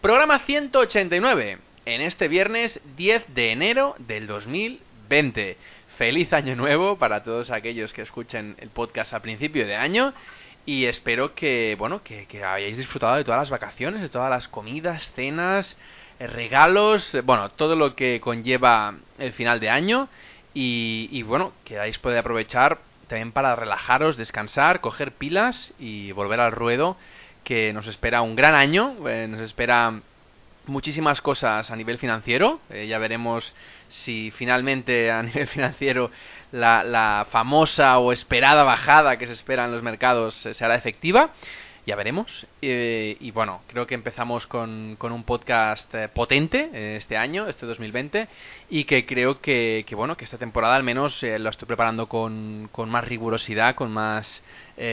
Programa 0.00 0.40
189, 0.40 1.58
en 1.86 2.00
este 2.02 2.28
viernes 2.28 2.78
10 2.96 3.34
de 3.34 3.50
enero 3.50 3.96
del 3.98 4.26
2020. 4.26 5.56
Feliz 5.96 6.32
año 6.34 6.54
nuevo 6.54 6.98
para 6.98 7.24
todos 7.24 7.50
aquellos 7.50 7.94
que 7.94 8.02
escuchen 8.02 8.56
el 8.58 8.68
podcast 8.68 9.14
a 9.14 9.22
principio 9.22 9.66
de 9.66 9.74
año 9.74 10.12
y 10.66 10.84
espero 10.84 11.34
que, 11.34 11.76
bueno, 11.78 12.02
que, 12.04 12.26
hayáis 12.44 12.76
disfrutado 12.76 13.16
de 13.16 13.24
todas 13.24 13.40
las 13.40 13.50
vacaciones, 13.50 14.02
de 14.02 14.10
todas 14.10 14.28
las 14.28 14.48
comidas, 14.48 15.10
cenas, 15.14 15.76
eh, 16.20 16.26
regalos, 16.26 17.14
eh, 17.14 17.22
bueno, 17.22 17.48
todo 17.48 17.74
lo 17.74 17.96
que 17.96 18.20
conlleva 18.20 18.96
el 19.18 19.32
final 19.32 19.60
de 19.60 19.70
año 19.70 20.08
y, 20.52 21.08
y 21.10 21.22
bueno, 21.22 21.52
que 21.64 21.78
hayáis 21.78 21.98
poder 21.98 22.18
aprovechar 22.18 22.80
también 23.08 23.32
para 23.32 23.56
relajaros, 23.56 24.18
descansar, 24.18 24.82
coger 24.82 25.12
pilas 25.12 25.72
y 25.78 26.12
volver 26.12 26.40
al 26.40 26.52
ruedo 26.52 26.98
que 27.46 27.72
nos 27.72 27.86
espera 27.86 28.22
un 28.22 28.34
gran 28.34 28.56
año, 28.56 29.08
eh, 29.08 29.28
nos 29.28 29.40
espera 29.40 30.00
muchísimas 30.66 31.22
cosas 31.22 31.70
a 31.70 31.76
nivel 31.76 31.96
financiero, 31.96 32.58
eh, 32.70 32.88
ya 32.88 32.98
veremos 32.98 33.54
si 33.86 34.32
finalmente 34.32 35.12
a 35.12 35.22
nivel 35.28 35.46
financiero 35.46 36.10
la, 36.50 36.82
la, 36.82 37.28
famosa 37.30 37.98
o 37.98 38.12
esperada 38.12 38.64
bajada 38.64 39.16
que 39.16 39.28
se 39.28 39.32
espera 39.32 39.64
en 39.64 39.70
los 39.70 39.84
mercados 39.84 40.44
eh, 40.44 40.54
será 40.54 40.74
efectiva. 40.74 41.30
Ya 41.86 41.94
veremos. 41.94 42.48
Eh, 42.62 43.16
y 43.20 43.30
bueno, 43.30 43.62
creo 43.68 43.86
que 43.86 43.94
empezamos 43.94 44.48
con, 44.48 44.96
con 44.98 45.12
un 45.12 45.22
podcast 45.22 45.94
eh, 45.94 46.08
potente 46.08 46.68
eh, 46.74 46.96
este 46.96 47.16
año, 47.16 47.46
este 47.46 47.64
2020, 47.64 48.26
y 48.68 48.84
que 48.84 49.06
creo 49.06 49.40
que, 49.40 49.84
que 49.86 49.94
bueno, 49.94 50.16
que 50.16 50.24
esta 50.24 50.36
temporada 50.36 50.74
al 50.74 50.82
menos 50.82 51.22
lo 51.22 51.48
estoy 51.48 51.66
preparando 51.66 52.08
con, 52.08 52.68
con 52.72 52.90
más 52.90 53.04
rigurosidad, 53.04 53.76
con 53.76 53.92
más, 53.92 54.42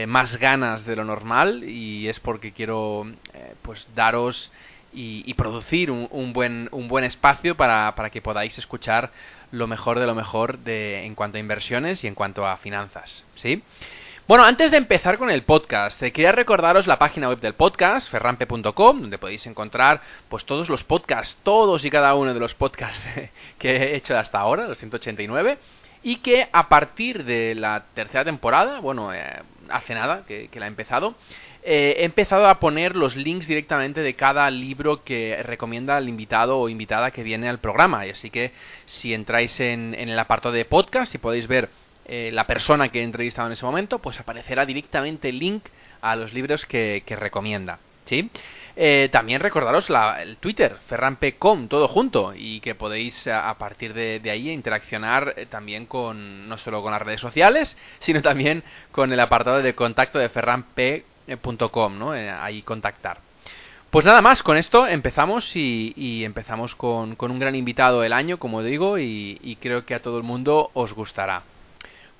más 0.06 0.36
ganas 0.36 0.86
de 0.86 0.94
lo 0.94 1.04
normal, 1.04 1.64
y 1.64 2.06
es 2.06 2.20
porque 2.20 2.52
quiero 2.52 3.04
pues 3.62 3.88
daros 3.96 4.52
y, 4.92 5.24
y 5.26 5.34
producir 5.34 5.90
un, 5.90 6.06
un, 6.12 6.32
buen, 6.32 6.68
un 6.70 6.86
buen 6.86 7.02
espacio 7.02 7.56
para, 7.56 7.92
para 7.96 8.10
que 8.10 8.22
podáis 8.22 8.56
escuchar 8.56 9.10
lo 9.50 9.66
mejor 9.66 9.98
de 9.98 10.06
lo 10.06 10.14
mejor 10.14 10.58
de, 10.60 11.04
en 11.04 11.16
cuanto 11.16 11.38
a 11.38 11.40
inversiones 11.40 12.04
y 12.04 12.06
en 12.06 12.14
cuanto 12.14 12.46
a 12.46 12.56
finanzas. 12.56 13.24
¿Sí? 13.34 13.64
Bueno, 14.26 14.44
antes 14.44 14.70
de 14.70 14.78
empezar 14.78 15.18
con 15.18 15.30
el 15.30 15.42
podcast, 15.42 16.02
eh, 16.02 16.10
quería 16.10 16.32
recordaros 16.32 16.86
la 16.86 16.98
página 16.98 17.28
web 17.28 17.40
del 17.40 17.52
podcast, 17.52 18.10
ferrampe.com, 18.10 19.02
donde 19.02 19.18
podéis 19.18 19.46
encontrar 19.46 20.00
pues 20.30 20.46
todos 20.46 20.70
los 20.70 20.82
podcasts, 20.82 21.36
todos 21.42 21.84
y 21.84 21.90
cada 21.90 22.14
uno 22.14 22.32
de 22.32 22.40
los 22.40 22.54
podcasts 22.54 23.02
que 23.58 23.76
he 23.76 23.96
hecho 23.96 24.16
hasta 24.16 24.38
ahora, 24.38 24.66
los 24.66 24.78
189, 24.78 25.58
y 26.02 26.16
que 26.16 26.48
a 26.50 26.70
partir 26.70 27.24
de 27.24 27.54
la 27.54 27.84
tercera 27.92 28.24
temporada, 28.24 28.80
bueno, 28.80 29.12
eh, 29.12 29.42
hace 29.68 29.92
nada 29.92 30.24
que, 30.26 30.48
la 30.54 30.64
he 30.64 30.68
empezado, 30.68 31.16
eh, 31.62 31.96
he 31.98 32.04
empezado 32.04 32.48
a 32.48 32.60
poner 32.60 32.96
los 32.96 33.16
links 33.16 33.46
directamente 33.46 34.00
de 34.00 34.14
cada 34.14 34.50
libro 34.50 35.04
que 35.04 35.38
recomienda 35.42 35.98
el 35.98 36.08
invitado 36.08 36.58
o 36.58 36.70
invitada 36.70 37.10
que 37.10 37.22
viene 37.22 37.50
al 37.50 37.58
programa. 37.58 38.00
Así 38.10 38.30
que 38.30 38.52
si 38.86 39.12
entráis 39.12 39.60
en, 39.60 39.94
en 39.94 40.08
el 40.08 40.18
apartado 40.18 40.54
de 40.54 40.64
podcast 40.64 41.14
y 41.14 41.18
podéis 41.18 41.46
ver 41.46 41.68
eh, 42.06 42.30
la 42.32 42.46
persona 42.46 42.88
que 42.88 43.00
he 43.00 43.02
entrevistado 43.02 43.46
en 43.46 43.54
ese 43.54 43.64
momento, 43.64 43.98
pues 43.98 44.20
aparecerá 44.20 44.66
directamente 44.66 45.28
el 45.28 45.38
link 45.38 45.64
a 46.04 46.16
los 46.16 46.32
libros 46.32 46.66
que, 46.66 47.02
recomienda. 47.18 47.78
¿Sí? 48.04 48.30
Eh, 48.76 49.08
también 49.10 49.40
recordaros 49.40 49.88
la, 49.88 50.20
el 50.20 50.36
Twitter, 50.36 50.76
ferrampe.com, 50.88 51.68
todo 51.68 51.88
junto, 51.88 52.34
y 52.36 52.60
que 52.60 52.74
podéis 52.74 53.26
a, 53.28 53.48
a 53.48 53.56
partir 53.56 53.94
de, 53.94 54.20
ahí 54.30 54.50
interaccionar 54.50 55.32
eh, 55.36 55.46
también 55.46 55.86
con, 55.86 56.48
no 56.48 56.58
solo 56.58 56.82
con 56.82 56.92
las 56.92 57.00
redes 57.00 57.20
sociales, 57.20 57.76
sino 58.00 58.20
también 58.20 58.62
con 58.92 59.12
el 59.12 59.20
apartado 59.20 59.62
de 59.62 59.74
contacto 59.74 60.18
de 60.18 60.28
ferrampe.com, 60.28 61.98
¿no? 61.98 62.14
Eh, 62.14 62.28
ahí 62.28 62.60
contactar. 62.62 63.18
Pues 63.90 64.04
nada 64.04 64.20
más, 64.20 64.42
con 64.42 64.56
esto 64.56 64.86
empezamos 64.88 65.54
y, 65.54 66.24
empezamos 66.24 66.74
con, 66.74 67.16
un 67.18 67.38
gran 67.38 67.54
invitado 67.54 68.00
del 68.00 68.12
año, 68.12 68.38
como 68.38 68.62
digo, 68.62 68.98
y 68.98 69.56
creo 69.62 69.86
que 69.86 69.94
a 69.94 70.02
todo 70.02 70.18
el 70.18 70.24
mundo 70.24 70.70
os 70.74 70.92
gustará. 70.92 71.44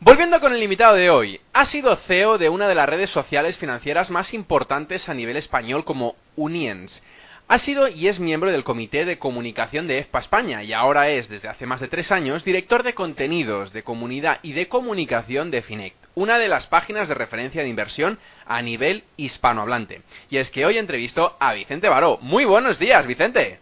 Volviendo 0.05 0.39
con 0.39 0.53
el 0.53 0.63
invitado 0.63 0.97
de 0.97 1.09
hoy, 1.09 1.41
ha 1.55 1.65
sido 1.65 1.97
CEO 1.97 2.37
de 2.37 2.51
una 2.51 2.69
de 2.69 2.75
las 2.75 2.87
redes 2.87 3.09
sociales 3.09 3.57
financieras 3.57 4.11
más 4.11 4.35
importantes 4.35 5.09
a 5.09 5.15
nivel 5.15 5.39
español 5.39 5.87
como 5.87 6.15
Uniens. 6.37 7.03
Ha 7.49 7.57
sido 7.57 7.89
y 7.89 8.09
es 8.09 8.21
miembro 8.21 8.53
del 8.53 8.65
Comité 8.65 9.07
de 9.07 9.19
Comunicación 9.19 9.87
de 9.87 10.01
EFPA 10.01 10.19
España 10.19 10.63
y 10.63 10.75
ahora 10.75 11.09
es, 11.09 11.31
desde 11.31 11.49
hace 11.49 11.65
más 11.65 11.81
de 11.81 11.89
tres 11.89 12.13
años, 12.13 12.45
director 12.45 12.83
de 12.83 12.93
contenidos, 12.93 13.73
de 13.73 13.83
comunidad 13.83 14.41
y 14.43 14.53
de 14.53 14.69
comunicación 14.69 15.51
de 15.51 15.63
Finect, 15.63 15.97
una 16.15 16.39
de 16.39 16.49
las 16.49 16.67
páginas 16.67 17.09
de 17.09 17.15
referencia 17.15 17.63
de 17.63 17.71
inversión 17.71 18.19
a 18.45 18.61
nivel 18.61 19.05
hispanohablante. 19.17 20.03
Y 20.29 20.37
es 20.37 20.51
que 20.51 20.67
hoy 20.67 20.77
entrevisto 20.77 21.35
a 21.41 21.55
Vicente 21.55 21.89
Baró. 21.89 22.19
Muy 22.21 22.45
buenos 22.45 22.79
días, 22.79 23.07
Vicente. 23.07 23.59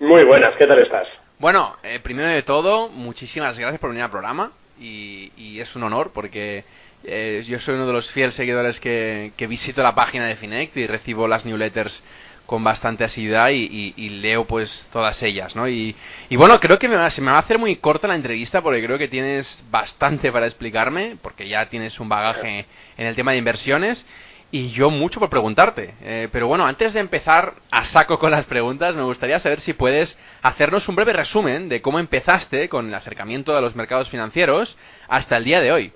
Muy 0.00 0.24
buenas, 0.24 0.56
¿qué 0.58 0.66
tal 0.66 0.80
estás? 0.80 1.06
Bueno, 1.38 1.76
eh, 1.84 2.00
primero 2.02 2.28
de 2.28 2.42
todo, 2.42 2.88
muchísimas 2.88 3.56
gracias 3.56 3.80
por 3.80 3.90
venir 3.90 4.02
al 4.02 4.10
programa 4.10 4.50
y, 4.80 5.32
y 5.36 5.60
es 5.60 5.74
un 5.76 5.84
honor 5.84 6.12
porque 6.12 6.64
eh, 7.04 7.44
yo 7.46 7.60
soy 7.60 7.74
uno 7.74 7.86
de 7.86 7.92
los 7.92 8.10
fieles 8.10 8.34
seguidores 8.34 8.80
que, 8.80 9.32
que, 9.36 9.46
visito 9.46 9.82
la 9.82 9.94
página 9.94 10.26
de 10.26 10.36
Finect 10.36 10.76
y 10.76 10.86
recibo 10.86 11.28
las 11.28 11.44
newsletters 11.44 12.02
con 12.46 12.64
bastante 12.64 13.04
asiduidad 13.04 13.50
y, 13.50 13.64
y, 13.64 13.94
y 13.96 14.08
leo 14.08 14.46
pues 14.46 14.88
todas 14.90 15.22
ellas, 15.22 15.54
¿no? 15.54 15.68
Y, 15.68 15.94
bueno, 16.30 16.58
creo 16.60 16.78
que 16.78 16.88
me 16.88 16.96
va, 16.96 17.10
se 17.10 17.20
me 17.20 17.30
va 17.30 17.36
a 17.36 17.40
hacer 17.40 17.58
muy 17.58 17.76
corta 17.76 18.08
la 18.08 18.14
entrevista 18.14 18.62
porque 18.62 18.82
creo 18.82 18.96
que 18.96 19.06
tienes 19.06 19.62
bastante 19.70 20.32
para 20.32 20.46
explicarme, 20.46 21.18
porque 21.20 21.46
ya 21.46 21.68
tienes 21.68 22.00
un 22.00 22.08
bagaje 22.08 22.64
en 22.96 23.06
el 23.06 23.14
tema 23.14 23.32
de 23.32 23.38
inversiones 23.38 24.06
y 24.50 24.70
yo 24.70 24.90
mucho 24.90 25.20
por 25.20 25.30
preguntarte. 25.30 25.94
Eh, 26.00 26.28
pero 26.32 26.46
bueno, 26.46 26.66
antes 26.66 26.92
de 26.92 27.00
empezar 27.00 27.54
a 27.70 27.84
saco 27.84 28.18
con 28.18 28.30
las 28.30 28.46
preguntas, 28.46 28.94
me 28.94 29.02
gustaría 29.02 29.38
saber 29.38 29.60
si 29.60 29.72
puedes 29.72 30.18
hacernos 30.42 30.88
un 30.88 30.96
breve 30.96 31.12
resumen 31.12 31.68
de 31.68 31.82
cómo 31.82 31.98
empezaste 31.98 32.68
con 32.68 32.88
el 32.88 32.94
acercamiento 32.94 33.56
a 33.56 33.60
los 33.60 33.76
mercados 33.76 34.08
financieros 34.08 34.76
hasta 35.08 35.36
el 35.36 35.44
día 35.44 35.60
de 35.60 35.72
hoy. 35.72 35.92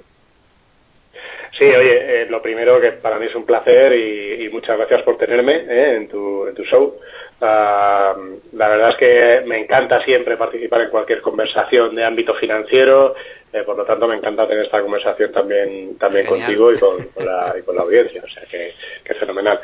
Sí, 1.59 1.65
oye, 1.65 2.23
eh, 2.23 2.27
lo 2.31 2.41
primero 2.41 2.81
que 2.81 2.93
para 2.93 3.19
mí 3.19 3.27
es 3.27 3.35
un 3.35 3.45
placer 3.45 3.93
y, 3.93 4.45
y 4.45 4.49
muchas 4.49 4.77
gracias 4.79 5.03
por 5.03 5.19
tenerme 5.19 5.65
eh, 5.69 5.97
en, 5.97 6.09
tu, 6.09 6.47
en 6.47 6.55
tu 6.55 6.65
show. 6.65 6.95
Uh, 7.43 8.39
la 8.53 8.69
verdad 8.69 8.91
es 8.91 8.97
que 8.99 9.43
me 9.49 9.59
encanta 9.59 10.01
siempre 10.05 10.37
participar 10.37 10.83
en 10.83 10.91
cualquier 10.91 11.21
conversación 11.21 11.93
de 11.97 12.05
ámbito 12.05 12.35
financiero, 12.35 13.17
eh, 13.53 13.65
por 13.65 13.77
lo 13.77 13.85
tanto 13.85 14.07
me 14.07 14.15
encanta 14.15 14.47
tener 14.47 14.65
esta 14.65 14.81
conversación 14.81 15.33
también 15.33 15.99
también 15.99 16.25
contigo 16.25 16.73
y 16.73 16.79
con, 16.79 17.05
con, 17.09 17.27
la, 17.27 17.53
y 17.59 17.63
con 17.63 17.75
la 17.75 17.83
audiencia, 17.83 18.23
o 18.25 18.29
sea 18.29 18.45
que, 18.45 18.73
que, 19.05 19.13
es 19.13 19.19
fenomenal. 19.19 19.61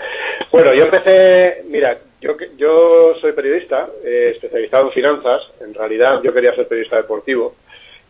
Bueno, 0.51 0.75
yo 0.75 0.87
empecé, 0.87 1.63
mira, 1.69 1.97
yo 2.21 2.37
yo 2.57 3.15
soy 3.21 3.33
periodista, 3.33 3.89
eh, 4.05 4.33
especializado 4.35 4.87
en 4.87 4.93
finanzas, 4.93 5.43
en 5.61 5.73
realidad 5.73 6.21
yo 6.25 6.35
quería 6.35 6.57
ser 6.57 6.67
periodista 6.67 6.97
deportivo, 6.97 7.55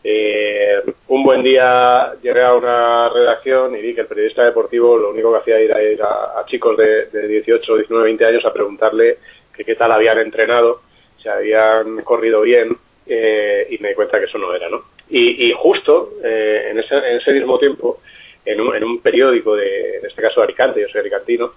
eh, 0.04 0.82
un 1.08 1.22
buen 1.24 1.42
día 1.42 2.14
llegué 2.22 2.42
a 2.42 2.54
una 2.54 3.08
redacción 3.08 3.76
y 3.76 3.82
vi 3.82 3.94
que 3.94 4.02
el 4.02 4.06
periodista 4.06 4.44
deportivo 4.44 4.96
lo 4.96 5.10
único 5.10 5.32
que 5.32 5.38
hacía 5.38 5.58
era 5.58 5.82
ir 5.82 6.00
a, 6.02 6.40
a 6.40 6.44
chicos 6.46 6.76
de, 6.76 7.06
de 7.06 7.28
18, 7.28 7.76
19, 7.76 8.04
20 8.04 8.24
años 8.24 8.44
a 8.44 8.52
preguntarle 8.52 9.18
qué 9.64 9.74
tal 9.74 9.92
habían 9.92 10.18
entrenado, 10.18 10.82
si 11.20 11.28
habían 11.28 12.02
corrido 12.02 12.42
bien, 12.42 12.76
eh, 13.06 13.66
y 13.70 13.78
me 13.78 13.90
di 13.90 13.94
cuenta 13.94 14.18
que 14.18 14.26
eso 14.26 14.38
no 14.38 14.54
era, 14.54 14.68
¿no? 14.68 14.82
Y, 15.08 15.48
y 15.48 15.52
justo 15.56 16.12
eh, 16.22 16.68
en, 16.70 16.78
ese, 16.78 16.94
en, 16.94 17.16
ese, 17.16 17.32
mismo 17.32 17.58
tiempo, 17.58 18.00
en 18.44 18.60
un, 18.60 18.76
en 18.76 18.84
un 18.84 19.00
periódico 19.00 19.56
de, 19.56 19.96
en 19.98 20.06
este 20.06 20.22
caso 20.22 20.40
de 20.40 20.44
Alicante, 20.44 20.80
yo 20.80 20.88
soy 20.88 21.00
alicantino, 21.00 21.52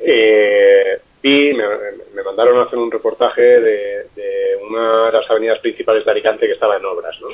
eh, 0.00 0.98
me, 1.28 2.22
mandaron 2.22 2.58
a 2.58 2.64
hacer 2.64 2.78
un 2.78 2.90
reportaje 2.90 3.40
de, 3.40 4.06
de, 4.14 4.56
una 4.68 5.06
de 5.06 5.12
las 5.12 5.30
avenidas 5.30 5.58
principales 5.60 6.04
de 6.04 6.10
Alicante 6.10 6.46
que 6.46 6.52
estaba 6.52 6.76
en 6.76 6.84
obras, 6.84 7.18
¿no? 7.20 7.28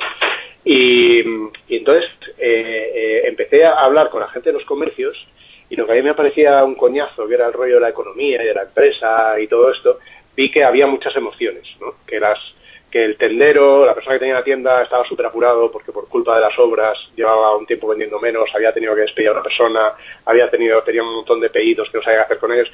Y, 0.63 1.19
y 1.67 1.77
entonces 1.77 2.09
eh, 2.37 2.91
eh, 2.93 3.21
empecé 3.25 3.65
a 3.65 3.73
hablar 3.83 4.09
con 4.09 4.21
la 4.21 4.29
gente 4.29 4.49
de 4.49 4.53
los 4.53 4.65
comercios 4.65 5.17
y 5.69 5.75
lo 5.75 5.85
que 5.85 5.93
a 5.93 5.95
mí 5.95 6.01
me 6.03 6.13
parecía 6.13 6.63
un 6.63 6.75
coñazo, 6.75 7.27
que 7.27 7.33
era 7.33 7.47
el 7.47 7.53
rollo 7.53 7.75
de 7.75 7.81
la 7.81 7.89
economía 7.89 8.41
y 8.41 8.45
de 8.45 8.53
la 8.53 8.63
empresa 8.63 9.39
y 9.39 9.47
todo 9.47 9.71
esto, 9.71 9.99
vi 10.35 10.51
que 10.51 10.63
había 10.63 10.87
muchas 10.87 11.15
emociones, 11.15 11.65
¿no? 11.79 11.95
Que 12.07 12.19
las 12.19 12.37
que 12.91 13.03
el 13.03 13.17
tendero, 13.17 13.85
la 13.85 13.95
persona 13.95 14.15
que 14.15 14.19
tenía 14.19 14.35
la 14.35 14.43
tienda, 14.43 14.83
estaba 14.83 15.05
súper 15.07 15.25
apurado 15.25 15.71
porque 15.71 15.91
por 15.91 16.07
culpa 16.09 16.35
de 16.35 16.41
las 16.41 16.59
obras 16.59 16.97
llevaba 17.15 17.55
un 17.55 17.65
tiempo 17.65 17.87
vendiendo 17.87 18.19
menos, 18.19 18.49
había 18.53 18.73
tenido 18.73 18.93
que 18.93 19.01
despedir 19.01 19.29
a 19.29 19.33
una 19.33 19.43
persona, 19.43 19.93
había 20.25 20.49
tenido 20.49 20.81
tenía 20.83 21.01
un 21.01 21.15
montón 21.15 21.39
de 21.39 21.49
pedidos 21.49 21.89
que 21.89 21.97
no 21.97 22.03
sabía 22.03 22.19
qué 22.19 22.25
hacer 22.25 22.39
con 22.39 22.51
ellos. 22.51 22.69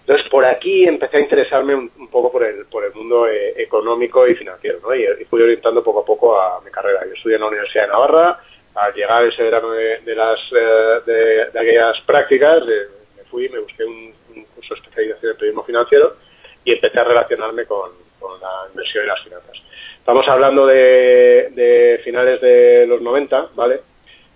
Entonces, 0.00 0.28
por 0.28 0.44
aquí 0.44 0.88
empecé 0.88 1.18
a 1.18 1.20
interesarme 1.20 1.74
un, 1.74 1.90
un 1.98 2.08
poco 2.08 2.32
por 2.32 2.42
el, 2.42 2.66
por 2.66 2.84
el 2.84 2.92
mundo 2.92 3.28
eh, 3.28 3.54
económico 3.62 4.26
y 4.26 4.34
financiero. 4.34 4.78
Y, 4.94 5.24
fui 5.26 5.40
orientando 5.40 5.84
poco 5.84 6.00
a 6.00 6.04
poco 6.04 6.40
a 6.40 6.60
mi 6.62 6.70
carrera. 6.70 7.04
Yo 7.06 7.12
estudié 7.12 7.36
en 7.36 7.42
la 7.42 7.48
Universidad 7.48 7.84
de 7.84 7.88
Navarra, 7.90 8.40
al 8.74 8.94
llegar 8.94 9.24
ese 9.24 9.42
verano 9.42 9.70
de, 9.70 10.14
las, 10.16 10.40
eh, 10.52 11.00
de, 11.06 11.14
de, 11.52 11.58
aquellas 11.58 12.00
prácticas, 12.06 12.62
eh, 12.68 12.88
me 13.16 13.24
fui, 13.24 13.48
me 13.48 13.60
busqué 13.60 13.84
un, 13.84 14.12
un 14.34 14.44
curso 14.46 14.74
de 14.74 14.80
especialización 14.80 15.32
en 15.32 15.36
periodismo 15.36 15.64
financiero 15.64 16.16
y 16.64 16.72
empecé 16.72 16.98
a 16.98 17.04
relacionarme 17.04 17.66
con, 17.66 17.90
con 18.20 18.38
la 18.40 18.68
inversión 18.68 19.04
y 19.04 19.08
las 19.08 19.22
finanzas. 19.22 19.56
Estamos 19.98 20.26
hablando 20.28 20.66
de, 20.66 21.50
de, 21.52 22.00
finales 22.04 22.40
de 22.40 22.86
los 22.86 23.00
90, 23.00 23.48
¿vale? 23.54 23.80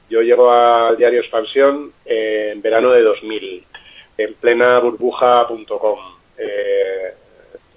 Yo 0.08 0.22
llego 0.22 0.50
al 0.50 0.96
diario 0.96 1.20
Expansión 1.20 1.92
en 2.04 2.60
verano 2.62 2.90
de 2.90 3.02
2000, 3.02 3.64
en 4.18 4.34
plena 4.34 4.78
burbuja.com. 4.78 5.98
Eh, 6.38 7.14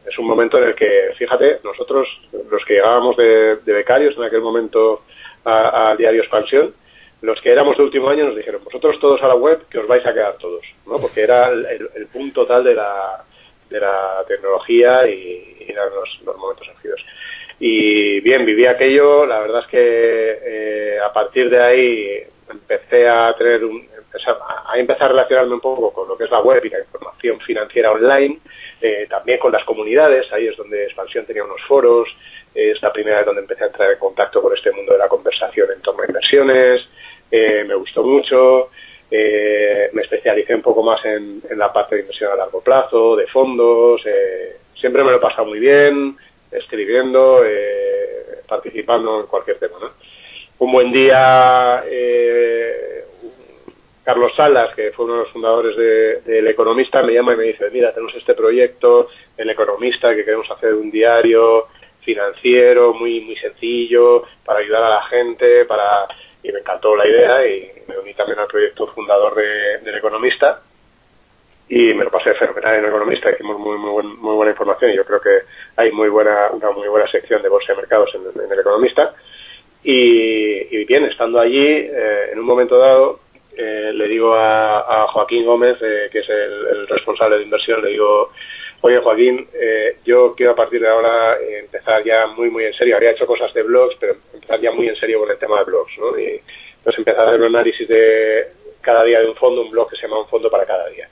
es 0.06 0.19
un 0.19 0.27
momento 0.27 0.57
en 0.57 0.65
el 0.65 0.75
que, 0.75 1.12
fíjate, 1.18 1.59
nosotros, 1.63 2.07
los 2.50 2.63
que 2.65 2.75
llegábamos 2.75 3.15
de, 3.18 3.57
de 3.57 3.74
becarios 3.74 4.15
en 4.18 4.24
aquel 4.24 4.42
momento 4.42 5.03
al 5.44 5.98
diario 5.98 6.21
Expansión, 6.21 6.74
los 7.21 7.42
que 7.42 7.51
éramos 7.51 7.77
de 7.77 7.83
último 7.83 8.10
año 8.10 8.25
nos 8.25 8.36
dijeron, 8.36 8.63
vosotros 8.63 9.00
todos 9.00 9.21
a 9.24 9.27
la 9.27 9.36
web, 9.36 9.65
que 9.69 9.80
os 9.80 9.88
vais 9.88 10.06
a 10.06 10.13
quedar 10.13 10.38
todos, 10.38 10.63
¿no? 10.86 11.00
Porque 11.00 11.21
era 11.21 11.50
el, 11.50 11.65
el, 11.65 11.89
el 11.95 12.07
punto 12.07 12.45
tal 12.45 12.63
de 12.63 12.75
la, 12.75 13.24
de 13.69 13.79
la 13.79 14.23
tecnología 14.27 15.07
y, 15.07 15.57
y 15.59 15.71
eran 15.71 15.89
los, 15.93 16.37
momentos 16.37 16.67
álgidos. 16.69 17.03
Y 17.59 18.19
bien, 18.21 18.45
viví 18.45 18.65
aquello, 18.65 19.25
la 19.25 19.39
verdad 19.39 19.61
es 19.61 19.67
que 19.67 20.39
eh, 20.43 20.99
a 20.99 21.11
partir 21.11 21.49
de 21.49 21.59
ahí 21.59 22.23
empecé 22.49 23.07
a 23.07 23.33
tener 23.37 23.63
un, 23.65 23.87
a 24.65 24.77
empezar 24.77 25.03
a 25.05 25.09
relacionarme 25.09 25.55
un 25.55 25.61
poco 25.61 25.91
con 25.91 26.07
lo 26.07 26.17
que 26.17 26.25
es 26.25 26.31
la 26.31 26.41
web 26.41 26.63
y 26.63 26.69
la 26.69 26.79
información 26.79 27.39
financiera 27.41 27.91
online, 27.91 28.39
eh, 28.81 29.07
también 29.09 29.39
con 29.39 29.51
las 29.51 29.63
comunidades, 29.63 30.31
ahí 30.31 30.47
es 30.47 30.57
donde 30.57 30.85
Expansión 30.85 31.25
tenía 31.25 31.43
unos 31.43 31.61
foros, 31.67 32.07
eh, 32.53 32.71
es 32.71 32.81
la 32.81 32.91
primera 32.91 33.17
vez 33.17 33.25
donde 33.25 33.41
empecé 33.41 33.63
a 33.63 33.67
entrar 33.67 33.91
en 33.91 33.99
contacto 33.99 34.41
con 34.41 34.55
este 34.55 34.71
mundo 34.71 34.93
de 34.93 34.99
la 34.99 35.07
conversación 35.07 35.69
en 35.71 35.81
torno 35.81 36.03
a 36.03 36.07
inversiones, 36.07 36.87
eh, 37.31 37.63
me 37.67 37.75
gustó 37.75 38.03
mucho, 38.03 38.69
eh, 39.09 39.89
me 39.94 40.01
especialicé 40.01 40.54
un 40.54 40.62
poco 40.62 40.83
más 40.83 41.04
en, 41.06 41.42
la 41.56 41.71
parte 41.71 41.95
de 41.95 42.01
inversión 42.01 42.31
a 42.31 42.36
largo 42.36 42.62
plazo, 42.62 43.15
de 43.15 43.27
fondos, 43.27 44.01
eh, 44.06 44.57
siempre 44.75 45.04
me 45.04 45.12
lo 45.12 45.18
he 45.18 45.21
pasado 45.21 45.48
muy 45.48 45.59
bien, 45.59 46.18
escribiendo, 46.51 47.44
eh, 47.45 48.42
participando 48.48 49.21
en 49.21 49.27
cualquier 49.27 49.59
tema. 49.59 49.77
¿no? 49.80 49.92
Un 50.59 50.71
buen 50.71 50.92
día, 50.92 51.83
eh, 51.88 53.04
Carlos 54.04 54.33
Salas, 54.36 54.74
que 54.75 54.92
fue 54.92 55.06
uno 55.06 55.15
de 55.15 55.24
los 55.24 55.31
fundadores 55.31 55.75
del 55.77 56.24
de, 56.24 56.42
de 56.42 56.50
Economista, 56.50 57.03
me 57.03 57.13
llama 57.13 57.33
y 57.33 57.38
me 57.38 57.44
dice, 57.44 57.69
mira, 57.71 57.94
tenemos 57.94 58.15
este 58.15 58.33
proyecto, 58.33 59.10
El 59.38 59.50
Economista, 59.50 60.15
que 60.15 60.25
queremos 60.25 60.50
hacer 60.51 60.74
un 60.74 60.89
diario 60.92 61.68
financiero 62.01 62.94
muy 62.94 63.19
muy 63.19 63.36
sencillo 63.36 64.24
para 64.45 64.60
ayudar 64.60 64.81
a 64.81 64.89
la 64.89 65.03
gente, 65.07 65.65
para 65.65 66.07
y 66.44 66.51
me 66.51 66.60
encantó 66.60 66.95
la 66.95 67.07
idea 67.07 67.45
y 67.48 67.72
me 67.88 67.98
uní 67.98 68.13
también 68.13 68.39
al 68.39 68.48
proyecto 68.48 68.88
fundador 68.88 69.36
de, 69.36 69.80
del 69.80 69.95
Economista 69.95 70.62
y 71.69 71.94
me 71.94 72.06
lo 72.06 72.12
pasé 72.12 72.34
fenomenal 72.36 72.75
en 72.75 72.86
el 72.86 72.89
Economista, 72.89 73.30
hicimos 73.30 73.60
muy, 73.60 73.78
muy, 73.78 73.92
buen, 73.92 74.19
muy 74.19 74.36
buena 74.36 74.51
información 74.51 74.92
y 74.92 74.95
yo 74.95 75.04
creo 75.04 75.19
que 75.19 75.42
hay 75.75 75.92
muy 75.92 76.07
buena, 76.07 76.50
una 76.51 76.72
muy 76.72 76.88
buena 76.88 77.10
sección 77.12 77.42
de 77.42 77.50
bolsa 77.50 77.74
de 77.74 77.80
mercados 77.80 78.10
en, 78.16 78.51
el 78.51 78.60
Economista. 78.60 79.13
Y, 79.84 80.86
bien, 80.86 81.06
estando 81.06 81.39
allí, 81.39 81.66
eh, 81.66 82.30
en 82.31 82.39
un 82.39 82.45
momento 82.45 82.78
dado, 82.78 83.19
eh, 83.56 83.92
le 83.94 84.07
digo 84.07 84.34
a, 84.34 85.04
a 85.04 85.07
Joaquín 85.07 85.45
Gómez, 85.45 85.78
eh, 85.81 86.10
que 86.12 86.19
es 86.19 86.30
el, 86.30 86.88
responsable 86.88 87.38
de 87.38 87.44
inversión, 87.44 87.81
le 87.81 87.89
digo, 87.89 88.31
oye 88.81 89.00
Joaquín, 89.00 89.47
eh, 89.53 89.97
yo 90.06 90.33
quiero 90.35 90.53
a 90.53 90.56
partir 90.56 90.81
de 90.81 90.88
ahora 90.88 91.38
empezar 91.59 92.03
ya 92.03 92.27
muy, 92.27 92.50
muy 92.50 92.65
en 92.65 92.74
serio, 92.74 92.95
habría 92.95 93.12
hecho 93.12 93.25
cosas 93.25 93.53
de 93.53 93.63
blogs, 93.63 93.95
pero 94.00 94.15
empezar 94.33 94.59
ya 94.62 94.71
muy 94.71 94.88
en 94.88 94.95
serio 94.95 95.19
con 95.19 95.31
el 95.31 95.38
tema 95.38 95.59
de 95.59 95.65
blogs, 95.65 95.97
¿no? 95.97 96.19
Y 96.19 96.41
entonces 96.77 97.00
empezar 97.00 97.25
a 97.25 97.29
hacer 97.29 97.41
un 97.41 97.56
análisis 97.56 97.88
de 97.88 98.47
cada 98.81 99.03
día 99.03 99.19
de 99.19 99.29
un 99.29 99.35
fondo, 99.35 99.62
un 99.62 99.71
blog 99.71 99.89
que 99.89 99.97
se 99.97 100.03
llama 100.03 100.21
Un 100.21 100.27
Fondo 100.27 100.50
para 100.50 100.65
Cada 100.65 100.88
Día 100.89 101.09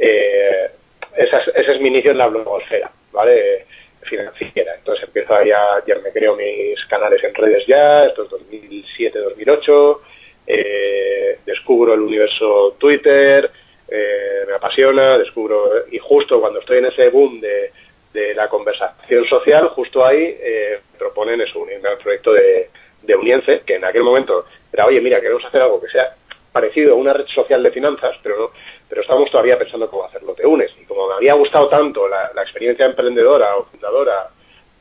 eh, 0.00 0.70
esa 1.16 1.38
es, 1.38 1.48
ese 1.54 1.72
es 1.72 1.80
mi 1.80 1.88
inicio 1.88 2.12
en 2.12 2.18
la 2.18 2.28
blogosfera, 2.28 2.90
¿vale? 3.12 3.66
Financiera. 4.02 4.74
Entonces 4.76 5.04
empiezo 5.04 5.34
ya, 5.44 5.60
ya 5.86 5.96
me 5.96 6.10
creo 6.10 6.34
mis 6.36 6.82
canales 6.86 7.22
en 7.22 7.34
redes 7.34 7.66
ya, 7.66 8.06
esto 8.06 8.24
es 8.24 8.30
2007-2008, 8.30 9.98
eh, 10.46 11.38
descubro 11.44 11.94
el 11.94 12.00
universo 12.00 12.76
Twitter, 12.78 13.50
eh, 13.90 14.44
me 14.46 14.54
apasiona, 14.54 15.18
descubro, 15.18 15.86
y 15.90 15.98
justo 15.98 16.40
cuando 16.40 16.60
estoy 16.60 16.78
en 16.78 16.86
ese 16.86 17.08
boom 17.10 17.40
de, 17.40 17.72
de 18.12 18.34
la 18.34 18.48
conversación 18.48 19.24
social, 19.26 19.68
justo 19.68 20.04
ahí 20.04 20.36
eh, 20.40 20.80
proponen 20.98 21.40
eso, 21.40 21.60
unirme 21.60 21.88
al 21.88 21.98
proyecto 21.98 22.32
de, 22.32 22.70
de 23.02 23.16
Unience, 23.16 23.62
que 23.66 23.76
en 23.76 23.84
aquel 23.84 24.02
momento 24.02 24.46
era, 24.72 24.86
oye, 24.86 25.00
mira, 25.00 25.20
queremos 25.20 25.44
hacer 25.44 25.62
algo 25.62 25.80
que 25.80 25.88
sea 25.88 26.14
parecido 26.52 26.92
a 26.92 26.96
una 26.96 27.12
red 27.12 27.26
social 27.26 27.62
de 27.62 27.70
finanzas, 27.70 28.16
pero 28.22 28.38
no, 28.38 28.50
pero 28.88 29.02
estamos 29.02 29.30
todavía 29.30 29.58
pensando 29.58 29.88
cómo 29.88 30.04
hacerlo. 30.04 30.34
Te 30.34 30.46
unes. 30.46 30.70
Y 30.80 30.84
como 30.84 31.08
me 31.08 31.14
había 31.14 31.34
gustado 31.34 31.68
tanto 31.68 32.08
la, 32.08 32.32
la 32.34 32.42
experiencia 32.42 32.86
emprendedora 32.86 33.56
o 33.56 33.64
fundadora 33.66 34.28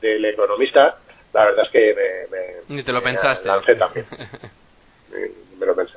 del 0.01 0.25
economista, 0.25 0.97
la 1.33 1.45
verdad 1.45 1.65
es 1.65 1.71
que 1.71 1.93
me, 1.93 2.37
me, 2.37 2.75
Ni 2.75 2.83
te 2.83 2.91
lo 2.91 3.03
pensaste. 3.03 3.47
Me 3.47 3.55
lancé 3.55 3.75
también. 3.75 4.05
me 5.59 5.65
lo 5.65 5.75
pensé. 5.75 5.93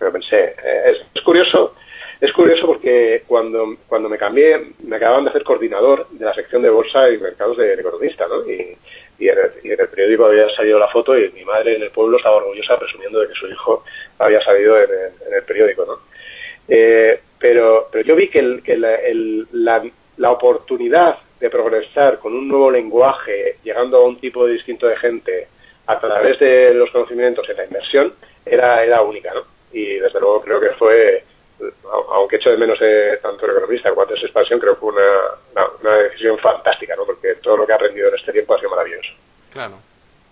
Me 0.00 0.06
lo 0.06 0.12
pensé. 0.12 0.54
Es, 0.90 0.98
es, 1.14 1.22
curioso. 1.22 1.74
Es 2.20 2.32
curioso 2.32 2.66
porque 2.66 3.24
cuando, 3.26 3.76
cuando 3.88 4.08
me 4.08 4.18
cambié, 4.18 4.72
me 4.84 4.96
acababan 4.96 5.24
de 5.24 5.30
hacer 5.30 5.42
coordinador 5.42 6.08
de 6.10 6.24
la 6.24 6.34
sección 6.34 6.62
de 6.62 6.70
bolsa 6.70 7.10
y 7.10 7.18
mercados 7.18 7.56
del 7.56 7.80
economista, 7.80 8.26
¿no? 8.28 8.48
Y, 8.48 8.76
y 9.18 9.28
en, 9.28 9.38
el, 9.38 9.88
periódico 9.88 10.26
había 10.26 10.48
salido 10.50 10.78
la 10.78 10.88
foto 10.88 11.16
y 11.18 11.30
mi 11.32 11.44
madre 11.44 11.76
en 11.76 11.82
el 11.82 11.90
pueblo 11.90 12.16
estaba 12.16 12.36
orgullosa 12.36 12.78
presumiendo 12.78 13.20
de 13.20 13.28
que 13.28 13.34
su 13.34 13.46
hijo 13.48 13.84
había 14.18 14.42
salido 14.42 14.76
en 14.78 14.90
el, 14.90 15.28
en 15.28 15.34
el 15.34 15.42
periódico, 15.42 15.84
¿no? 15.84 15.98
Eh, 16.68 17.20
pero, 17.38 17.88
pero 17.90 18.04
yo 18.04 18.16
vi 18.16 18.28
que, 18.28 18.42
la, 18.76 20.30
oportunidad 20.30 21.18
de 21.40 21.50
progresar 21.50 22.18
con 22.18 22.34
un 22.34 22.48
nuevo 22.48 22.70
lenguaje, 22.70 23.56
llegando 23.64 23.98
a 23.98 24.06
un 24.06 24.18
tipo 24.18 24.46
distinto 24.46 24.86
de 24.86 24.96
gente 24.96 25.48
a 25.86 25.98
través 25.98 26.38
de 26.38 26.72
los 26.74 26.90
conocimientos 26.90 27.48
en 27.50 27.56
la 27.56 27.64
inversión, 27.64 28.12
era, 28.46 28.84
era 28.84 29.02
única, 29.02 29.34
¿no? 29.34 29.42
Y 29.72 29.98
desde 29.98 30.20
luego 30.20 30.42
creo 30.42 30.60
que 30.60 30.70
fue, 30.70 31.24
aunque 32.12 32.36
echo 32.36 32.50
de 32.50 32.56
menos 32.56 32.78
eh, 32.80 33.18
tanto 33.22 33.46
el 33.46 33.52
economista 33.52 33.92
cuanto 33.92 34.14
esa 34.14 34.26
expansión, 34.26 34.60
creo 34.60 34.74
que 34.74 34.80
fue 34.80 34.92
una, 34.92 35.10
una, 35.52 35.66
una, 35.80 35.96
decisión 36.02 36.38
fantástica, 36.38 36.94
¿no? 36.96 37.04
Porque 37.04 37.34
todo 37.36 37.56
lo 37.56 37.66
que 37.66 37.72
he 37.72 37.74
aprendido 37.74 38.08
en 38.08 38.16
este 38.16 38.32
tiempo 38.32 38.54
ha 38.54 38.58
sido 38.58 38.70
maravilloso. 38.70 39.12
Claro. 39.52 39.76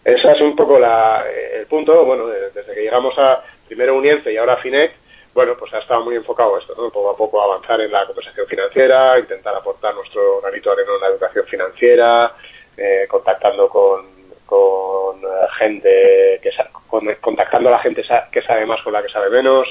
Ese 0.05 0.33
es 0.33 0.41
un 0.41 0.57
poco 0.57 0.79
la, 0.79 1.25
el 1.53 1.67
punto, 1.67 2.05
bueno, 2.05 2.27
desde 2.27 2.75
que 2.75 2.83
llegamos 2.83 3.15
a 3.19 3.43
primero 3.67 3.95
Unience 3.95 4.33
y 4.33 4.37
ahora 4.37 4.57
Finec, 4.57 4.93
bueno, 5.35 5.55
pues 5.59 5.73
ha 5.75 5.79
estado 5.79 6.03
muy 6.05 6.17
enfocado 6.17 6.59
esto, 6.59 6.75
¿no? 6.77 6.91
Poco 6.91 7.11
a 7.11 7.17
poco 7.17 7.41
avanzar 7.41 7.81
en 7.81 7.93
la 7.93 8.07
conversación 8.07 8.47
financiera, 8.47 9.19
intentar 9.19 9.55
aportar 9.55 9.95
nuestro 9.95 10.41
granito 10.41 10.71
de 10.71 10.83
arena 10.83 10.95
en 10.97 11.01
la 11.01 11.09
educación 11.09 11.47
financiera, 11.47 12.35
eh, 12.77 13.07
contactando 13.09 13.69
con, 13.69 14.20
con 14.51 15.23
gente 15.57 16.41
que 16.43 16.51
con, 16.89 17.07
contactando 17.21 17.69
a 17.69 17.73
la 17.73 17.79
gente 17.79 18.03
que 18.33 18.43
sabe 18.43 18.67
más 18.67 18.83
con 18.83 18.93
la 18.93 19.03
que 19.03 19.09
sabe 19.09 19.31
menos, 19.31 19.69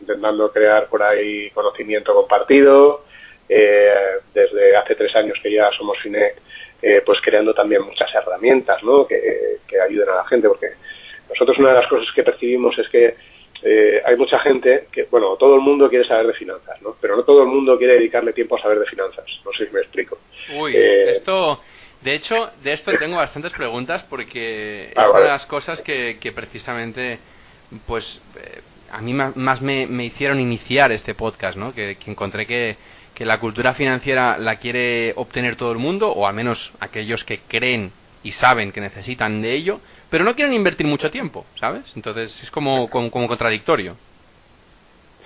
intentando 0.00 0.52
crear 0.52 0.86
por 0.86 1.02
ahí 1.02 1.50
conocimiento 1.50 2.14
compartido. 2.14 3.04
Eh, 3.48 3.92
desde 4.32 4.76
hace 4.76 4.94
tres 4.94 5.14
años 5.16 5.36
que 5.42 5.52
ya 5.52 5.68
somos 5.76 5.98
FINEC, 5.98 6.36
eh, 6.80 7.02
pues 7.04 7.18
creando 7.20 7.52
también 7.52 7.82
muchas 7.82 8.08
herramientas, 8.14 8.80
¿no? 8.84 9.04
Que, 9.08 9.56
que 9.66 9.80
ayuden 9.80 10.08
a 10.08 10.16
la 10.16 10.24
gente, 10.26 10.46
porque 10.46 10.68
nosotros 11.28 11.58
una 11.58 11.70
de 11.70 11.80
las 11.80 11.88
cosas 11.88 12.06
que 12.14 12.22
percibimos 12.22 12.78
es 12.78 12.88
que 12.88 13.16
eh, 13.62 14.00
hay 14.04 14.16
mucha 14.16 14.38
gente 14.38 14.86
que, 14.92 15.04
bueno, 15.10 15.36
todo 15.36 15.56
el 15.56 15.60
mundo 15.60 15.88
quiere 15.88 16.06
saber 16.06 16.28
de 16.28 16.32
finanzas, 16.34 16.80
¿no? 16.80 16.96
Pero 17.00 17.16
no 17.16 17.24
todo 17.24 17.42
el 17.42 17.48
mundo 17.48 17.76
quiere 17.76 17.94
dedicarle 17.94 18.32
tiempo 18.32 18.56
a 18.56 18.62
saber 18.62 18.78
de 18.78 18.86
finanzas. 18.86 19.26
No 19.44 19.52
sé 19.52 19.66
si 19.66 19.72
me 19.72 19.80
explico. 19.80 20.18
Uy, 20.56 20.74
eh, 20.74 21.16
esto, 21.16 21.60
de 22.02 22.14
hecho, 22.14 22.50
de 22.62 22.72
esto 22.72 22.92
tengo 22.98 23.16
bastantes 23.16 23.52
preguntas 23.52 24.04
porque 24.08 24.92
ah, 24.96 25.04
es 25.04 25.10
una 25.10 25.20
de 25.20 25.28
las 25.28 25.46
cosas 25.46 25.82
que, 25.82 26.18
que 26.20 26.32
precisamente, 26.32 27.18
pues, 27.86 28.20
eh, 28.36 28.62
a 28.90 29.00
mí 29.00 29.12
más, 29.12 29.36
más 29.36 29.60
me, 29.60 29.86
me, 29.86 30.04
hicieron 30.06 30.40
iniciar 30.40 30.92
este 30.92 31.14
podcast, 31.14 31.56
¿no? 31.56 31.72
Que, 31.72 31.96
que 31.96 32.10
encontré 32.10 32.46
que, 32.46 32.76
que 33.14 33.24
la 33.24 33.38
cultura 33.38 33.74
financiera 33.74 34.38
la 34.38 34.56
quiere 34.56 35.12
obtener 35.16 35.56
todo 35.56 35.72
el 35.72 35.78
mundo, 35.78 36.10
o 36.10 36.26
al 36.26 36.34
menos 36.34 36.72
aquellos 36.80 37.22
que 37.24 37.40
creen 37.40 37.92
y 38.22 38.32
saben 38.32 38.72
que 38.72 38.80
necesitan 38.80 39.42
de 39.42 39.54
ello, 39.54 39.80
pero 40.10 40.24
no 40.24 40.34
quieren 40.34 40.54
invertir 40.54 40.86
mucho 40.86 41.10
tiempo, 41.10 41.46
¿sabes? 41.58 41.84
Entonces 41.96 42.42
es 42.42 42.50
como, 42.50 42.90
como, 42.90 43.10
contradictorio. 43.10 43.96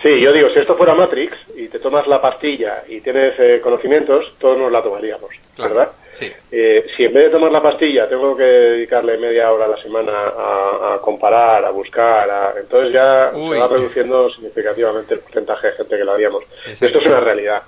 Sí, 0.04 0.20
yo 0.20 0.34
digo, 0.34 0.50
si 0.50 0.58
esto 0.58 0.76
fuera 0.76 0.94
Matrix 0.94 1.34
y 1.56 1.66
te 1.68 1.78
tomas 1.78 2.06
la 2.06 2.20
pastilla 2.20 2.84
y 2.86 3.00
tienes 3.00 3.32
eh, 3.38 3.58
conocimientos, 3.62 4.34
todos 4.38 4.58
nos 4.58 4.70
la 4.70 4.82
tomaríamos, 4.82 5.30
¿verdad? 5.56 5.92
Sí. 6.18 6.30
Eh, 6.52 6.84
si 6.94 7.06
en 7.06 7.14
vez 7.14 7.24
de 7.24 7.30
tomar 7.30 7.50
la 7.50 7.62
pastilla 7.62 8.06
tengo 8.06 8.36
que 8.36 8.44
dedicarle 8.44 9.16
media 9.16 9.50
hora 9.50 9.64
a 9.64 9.68
la 9.68 9.78
semana 9.78 10.12
a, 10.12 10.98
comparar, 11.00 11.64
a 11.64 11.70
buscar, 11.70 12.54
entonces 12.60 12.92
ya 12.92 13.30
se 13.32 13.58
va 13.58 13.66
reduciendo 13.66 14.28
significativamente 14.28 15.14
el 15.14 15.20
porcentaje 15.20 15.68
de 15.68 15.72
gente 15.72 15.96
que 15.96 16.04
lo 16.04 16.12
haríamos. 16.12 16.44
Esto 16.66 16.98
es 16.98 17.06
una 17.06 17.20
realidad. 17.20 17.62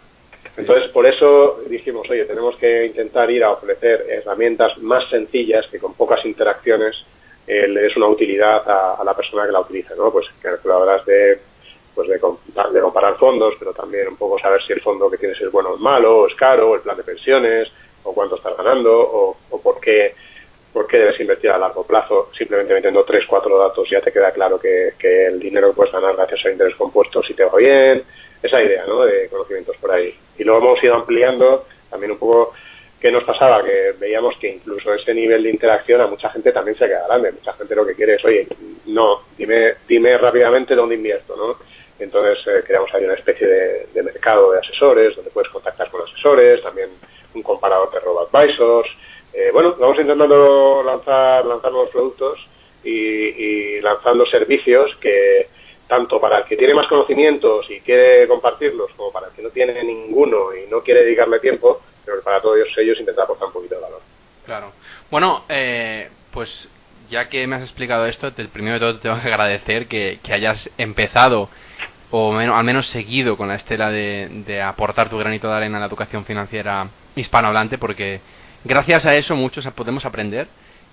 Entonces, 0.59 0.91
por 0.91 1.07
eso 1.07 1.63
dijimos, 1.71 2.07
oye, 2.11 2.27
tenemos 2.27 2.55
que 2.57 2.85
intentar 2.85 3.31
ir 3.31 3.45
a 3.45 3.53
ofrecer 3.53 4.05
herramientas 4.11 4.77
más 4.83 5.09
sencillas 5.09 5.67
que 5.69 5.79
con 5.79 5.95
pocas 5.95 6.23
interacciones 6.27 6.97
eh, 7.47 7.67
le 7.67 7.81
des 7.81 7.97
una 7.97 8.09
utilidad 8.09 8.63
a, 8.69 9.03
la 9.03 9.15
persona 9.15 9.47
que 9.47 9.53
la 9.53 9.61
utilice, 9.61 9.95
¿no? 9.97 10.11
Pues 10.11 10.27
calculadoras 10.43 11.07
de, 11.07 11.39
pues 11.97 12.09
de, 12.09 12.15
de, 12.19 12.81
comparar 12.83 13.17
fondos, 13.17 13.55
pero 13.59 13.73
también 13.73 14.07
un 14.07 14.17
poco 14.17 14.39
saber 14.39 14.63
si 14.63 14.75
el 14.75 14.83
fondo 14.83 15.11
que 15.11 15.17
tienes 15.17 15.41
es 15.41 15.51
bueno 15.51 15.71
o 15.71 15.79
malo, 15.79 16.19
o 16.19 16.29
es 16.29 16.35
caro, 16.35 16.71
o 16.71 16.75
el 16.75 16.83
plan 16.83 16.97
de 16.97 17.03
pensiones, 17.03 17.73
o 18.05 18.13
cuánto 18.13 18.37
estás 18.37 18.55
ganando, 18.55 18.93
o, 19.01 19.37
por 19.63 19.81
qué 19.81 20.15
por 20.75 20.87
qué 20.87 20.99
debes 20.99 21.19
invertir 21.19 21.51
a 21.51 21.57
largo 21.57 21.87
plazo. 21.87 22.29
Simplemente 22.37 22.75
metiendo 22.75 23.03
tres, 23.03 23.25
cuatro 23.27 23.59
datos 23.59 23.89
ya 23.91 24.03
te 24.03 24.13
queda 24.13 24.31
claro 24.31 24.61
que, 24.61 24.93
el 25.01 25.41
dinero 25.41 25.71
que 25.71 25.77
puedes 25.77 25.93
ganar 25.93 26.15
gracias 26.15 26.45
a 26.45 26.51
interés 26.51 26.77
compuesto 26.77 27.23
si 27.23 27.33
te 27.33 27.45
va 27.45 27.57
bien, 27.57 28.03
esa 28.43 28.63
idea 28.63 28.85
¿no? 28.87 29.07
de 29.07 29.27
conocimientos 29.31 29.75
por 29.79 29.91
ahí. 29.91 30.15
Y 30.37 30.45
luego 30.45 30.61
hemos 30.61 30.85
ido 30.85 30.97
ampliando 30.97 31.65
también 31.89 32.13
un 32.13 32.19
poco 32.19 32.53
qué 33.01 33.11
nos 33.11 33.25
pasaba, 33.25 33.65
que 33.65 33.95
veíamos 33.99 34.37
que 34.39 34.51
incluso 34.51 34.93
ese 34.93 35.15
nivel 35.15 35.45
de 35.45 35.51
interacción 35.51 36.03
a 36.03 36.09
mucha 36.09 36.29
gente 36.29 36.53
también 36.53 36.77
se 36.77 36.87
queda 36.87 37.07
grande. 37.07 37.33
Mucha 37.33 37.55
gente 37.55 37.75
lo 37.75 37.87
que 37.87 37.95
quiere 37.95 38.17
es, 38.17 38.25
oye, 38.27 38.47
no, 38.85 39.23
dime, 39.39 39.77
dime 39.89 40.19
rápidamente 40.19 40.75
dónde 40.75 40.97
invierto, 40.97 41.35
¿no? 41.37 41.76
Entonces 41.99 42.39
eh, 42.47 42.63
creamos 42.67 42.93
ahí 42.95 43.05
una 43.05 43.15
especie 43.15 43.47
de, 43.47 44.03
mercado 44.03 44.53
de 44.53 44.59
asesores, 44.59 45.17
donde 45.17 45.31
puedes 45.31 45.51
contactar 45.51 45.91
con 45.91 46.03
asesores, 46.03 46.63
también 46.63 46.91
un 47.35 47.43
comparador 47.43 47.91
de 47.91 48.01
robo-advisors. 48.01 48.89
Eh, 49.33 49.51
bueno, 49.53 49.75
vamos 49.79 49.99
intentando 49.99 50.83
lanzar, 50.85 51.45
lanzar 51.45 51.73
nuevos 51.73 51.91
productos 51.91 52.39
y, 52.85 53.81
lanzando 53.81 54.25
servicios 54.27 54.95
que, 55.01 55.49
tanto 55.89 56.21
para 56.21 56.39
el 56.39 56.45
que 56.45 56.57
tiene 56.57 56.75
más 56.75 56.87
conocimientos 56.87 57.67
y 57.71 57.81
quiere 57.81 58.27
compartirlos, 58.29 58.93
como 58.97 59.13
para 59.13 59.29
el 59.29 59.33
que 59.35 59.43
no 59.43 59.51
tiene 59.51 59.83
ninguno 59.83 60.55
y 60.55 60.71
no 60.71 60.83
quiere 60.83 61.05
dedicarle 61.05 61.41
tiempo, 61.41 61.81
pero 62.05 62.23
para 62.23 62.41
todos 62.41 62.59
ellos 62.77 62.99
intentar 62.99 63.25
aportar 63.25 63.49
un 63.49 63.55
poquito 63.55 63.75
de 63.77 63.81
valor. 63.81 64.01
Claro. 64.45 64.73
Bueno, 65.11 65.45
eh, 65.49 66.09
pues 66.33 66.69
ya 67.11 67.29
que 67.29 67.47
me 67.47 67.57
has 67.57 67.63
explicado 67.63 68.07
esto, 68.07 68.33
el 68.37 68.49
primero 68.49 68.75
de 68.75 68.81
todo 68.81 68.95
te 68.97 69.03
tengo 69.03 69.21
que 69.21 69.29
agradecer 69.29 69.87
que, 69.87 70.19
hayas 70.31 70.71
empezado 70.79 71.49
o 72.11 72.37
al 72.37 72.65
menos 72.65 72.87
seguido 72.87 73.37
con 73.37 73.49
la 73.49 73.57
estela 73.57 73.91
de, 73.91 74.63
aportar 74.63 75.09
tu 75.09 75.19
granito 75.19 75.49
de 75.49 75.55
arena 75.55 75.79
a 75.79 75.81
la 75.81 75.87
educación 75.87 76.25
financiera 76.25 76.89
hispanohablante, 77.15 77.79
porque 77.79 78.21
gracias 78.65 79.07
a 79.07 79.15
eso 79.15 79.37
muchos 79.37 79.67
podemos 79.69 80.05
aprender 80.05 80.49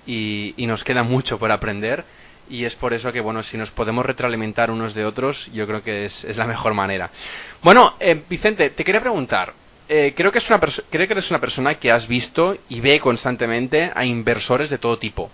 y, 0.06 0.54
y 0.58 0.68
nos 0.68 0.84
queda 0.84 1.04
mucho 1.04 1.38
por 1.38 1.52
aprender 1.52 2.04
y 2.50 2.66
es 2.66 2.76
por 2.76 2.94
eso 2.94 3.12
que, 3.12 3.22
bueno, 3.22 3.42
si 3.44 3.58
nos 3.58 3.72
podemos 3.72 4.06
retroalimentar 4.06 4.70
unos 4.70 4.94
de 4.94 5.06
otros, 5.06 5.50
yo 5.54 5.66
creo 5.66 5.84
que 5.84 6.06
es, 6.06 6.38
la 6.38 6.46
mejor 6.46 6.74
manera. 6.74 7.10
Bueno, 7.62 7.96
eh, 8.00 8.22
Vicente, 8.30 8.70
te 8.72 8.84
quería 8.84 9.02
preguntar, 9.02 9.54
eh, 9.88 10.14
creo, 10.16 10.32
que 10.32 10.40
es 10.40 10.50
una 10.50 10.60
creo 10.60 11.08
que 11.08 11.14
eres 11.14 11.30
una 11.30 11.40
persona 11.40 11.76
que 11.76 11.92
has 11.92 12.08
visto 12.08 12.58
y 12.70 12.80
ve 12.82 13.00
constantemente 13.00 13.92
a 13.94 14.06
inversores 14.06 14.70
de 14.70 14.78
todo 14.78 14.98
tipo. 14.98 15.32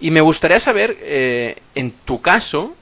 Y 0.00 0.10
me 0.10 0.20
gustaría 0.20 0.60
saber, 0.60 0.96
eh, 1.00 1.56
en 1.74 1.90
tu 2.04 2.20
caso, 2.22 2.74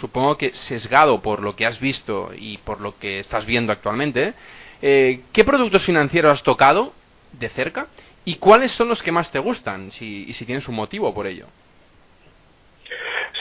supongo 0.00 0.36
que 0.36 0.50
sesgado 0.50 1.20
por 1.20 1.42
lo 1.42 1.56
que 1.56 1.66
has 1.66 1.80
visto 1.80 2.30
y 2.36 2.58
por 2.58 2.80
lo 2.80 2.98
que 2.98 3.18
estás 3.18 3.46
viendo 3.46 3.72
actualmente, 3.72 4.34
¿qué 4.80 5.44
productos 5.44 5.84
financieros 5.84 6.32
has 6.32 6.42
tocado 6.42 6.92
de 7.32 7.48
cerca 7.48 7.86
y 8.24 8.36
cuáles 8.36 8.70
son 8.72 8.88
los 8.88 9.02
que 9.02 9.12
más 9.12 9.30
te 9.32 9.38
gustan 9.38 9.90
si, 9.90 10.24
y 10.28 10.32
si 10.34 10.44
tienes 10.44 10.68
un 10.68 10.74
motivo 10.74 11.12
por 11.14 11.26
ello? 11.26 11.46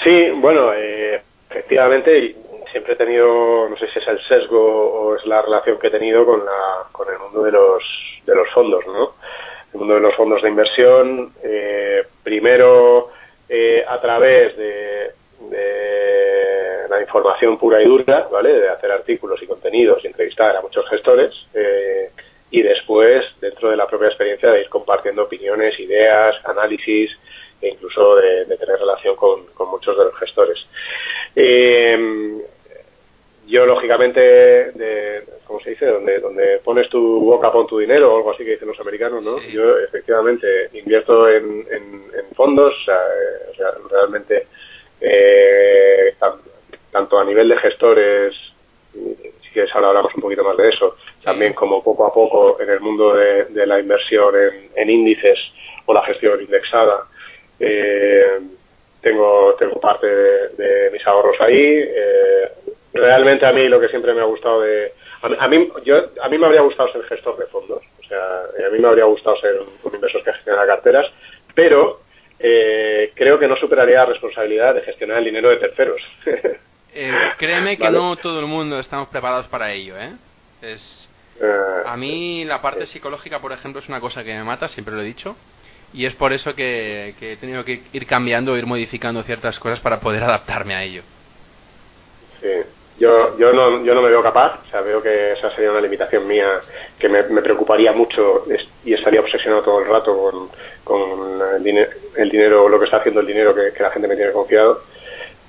Sí, 0.04 0.30
bueno, 0.36 0.74
eh, 0.74 1.22
efectivamente 1.50 2.36
siempre 2.72 2.94
he 2.94 2.96
tenido, 2.96 3.68
no 3.70 3.78
sé 3.78 3.88
si 3.88 4.00
es 4.00 4.08
el 4.08 4.22
sesgo 4.28 4.60
o 4.60 5.16
es 5.16 5.26
la 5.26 5.42
relación 5.42 5.78
que 5.80 5.88
he 5.88 5.92
tenido 5.92 6.26
con, 6.26 6.46
la, 6.46 6.88
con 6.92 7.08
el 7.12 7.20
mundo 7.20 7.44
de 7.44 7.52
los, 7.52 8.50
fondos, 8.54 8.86
¿no? 8.88 9.16
El 9.74 9.80
mundo 9.80 9.96
de 9.96 10.00
los 10.00 10.16
fondos 10.16 10.42
de 10.42 10.50
inversión, 10.50 11.34
eh, 11.44 12.04
primero 12.24 13.10
eh, 13.50 13.84
a 13.88 14.00
través 14.00 14.56
de, 14.56 15.12
la 17.00 17.06
información 17.06 17.58
pura 17.58 17.82
y 17.82 17.86
dura, 17.86 18.28
¿vale? 18.30 18.52
De 18.52 18.70
hacer 18.70 18.92
artículos 18.92 19.42
y 19.42 19.48
contenidos 19.48 20.04
y 20.04 20.08
entrevistar 20.08 20.56
a 20.56 20.62
muchos 20.62 20.88
gestores. 20.90 21.34
y 22.52 22.64
después, 22.64 23.24
dentro 23.40 23.70
de 23.70 23.78
la 23.78 23.88
propia 23.88 24.08
experiencia, 24.08 24.50
de 24.50 24.62
ir 24.62 24.70
compartiendo 24.70 25.24
opiniones, 25.24 25.80
ideas, 25.80 26.36
análisis, 26.46 27.12
e 27.62 27.70
incluso 27.70 28.16
de, 28.16 28.46
tener 28.58 28.80
relación 28.80 29.16
con, 29.16 29.46
muchos 29.70 29.98
de 29.98 30.04
los 30.06 30.16
gestores. 30.18 30.58
Eh, 31.36 32.42
yo, 33.48 33.66
lógicamente, 33.66 34.20
de, 34.20 35.24
¿cómo 35.46 35.60
se 35.60 35.72
dice? 35.72 35.86
Donde, 35.86 36.20
donde 36.20 36.60
pones 36.64 36.90
tu 36.90 37.20
boca, 37.20 37.52
pon 37.52 37.68
tu 37.68 37.80
dinero, 37.80 38.14
o 38.14 38.18
algo 38.18 38.32
así 38.32 38.44
que 38.44 38.52
dicen 38.52 38.68
los 38.68 38.80
americanos, 38.80 39.24
¿no? 39.24 39.40
Yo, 39.42 39.78
efectivamente, 39.80 40.70
invierto 40.74 41.30
en, 41.30 41.66
fondos, 42.36 42.74
o 42.74 43.54
sea, 43.56 43.72
realmente, 43.90 44.48
eh, 45.02 46.14
tanto 46.92 47.20
a 47.20 47.26
nivel 47.26 47.50
de 47.50 47.58
gestores, 47.58 48.34
si 48.94 49.50
quieres 49.54 49.74
ahora 49.76 49.90
hablamos 49.90 50.14
un 50.16 50.22
poquito 50.22 50.44
más 50.44 50.58
de 50.58 50.70
eso, 50.70 50.96
también 51.24 51.54
como 51.54 51.84
poco 51.84 52.06
a 52.06 52.14
poco 52.14 52.60
en 52.62 52.70
el 52.70 52.80
mundo 52.80 53.14
de, 53.14 53.66
la 53.66 53.80
inversión 53.80 54.34
en 54.76 54.90
índices 54.90 55.38
o 55.86 55.94
la 55.94 56.04
gestión 56.04 56.42
indexada, 56.42 57.06
eh, 57.60 58.40
tengo, 59.02 59.56
tengo 59.58 59.80
parte 59.80 60.08
de, 60.08 60.90
mis 60.92 61.06
ahorros 61.06 61.40
ahí. 61.42 61.84
Eh, 61.86 62.52
realmente 62.94 63.46
a 63.46 63.52
mí 63.52 63.68
lo 63.68 63.80
que 63.80 63.90
siempre 63.90 64.14
me 64.14 64.22
ha 64.22 64.26
gustado 64.26 64.62
de... 64.62 64.94
A, 65.22 65.48
mí, 65.48 65.70
yo, 65.84 65.98
a 66.22 66.30
mí 66.30 66.38
me 66.38 66.46
habría 66.46 66.62
gustado 66.62 66.92
ser 66.94 67.04
gestor 67.04 67.38
de 67.38 67.46
fondos, 67.48 67.84
o 68.00 68.08
sea, 68.08 68.44
a 68.66 68.70
mí 68.72 68.80
me 68.80 68.88
habría 68.88 69.04
gustado 69.04 69.36
ser 69.38 69.60
un, 69.84 69.94
inversor 69.94 70.24
que 70.24 70.32
gestiona 70.32 70.66
carteras, 70.66 71.06
pero 71.54 72.00
eh, 72.40 73.12
creo 73.16 73.38
que 73.38 73.48
no 73.48 73.58
superaría 73.58 73.98
la 73.98 74.06
responsabilidad 74.06 74.76
de 74.76 74.82
gestionar 74.82 75.18
el 75.18 75.26
dinero 75.26 75.50
de 75.50 75.58
terceros. 75.58 76.02
Eh, 76.94 77.14
créeme 77.38 77.78
que 77.78 77.90
no 77.90 78.16
todo 78.18 78.40
el 78.40 78.48
mundo 78.48 78.80
estamos 78.80 79.10
preparados 79.10 79.48
para 79.48 79.72
ello, 79.72 79.98
¿eh? 79.98 80.14
Es, 80.62 81.08
a 81.86 81.96
mí 81.96 82.44
la 82.46 82.62
parte 82.62 82.86
psicológica, 82.86 83.40
por 83.40 83.52
ejemplo, 83.52 83.82
es 83.82 83.88
una 83.88 84.02
cosa 84.02 84.24
que 84.24 84.34
me 84.34 84.44
mata, 84.44 84.68
siempre 84.68 84.94
lo 84.94 85.02
he 85.02 85.06
dicho 85.06 85.36
y 85.94 86.06
es 86.06 86.14
por 86.16 86.34
eso 86.34 86.54
que, 86.56 87.16
he 87.20 87.38
tenido 87.38 87.64
que 87.64 87.82
ir 87.94 88.06
cambiando, 88.06 88.58
ir 88.58 88.66
modificando 88.66 89.24
ciertas 89.24 89.60
cosas 89.60 89.80
para 89.80 90.00
poder 90.00 90.24
adaptarme 90.24 90.76
a 90.76 90.84
ello. 90.84 91.02
Sí, 92.42 92.48
yo, 93.00 93.38
yo, 93.38 93.54
no, 93.54 93.84
yo 93.84 93.96
no 93.96 94.02
me 94.02 94.10
veo 94.10 94.22
capaz, 94.22 94.60
o 94.68 94.70
sea, 94.70 94.82
veo 94.82 95.02
que 95.02 95.34
esa 95.34 95.50
sería 95.56 95.72
una 95.72 95.82
limitación 95.82 96.28
mía 96.28 96.60
que 96.98 97.10
me, 97.10 97.24
preocuparía 97.24 97.92
mucho 97.92 98.46
y 98.86 98.94
estaría 98.94 99.22
obsesionado 99.22 99.64
todo 99.64 99.80
el 99.80 99.88
rato 99.88 100.16
con, 100.16 100.50
con 100.84 101.42
el, 101.66 101.88
el, 102.16 102.30
dinero, 102.30 102.70
lo 102.70 102.78
que 102.78 102.86
está 102.86 102.98
haciendo 102.98 103.22
el 103.22 103.28
dinero 103.28 103.56
que, 103.56 103.74
que 103.74 103.84
la 103.84 103.92
gente 103.92 104.08
me 104.08 104.16
tiene 104.16 104.32
confiado 104.32 104.84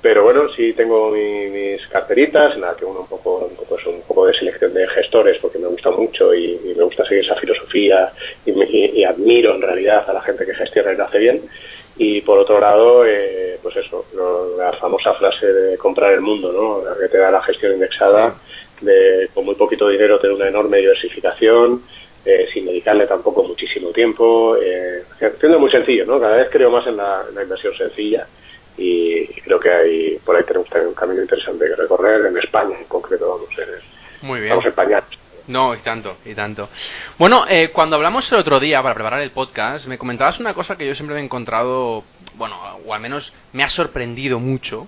pero 0.03 0.25
bueno, 0.25 0.49
sí 0.57 0.73
tengo 0.73 1.11
mis 1.11 1.87
carteritas 1.89 2.55
en 2.55 2.63
la 2.63 2.75
que 2.75 2.87
uno 2.87 3.01
un 3.01 3.07
poco, 3.07 3.47
un 3.51 3.55
poco, 3.55 3.79
es 3.79 3.87
un 3.87 4.01
poco 4.03 4.27
de 4.27 4.35
selección 4.35 4.73
de 4.73 4.89
gestores 4.89 5.39
porque 5.43 5.59
me 5.59 5.67
gusta 5.67 5.91
mucho 5.91 6.33
y, 6.35 6.59
me 6.75 6.85
gusta 6.85 7.05
seguir 7.05 7.25
esa 7.25 7.37
filosofía 7.37 8.11
y, 8.47 9.05
admiro 9.05 9.55
en 9.55 9.63
realidad 9.63 10.09
a 10.09 10.15
la 10.15 10.23
gente 10.23 10.47
que 10.47 10.55
gestiona 10.55 10.93
y 10.93 10.97
lo 10.97 11.05
hace 11.05 11.19
bien. 11.19 11.43
Y 11.99 12.23
por 12.23 12.39
otro 12.39 12.59
lado, 12.59 13.05
eh, 13.05 13.59
pues 13.63 13.77
eso, 13.77 14.07
la 14.57 14.73
famosa 14.75 15.13
frase 15.15 15.53
de 15.53 15.77
comprar 15.77 16.13
el 16.13 16.23
mundo, 16.23 16.51
¿no? 16.51 16.83
La 16.83 16.99
que 16.99 17.09
te 17.09 17.19
da 17.19 17.31
la 17.31 17.43
gestión 17.43 17.75
indexada, 17.75 18.37
de 18.81 19.29
con 19.35 19.45
muy 19.45 19.55
poquito 19.55 19.87
dinero 19.89 20.19
tener 20.19 20.35
una 20.35 20.49
enorme 20.49 20.79
diversificación, 20.79 21.83
eh, 22.25 22.49
sin 22.55 22.65
dedicarle 22.65 23.07
tampoco 23.07 23.43
muchísimo 23.43 23.91
tiempo, 23.91 24.57
eh, 24.57 25.03
siendo 25.39 25.59
muy 25.59 25.71
sencillo, 25.71 26.07
¿no? 26.07 26.19
Cada 26.19 26.37
vez 26.37 26.49
creo 26.51 26.71
más 26.71 26.87
en 26.87 26.97
la 26.97 27.43
inversión 27.43 27.77
sencilla 27.77 28.27
y 28.77 29.27
creo 29.43 29.61
que 29.61 29.71
hay 29.71 30.19
por 30.25 30.37
ahí 30.37 30.45
tenemos 30.45 30.69
un 30.87 30.95
camino 30.95 31.23
interesante 31.23 31.67
que 31.67 31.77
recorrer 31.77 32.27
en 32.27 32.37
España 32.39 32.77
en 32.79 32.85
concreto 32.85 33.29
vamos 33.29 33.49
a 33.59 34.27
muy 34.27 34.41
bien 34.41 34.57
vamos 34.57 34.67
no, 35.51 35.75
y 35.75 35.79
tanto, 35.79 36.17
y 36.25 36.33
tanto. 36.35 36.69
Bueno, 37.19 37.45
eh, 37.49 37.71
cuando 37.73 37.97
hablamos 37.97 38.31
el 38.31 38.39
otro 38.39 38.61
día 38.61 38.81
para 38.85 38.95
preparar 38.95 39.21
el 39.21 39.33
podcast, 39.33 39.87
me 39.89 39.99
comentabas 39.99 40.39
una 40.39 40.55
cosa 40.55 40.77
que 40.77 40.87
yo 40.87 40.95
siempre 40.95 41.15
me 41.15 41.23
he 41.23 41.25
encontrado, 41.25 42.05
bueno, 42.35 42.57
o 42.87 42.95
al 42.95 43.01
menos 43.01 43.33
me 43.53 43.65
ha 43.65 43.69
sorprendido 43.69 44.39
mucho, 44.39 44.87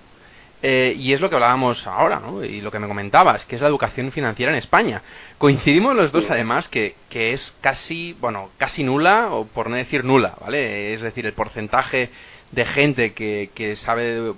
eh, 0.61 0.95
y 0.97 1.11
es 1.11 1.19
lo 1.19 1.29
que 1.29 1.35
hablábamos 1.35 1.85
ahora, 1.85 2.21
¿no? 2.21 2.41
Y 2.45 2.61
lo 2.61 2.71
que 2.71 2.79
me 2.79 2.87
comentabas, 2.87 3.43
que 3.43 3.57
es 3.57 3.61
la 3.61 3.67
educación 3.67 4.13
financiera 4.13 4.53
en 4.53 4.57
España. 4.57 5.01
Coincidimos 5.37 5.93
los 5.93 6.13
dos, 6.13 6.29
además, 6.29 6.69
que, 6.69 6.95
que 7.09 7.33
es 7.33 7.53
casi, 7.59 8.15
bueno, 8.21 8.49
casi 8.57 8.85
nula, 8.85 9.33
o 9.33 9.45
por 9.45 9.69
no 9.69 9.75
decir 9.75 10.05
nula, 10.05 10.35
¿vale? 10.39 10.93
Es 10.93 11.01
decir, 11.01 11.25
el 11.25 11.33
porcentaje 11.33 12.09
de 12.53 12.65
gente 12.65 13.13
que, 13.13 13.49
que 13.53 13.75
sabe 13.75 14.33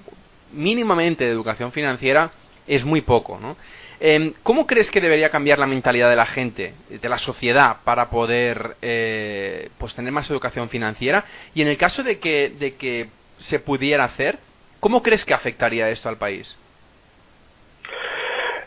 mínimamente 0.51 1.25
de 1.25 1.31
educación 1.31 1.71
financiera 1.71 2.31
es 2.67 2.85
muy 2.85 3.01
poco, 3.01 3.39
¿no? 3.39 3.57
Em, 3.99 4.33
¿Cómo 4.43 4.67
crees 4.67 4.91
que 4.91 4.99
debería 4.99 5.29
cambiar 5.29 5.57
la 5.57 5.67
mentalidad 5.67 6.09
de 6.09 6.15
la 6.15 6.25
gente, 6.25 6.73
de 6.89 7.09
la 7.09 7.17
sociedad, 7.17 7.77
para 7.83 8.09
poder 8.09 8.75
eh, 8.81 9.69
pues 9.77 9.95
tener 9.95 10.11
más 10.11 10.29
educación 10.29 10.69
financiera? 10.69 11.23
Y 11.53 11.61
en 11.61 11.69
el 11.69 11.77
caso 11.77 12.03
de 12.03 12.19
que, 12.19 12.49
de 12.49 12.75
que 12.75 13.07
se 13.39 13.59
pudiera 13.59 14.03
hacer, 14.03 14.37
¿cómo 14.79 15.01
crees 15.01 15.23
que 15.23 15.33
afectaría 15.33 15.89
esto 15.89 16.09
al 16.09 16.17
país? 16.17 16.57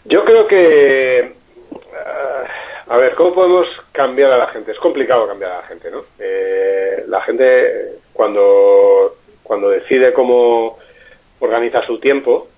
Yo 0.04 0.24
creo 0.24 0.46
que... 0.46 1.18
Eh, 1.18 1.34
a 2.88 2.96
ver, 2.96 3.14
¿cómo 3.16 3.34
podemos 3.34 3.66
cambiar 3.92 4.32
a 4.32 4.38
la 4.38 4.46
gente? 4.46 4.72
Es 4.72 4.78
complicado 4.78 5.28
cambiar 5.28 5.52
a 5.52 5.56
la 5.58 5.66
gente, 5.66 5.90
¿no? 5.90 6.04
Eh, 6.18 7.04
la 7.06 7.20
gente 7.20 7.98
cuando, 8.14 9.17
cuando 9.48 9.70
decide 9.70 10.12
cómo 10.12 10.78
organiza 11.40 11.84
su 11.86 11.98
tiempo, 11.98 12.48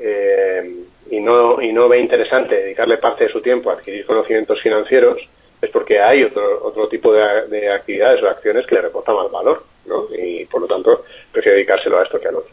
eh, 0.00 0.74
y 1.10 1.20
no, 1.20 1.60
y 1.60 1.72
no 1.72 1.88
ve 1.88 2.00
interesante 2.00 2.54
dedicarle 2.54 2.96
parte 2.96 3.24
de 3.24 3.32
su 3.32 3.42
tiempo 3.42 3.70
a 3.70 3.74
adquirir 3.74 4.06
conocimientos 4.06 4.60
financieros, 4.62 5.18
es 5.60 5.70
porque 5.70 6.00
hay 6.00 6.24
otro, 6.24 6.64
otro 6.64 6.88
tipo 6.88 7.12
de, 7.12 7.70
actividades 7.70 8.22
o 8.22 8.28
acciones 8.28 8.66
que 8.66 8.76
le 8.76 8.82
reportan 8.82 9.16
más 9.16 9.30
valor, 9.30 9.62
¿no? 9.84 10.06
Y 10.16 10.46
por 10.46 10.62
lo 10.62 10.66
tanto 10.66 11.04
prefiere 11.30 11.58
dedicárselo 11.58 11.98
a 11.98 12.04
esto 12.04 12.18
que 12.18 12.28
al 12.28 12.36
otro. 12.36 12.52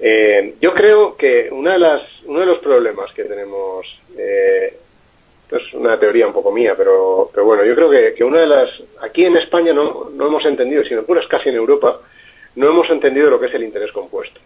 Eh, 0.00 0.54
yo 0.60 0.74
creo 0.74 1.16
que 1.16 1.48
una 1.52 1.74
de 1.74 1.78
las, 1.78 2.02
uno 2.24 2.40
de 2.40 2.46
los 2.46 2.58
problemas 2.58 3.12
que 3.12 3.24
tenemos, 3.24 3.86
eh, 4.18 4.74
es 5.52 5.74
una 5.74 6.00
teoría 6.00 6.26
un 6.26 6.32
poco 6.32 6.50
mía, 6.50 6.74
pero, 6.76 7.30
pero 7.32 7.46
bueno, 7.46 7.64
yo 7.64 7.76
creo 7.76 7.90
que, 7.90 8.14
que 8.14 8.24
una 8.24 8.40
de 8.40 8.46
las, 8.48 8.70
aquí 9.02 9.24
en 9.24 9.36
España 9.36 9.72
no, 9.72 10.10
no 10.10 10.26
hemos 10.26 10.44
entendido, 10.46 10.82
sino 10.82 11.02
es 11.02 11.28
casi 11.28 11.50
en 11.50 11.54
Europa, 11.54 12.00
no 12.56 12.68
hemos 12.68 12.88
entendido 12.90 13.30
lo 13.30 13.40
que 13.40 13.46
es 13.46 13.54
el 13.54 13.64
interés 13.64 13.92
compuesto. 13.92 14.40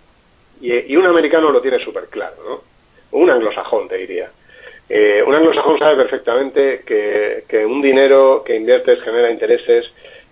Y, 0.61 0.93
y 0.93 0.97
un 0.97 1.07
americano 1.07 1.51
lo 1.51 1.61
tiene 1.61 1.79
súper 1.85 2.07
claro, 2.09 2.37
¿no? 2.47 2.61
un 3.13 3.31
anglosajón, 3.31 3.89
te 3.89 3.97
diría. 3.97 4.31
Eh, 4.89 5.23
un 5.27 5.35
anglosajón 5.35 5.79
sabe 5.79 5.97
perfectamente 5.97 6.83
que, 6.87 7.45
que, 7.47 7.65
un 7.65 7.83
dinero 7.83 8.43
que 8.45 8.57
inviertes 8.57 9.03
genera 9.03 9.31
intereses 9.31 9.87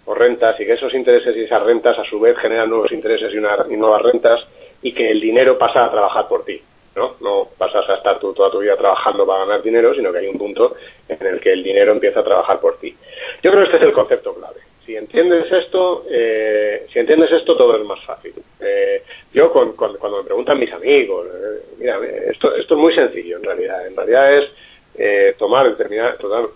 o 0.07 0.15
rentas 0.15 0.59
y 0.61 0.65
que 0.65 0.73
esos 0.73 0.95
intereses 0.95 1.37
y 1.37 1.43
esas 1.43 1.63
rentas 1.63 1.99
a 1.99 2.05
su 2.05 2.19
vez 2.19 2.39
generan 2.39 2.71
nuevos 2.71 2.91
intereses 2.93 3.33
y, 3.33 3.39
una, 3.39 3.57
nuevas 3.69 4.03
rentas 4.03 4.47
y 4.83 4.93
que 4.93 5.11
el 5.11 5.21
dinero 5.21 5.59
pasa 5.59 5.85
a 5.85 5.91
trabajar 5.91 6.27
por 6.29 6.45
ti. 6.45 6.61
¿no? 6.95 7.17
no 7.21 7.49
pasas 7.59 7.87
a 7.91 7.97
estar 7.97 8.19
tú 8.19 8.33
toda 8.33 8.51
tu 8.51 8.61
vida 8.61 8.75
trabajando 8.75 9.27
para 9.27 9.41
ganar 9.41 9.63
dinero, 9.63 9.95
sino 9.95 10.11
que 10.11 10.19
hay 10.19 10.29
un 10.29 10.39
punto 10.39 10.77
en 11.07 11.27
el 11.27 11.41
que 11.41 11.53
el 11.53 11.63
dinero 11.63 11.93
empieza 11.93 12.21
a 12.21 12.25
trabajar 12.25 12.59
por 12.59 12.79
ti. 12.79 12.97
Yo 13.43 13.51
creo 13.51 13.65
que 13.65 13.65
este 13.65 13.77
es 13.77 13.83
el 13.83 13.93
concepto 13.93 14.35
clave 14.35 14.61
si 14.87 14.97
entiendes 14.97 15.51
esto, 15.51 16.05
eh, 16.09 16.87
si 16.93 17.01
entiendes 17.01 17.33
esto, 17.33 17.57
todo 17.57 17.77
es 17.77 17.85
más 17.85 18.03
fácil. 18.05 18.33
Eh, 18.61 19.03
yo 19.35 19.53
cuando 19.53 20.19
me 20.19 20.25
preguntan 20.25 20.61
mis 20.61 20.73
amigos, 20.73 21.27
eh, 21.27 21.63
mira, 21.79 21.99
esto, 22.31 22.55
esto 22.55 22.75
es 22.75 22.81
muy 22.81 22.95
sencillo 22.95 23.37
en 23.39 23.43
realidad. 23.43 23.87
En 23.87 23.97
realidad 23.97 24.39
es 24.39 25.37
tomar, 25.37 25.77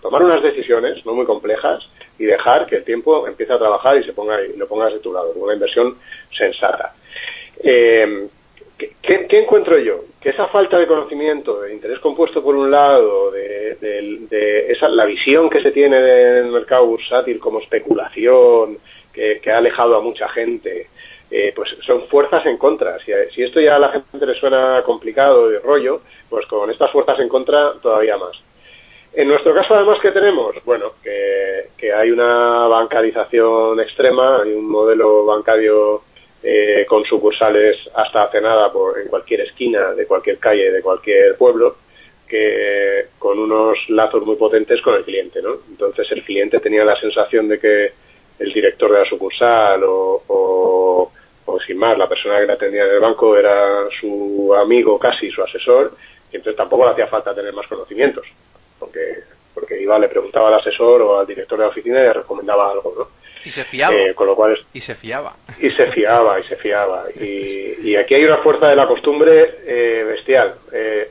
tomar 0.01 0.23
unas 0.23 0.41
decisiones 0.41 1.05
no 1.05 1.13
muy 1.13 1.25
complejas 1.25 1.87
y 2.17 2.23
dejar 2.23 2.65
que 2.65 2.77
el 2.77 2.83
tiempo 2.83 3.27
empiece 3.27 3.53
a 3.53 3.59
trabajar 3.59 3.97
y 3.97 4.03
se 4.03 4.13
ponga 4.13 4.41
y 4.41 4.57
lo 4.57 4.67
pongas 4.67 4.93
de 4.93 4.99
tu 4.99 5.13
lado, 5.13 5.33
una 5.35 5.53
inversión 5.53 5.97
sensata. 6.35 6.95
¿Qué, 9.01 9.27
encuentro 9.39 9.77
yo? 9.77 10.01
Que 10.19 10.29
esa 10.29 10.47
falta 10.47 10.77
de 10.79 10.87
conocimiento, 10.87 11.61
de 11.61 11.73
interés 11.73 11.99
compuesto 11.99 12.43
por 12.43 12.55
un 12.55 12.71
lado, 12.71 13.31
de, 13.31 14.65
esa, 14.69 14.89
la 14.89 15.05
visión 15.05 15.49
que 15.49 15.61
se 15.61 15.71
tiene 15.71 16.01
del 16.01 16.51
mercado 16.51 16.85
bursátil 16.85 17.39
como 17.39 17.59
especulación, 17.59 18.77
que, 19.13 19.39
ha 19.51 19.57
alejado 19.57 19.97
a 19.97 20.01
mucha 20.01 20.27
gente, 20.29 20.87
eh, 21.29 21.53
pues 21.55 21.69
son 21.85 22.07
fuerzas 22.07 22.45
en 22.45 22.57
contra. 22.57 22.97
Si, 22.99 23.11
esto 23.43 23.59
ya 23.59 23.75
a 23.75 23.79
la 23.79 23.89
gente 23.89 24.25
le 24.25 24.35
suena 24.35 24.81
complicado 24.83 25.49
de 25.49 25.59
rollo, 25.59 26.01
pues 26.29 26.45
con 26.47 26.69
estas 26.71 26.91
fuerzas 26.91 27.19
en 27.19 27.29
contra 27.29 27.73
todavía 27.81 28.17
más. 28.17 28.41
En 29.13 29.27
nuestro 29.27 29.53
caso, 29.53 29.75
además, 29.75 29.99
que 30.01 30.11
tenemos? 30.11 30.55
Bueno, 30.63 30.93
que, 31.03 31.67
que 31.77 31.91
hay 31.91 32.11
una 32.11 32.67
bancarización 32.67 33.79
extrema, 33.81 34.41
hay 34.41 34.53
un 34.53 34.69
modelo 34.69 35.25
bancario 35.25 36.01
eh, 36.43 36.85
con 36.87 37.03
sucursales 37.05 37.77
hasta 37.93 38.23
hace 38.23 38.41
nada 38.41 38.71
por, 38.71 38.99
en 38.99 39.07
cualquier 39.07 39.41
esquina 39.41 39.93
de 39.93 40.07
cualquier 40.07 40.37
calle 40.39 40.71
de 40.71 40.81
cualquier 40.81 41.35
pueblo, 41.37 41.75
que 42.27 43.07
con 43.19 43.37
unos 43.37 43.77
lazos 43.89 44.25
muy 44.25 44.37
potentes 44.37 44.81
con 44.81 44.95
el 44.95 45.03
cliente, 45.03 45.41
¿no? 45.41 45.57
Entonces 45.69 46.07
el 46.11 46.23
cliente 46.23 46.59
tenía 46.59 46.85
la 46.85 46.99
sensación 46.99 47.47
de 47.47 47.59
que 47.59 47.91
el 48.39 48.53
director 48.53 48.91
de 48.91 48.99
la 48.99 49.05
sucursal 49.05 49.83
o, 49.83 50.23
o, 50.27 51.11
sin 51.67 51.77
más, 51.77 51.97
la 51.97 52.07
persona 52.07 52.39
que 52.39 52.47
la 52.47 52.53
atendía 52.53 52.85
en 52.85 52.91
el 52.91 52.99
banco 52.99 53.37
era 53.37 53.87
su 53.99 54.55
amigo 54.55 54.97
casi, 54.97 55.29
su 55.29 55.43
asesor, 55.43 55.91
y 56.31 56.37
entonces 56.37 56.57
tampoco 56.57 56.85
le 56.85 56.91
hacía 56.91 57.07
falta 57.07 57.35
tener 57.35 57.53
más 57.53 57.67
conocimientos, 57.67 58.25
porque, 58.79 59.17
porque 59.53 59.79
iba, 59.79 59.99
le 59.99 60.07
preguntaba 60.07 60.47
al 60.47 60.55
asesor 60.55 61.01
o 61.01 61.19
al 61.19 61.27
director 61.27 61.57
de 61.59 61.65
la 61.65 61.69
oficina 61.69 61.99
y 61.99 62.03
le 62.03 62.13
recomendaba 62.13 62.71
algo, 62.71 62.93
¿no? 62.97 63.20
Y 63.43 63.51
se 63.51 63.63
fiaba. 63.65 63.95
Eh, 63.95 64.13
con 64.13 64.27
lo 64.27 64.35
cual 64.35 64.57
y 64.73 64.81
se 64.81 64.95
fiaba. 64.95 65.35
Y 65.59 65.69
se 65.71 65.87
fiaba, 65.87 66.39
y 66.39 66.43
se 66.43 66.55
fiaba. 66.57 67.05
Y, 67.19 67.95
aquí 67.95 68.15
hay 68.15 68.23
una 68.23 68.37
fuerza 68.37 68.67
de 68.67 68.75
la 68.75 68.87
costumbre 68.87 69.55
eh, 69.65 70.03
bestial. 70.07 70.55
Eh, 70.71 71.09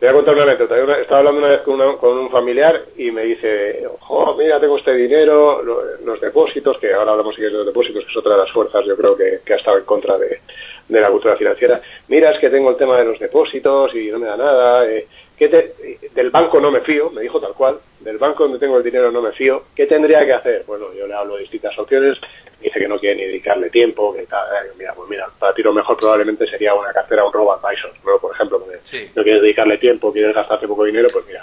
voy 0.00 0.08
a 0.08 0.12
contar 0.12 0.34
una 0.34 0.44
anécdota. 0.44 0.76
estaba 1.00 1.18
hablando 1.18 1.40
una 1.40 1.48
vez 1.50 1.60
con, 1.62 2.18
un 2.18 2.30
familiar 2.30 2.82
y 2.96 3.10
me 3.10 3.22
dice, 3.22 3.84
oh, 4.08 4.34
mira, 4.36 4.60
tengo 4.60 4.78
este 4.78 4.94
dinero, 4.94 5.62
los 5.62 6.20
depósitos, 6.20 6.78
que 6.78 6.92
ahora 6.92 7.12
hablamos 7.12 7.36
de 7.36 7.50
los 7.50 7.66
depósitos, 7.66 8.04
que 8.04 8.10
es 8.10 8.16
otra 8.16 8.34
de 8.34 8.42
las 8.42 8.52
fuerzas, 8.52 8.84
yo 8.86 8.96
creo 8.96 9.16
que, 9.16 9.40
que 9.44 9.54
ha 9.54 9.56
estado 9.56 9.78
en 9.78 9.84
contra 9.84 10.16
de, 10.18 10.40
de 10.88 11.00
la 11.00 11.10
cultura 11.10 11.36
financiera. 11.36 11.80
Mira, 12.08 12.30
es 12.30 12.40
que 12.40 12.50
tengo 12.50 12.70
el 12.70 12.76
tema 12.76 12.98
de 12.98 13.04
los 13.04 13.18
depósitos 13.18 13.94
y 13.94 14.08
no 14.10 14.18
me 14.18 14.26
da 14.26 14.36
nada. 14.36 14.86
Eh, 14.86 15.06
del 15.38 16.30
banco 16.30 16.60
no 16.60 16.70
me 16.70 16.80
fío, 16.80 17.10
me 17.10 17.22
dijo 17.22 17.40
tal 17.40 17.52
cual, 17.52 17.78
del 18.00 18.18
banco 18.18 18.42
donde 18.42 18.58
tengo 18.58 18.76
el 18.76 18.82
dinero 18.82 19.12
no 19.12 19.22
me 19.22 19.30
fío, 19.32 19.62
¿qué 19.74 19.86
tendría 19.86 20.24
que 20.26 20.32
hacer? 20.32 20.64
Bueno, 20.66 20.86
yo 20.92 21.06
le 21.06 21.14
hablo 21.14 21.36
de 21.36 21.42
distintas 21.42 21.78
opciones, 21.78 22.18
dice 22.60 22.80
que 22.80 22.88
no 22.88 22.98
quiere 22.98 23.14
ni 23.14 23.22
dedicarle 23.22 23.70
tiempo, 23.70 24.12
que 24.12 24.26
tal, 24.26 24.44
eh, 24.48 24.70
mira, 24.76 24.94
pues 24.94 25.08
mira, 25.08 25.28
para 25.38 25.54
ti 25.54 25.62
lo 25.62 25.72
mejor 25.72 25.96
probablemente 25.96 26.44
sería 26.48 26.74
una 26.74 26.92
cartera, 26.92 27.24
un 27.24 27.32
robo 27.32 27.52
advisor, 27.52 27.92
¿no? 28.04 28.18
por 28.18 28.34
ejemplo, 28.34 28.58
no 28.58 29.22
quieres 29.22 29.42
dedicarle 29.42 29.78
tiempo, 29.78 30.12
quieres 30.12 30.34
gastarte 30.34 30.66
poco 30.66 30.84
dinero, 30.84 31.08
pues 31.12 31.24
mira. 31.26 31.42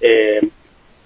Eh, 0.00 0.40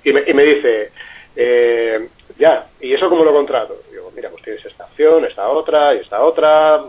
y, 0.05 0.13
me, 0.13 0.23
y 0.25 0.33
me 0.33 0.45
dice, 0.45 0.93
eh, 1.35 2.09
ya, 2.39 2.67
¿y 2.81 2.95
eso 2.95 3.09
cómo 3.09 3.25
lo 3.25 3.33
contrato? 3.33 3.79
Digo, 3.91 4.13
mira, 4.15 4.31
pues 4.31 4.45
tienes 4.45 4.65
esta 4.65 4.85
opción, 4.85 5.25
esta 5.25 5.49
otra 5.49 5.95
y 5.95 5.99
esta 5.99 6.23
otra, 6.23 6.85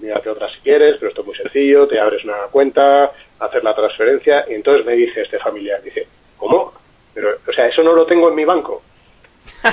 mírate 0.00 0.30
otra 0.30 0.48
si 0.50 0.60
quieres, 0.60 0.96
pero 0.98 1.08
esto 1.08 1.20
es 1.22 1.26
muy 1.26 1.36
sencillo, 1.36 1.86
te 1.86 2.00
abres 2.00 2.24
una 2.24 2.46
cuenta, 2.50 3.12
hacer 3.38 3.64
la 3.64 3.74
transferencia, 3.74 4.44
y 4.48 4.54
entonces 4.54 4.84
me 4.84 4.94
dice 4.94 5.22
este 5.22 5.38
familiar, 5.38 5.82
dice, 5.82 6.06
¿cómo? 6.36 6.72
Pero, 7.14 7.30
o 7.46 7.52
sea, 7.52 7.66
eso 7.66 7.82
no 7.82 7.92
lo 7.92 8.06
tengo 8.06 8.28
en 8.28 8.34
mi 8.34 8.44
banco. 8.44 8.82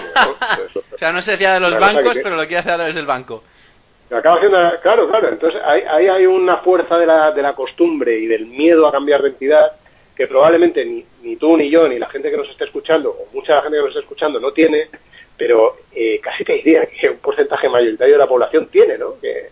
o 0.93 0.97
sea, 0.97 1.11
no 1.11 1.21
se 1.21 1.37
fía 1.37 1.53
de 1.53 1.59
los 1.59 1.79
bancos, 1.79 2.17
pero 2.23 2.35
lo 2.35 2.47
quiere 2.47 2.59
hacer 2.59 2.73
a 2.73 2.77
través 2.77 2.95
del 2.95 3.05
banco. 3.05 3.43
Acaba 4.11 4.37
haciendo, 4.37 4.57
claro, 4.81 5.07
claro. 5.09 5.29
Entonces 5.29 5.59
ahí, 5.63 6.07
hay 6.07 6.25
una 6.25 6.57
fuerza 6.57 6.97
de 6.97 7.07
la, 7.07 7.31
de 7.31 7.41
la 7.41 7.53
costumbre 7.53 8.17
y 8.19 8.27
del 8.27 8.45
miedo 8.45 8.87
a 8.87 8.91
cambiar 8.91 9.21
de 9.21 9.29
entidad 9.29 9.71
que 10.15 10.27
probablemente 10.27 10.85
ni, 10.85 11.03
ni 11.23 11.35
tú 11.35 11.57
ni 11.57 11.69
yo 11.69 11.87
ni 11.87 11.99
la 11.99 12.07
gente 12.09 12.31
que 12.31 12.37
nos 12.37 12.49
esté 12.49 12.65
escuchando 12.65 13.09
o 13.09 13.27
mucha 13.33 13.61
gente 13.61 13.77
que 13.77 13.81
nos 13.81 13.89
esté 13.89 14.01
escuchando 14.01 14.39
no 14.39 14.51
tiene, 14.51 14.87
pero 15.37 15.75
eh, 15.93 16.19
casi 16.21 16.43
te 16.43 16.53
diría 16.53 16.85
que 16.85 17.09
un 17.09 17.17
porcentaje 17.17 17.67
mayoritario 17.67 18.13
de 18.13 18.19
la 18.19 18.27
población 18.27 18.67
tiene, 18.67 18.97
¿no? 18.97 19.19
Que, 19.19 19.49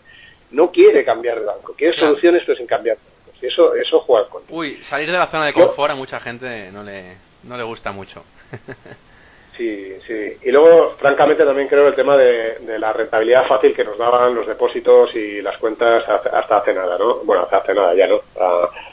no 0.54 0.72
quiere 0.72 1.04
cambiar 1.04 1.40
de 1.40 1.46
banco, 1.46 1.74
quiere 1.76 1.98
soluciones 1.98 2.44
pero 2.46 2.58
sin 2.58 2.68
cambiar 2.68 2.98
de 2.98 3.04
banco. 3.04 3.38
Y 3.42 3.48
eso, 3.48 3.76
eso 3.76 4.00
juega 4.02 4.30
con. 4.30 4.44
Uy, 4.50 4.78
salir 4.84 5.12
de 5.12 5.18
la 5.18 5.28
zona 5.28 5.48
de 5.48 5.54
confort 5.54 5.92
a 5.92 5.96
mucha 5.96 6.20
gente 6.22 6.72
no 6.72 6.82
le, 6.84 7.18
no 7.44 7.58
le 7.58 7.64
gusta 7.64 7.92
mucho. 7.92 8.24
sí, 9.58 9.94
sí. 10.08 10.38
Y 10.44 10.52
luego, 10.52 10.96
francamente, 10.98 11.44
también 11.44 11.68
creo 11.68 11.88
el 11.88 11.96
tema 11.96 12.16
de, 12.16 12.80
la 12.80 12.94
rentabilidad 12.94 13.46
fácil 13.48 13.74
que 13.74 13.84
nos 13.84 13.98
daban 13.98 14.34
los 14.34 14.48
depósitos 14.48 15.14
y 15.16 15.42
las 15.42 15.58
cuentas 15.58 16.08
hasta 16.08 16.58
hace 16.58 16.74
nada, 16.74 16.98
¿no? 16.98 17.18
Bueno, 17.24 17.44
hasta 17.44 17.58
hace 17.58 17.74
nada 17.74 17.94
ya, 17.94 18.08
¿no? 18.08 18.22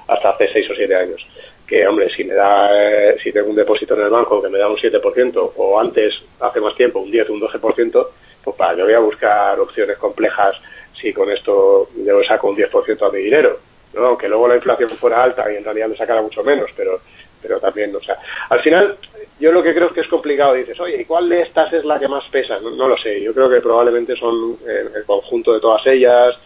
hasta 0.08 0.30
hace 0.30 0.48
seis 0.52 0.68
o 0.70 0.74
siete 0.74 0.96
años. 0.96 1.24
Que, 1.66 1.86
hombre, 1.86 2.10
si 2.10 2.24
me 2.24 2.34
da, 2.34 2.68
eh, 2.72 3.16
si 3.22 3.30
tengo 3.30 3.50
un 3.50 3.54
depósito 3.54 3.94
en 3.94 4.00
el 4.00 4.10
banco 4.10 4.42
que 4.42 4.48
me 4.48 4.58
da 4.58 4.68
un 4.68 4.76
7%, 4.76 5.52
o 5.56 5.78
antes, 5.78 6.12
hace 6.40 6.60
más 6.60 6.74
tiempo, 6.74 6.98
un 6.98 7.12
10 7.12 7.30
o 7.30 7.32
un 7.34 7.40
12%, 7.40 8.08
pues 8.42 8.56
para, 8.56 8.76
yo 8.76 8.84
voy 8.86 8.94
a 8.94 8.98
buscar 8.98 9.60
opciones 9.60 9.96
complejas 9.98 10.56
si 11.00 11.12
con 11.12 11.30
esto 11.30 11.88
yo 11.96 12.22
saco 12.24 12.48
un 12.48 12.56
10% 12.56 13.08
a 13.08 13.12
mi 13.12 13.18
dinero, 13.20 13.58
¿no? 13.94 14.06
aunque 14.06 14.28
luego 14.28 14.48
la 14.48 14.56
inflación 14.56 14.90
fuera 14.90 15.22
alta 15.22 15.50
y 15.52 15.56
en 15.56 15.64
realidad 15.64 15.88
me 15.88 15.96
sacara 15.96 16.22
mucho 16.22 16.42
menos, 16.44 16.70
pero 16.76 17.00
pero 17.42 17.58
también, 17.58 17.94
o 17.96 18.00
sea, 18.00 18.18
al 18.50 18.60
final 18.60 18.96
yo 19.38 19.52
lo 19.52 19.62
que 19.62 19.74
creo 19.74 19.88
es 19.88 19.94
que 19.94 20.00
es 20.02 20.08
complicado, 20.08 20.54
dices, 20.54 20.78
oye, 20.78 21.00
¿y 21.00 21.04
cuál 21.04 21.28
de 21.28 21.42
estas 21.42 21.72
es 21.72 21.84
la 21.84 21.98
que 21.98 22.08
más 22.08 22.24
pesa? 22.30 22.58
No, 22.60 22.86
lo 22.86 22.98
sé, 22.98 23.20
yo 23.22 23.32
creo 23.32 23.48
que 23.48 23.60
probablemente 23.60 24.14
son 24.16 24.58
el 24.66 25.04
conjunto 25.06 25.54
de 25.54 25.60
todas 25.60 25.86
ellas, 25.86 26.36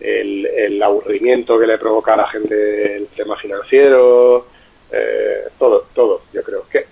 el, 0.00 0.82
aburrimiento 0.82 1.58
que 1.58 1.66
le 1.66 1.78
provoca 1.78 2.12
a 2.12 2.18
la 2.18 2.28
gente 2.28 2.96
el 2.96 3.06
tema 3.08 3.36
financiero, 3.36 4.46
eh, 4.92 5.44
todo, 5.58 5.86
todo, 5.94 6.22
yo 6.32 6.42
creo. 6.42 6.66
que 6.70 6.84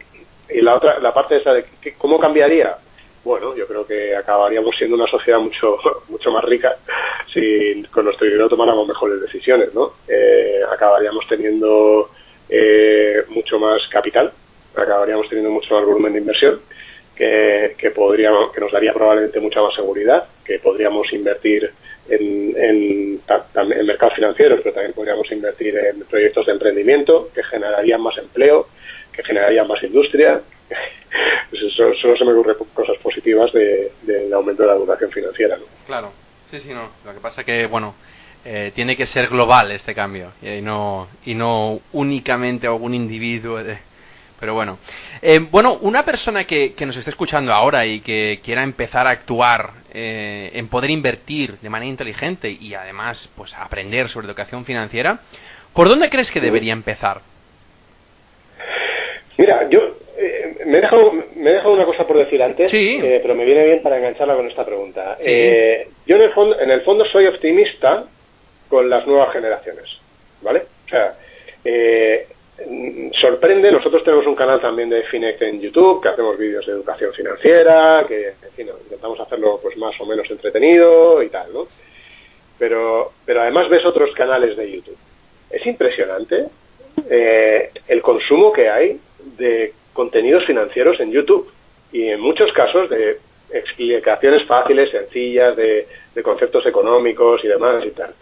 Y 0.48 0.62
la 0.62 0.76
otra, 0.76 0.98
la 0.98 1.12
parte 1.12 1.36
esa 1.36 1.52
de 1.52 1.64
cómo 1.98 2.18
cambiaría, 2.18 2.76
bueno, 3.24 3.54
yo 3.56 3.66
creo 3.66 3.86
que 3.86 4.16
acabaríamos 4.16 4.76
siendo 4.76 4.96
una 4.96 5.06
sociedad 5.06 5.38
mucho 5.38 5.78
mucho 6.08 6.30
más 6.30 6.44
rica 6.44 6.76
si 7.32 7.82
con 7.90 8.04
nuestro 8.04 8.26
dinero 8.26 8.48
tomáramos 8.48 8.86
mejores 8.86 9.20
decisiones, 9.20 9.72
¿no? 9.74 9.92
Eh, 10.08 10.60
acabaríamos 10.70 11.26
teniendo 11.28 12.10
eh, 12.48 13.22
mucho 13.28 13.58
más 13.58 13.80
capital, 13.88 14.32
acabaríamos 14.74 15.28
teniendo 15.28 15.50
mucho 15.50 15.74
más 15.74 15.84
volumen 15.86 16.12
de 16.12 16.18
inversión, 16.18 16.60
que, 17.16 17.74
que, 17.78 17.90
podríamos, 17.90 18.52
que 18.52 18.60
nos 18.60 18.72
daría 18.72 18.92
probablemente 18.92 19.40
mucha 19.40 19.62
más 19.62 19.74
seguridad, 19.74 20.24
que 20.44 20.58
podríamos 20.58 21.10
invertir 21.12 21.70
en, 22.08 22.54
en, 22.56 23.20
en 23.56 23.86
mercados 23.86 24.14
financieros, 24.14 24.60
pero 24.62 24.74
también 24.74 24.92
podríamos 24.92 25.30
invertir 25.30 25.76
en 25.76 26.00
proyectos 26.04 26.46
de 26.46 26.52
emprendimiento 26.52 27.30
que 27.34 27.42
generarían 27.44 28.02
más 28.02 28.18
empleo, 28.18 28.68
que 29.12 29.22
generarían 29.22 29.68
más 29.68 29.82
industria. 29.82 30.40
Eso, 31.52 31.94
solo 31.94 32.16
se 32.16 32.24
me 32.24 32.32
ocurren 32.32 32.56
cosas 32.72 32.96
positivas 32.98 33.52
de, 33.52 33.92
del 34.02 34.32
aumento 34.32 34.62
de 34.62 34.68
la 34.68 34.74
educación 34.74 35.10
financiera. 35.10 35.56
¿no? 35.56 35.64
Claro, 35.86 36.12
sí, 36.50 36.60
sí, 36.60 36.70
no. 36.72 36.90
Lo 37.04 37.12
que 37.12 37.20
pasa 37.20 37.44
que, 37.44 37.66
bueno, 37.66 37.94
eh, 38.44 38.72
tiene 38.74 38.96
que 38.96 39.06
ser 39.06 39.28
global 39.28 39.70
este 39.70 39.94
cambio 39.94 40.32
y 40.42 40.60
no, 40.60 41.08
y 41.24 41.34
no 41.34 41.80
únicamente 41.92 42.66
algún 42.66 42.94
individuo. 42.94 43.60
pero 44.40 44.54
bueno. 44.54 44.78
Eh, 45.20 45.38
bueno, 45.38 45.74
una 45.82 46.04
persona 46.04 46.44
que, 46.44 46.74
que, 46.74 46.84
nos 46.84 46.96
esté 46.96 47.10
escuchando 47.10 47.52
ahora 47.52 47.86
y 47.86 48.00
que 48.00 48.40
quiera 48.42 48.64
empezar 48.64 49.06
a 49.06 49.10
actuar 49.10 49.82
eh, 49.94 50.50
en 50.54 50.68
poder 50.68 50.90
invertir 50.90 51.58
de 51.58 51.68
manera 51.68 51.90
inteligente 51.90 52.50
y 52.50 52.74
además 52.74 53.28
pues 53.36 53.54
aprender 53.54 54.08
sobre 54.08 54.26
educación 54.26 54.64
financiera, 54.64 55.20
¿por 55.72 55.88
dónde 55.88 56.10
crees 56.10 56.32
que 56.32 56.40
debería 56.40 56.72
empezar? 56.72 57.20
Mira, 59.38 59.68
yo 59.68 59.80
me 60.66 60.78
he, 60.78 60.80
dejado, 60.80 61.12
me 61.36 61.50
he 61.50 61.54
dejado 61.54 61.74
una 61.74 61.84
cosa 61.84 62.06
por 62.06 62.18
decir 62.18 62.42
antes, 62.42 62.70
pero 62.70 63.34
me 63.34 63.44
viene 63.44 63.64
bien 63.64 63.82
para 63.82 63.98
engancharla 63.98 64.36
con 64.36 64.48
esta 64.48 64.64
pregunta. 64.64 65.16
yo 65.18 66.16
en 66.16 66.22
el, 66.22 66.32
fondo, 66.32 66.60
en 66.60 66.70
el 66.70 66.82
fondo 66.82 67.04
soy 67.06 67.26
optimista 67.26 68.04
con 68.68 68.88
las 68.88 69.06
nuevas 69.06 69.32
generaciones, 69.32 69.84
¿vale? 70.42 70.62
O 70.86 70.88
sea, 70.88 71.14
eh, 71.64 72.26
sorprende, 73.20 73.70
nosotros 73.72 74.04
tenemos 74.04 74.26
un 74.26 74.34
canal 74.34 74.60
también 74.60 74.88
de 74.88 75.02
Finect 75.04 75.42
en 75.42 75.60
YouTube, 75.60 76.02
que 76.02 76.08
hacemos 76.08 76.38
vídeos 76.38 76.64
de 76.66 76.72
educación 76.72 77.12
financiera, 77.12 78.04
que 78.06 78.28
en 78.28 78.52
fin, 78.54 78.68
intentamos 78.82 79.18
hacerlo 79.20 79.58
pues 79.62 79.76
más 79.76 79.98
o 80.00 80.06
menos 80.06 80.30
entretenido 80.30 81.22
y 81.22 81.28
tal, 81.28 81.52
¿no? 81.52 81.66
Pero, 82.58 83.12
pero 83.24 83.42
además 83.42 83.68
ves 83.68 83.84
otros 83.84 84.12
canales 84.14 84.56
de 84.56 84.70
YouTube. 84.70 84.98
Es 85.50 85.66
impresionante 85.66 86.46
eh, 87.10 87.70
el 87.88 88.02
consumo 88.02 88.52
que 88.52 88.68
hay 88.68 88.98
de 89.36 89.72
contenidos 89.92 90.44
financieros 90.44 90.98
en 91.00 91.12
YouTube 91.12 91.50
y 91.92 92.08
en 92.08 92.20
muchos 92.20 92.52
casos 92.52 92.88
de 92.90 93.18
explicaciones 93.52 94.46
fáciles, 94.46 94.90
sencillas, 94.90 95.56
de, 95.56 95.86
conceptos 96.22 96.64
económicos 96.66 97.42
y 97.44 97.48
demás 97.48 97.84
y 97.84 97.90
tal 97.90 98.14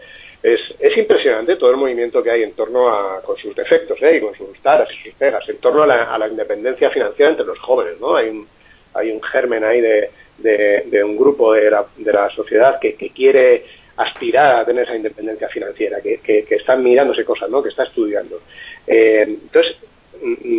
es, 0.43 0.61
es 0.79 0.97
impresionante 0.97 1.57
todo 1.57 1.71
el 1.71 1.77
movimiento 1.77 2.23
que 2.23 2.31
hay 2.31 2.43
en 2.43 2.53
torno 2.53 2.89
a, 2.89 3.21
con 3.23 3.37
sus 3.37 3.55
defectos 3.55 3.99
¿eh? 4.03 4.17
y 4.17 4.21
con 4.21 4.35
sus 4.35 4.59
taras 4.61 4.89
y 4.91 5.09
sus 5.09 5.15
pegas, 5.15 5.47
en 5.49 5.59
torno 5.59 5.83
a 5.83 5.87
la, 5.87 6.15
a 6.15 6.19
la, 6.19 6.29
independencia 6.29 6.91
financiera 6.91 7.31
entre 7.31 7.47
los 7.47 7.59
jóvenes, 7.59 8.01
¿no? 8.01 8.17
Hay 8.17 8.31
un, 8.31 8.47
hay 8.95 9.11
un 9.11 9.23
germen 9.23 9.65
ahí 9.65 9.81
de, 9.81 10.11
de, 10.39 11.05
un 11.05 11.17
grupo 11.17 11.53
de 11.53 11.71
la, 11.71 11.85
de 11.97 12.13
la 12.13 12.31
sociedad 12.31 12.81
que, 12.81 12.95
que, 12.95 13.11
quiere 13.11 13.67
aspirar 13.97 14.57
a 14.57 14.65
tener 14.65 14.85
esa 14.85 14.97
independencia 14.97 15.49
financiera, 15.49 16.01
que, 16.01 16.19
que, 16.19 16.45
que 16.45 16.55
están 16.55 16.83
mirándose 16.83 17.25
cosas, 17.25 17.51
¿no? 17.51 17.63
Que 17.63 17.69
está 17.69 17.85
estudiando. 17.85 18.41
Eh, 18.87 19.25
entonces, 19.27 19.77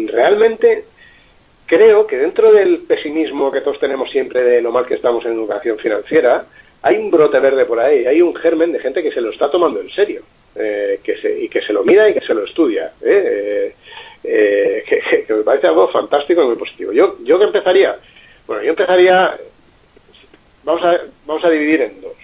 realmente 0.08 0.86
creo 1.66 2.06
que 2.06 2.18
dentro 2.18 2.52
del 2.52 2.80
pesimismo 2.80 3.52
que 3.52 3.62
todos 3.62 3.80
tenemos 3.80 4.12
siempre 4.12 4.44
de 4.44 4.62
lo 4.62 4.72
mal 4.72 4.86
que 4.86 4.96
estamos 4.96 5.24
en 5.26 5.34
educación 5.34 5.78
financiera, 5.78 6.46
hay 6.82 6.98
un 6.98 7.12
brote 7.12 7.40
verde 7.40 7.66
por 7.66 7.80
ahí, 7.80 8.06
hay 8.06 8.22
un 8.22 8.36
germen 8.36 8.72
de 8.72 8.80
gente 8.80 9.02
que 9.02 9.12
se 9.12 9.22
lo 9.22 9.32
está 9.32 9.50
tomando 9.50 9.80
en 9.80 9.90
serio 9.92 10.22
eh, 10.56 11.00
que 11.02 11.16
se, 11.18 11.44
y 11.44 11.48
que 11.48 11.62
se 11.62 11.72
lo 11.72 11.84
mira 11.84 12.10
y 12.10 12.14
que 12.14 12.22
se 12.22 12.34
lo 12.34 12.44
estudia. 12.44 12.92
¿eh? 13.02 13.74
Eh, 14.24 14.84
que, 14.86 15.34
me 15.34 15.44
parece 15.44 15.68
algo 15.68 15.88
fantástico 15.88 16.44
y 16.44 16.48
muy 16.48 16.56
positivo. 16.58 16.92
Yo, 16.92 17.18
yo 17.24 17.40
que 17.40 17.46
empezaría, 17.46 17.96
bueno, 18.46 18.64
yo 18.64 18.72
empezaría, 18.72 19.38
vamos 20.64 20.84
a, 20.84 21.00
vamos 21.26 21.44
a 21.46 21.50
dividir 21.50 21.82
en 21.84 22.02
dos. 22.02 22.18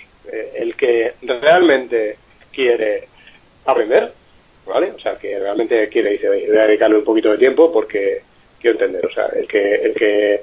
el 0.55 0.75
que 0.75 1.13
realmente 1.21 2.17
quiere 2.51 3.07
aprender, 3.65 4.11
¿vale? 4.67 4.91
O 4.91 4.99
sea, 4.99 5.17
que 5.17 5.39
realmente 5.39 5.87
quiere, 5.89 6.11
dice, 6.11 6.27
voy 6.27 6.57
a 6.57 6.67
dedicarle 6.67 6.97
un 6.97 7.03
poquito 7.03 7.31
de 7.31 7.37
tiempo 7.37 7.71
porque 7.71 8.21
quiero 8.59 8.79
entender. 8.79 9.05
O 9.05 9.11
sea, 9.11 9.27
el 9.27 9.47
que, 9.47 9.75
el 9.75 9.93
que 9.93 10.41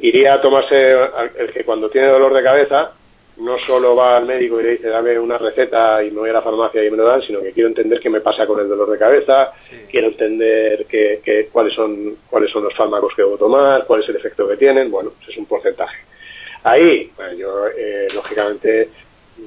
iría 0.00 0.34
a 0.34 0.40
tomarse, 0.40 0.92
el 1.38 1.52
que 1.52 1.64
cuando 1.64 1.90
tiene 1.90 2.08
dolor 2.08 2.34
de 2.34 2.42
cabeza, 2.42 2.92
no 3.38 3.58
solo 3.58 3.96
va 3.96 4.18
al 4.18 4.26
médico 4.26 4.60
y 4.60 4.64
le 4.64 4.70
dice 4.72 4.88
dame 4.88 5.18
una 5.18 5.38
receta 5.38 6.02
y 6.04 6.10
me 6.10 6.20
voy 6.20 6.30
a 6.30 6.34
la 6.34 6.42
farmacia 6.42 6.84
y 6.84 6.90
me 6.90 6.96
lo 6.96 7.04
dan, 7.04 7.22
sino 7.22 7.40
que 7.40 7.52
quiero 7.52 7.68
entender 7.68 7.98
qué 7.98 8.10
me 8.10 8.20
pasa 8.20 8.46
con 8.46 8.60
el 8.60 8.68
dolor 8.68 8.90
de 8.90 8.98
cabeza, 8.98 9.52
quiero 9.90 10.08
entender 10.08 10.84
que, 10.86 11.48
cuáles 11.50 11.74
son 11.74 12.16
cuáles 12.28 12.50
son 12.50 12.64
los 12.64 12.74
fármacos 12.74 13.14
que 13.14 13.22
debo 13.22 13.38
tomar, 13.38 13.86
cuál 13.86 14.02
es 14.02 14.08
el 14.08 14.16
efecto 14.16 14.46
que 14.48 14.56
tienen, 14.56 14.90
bueno, 14.90 15.12
es 15.26 15.36
un 15.36 15.46
porcentaje. 15.46 15.98
Ahí, 16.64 17.10
bueno, 17.16 17.32
yo 17.34 17.66
eh, 17.76 18.08
lógicamente 18.14 18.88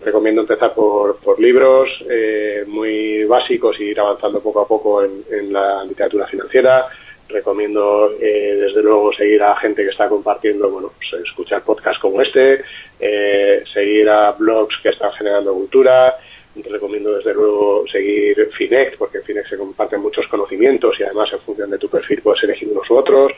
recomiendo 0.04 0.42
empezar 0.42 0.74
por, 0.74 1.18
por 1.18 1.40
libros 1.40 1.90
eh, 2.10 2.64
muy 2.68 3.24
básicos 3.26 3.80
y 3.80 3.86
ir 3.86 4.00
avanzando 4.00 4.42
poco 4.42 4.62
a 4.62 4.68
poco 4.68 5.04
en, 5.04 5.52
la 5.52 5.84
literatura 5.84 6.28
financiera, 6.28 6.86
recomiendo 7.28 8.12
eh, 8.20 8.56
desde 8.60 8.84
luego 8.84 9.14
seguir 9.14 9.42
a 9.42 9.56
gente 9.58 9.84
que 9.84 9.90
está 9.90 10.08
compartiendo, 10.08 10.70
bueno, 10.70 10.92
pues, 10.98 11.24
escuchar 11.26 11.64
podcasts 11.64 12.02
como 12.02 12.22
este, 12.22 12.64
eh, 13.00 13.64
seguir 13.74 14.10
a 14.10 14.32
blogs 14.32 14.76
que 14.82 14.90
están 14.90 15.12
generando 15.14 15.54
cultura, 15.54 16.16
recomiendo 16.64 17.16
desde 17.16 17.34
luego 17.34 17.86
seguir 17.92 18.50
Finect, 18.58 18.98
porque 18.98 19.18
en 19.18 19.24
Finect 19.24 19.50
se 19.50 19.58
comparten 19.58 20.02
muchos 20.02 20.28
conocimientos 20.28 20.96
y 21.00 21.04
además 21.04 21.30
en 21.34 21.40
función 21.40 21.70
de 21.70 21.78
tu 21.78 21.90
perfil 21.90 22.22
puedes 22.22 22.44
elegir 22.44 22.70
unos 22.70 22.90
u 22.90 22.96
otros. 22.96 23.32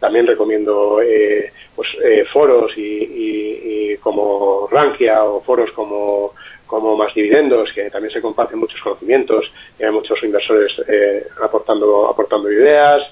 También 0.00 0.26
recomiendo 0.26 1.00
eh, 1.00 1.52
pues, 1.74 1.88
eh, 2.02 2.24
foros 2.32 2.76
y, 2.76 2.82
y, 2.82 3.96
como 3.98 4.68
Rankia 4.70 5.24
o 5.24 5.40
foros 5.40 5.70
como, 5.72 6.34
como 6.66 6.96
Más 6.96 7.14
Dividendos, 7.14 7.72
que 7.72 7.90
también 7.90 8.12
se 8.12 8.20
comparten 8.20 8.58
muchos 8.58 8.80
conocimientos 8.80 9.44
y 9.78 9.84
hay 9.84 9.90
muchos 9.90 10.22
inversores 10.22 10.72
eh, 10.88 11.26
aportando, 11.42 12.08
aportando 12.08 12.50
ideas. 12.50 13.02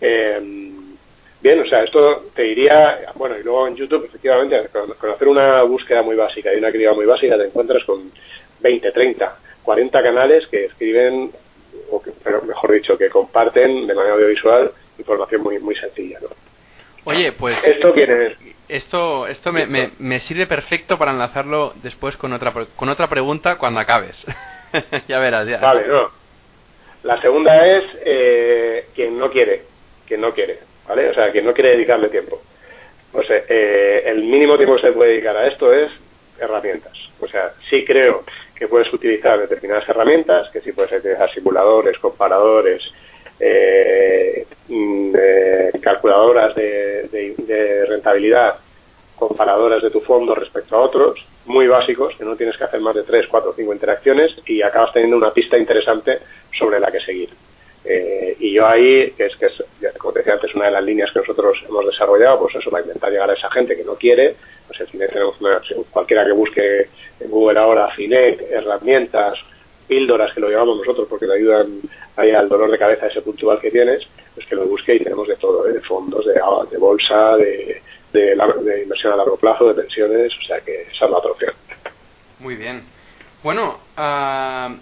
Eh, 0.00 0.40
bien, 1.40 1.60
o 1.60 1.66
sea, 1.66 1.82
esto 1.82 2.24
te 2.34 2.42
diría, 2.42 3.12
bueno, 3.16 3.38
y 3.38 3.42
luego 3.42 3.66
en 3.66 3.76
YouTube, 3.76 4.06
efectivamente, 4.06 4.68
con, 4.72 5.10
hacer 5.10 5.28
una 5.28 5.62
búsqueda 5.62 6.02
muy 6.02 6.16
básica 6.16 6.52
y 6.54 6.58
una 6.58 6.72
criba 6.72 6.94
muy 6.94 7.06
básica, 7.06 7.36
te 7.36 7.46
encuentras 7.46 7.84
con 7.84 8.10
20, 8.60 8.92
30, 8.92 9.36
40 9.62 10.02
canales 10.02 10.46
que 10.48 10.66
escriben, 10.66 11.30
o 11.90 12.02
que, 12.02 12.10
pero 12.22 12.42
mejor 12.42 12.72
dicho, 12.72 12.96
que 12.96 13.08
comparten 13.08 13.86
de 13.86 13.94
manera 13.94 14.14
audiovisual 14.14 14.72
información 14.98 15.42
muy, 15.42 15.58
muy 15.58 15.74
sencilla, 15.76 16.18
¿no? 16.20 16.28
Oye, 17.04 17.32
pues 17.32 17.62
esto 17.64 17.94
esto 18.68 19.26
esto 19.26 19.52
me, 19.52 19.66
me, 19.66 19.92
me, 19.98 20.20
sirve 20.20 20.46
perfecto 20.46 20.98
para 20.98 21.12
enlazarlo 21.12 21.72
después 21.82 22.16
con 22.18 22.32
otra 22.34 22.52
con 22.76 22.88
otra 22.90 23.08
pregunta 23.08 23.56
cuando 23.56 23.80
acabes. 23.80 24.22
ya 25.08 25.18
verás, 25.18 25.48
ya. 25.48 25.58
Vale, 25.58 25.86
no. 25.88 26.10
La 27.02 27.20
segunda 27.22 27.66
es 27.66 27.84
eh, 28.04 28.84
quien 28.94 29.18
no 29.18 29.30
quiere 29.30 29.62
que 30.10 30.18
no 30.18 30.34
quiere, 30.34 30.58
¿vale? 30.88 31.08
O 31.08 31.14
sea, 31.14 31.30
que 31.30 31.40
no 31.40 31.54
quiere 31.54 31.70
dedicarle 31.70 32.08
tiempo. 32.08 32.42
O 33.12 33.22
sea, 33.22 33.40
eh, 33.48 34.02
el 34.06 34.24
mínimo 34.24 34.56
tiempo 34.56 34.74
que 34.74 34.82
se 34.82 34.92
puede 34.92 35.12
dedicar 35.12 35.36
a 35.36 35.46
esto 35.46 35.72
es 35.72 35.90
herramientas. 36.40 36.92
O 37.20 37.28
sea, 37.28 37.52
sí 37.68 37.84
creo 37.84 38.24
que 38.54 38.68
puedes 38.68 38.92
utilizar 38.92 39.38
determinadas 39.38 39.88
herramientas, 39.88 40.50
que 40.50 40.60
sí 40.60 40.72
puedes 40.72 40.92
utilizar 40.92 41.32
simuladores, 41.32 41.98
comparadores, 41.98 42.82
eh, 43.38 44.46
mm, 44.68 45.12
eh, 45.16 45.70
calculadoras 45.80 46.54
de, 46.54 47.08
de, 47.38 47.86
rentabilidad, 47.86 48.56
comparadoras 49.16 49.82
de 49.82 49.90
tu 49.90 50.00
fondo 50.00 50.34
respecto 50.34 50.76
a 50.76 50.80
otros, 50.80 51.24
muy 51.46 51.66
básicos, 51.66 52.14
que 52.16 52.24
no 52.24 52.36
tienes 52.36 52.56
que 52.56 52.64
hacer 52.64 52.80
más 52.80 52.94
de 52.94 53.02
3, 53.02 53.26
4, 53.28 53.54
5 53.56 53.72
interacciones 53.72 54.36
y 54.46 54.62
acabas 54.62 54.92
teniendo 54.92 55.16
una 55.16 55.32
pista 55.32 55.56
interesante 55.56 56.18
sobre 56.58 56.80
la 56.80 56.90
que 56.90 57.00
seguir. 57.00 57.30
Eh, 57.84 58.36
y 58.38 58.52
yo 58.52 58.66
ahí, 58.66 59.12
es 59.16 59.36
que 59.36 59.46
es, 59.46 59.96
como 59.98 60.12
decía 60.12 60.34
antes, 60.34 60.54
una 60.54 60.66
de 60.66 60.72
las 60.72 60.84
líneas 60.84 61.10
que 61.12 61.20
nosotros 61.20 61.58
hemos 61.68 61.86
desarrollado, 61.86 62.40
pues 62.40 62.56
eso, 62.56 62.70
para 62.70 62.84
intentar 62.84 63.10
llegar 63.10 63.30
a 63.30 63.34
esa 63.34 63.50
gente 63.50 63.76
que 63.76 63.84
no 63.84 63.94
quiere, 63.94 64.36
pues 64.66 64.80
en 64.80 64.86
Finet 64.88 65.12
cualquiera 65.90 66.24
que 66.24 66.32
busque 66.32 66.88
en 67.20 67.30
Google 67.30 67.58
ahora 67.58 67.90
Finet, 67.90 68.40
herramientas, 68.50 69.38
píldoras 69.88 70.32
que 70.32 70.40
lo 70.40 70.48
llevamos 70.48 70.78
nosotros 70.78 71.08
porque 71.08 71.26
le 71.26 71.34
ayudan 71.34 71.80
ahí 72.16 72.30
al 72.30 72.48
dolor 72.48 72.70
de 72.70 72.78
cabeza 72.78 73.08
ese 73.08 73.22
puntual 73.22 73.58
que 73.60 73.72
tienes, 73.72 74.06
pues 74.34 74.46
que 74.46 74.54
lo 74.54 74.66
busque 74.66 74.94
y 74.94 75.00
tenemos 75.00 75.26
de 75.26 75.36
todo, 75.36 75.66
¿eh? 75.68 75.72
de 75.72 75.80
fondos, 75.80 76.24
de, 76.26 76.34
de 76.34 76.78
bolsa, 76.78 77.36
de, 77.36 77.82
de, 78.12 78.36
de, 78.62 78.82
inversión 78.82 79.12
a 79.14 79.16
largo 79.16 79.36
plazo, 79.36 79.66
de 79.66 79.82
pensiones, 79.82 80.32
o 80.38 80.46
sea 80.46 80.60
que 80.60 80.82
esa 80.82 81.06
es 81.06 81.10
la 81.10 81.18
opción. 81.18 81.52
Muy 82.38 82.54
bien. 82.54 82.84
Bueno, 83.42 83.80
uh, 83.96 84.76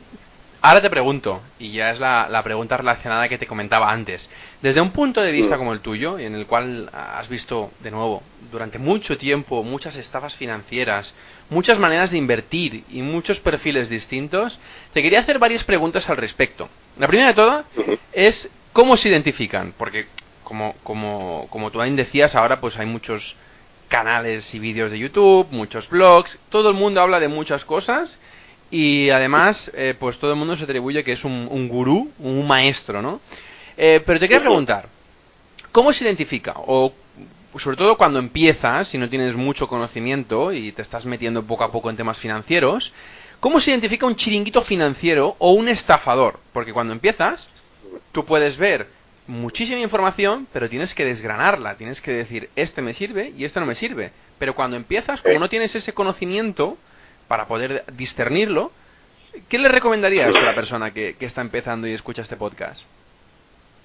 Ahora 0.61 0.81
te 0.81 0.91
pregunto, 0.91 1.41
y 1.61 1.71
ya 1.73 1.93
es 1.93 2.01
la, 2.01 2.41
pregunta 2.43 2.77
relacionada 2.77 3.29
que 3.29 3.39
te 3.39 3.47
comentaba 3.47 3.93
antes. 3.93 4.29
Desde 4.61 4.81
un 4.81 4.91
punto 4.91 5.21
de 5.21 5.31
vista 5.31 5.55
mm. 5.55 5.59
como 5.59 5.73
el 5.73 5.81
tuyo, 5.81 6.19
en 6.19 6.35
el 6.35 6.47
cual 6.47 6.91
has 6.93 7.29
visto, 7.29 7.71
de 7.81 7.93
nuevo, 7.93 8.25
durante 8.51 8.79
mucho 8.79 9.17
tiempo 9.17 9.63
muchas 9.63 9.95
estafas 9.95 10.35
financieras, 10.35 11.15
muchas 11.49 11.79
maneras 11.79 12.11
de 12.11 12.19
invertir 12.19 12.85
y 12.91 13.03
muchos 13.03 13.39
perfiles 13.39 13.89
distintos, 13.89 14.59
te 14.93 15.01
quería 15.01 15.21
hacer 15.21 15.39
varias 15.39 15.63
preguntas 15.63 16.09
al 16.11 16.17
respecto. 16.17 16.69
La 16.99 17.07
primera 17.07 17.29
de 17.29 17.35
todas 17.35 17.67
es 18.13 18.51
cómo 18.73 18.97
se 18.97 19.11
identifican, 19.11 19.75
porque 19.79 20.07
como, 20.43 20.75
como, 20.83 21.47
como 21.51 21.71
tú 21.71 21.79
decías, 21.79 22.35
ahora 22.35 22.61
pues 22.61 22.77
hay 22.77 22.87
muchos 22.87 23.37
canales 23.87 24.53
y 24.55 24.59
vídeos 24.59 24.91
de 24.91 24.99
YouTube, 24.99 25.47
muchos 25.53 25.89
blogs, 25.89 26.37
todo 26.49 26.71
el 26.71 26.75
mundo 26.75 27.01
habla 27.01 27.21
de 27.21 27.29
muchas 27.29 27.65
cosas 27.65 28.19
y 28.71 29.11
además, 29.11 29.71
eh, 29.75 29.95
pues 29.99 30.19
todo 30.19 30.33
el 30.33 30.37
mundo 30.37 30.57
se 30.57 30.65
atribuye 30.65 31.05
que 31.05 31.13
es 31.13 31.25
un, 31.25 31.49
un 31.51 31.69
gurú, 31.69 32.11
un 32.19 32.47
maestro, 32.47 33.01
¿no? 33.01 33.21
Eh, 33.77 34.03
pero 34.05 34.19
te 34.19 34.29
quiero 34.29 34.43
preguntar, 34.43 34.89
¿cómo 35.73 35.93
se 35.93 36.05
identifica? 36.05 36.55
O 36.57 36.93
sobre 37.59 37.77
todo 37.77 37.97
cuando 37.97 38.19
empiezas, 38.19 38.89
si 38.89 38.99
no 38.99 39.09
tienes 39.09 39.35
mucho 39.35 39.69
conocimiento 39.69 40.53
y 40.53 40.73
te 40.73 40.83
estás 40.83 41.07
metiendo 41.07 41.45
poco 41.45 41.65
a 41.65 41.73
poco 41.73 41.91
en 41.91 41.97
temas 41.97 42.19
financieros, 42.19 42.93
¿cómo 43.41 43.61
se 43.61 43.71
identifica 43.71 44.07
un 44.07 44.17
chiringuito 44.17 44.63
financiero 44.63 45.35
o 45.39 45.53
un 45.53 45.69
estafador? 45.69 46.41
Porque 46.53 46.73
cuando 46.73 46.93
empiezas, 46.93 47.49
tú 48.13 48.25
puedes 48.25 48.57
ver 48.57 48.89
muchísima 49.27 49.81
información, 49.81 50.47
pero 50.53 50.69
tienes 50.69 50.95
que 50.95 51.05
desgranarla, 51.05 51.77
tienes 51.77 52.01
que 52.01 52.13
decir, 52.13 52.51
este 52.57 52.83
me 52.83 52.95
sirve 52.95 53.33
y 53.37 53.45
este 53.45 53.61
no 53.61 53.67
me 53.67 53.75
sirve. 53.75 54.13
Pero 54.39 54.55
cuando 54.55 54.77
empiezas, 54.77 55.21
como 55.23 55.39
no 55.39 55.49
tienes 55.49 55.75
ese 55.75 55.93
conocimiento, 55.93 56.79
para 57.29 57.47
poder 57.47 57.85
discernirlo, 57.93 58.73
¿qué 59.49 59.59
le 59.59 59.69
recomendarías 59.69 60.35
a 60.35 60.41
la 60.41 60.55
persona 60.55 60.93
que, 60.93 61.15
está 61.21 61.43
empezando 61.43 61.87
y 61.87 61.93
escucha 61.93 62.23
este 62.23 62.37
podcast? 62.37 62.83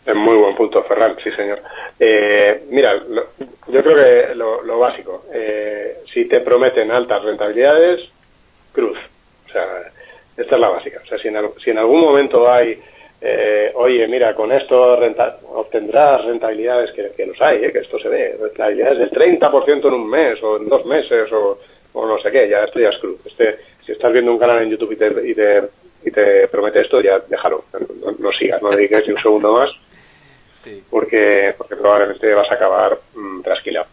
Es 0.05 0.15
muy 0.15 0.35
buen 0.35 0.55
punto, 0.55 0.83
Ferran, 0.83 1.15
sí, 1.23 1.31
señor. 1.31 1.61
Eh, 1.99 2.63
mira, 2.69 3.01
yo 3.67 3.83
creo 3.83 3.95
que 3.95 4.35
lo, 4.35 4.79
básico, 4.79 5.25
eh, 5.33 5.99
si 6.13 6.25
te 6.25 6.41
prometen 6.41 6.91
altas 6.91 7.23
rentabilidades, 7.23 8.01
cruz. 8.73 8.97
O 9.47 9.51
sea, 9.51 9.63
esta 10.35 10.55
es 10.55 10.61
la 10.61 10.69
básica. 10.69 10.99
O 11.03 11.07
sea, 11.07 11.17
si 11.19 11.27
en, 11.29 11.37
si 11.63 11.69
en 11.69 11.77
algún 11.77 12.01
momento 12.01 12.51
hay, 12.51 12.77
eh, 13.21 13.71
oye, 13.75 14.05
mira, 14.07 14.35
con 14.35 14.51
esto 14.51 14.97
obtendrás 15.53 16.25
rentabilidades 16.25 16.91
que, 16.91 17.11
que 17.15 17.25
los 17.25 17.41
hay, 17.41 17.71
que 17.71 17.79
esto 17.79 17.97
se 17.99 18.09
ve, 18.09 18.37
rentabilidades 18.41 18.99
del 18.99 19.11
30% 19.11 19.87
en 19.87 19.93
un 19.93 20.09
mes 20.09 20.43
o 20.43 20.57
en 20.57 20.67
dos 20.67 20.85
meses 20.85 21.31
o 21.31 21.59
o 21.93 22.05
no 22.05 22.19
sé 22.19 22.31
qué, 22.31 22.49
ya 22.49 22.63
esto 22.63 22.79
ya 22.79 22.89
es 22.89 22.99
cruz. 22.99 23.19
Este, 23.25 23.59
si 23.85 23.91
estás 23.91 24.11
viendo 24.11 24.31
un 24.31 24.39
canal 24.39 24.61
en 24.63 24.71
YouTube 24.71 24.93
y 24.93 24.95
te, 24.95 25.29
y 25.29 25.33
te, 25.33 25.63
y 26.05 26.11
te 26.11 26.47
promete 26.47 26.81
esto, 26.81 27.01
ya 27.01 27.19
déjalo, 27.19 27.65
no, 28.19 28.31
sigas, 28.31 28.61
no 28.61 28.71
dediques 28.71 29.07
ni 29.07 29.13
un 29.13 29.21
segundo 29.21 29.53
más, 29.53 29.69
porque, 30.89 31.53
porque 31.57 31.75
probablemente 31.75 32.33
vas 32.33 32.49
a 32.51 32.55
acabar 32.55 32.97
mmm, 33.15 33.41
trasquilado. 33.41 33.87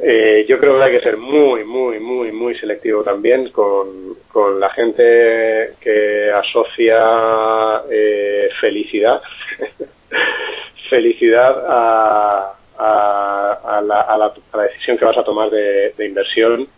Eh, 0.00 0.46
yo 0.48 0.58
creo 0.60 0.78
que 0.78 0.84
hay 0.84 0.92
que 0.92 1.02
ser 1.02 1.16
muy, 1.16 1.64
muy, 1.64 1.98
muy, 1.98 2.30
muy 2.30 2.56
selectivo 2.56 3.02
también 3.02 3.50
con, 3.50 4.14
con 4.30 4.60
la 4.60 4.70
gente 4.70 5.70
que 5.80 6.30
asocia 6.30 7.82
eh, 7.90 8.48
felicidad, 8.60 9.20
felicidad 10.88 11.64
a, 11.66 12.54
a, 12.78 13.80
la, 13.82 14.00
a, 14.02 14.18
la, 14.18 14.32
decisión 14.62 14.98
que 14.98 15.04
vas 15.04 15.18
a 15.18 15.24
tomar 15.24 15.50
de, 15.50 15.92
de 15.96 16.06
inversión 16.06 16.68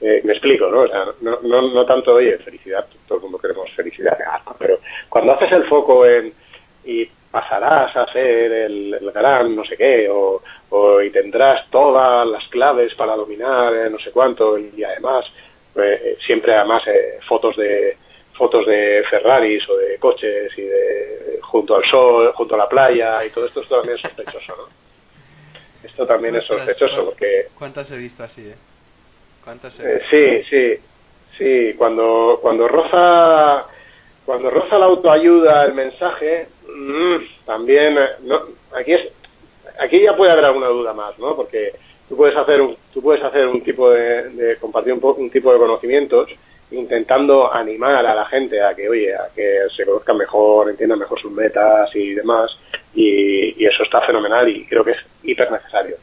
eh, 0.00 0.20
me 0.24 0.32
explico, 0.32 0.68
¿no? 0.68 0.80
O 0.80 0.88
sea, 0.88 1.06
no, 1.20 1.38
no, 1.42 1.62
no 1.72 1.86
tanto, 1.86 2.14
oye, 2.14 2.38
felicidad, 2.38 2.86
todo 3.06 3.18
el 3.18 3.22
mundo 3.22 3.38
queremos 3.38 3.70
felicidad, 3.72 4.18
pero 4.58 4.78
cuando 5.08 5.32
haces 5.32 5.52
el 5.52 5.64
foco 5.64 6.06
en 6.06 6.32
y 6.84 7.08
pasarás 7.30 7.96
a 7.96 8.12
ser 8.12 8.52
el, 8.52 9.10
gran 9.14 9.56
no 9.56 9.64
sé 9.64 9.76
qué, 9.76 10.08
o, 10.10 10.42
y 11.02 11.10
tendrás 11.10 11.68
todas 11.70 12.26
las 12.26 12.46
claves 12.48 12.94
para 12.94 13.16
dominar 13.16 13.74
eh, 13.74 13.90
no 13.90 13.98
sé 13.98 14.10
cuánto, 14.10 14.58
y 14.58 14.84
además, 14.84 15.24
eh, 15.76 16.16
siempre 16.26 16.54
además 16.54 16.82
fotos 17.26 17.56
de 17.56 17.96
fotos 18.34 18.66
de 18.66 19.04
Ferraris 19.08 19.62
o 19.68 19.76
de 19.76 19.96
coches 19.98 20.52
y 20.58 20.62
de 20.62 21.38
junto 21.40 21.76
al 21.76 21.84
sol, 21.88 22.32
junto 22.34 22.56
a 22.56 22.58
la 22.58 22.68
playa 22.68 23.24
y 23.24 23.30
todo 23.30 23.46
esto, 23.46 23.60
esto 23.60 23.76
también 23.76 23.96
es 23.96 24.02
sospechoso, 24.02 24.56
¿no? 24.56 24.84
Esto 25.84 26.06
también 26.06 26.36
es 26.36 26.44
sospechoso 26.44 27.04
porque... 27.04 27.46
¿Cuántas 27.56 27.90
he 27.90 27.96
visto 27.96 28.24
así, 28.24 28.48
eh? 28.48 28.54
Eh, 29.80 30.00
sí, 30.10 30.42
sí, 30.48 30.82
sí. 31.38 31.74
Cuando, 31.76 32.38
cuando 32.40 32.66
roza, 32.66 33.66
cuando 34.24 34.50
roza 34.50 34.78
la 34.78 34.86
autoayuda, 34.86 35.64
el 35.66 35.74
mensaje, 35.74 36.48
mm, 36.66 37.44
también, 37.44 37.98
eh, 37.98 38.08
no, 38.22 38.40
aquí 38.76 38.94
es, 38.94 39.08
aquí 39.78 40.00
ya 40.02 40.16
puede 40.16 40.32
haber 40.32 40.46
alguna 40.46 40.68
duda 40.68 40.92
más, 40.94 41.18
¿no? 41.18 41.36
Porque 41.36 41.72
tú 42.08 42.16
puedes 42.16 42.36
hacer 42.36 42.60
un, 42.60 42.76
tú 42.92 43.02
puedes 43.02 43.22
hacer 43.22 43.46
un 43.46 43.62
tipo 43.62 43.90
de, 43.90 44.30
de 44.30 44.56
compartir 44.56 44.92
un, 44.92 45.00
un 45.02 45.30
tipo 45.30 45.52
de 45.52 45.58
conocimientos 45.58 46.30
intentando 46.70 47.52
animar 47.52 48.04
a 48.06 48.14
la 48.14 48.24
gente 48.26 48.60
a 48.62 48.74
que, 48.74 48.88
oye, 48.88 49.14
a 49.14 49.28
que 49.34 49.66
se 49.76 49.84
conozcan 49.84 50.16
mejor, 50.16 50.70
entiendan 50.70 50.98
mejor 50.98 51.20
sus 51.20 51.30
metas 51.30 51.94
y 51.94 52.14
demás, 52.14 52.50
y, 52.94 53.62
y 53.62 53.66
eso 53.66 53.82
está 53.82 54.00
fenomenal 54.02 54.48
y 54.48 54.64
creo 54.66 54.84
que 54.84 54.92
es 54.92 54.98
hiper 55.22 55.50
necesario. 55.50 55.96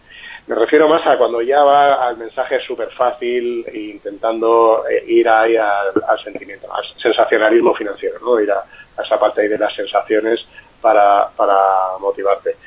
Me 0.51 0.57
refiero 0.57 0.89
más 0.89 1.07
a 1.07 1.17
cuando 1.17 1.41
ya 1.41 1.63
va 1.63 2.05
al 2.05 2.17
mensaje 2.17 2.59
súper 2.67 2.89
fácil 2.89 3.63
e 3.71 3.91
intentando 3.93 4.83
eh, 4.85 5.01
ir 5.07 5.29
ahí 5.29 5.55
al, 5.55 5.93
sentimiento, 6.21 6.67
al 6.69 6.83
sensacionalismo 7.01 7.73
financiero, 7.73 8.19
¿no? 8.19 8.37
Ir 8.37 8.51
a, 8.51 8.61
esa 9.01 9.17
parte 9.17 9.39
ahí 9.39 9.47
de 9.47 9.57
las 9.57 9.73
sensaciones 9.73 10.45
para, 10.81 11.29
motivarte. 12.01 12.57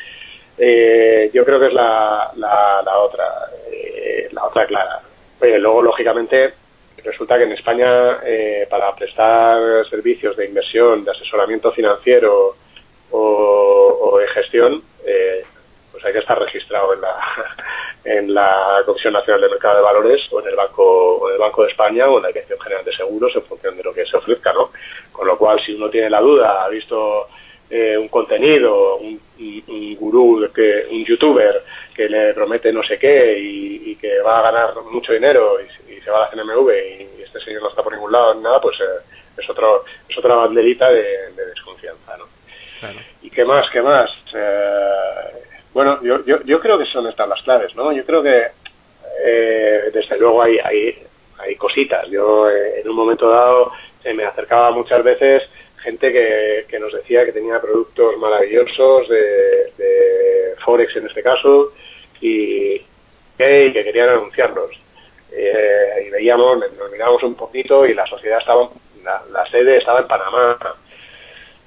Eh, 0.56 1.30
yo 1.34 1.44
creo 1.44 1.60
que 1.60 1.66
es 1.66 1.74
la, 1.74 2.30
la, 2.36 2.98
otra, 3.00 3.50
eh, 3.70 4.30
la 4.32 4.46
otra 4.46 4.64
clara. 4.64 5.02
luego, 5.42 5.82
lógicamente, 5.82 6.54
resulta 7.04 7.36
que 7.36 7.44
en 7.44 7.52
España, 7.52 8.18
para 8.70 8.96
prestar 8.96 9.86
servicios 9.90 10.34
de 10.38 10.46
inversión, 10.46 11.04
de 11.04 11.10
asesoramiento 11.10 11.70
financiero 11.70 12.56
o, 13.10 13.98
o 14.00 14.18
de 14.20 14.28
gestión, 14.28 14.82
pues 15.94 16.04
hay 16.04 16.12
que 16.12 16.18
estar 16.18 16.36
registrado 16.36 16.92
en 16.92 17.00
la, 17.00 17.16
en 18.04 18.34
la 18.34 18.82
Comisión 18.84 19.12
Nacional 19.12 19.42
de 19.42 19.48
Mercado 19.48 19.76
de 19.76 19.82
Valores 19.82 20.20
o 20.32 20.40
en 20.40 20.48
el 20.48 20.56
Banco 20.56 21.18
o 21.18 21.28
en 21.28 21.34
el 21.34 21.40
Banco 21.40 21.62
de 21.62 21.70
España 21.70 22.08
o 22.08 22.16
en 22.16 22.22
la 22.24 22.28
Dirección 22.30 22.58
General 22.58 22.84
de 22.84 22.96
Seguros 22.96 23.32
en 23.36 23.42
función 23.42 23.76
de 23.76 23.84
lo 23.84 23.94
que 23.94 24.04
se 24.04 24.16
ofrezca, 24.16 24.52
¿no? 24.52 24.72
Con 25.12 25.28
lo 25.28 25.38
cual, 25.38 25.64
si 25.64 25.72
uno 25.72 25.88
tiene 25.88 26.10
la 26.10 26.20
duda, 26.20 26.64
ha 26.64 26.68
visto 26.68 27.28
eh, 27.70 27.96
un 27.96 28.08
contenido, 28.08 28.96
un, 28.96 29.20
un, 29.38 29.96
gurú, 29.96 30.50
que, 30.52 30.86
un 30.90 31.04
youtuber 31.04 31.62
que 31.94 32.08
le 32.08 32.34
promete 32.34 32.72
no 32.72 32.82
sé 32.82 32.98
qué 32.98 33.38
y, 33.38 33.94
que 33.94 34.18
va 34.18 34.40
a 34.40 34.50
ganar 34.50 34.74
mucho 34.90 35.12
dinero 35.12 35.58
y, 35.60 36.00
se 36.00 36.10
va 36.10 36.26
a 36.26 36.34
la 36.36 36.42
CNMV 36.42 36.70
y, 37.18 37.22
este 37.22 37.38
señor 37.38 37.62
no 37.62 37.68
está 37.68 37.84
por 37.84 37.92
ningún 37.92 38.10
lado, 38.10 38.34
nada, 38.34 38.60
pues 38.60 38.78
eh, 38.80 39.00
es 39.38 39.48
otro 39.48 39.84
es 40.08 40.18
otra 40.18 40.34
banderita 40.34 40.90
de, 40.90 41.30
desconfianza, 41.36 42.16
¿no? 42.16 42.26
¿Y 43.22 43.30
qué 43.30 43.44
más? 43.44 43.70
¿Qué 43.70 43.80
más? 43.80 44.10
Eh, 44.34 45.53
bueno, 45.74 46.00
yo, 46.02 46.24
yo, 46.24 46.40
yo 46.44 46.60
creo 46.60 46.78
que 46.78 46.86
son 46.86 47.06
estas 47.08 47.28
las 47.28 47.42
claves, 47.42 47.74
¿no? 47.74 47.92
Yo 47.92 48.04
creo 48.06 48.22
que, 48.22 48.46
eh, 49.24 49.90
desde 49.92 50.18
luego, 50.18 50.42
hay, 50.42 50.56
hay, 50.58 50.98
hay 51.38 51.56
cositas. 51.56 52.08
Yo, 52.08 52.48
eh, 52.48 52.80
en 52.80 52.88
un 52.88 52.96
momento 52.96 53.28
dado, 53.28 53.72
me 54.14 54.24
acercaba 54.24 54.70
muchas 54.70 55.02
veces 55.02 55.42
gente 55.84 56.12
que, 56.12 56.64
que 56.68 56.78
nos 56.78 56.92
decía 56.92 57.24
que 57.26 57.32
tenía 57.32 57.60
productos 57.60 58.16
maravillosos 58.18 59.08
de, 59.08 59.72
de 59.76 60.54
Forex 60.64 60.96
en 60.96 61.06
este 61.06 61.22
caso 61.22 61.72
y, 62.20 62.80
que 63.36 63.72
querían 63.72 64.10
anunciarlos. 64.10 64.70
Eh, 65.32 66.04
y 66.06 66.10
veíamos, 66.10 66.58
nos 66.78 66.90
mirábamos 66.90 67.22
un 67.24 67.34
poquito 67.34 67.84
y 67.84 67.92
la 67.92 68.06
sociedad 68.06 68.38
estaba, 68.38 68.68
la, 69.02 69.22
la 69.30 69.46
sede 69.50 69.78
estaba 69.78 70.00
en 70.00 70.06
Panamá. 70.06 70.56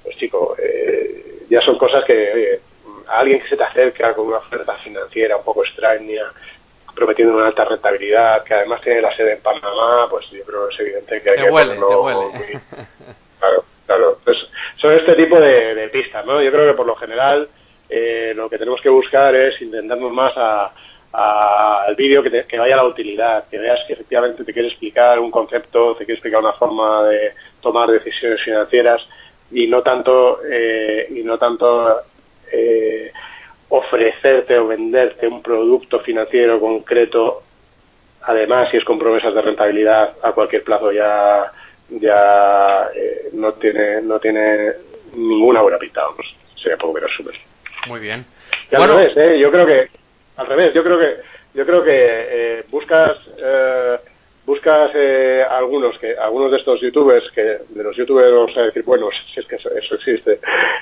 Pues 0.02 0.16
chico, 0.16 0.56
eh, 0.58 1.44
ya 1.48 1.60
son 1.60 1.76
cosas 1.78 2.04
que, 2.04 2.32
oye, 2.32 2.60
a 3.08 3.20
alguien 3.20 3.40
que 3.40 3.48
se 3.48 3.56
te 3.56 3.64
acerca 3.64 4.14
con 4.14 4.26
una 4.26 4.38
oferta 4.38 4.74
financiera 4.78 5.36
un 5.36 5.44
poco 5.44 5.64
extraña, 5.64 6.24
prometiendo 6.94 7.34
una 7.34 7.46
alta 7.46 7.64
rentabilidad, 7.64 8.42
que 8.44 8.54
además 8.54 8.80
tiene 8.82 9.00
la 9.00 9.14
sede 9.16 9.34
en 9.34 9.42
Panamá, 9.42 10.06
pues 10.10 10.28
yo 10.30 10.44
creo 10.44 10.68
que 10.68 10.74
es 10.74 10.80
evidente 10.80 11.22
que 11.22 11.30
hay 11.30 11.36
que 11.36 11.50
huele, 11.50 11.76
Claro, 13.38 13.64
claro. 13.86 14.18
Pues 14.24 14.36
son 14.80 14.94
este 14.94 15.14
tipo 15.14 15.38
de, 15.38 15.88
pistas, 15.92 16.26
¿no? 16.26 16.42
Yo 16.42 16.50
creo 16.50 16.66
que 16.66 16.76
por 16.76 16.86
lo 16.86 16.96
general 16.96 17.48
eh, 17.88 18.32
lo 18.34 18.50
que 18.50 18.58
tenemos 18.58 18.80
que 18.80 18.88
buscar 18.88 19.34
es 19.34 19.60
intentarnos 19.62 20.12
más 20.12 20.32
a, 20.36 20.72
al 21.12 21.94
vídeo 21.94 22.22
que, 22.22 22.44
que, 22.46 22.58
vaya 22.58 22.74
a 22.74 22.78
la 22.78 22.84
utilidad, 22.84 23.48
que 23.48 23.58
veas 23.58 23.78
que 23.86 23.94
efectivamente 23.94 24.44
te 24.44 24.52
quiere 24.52 24.68
explicar 24.68 25.18
un 25.18 25.30
concepto, 25.30 25.94
te 25.94 26.04
quiere 26.04 26.14
explicar 26.14 26.40
una 26.40 26.52
forma 26.52 27.04
de 27.04 27.32
tomar 27.62 27.88
decisiones 27.88 28.42
financieras 28.42 29.00
y 29.50 29.66
no 29.66 29.82
tanto 29.82 30.40
eh, 30.44 31.06
y 31.10 31.22
no 31.22 31.38
tanto 31.38 32.02
eh, 32.52 33.12
ofrecerte 33.68 34.58
o 34.58 34.66
venderte 34.66 35.26
un 35.26 35.42
producto 35.42 36.00
financiero 36.00 36.58
concreto, 36.60 37.42
además 38.22 38.70
si 38.70 38.76
es 38.78 38.84
con 38.84 38.98
promesas 38.98 39.34
de 39.34 39.42
rentabilidad 39.42 40.14
a 40.22 40.32
cualquier 40.32 40.64
plazo 40.64 40.92
ya 40.92 41.52
ya 41.90 42.88
eh, 42.94 43.30
no 43.32 43.52
tiene 43.54 44.02
no 44.02 44.18
tiene 44.18 44.72
ninguna 45.14 45.62
buena 45.62 45.78
pinta, 45.78 46.02
vamos. 46.02 46.26
Sería 46.56 46.76
poco 46.76 46.94
menos 46.94 47.10
súper. 47.16 47.34
Muy 47.86 48.00
bien. 48.00 48.24
al 48.72 48.88
revés, 48.88 49.16
¿eh? 49.16 49.38
yo 49.38 49.50
creo 49.50 49.66
que 49.66 49.88
al 50.36 50.46
revés, 50.46 50.74
yo 50.74 50.82
creo 50.82 50.98
que 50.98 51.16
yo 51.54 51.66
creo 51.66 51.82
que 51.82 51.92
eh, 51.94 52.64
buscas 52.70 53.16
eh, 53.38 53.96
buscas 54.48 54.90
eh, 54.94 55.44
algunos 55.46 55.98
que 55.98 56.16
algunos 56.16 56.50
de 56.50 56.56
estos 56.56 56.80
youtubers 56.80 57.30
que 57.32 57.42
de 57.42 57.82
los 57.82 57.94
youtubers 57.94 58.32
vamos 58.32 58.56
a 58.56 58.62
decir 58.62 58.82
bueno 58.82 59.10
si 59.34 59.40
es 59.40 59.46
que 59.46 59.56
eso, 59.56 59.94
existe 59.94 60.40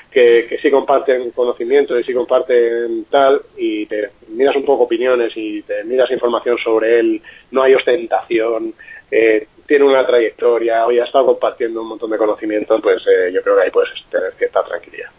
que, 0.09 0.47
que, 0.47 0.57
sí 0.59 0.71
comparten 0.71 1.31
conocimiento 1.31 1.99
y 1.99 2.03
sí 2.05 2.13
comparten 2.13 3.03
tal 3.11 3.41
y 3.57 3.85
te 3.87 4.11
miras 4.29 4.55
un 4.55 4.63
poco 4.63 4.83
opiniones 4.83 5.33
y 5.35 5.63
te 5.63 5.83
miras 5.83 6.09
información 6.11 6.57
sobre 6.63 6.97
él 6.97 7.21
no 7.51 7.61
hay 7.61 7.73
ostentación 7.73 8.73
eh, 9.11 9.47
tiene 9.67 9.83
una 9.83 10.07
trayectoria 10.07 10.85
hoy 10.85 10.99
ha 10.99 11.03
estado 11.03 11.25
compartiendo 11.25 11.81
un 11.81 11.89
montón 11.89 12.09
de 12.09 12.17
conocimiento 12.17 12.79
pues 12.81 13.03
eh, 13.05 13.33
yo 13.33 13.41
creo 13.41 13.57
que 13.57 13.63
ahí 13.63 13.71
puedes 13.71 13.91
tener 14.09 14.33
cierta 14.35 14.63
tranquilidad 14.63 15.09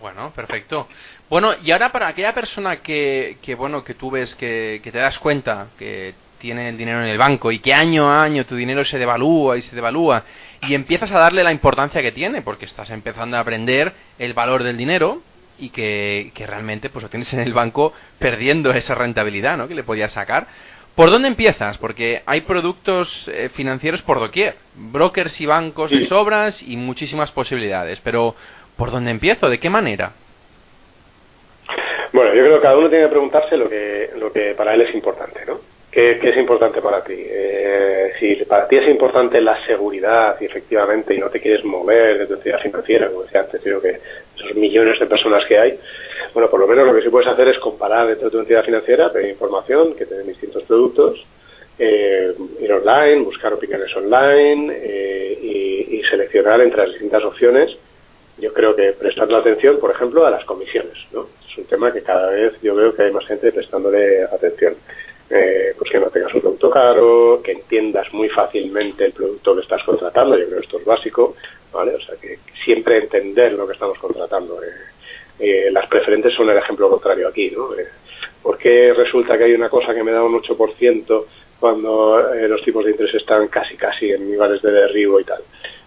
bueno, 0.00 0.32
perfecto. 0.32 0.86
Bueno, 1.28 1.54
y 1.60 1.72
ahora 1.72 1.90
para 1.90 2.06
aquella 2.06 2.32
persona 2.32 2.80
que, 2.80 3.36
bueno, 3.58 3.82
que 3.82 3.94
tú 3.94 4.12
ves 4.12 4.36
que 4.36 4.80
te 4.80 4.96
das 4.96 5.18
cuenta 5.18 5.70
que 5.76 6.14
tiene 6.38 6.68
el 6.68 6.78
dinero 6.78 7.02
en 7.02 7.08
el 7.08 7.18
banco 7.18 7.52
y 7.52 7.58
que 7.58 7.74
año 7.74 8.10
a 8.10 8.22
año 8.22 8.46
tu 8.46 8.56
dinero 8.56 8.84
se 8.84 8.98
devalúa 8.98 9.56
y 9.56 9.62
se 9.62 9.74
devalúa 9.74 10.24
y 10.62 10.74
empiezas 10.74 11.10
a 11.12 11.18
darle 11.18 11.44
la 11.44 11.52
importancia 11.52 12.02
que 12.02 12.12
tiene 12.12 12.42
porque 12.42 12.64
estás 12.64 12.90
empezando 12.90 13.36
a 13.36 13.40
aprender 13.40 13.92
el 14.18 14.34
valor 14.34 14.62
del 14.62 14.76
dinero 14.76 15.22
y 15.58 15.70
que, 15.70 16.30
que 16.34 16.46
realmente 16.46 16.90
pues 16.90 17.02
lo 17.02 17.08
tienes 17.08 17.32
en 17.34 17.40
el 17.40 17.52
banco 17.52 17.92
perdiendo 18.18 18.70
esa 18.72 18.94
rentabilidad 18.94 19.56
¿no? 19.56 19.68
que 19.68 19.74
le 19.74 19.84
podías 19.84 20.12
sacar. 20.12 20.46
¿Por 20.94 21.10
dónde 21.10 21.28
empiezas? 21.28 21.78
Porque 21.78 22.22
hay 22.26 22.40
productos 22.40 23.28
eh, 23.28 23.50
financieros 23.50 24.02
por 24.02 24.18
doquier, 24.18 24.56
brokers 24.74 25.40
y 25.40 25.46
bancos 25.46 25.92
de 25.92 26.06
sobras 26.06 26.60
y 26.60 26.76
muchísimas 26.76 27.30
posibilidades, 27.30 28.00
pero 28.00 28.34
¿por 28.76 28.90
dónde 28.90 29.12
empiezo? 29.12 29.48
¿De 29.48 29.60
qué 29.60 29.70
manera? 29.70 30.10
Bueno, 32.12 32.34
yo 32.34 32.42
creo 32.42 32.56
que 32.56 32.62
cada 32.62 32.76
uno 32.76 32.88
tiene 32.88 33.04
que 33.04 33.10
preguntarse 33.10 33.56
lo 33.56 33.68
que, 33.68 34.10
lo 34.16 34.32
que 34.32 34.54
para 34.56 34.74
él 34.74 34.80
es 34.80 34.94
importante, 34.94 35.44
¿no? 35.46 35.60
¿Qué, 35.90 36.18
es 36.22 36.36
importante 36.36 36.82
para 36.82 37.02
ti? 37.02 37.14
Eh, 37.16 38.12
si 38.20 38.34
para 38.44 38.68
ti 38.68 38.76
es 38.76 38.88
importante 38.88 39.40
la 39.40 39.64
seguridad 39.64 40.36
y 40.38 40.44
efectivamente 40.44 41.14
y 41.14 41.18
no 41.18 41.30
te 41.30 41.40
quieres 41.40 41.64
mover 41.64 42.18
de 42.18 42.26
tu 42.26 42.34
entidad 42.34 42.60
financiera, 42.60 43.08
como 43.08 43.22
decía 43.22 43.40
antes, 43.40 43.60
creo 43.62 43.80
que 43.80 43.98
esos 44.36 44.54
millones 44.54 45.00
de 45.00 45.06
personas 45.06 45.44
que 45.46 45.58
hay, 45.58 45.78
bueno, 46.34 46.50
por 46.50 46.60
lo 46.60 46.66
menos 46.66 46.86
lo 46.86 46.94
que 46.94 47.02
sí 47.02 47.08
puedes 47.08 47.28
hacer 47.28 47.48
es 47.48 47.58
comparar 47.58 48.06
dentro 48.06 48.26
de 48.26 48.32
tu 48.32 48.38
entidad 48.40 48.64
financiera, 48.64 49.10
pedir 49.10 49.30
información, 49.30 49.94
que 49.94 50.04
te 50.04 50.22
distintos 50.24 50.62
productos, 50.64 51.24
eh, 51.78 52.34
ir 52.60 52.72
online, 52.72 53.22
buscar 53.22 53.54
opiniones 53.54 53.94
online 53.96 54.72
eh, 54.76 55.38
y, 55.40 55.96
y, 55.96 56.02
seleccionar 56.02 56.60
entre 56.60 56.82
las 56.82 56.90
distintas 56.90 57.24
opciones. 57.24 57.70
Yo 58.36 58.52
creo 58.52 58.76
que 58.76 58.92
prestarle 58.92 59.36
atención, 59.36 59.78
por 59.78 59.90
ejemplo, 59.90 60.26
a 60.26 60.30
las 60.30 60.44
comisiones, 60.44 60.98
¿no? 61.12 61.28
Es 61.48 61.56
un 61.56 61.64
tema 61.64 61.92
que 61.92 62.02
cada 62.02 62.30
vez 62.30 62.52
yo 62.62 62.74
veo 62.74 62.94
que 62.94 63.02
hay 63.02 63.12
más 63.12 63.26
gente 63.26 63.52
prestándole 63.52 64.24
atención 64.24 64.74
eh, 65.30 65.74
pues 65.76 65.90
que 65.90 65.98
no 65.98 66.06
tengas 66.10 66.32
un 66.34 66.40
producto 66.40 66.70
caro, 66.70 67.40
que 67.42 67.52
entiendas 67.52 68.12
muy 68.12 68.28
fácilmente 68.28 69.04
el 69.04 69.12
producto 69.12 69.54
que 69.54 69.62
estás 69.62 69.82
contratando, 69.84 70.38
yo 70.38 70.46
creo 70.46 70.60
que 70.60 70.64
esto 70.64 70.78
es 70.78 70.84
básico, 70.84 71.36
¿vale? 71.72 71.94
O 71.94 72.00
sea, 72.00 72.16
que 72.16 72.38
siempre 72.64 72.98
entender 72.98 73.52
lo 73.52 73.66
que 73.66 73.74
estamos 73.74 73.98
contratando. 73.98 74.62
Eh, 74.62 74.68
eh, 75.38 75.70
las 75.70 75.86
preferentes 75.86 76.34
son 76.34 76.50
el 76.50 76.58
ejemplo 76.58 76.90
contrario 76.90 77.28
aquí, 77.28 77.50
¿no? 77.50 77.72
Eh, 77.74 77.86
¿Por 78.42 78.58
qué 78.58 78.92
resulta 78.92 79.38
que 79.38 79.44
hay 79.44 79.52
una 79.52 79.68
cosa 79.68 79.94
que 79.94 80.02
me 80.02 80.10
da 80.10 80.22
un 80.22 80.40
8% 80.40 81.24
cuando 81.60 82.34
eh, 82.34 82.48
los 82.48 82.62
tipos 82.62 82.84
de 82.84 82.92
interés 82.92 83.14
están 83.14 83.46
casi 83.48 83.76
casi 83.76 84.10
en 84.10 84.28
niveles 84.28 84.60
de 84.62 84.72
derribo 84.72 85.20
y 85.20 85.24
tal? 85.24 85.42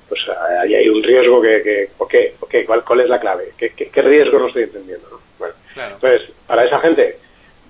Pues 0.08 0.21
ahí 0.60 0.75
hay 0.75 0.89
un 0.89 1.04
riesgo 1.04 1.41
que, 1.41 1.62
que 1.63 1.89
¿por 1.97 2.08
qué? 2.08 2.34
¿Cuál, 2.65 2.84
¿Cuál 2.84 3.01
es 3.01 3.10
la 3.10 3.19
clave? 3.19 3.51
¿Qué, 3.58 3.71
qué, 3.71 4.01
riesgo 4.01 4.39
no 4.39 4.47
estoy 4.47 4.63
entendiendo? 4.63 5.08
¿no? 5.10 5.19
Bueno, 5.39 5.54
entonces, 5.75 6.30
para 6.47 6.65
esa 6.65 6.80
gente, 6.80 7.17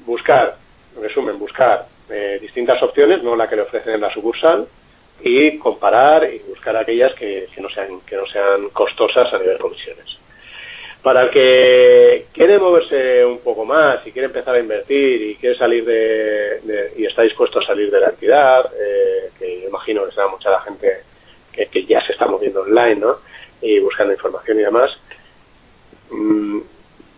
buscar 0.06 0.56
en 1.02 1.08
resumen, 1.08 1.40
buscar 1.40 1.88
eh, 2.10 2.38
distintas 2.42 2.82
opciones, 2.84 3.24
no 3.24 3.36
la 3.36 3.50
que 3.50 3.56
le 3.56 3.64
ofrecen 3.64 3.96
en 3.96 4.02
la 4.02 4.14
sucursal, 4.14 4.68
y 5.24 5.58
comparar 5.58 6.30
y 6.32 6.40
buscar 6.40 6.76
aquellas 6.78 7.14
que, 7.14 7.48
no 7.58 7.70
sean 7.70 8.02
que 8.02 8.16
no 8.16 8.26
sean 8.28 8.70
costosas 8.70 9.32
a 9.34 9.38
nivel 9.38 9.58
de 9.58 9.62
comisiones. 9.62 10.06
Para 11.04 11.24
el 11.24 11.30
que 11.32 12.26
quiere 12.32 12.60
moverse 12.60 13.26
un 13.26 13.40
poco 13.40 13.66
más 13.66 14.06
y 14.06 14.12
quiere 14.12 14.28
empezar 14.28 14.56
a 14.56 14.60
invertir 14.60 15.22
y 15.22 15.36
quiere 15.36 15.58
salir 15.58 15.84
de, 15.84 16.92
y 16.96 17.06
está 17.06 17.24
dispuesto 17.24 17.60
a 17.60 17.66
salir 17.66 17.90
de 17.90 18.00
la 18.00 18.10
entidad, 18.10 18.72
eh, 18.80 19.32
que 19.38 19.66
imagino 19.68 20.06
que 20.06 20.12
será 20.12 20.28
mucha 20.28 20.52
la 20.52 20.62
gente 20.62 21.02
que, 21.52 21.66
que, 21.68 21.86
ya 21.86 22.06
se 22.06 22.14
está 22.14 22.28
moviendo 22.28 22.62
online, 22.62 22.96
¿no? 22.96 23.18
Y 23.62 23.80
buscando 23.80 24.14
información 24.14 24.60
y 24.60 24.64
demás. 24.64 24.92
Mm, 26.12 26.60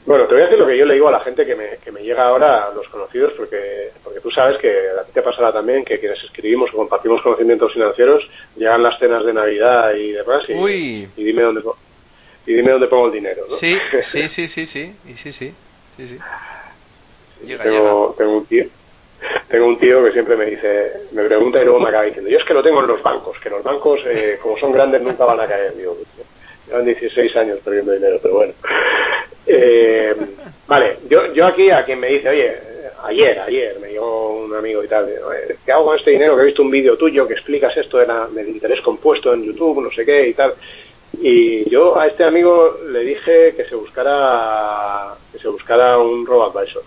bueno, 0.06 0.26
te 0.26 0.34
voy 0.34 0.42
a 0.42 0.46
decir 0.46 0.60
lo 0.60 0.68
que 0.68 0.78
yo 0.78 0.86
le 0.86 0.96
digo 0.96 1.08
a 1.08 1.12
la 1.12 1.22
gente 1.22 1.46
que 1.46 1.56
me, 1.56 1.78
que 1.78 1.92
me 1.92 2.02
llega 2.02 2.26
ahora, 2.26 2.68
a 2.68 2.74
los 2.74 2.88
conocidos, 2.90 3.34
porque, 3.38 3.92
porque 4.04 4.20
tú 4.20 4.30
sabes 4.32 4.60
que 4.60 4.70
a 4.70 5.04
ti 5.06 5.12
te 5.14 5.22
pasará 5.22 5.54
también 5.54 5.86
que 5.86 6.00
quienes 6.00 6.22
escribimos 6.24 6.70
pues, 6.70 6.74
o 6.74 6.78
compartimos 6.78 7.22
conocimientos 7.22 7.72
financieros 7.72 8.28
llegan 8.58 8.84
las 8.84 9.00
cenas 9.00 9.26
de 9.26 9.34
Navidad 9.34 9.94
y 9.94 10.12
demás 10.12 10.44
y, 10.50 10.54
y 11.16 11.24
dime 11.24 11.44
dónde 11.44 11.62
y 12.46 12.54
dime 12.54 12.72
dónde 12.72 12.88
pongo 12.88 13.08
el 13.08 13.14
dinero, 13.14 13.46
¿no? 13.50 13.56
Sí, 13.56 13.78
sí, 14.12 14.28
sí, 14.28 14.48
sí, 14.48 14.66
sí, 14.66 14.96
y 15.08 15.14
sí, 15.14 15.32
sí, 15.32 15.54
sí, 15.96 16.08
sí. 16.08 16.20
Tengo, 17.58 18.14
tengo 18.18 18.38
un 18.38 18.46
tío 18.46 18.66
tengo 19.48 19.68
un 19.68 19.80
tío 19.80 20.04
que 20.04 20.12
siempre 20.12 20.36
me 20.36 20.46
dice, 20.46 20.94
me 21.12 21.24
pregunta 21.26 21.62
y 21.62 21.66
luego 21.66 21.80
me 21.80 21.90
acaba 21.90 22.04
diciendo, 22.06 22.30
yo 22.30 22.38
es 22.38 22.44
que 22.44 22.54
lo 22.54 22.64
tengo 22.64 22.82
en 22.82 22.88
los 22.88 23.02
bancos, 23.02 23.38
que 23.40 23.50
los 23.50 23.64
bancos, 23.64 24.02
eh, 24.06 24.38
como 24.42 24.58
son 24.58 24.72
grandes, 24.72 25.02
nunca 25.02 25.26
van 25.26 25.40
a 25.40 25.48
caer. 25.48 25.76
Digo, 25.76 25.96
pues, 25.96 26.28
llevan 26.68 26.86
16 26.86 27.36
años 27.36 27.60
perdiendo 27.64 27.92
dinero, 27.94 28.20
pero 28.22 28.36
bueno. 28.36 28.54
Eh, 29.46 30.16
vale, 30.68 30.98
yo, 31.10 31.34
yo 31.34 31.46
aquí 31.46 31.70
a 31.70 31.84
quien 31.84 32.00
me 32.00 32.08
dice, 32.08 32.30
oye, 32.30 32.54
ayer, 33.04 33.40
ayer 33.40 33.80
me 33.80 33.90
llegó 33.90 34.44
un 34.44 34.56
amigo 34.56 34.84
y 34.84 34.88
tal, 34.88 35.10
¿qué 35.66 35.72
hago 35.72 35.86
con 35.86 35.98
este 35.98 36.12
dinero? 36.12 36.36
Que 36.36 36.44
he 36.44 36.46
visto 36.46 36.62
un 36.62 36.72
vídeo 36.72 36.98
tuyo 36.98 37.28
que 37.28 37.34
explicas 37.34 37.76
esto 37.76 37.98
de 37.98 38.08
la, 38.08 38.28
del 38.28 38.50
interés 38.50 38.82
compuesto 38.82 39.34
en 39.34 39.44
YouTube, 39.44 39.84
no 39.84 39.92
sé 39.92 40.06
qué 40.06 40.30
y 40.30 40.34
tal. 40.34 40.54
Y 41.22 41.70
yo 41.70 41.98
a 42.00 42.08
este 42.08 42.24
amigo 42.24 42.80
le 42.90 43.02
dije 43.02 43.54
que 43.56 43.66
se 43.66 43.76
buscara 43.76 45.16
que 45.32 45.40
se 45.40 45.48
buscara 45.48 45.98
un 46.00 46.26
robo 46.26 46.46
advisor. 46.46 46.84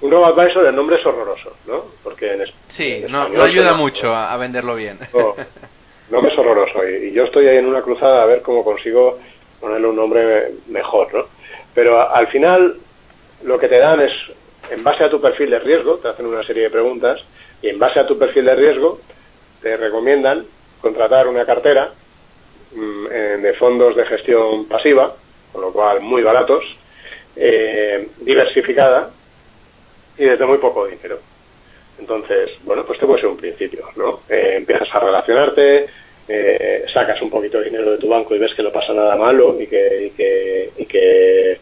Un 0.00 0.10
robo 0.10 0.26
advisor, 0.26 0.66
el 0.66 0.74
nombre 0.74 0.96
es 0.96 1.06
horroroso, 1.06 1.56
¿no? 1.66 1.84
Porque 2.02 2.32
en, 2.32 2.44
sí, 2.70 3.04
no, 3.08 3.22
ayuda 3.42 3.74
mucho 3.74 4.14
a, 4.14 4.36
venderlo 4.36 4.74
bien. 4.74 4.98
No, 5.12 5.34
nombre 6.10 6.32
es 6.32 6.38
horroroso 6.38 6.88
y, 6.88 7.08
y 7.08 7.12
yo 7.12 7.24
estoy 7.24 7.46
ahí 7.46 7.58
en 7.58 7.66
una 7.66 7.82
cruzada 7.82 8.22
a 8.22 8.26
ver 8.26 8.42
cómo 8.42 8.64
consigo 8.64 9.18
ponerle 9.60 9.88
un 9.88 9.96
nombre 9.96 10.52
mejor, 10.68 11.12
¿no? 11.12 11.24
Pero 11.74 12.10
al 12.10 12.26
final 12.28 12.76
lo 13.44 13.58
que 13.58 13.68
te 13.68 13.78
dan 13.78 14.00
es, 14.00 14.12
en 14.70 14.82
base 14.82 15.04
a 15.04 15.10
tu 15.10 15.20
perfil 15.20 15.50
de 15.50 15.58
riesgo, 15.58 15.98
te 15.98 16.08
hacen 16.08 16.26
una 16.26 16.42
serie 16.42 16.64
de 16.64 16.70
preguntas 16.70 17.20
y 17.62 17.68
en 17.68 17.78
base 17.78 18.00
a 18.00 18.06
tu 18.06 18.18
perfil 18.18 18.44
de 18.44 18.54
riesgo 18.54 19.00
te 19.62 19.76
recomiendan 19.76 20.44
contratar 20.80 21.26
una 21.28 21.44
cartera 21.44 21.90
mm, 22.72 23.06
de 23.42 23.54
fondos 23.54 23.96
de 23.96 24.06
gestión 24.06 24.66
pasiva, 24.66 25.14
con 25.52 25.62
lo 25.62 25.72
cual 25.72 26.00
muy 26.00 26.22
baratos, 26.22 26.64
eh, 27.36 28.08
diversificada 28.18 29.10
y 30.16 30.24
desde 30.24 30.46
muy 30.46 30.58
poco 30.58 30.86
dinero. 30.86 31.18
Entonces, 31.98 32.50
bueno, 32.64 32.84
pues 32.84 32.98
te 32.98 33.06
puede 33.06 33.20
ser 33.20 33.30
un 33.30 33.36
principio, 33.36 33.86
¿no? 33.96 34.20
Eh, 34.28 34.54
empiezas 34.56 34.88
a 34.94 35.00
relacionarte, 35.00 35.86
eh, 36.28 36.84
sacas 36.92 37.20
un 37.22 37.30
poquito 37.30 37.58
de 37.58 37.64
dinero 37.64 37.92
de 37.92 37.98
tu 37.98 38.08
banco 38.08 38.34
y 38.34 38.38
ves 38.38 38.54
que 38.54 38.62
no 38.62 38.70
pasa 38.70 38.92
nada 38.92 39.16
malo 39.16 39.56
y 39.60 39.66
que, 39.66 40.06
y 40.06 40.10
que, 40.10 40.70
y 40.76 40.84
que, 40.86 41.58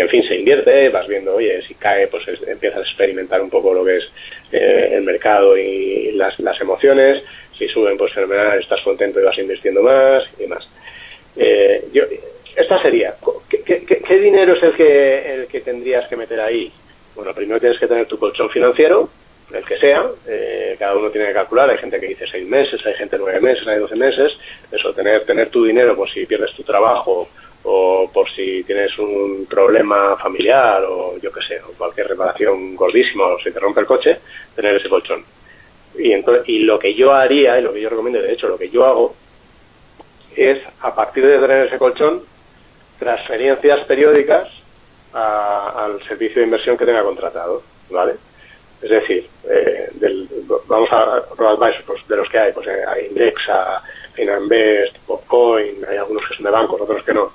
en 0.00 0.08
fin 0.08 0.22
se 0.28 0.36
invierte, 0.36 0.88
vas 0.90 1.08
viendo, 1.08 1.34
oye, 1.34 1.62
si 1.66 1.74
cae, 1.74 2.06
pues 2.08 2.24
empiezas 2.46 2.80
a 2.80 2.82
experimentar 2.82 3.40
un 3.40 3.50
poco 3.50 3.74
lo 3.74 3.84
que 3.84 3.96
es 3.96 4.04
eh, 4.52 4.90
el 4.92 5.02
mercado 5.02 5.56
y 5.56 6.12
las, 6.12 6.38
las 6.40 6.60
emociones, 6.60 7.22
si 7.58 7.66
suben, 7.68 7.96
pues 7.96 8.12
fenomenal, 8.12 8.60
estás 8.60 8.80
contento 8.82 9.20
y 9.20 9.24
vas 9.24 9.38
invirtiendo 9.38 9.82
más 9.82 10.24
y 10.38 10.42
demás. 10.42 10.68
Eh, 11.36 11.84
yo, 11.92 12.04
esta 12.54 12.80
sería, 12.82 13.14
¿qué, 13.48 13.62
qué, 13.62 13.84
qué 13.84 14.18
dinero 14.18 14.54
es 14.54 14.62
el 14.62 14.74
que, 14.74 15.34
el 15.34 15.46
que 15.46 15.60
tendrías 15.62 16.06
que 16.08 16.16
meter 16.16 16.40
ahí? 16.40 16.70
Bueno, 17.14 17.34
primero 17.34 17.60
tienes 17.60 17.78
que 17.78 17.86
tener 17.86 18.06
tu 18.06 18.18
colchón 18.18 18.50
financiero, 18.50 19.08
el 19.54 19.64
que 19.64 19.78
sea, 19.78 20.04
eh, 20.26 20.76
cada 20.78 20.96
uno 20.96 21.10
tiene 21.10 21.28
que 21.28 21.34
calcular, 21.34 21.70
hay 21.70 21.78
gente 21.78 22.00
que 22.00 22.08
dice 22.08 22.26
seis 22.30 22.46
meses, 22.46 22.84
hay 22.84 22.94
gente 22.94 23.16
nueve 23.18 23.40
meses, 23.40 23.66
hay 23.66 23.78
doce 23.78 23.96
meses, 23.96 24.32
eso, 24.70 24.92
tener, 24.92 25.24
tener 25.24 25.50
tu 25.50 25.64
dinero 25.64 25.96
por 25.96 26.10
si 26.10 26.26
pierdes 26.26 26.54
tu 26.54 26.62
trabajo 26.62 27.28
o 27.64 28.10
por 28.12 28.28
si 28.30 28.64
tienes 28.64 28.96
un 28.98 29.46
problema 29.48 30.16
familiar 30.16 30.84
o 30.84 31.16
yo 31.18 31.30
qué 31.32 31.42
sé, 31.42 31.60
o 31.62 31.72
cualquier 31.78 32.08
reparación 32.08 32.74
gordísima 32.74 33.26
o 33.26 33.38
se 33.38 33.52
te 33.52 33.60
rompe 33.60 33.80
el 33.80 33.86
coche, 33.86 34.18
tener 34.54 34.76
ese 34.76 34.88
colchón. 34.88 35.24
Y, 35.96 36.12
entonces, 36.12 36.48
y 36.48 36.60
lo 36.60 36.78
que 36.78 36.94
yo 36.94 37.12
haría, 37.12 37.58
y 37.58 37.62
lo 37.62 37.72
que 37.72 37.80
yo 37.80 37.88
recomiendo, 37.88 38.20
de 38.20 38.32
hecho, 38.32 38.48
lo 38.48 38.58
que 38.58 38.70
yo 38.70 38.84
hago, 38.84 39.14
es, 40.34 40.58
a 40.80 40.94
partir 40.94 41.24
de 41.26 41.38
tener 41.38 41.66
ese 41.66 41.78
colchón, 41.78 42.22
transferencias 42.98 43.84
periódicas 43.86 44.48
al 45.12 46.02
servicio 46.08 46.40
de 46.40 46.44
inversión 46.44 46.76
que 46.76 46.86
tenga 46.86 47.02
contratado, 47.02 47.62
¿vale? 47.90 48.14
Es 48.82 48.90
decir, 48.90 49.28
eh, 49.48 49.90
del, 49.94 50.28
vamos 50.66 50.88
a 50.92 51.22
pues, 51.86 52.08
de 52.08 52.16
los 52.16 52.28
que 52.28 52.38
hay, 52.38 52.52
pues 52.52 52.66
eh, 52.66 52.82
hay 52.86 53.06
Indexa, 53.06 53.80
Finanbest, 54.12 54.98
Popcoin, 55.06 55.84
hay 55.88 55.98
algunos 55.98 56.26
que 56.26 56.34
son 56.34 56.44
de 56.44 56.50
bancos, 56.50 56.80
otros 56.80 57.04
que 57.04 57.14
no. 57.14 57.32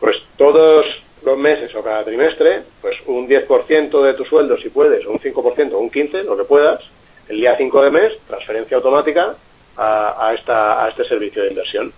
Pues 0.00 0.16
todos 0.36 0.86
los 1.24 1.38
meses 1.38 1.72
o 1.74 1.82
cada 1.82 2.04
trimestre, 2.04 2.62
pues 2.80 2.96
un 3.06 3.28
10% 3.28 4.02
de 4.02 4.14
tu 4.14 4.24
sueldo 4.24 4.56
si 4.58 4.70
puedes, 4.70 5.06
o 5.06 5.12
un 5.12 5.20
5% 5.20 5.72
o 5.72 5.78
un 5.78 5.90
15%, 5.90 6.24
lo 6.24 6.36
que 6.36 6.44
puedas, 6.44 6.82
el 7.28 7.36
día 7.36 7.56
5 7.56 7.82
de 7.82 7.90
mes, 7.90 8.12
transferencia 8.26 8.76
automática 8.76 9.36
a, 9.76 10.34
esta, 10.36 10.84
a 10.84 10.88
este 10.90 11.04
servicio 11.04 11.42
de 11.42 11.50
inversión. 11.50 11.92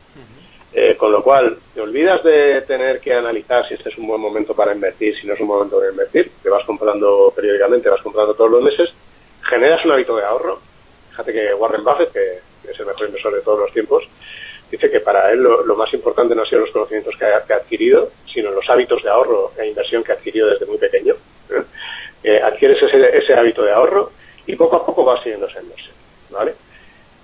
Eh, 0.74 0.96
con 0.96 1.12
lo 1.12 1.22
cual, 1.22 1.58
te 1.74 1.82
olvidas 1.82 2.24
de 2.24 2.62
tener 2.62 3.00
que 3.00 3.12
analizar 3.12 3.68
si 3.68 3.74
este 3.74 3.90
es 3.90 3.98
un 3.98 4.06
buen 4.06 4.20
momento 4.20 4.54
para 4.54 4.72
invertir, 4.74 5.14
si 5.20 5.26
no 5.26 5.34
es 5.34 5.40
un 5.40 5.48
momento 5.48 5.78
para 5.78 5.90
invertir, 5.90 6.32
te 6.42 6.48
vas 6.48 6.64
comprando 6.64 7.30
periódicamente, 7.36 7.90
vas 7.90 8.00
comprando 8.00 8.34
todos 8.34 8.50
los 8.50 8.62
meses, 8.62 8.88
generas 9.42 9.84
un 9.84 9.92
hábito 9.92 10.16
de 10.16 10.24
ahorro. 10.24 10.60
Fíjate 11.10 11.32
que 11.32 11.54
Warren 11.54 11.84
Buffett, 11.84 12.12
que 12.12 12.70
es 12.70 12.80
el 12.80 12.86
mejor 12.86 13.06
inversor 13.06 13.34
de 13.34 13.42
todos 13.42 13.58
los 13.58 13.72
tiempos, 13.72 14.04
dice 14.70 14.90
que 14.90 15.00
para 15.00 15.30
él 15.30 15.42
lo, 15.42 15.76
más 15.76 15.92
importante 15.92 16.34
no 16.34 16.40
han 16.40 16.48
sido 16.48 16.62
los 16.62 16.70
conocimientos 16.70 17.14
que 17.18 17.26
ha, 17.26 17.56
adquirido, 17.56 18.10
sino 18.32 18.50
los 18.50 18.68
hábitos 18.70 19.02
de 19.02 19.10
ahorro 19.10 19.52
e 19.58 19.68
inversión 19.68 20.02
que 20.02 20.12
ha 20.12 20.14
adquirido 20.14 20.48
desde 20.48 20.66
muy 20.66 20.78
pequeño. 20.78 21.14
Eh, 22.24 22.40
adquieres 22.40 22.80
ese, 22.80 23.18
ese 23.18 23.34
hábito 23.34 23.64
de 23.64 23.72
ahorro 23.72 24.12
y 24.46 24.54
poco 24.54 24.76
a 24.76 24.86
poco 24.86 25.04
vas 25.04 25.20
siguiendo 25.24 25.48
esa 25.48 25.60
inversión. 25.60 25.92
¿vale? 26.30 26.54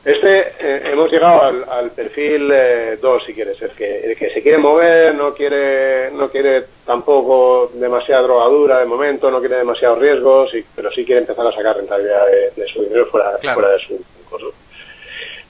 Este, 0.09 0.55
eh, 0.59 0.91
hemos 0.91 1.13
llegado 1.13 1.43
al, 1.71 1.91
perfil 1.91 2.51
2, 2.99 3.25
si 3.27 3.35
quieres, 3.35 3.61
el 3.61 3.73
que, 3.73 4.07
el 4.07 4.17
que 4.17 4.31
se 4.31 4.41
quiere 4.41 4.57
mover, 4.57 5.15
no 5.15 5.35
quiere, 5.35 6.11
no 6.13 6.31
quiere 6.31 6.65
tampoco 6.87 7.71
demasiada 7.75 8.23
drogadura 8.23 8.79
de 8.79 8.87
momento, 8.87 9.31
no 9.31 9.39
quiere 9.41 9.57
demasiados 9.57 9.99
riesgos, 9.99 10.51
pero 10.75 10.91
sí 10.93 11.05
quiere 11.05 11.21
empezar 11.21 11.47
a 11.47 11.53
sacar 11.53 11.77
rentabilidad 11.77 12.25
de, 12.57 12.67
su 12.69 12.85
dinero 12.85 13.05
fuera, 13.11 13.37
fuera 13.53 13.69
de 13.69 13.79
su 13.81 14.03
curso. 14.31 14.55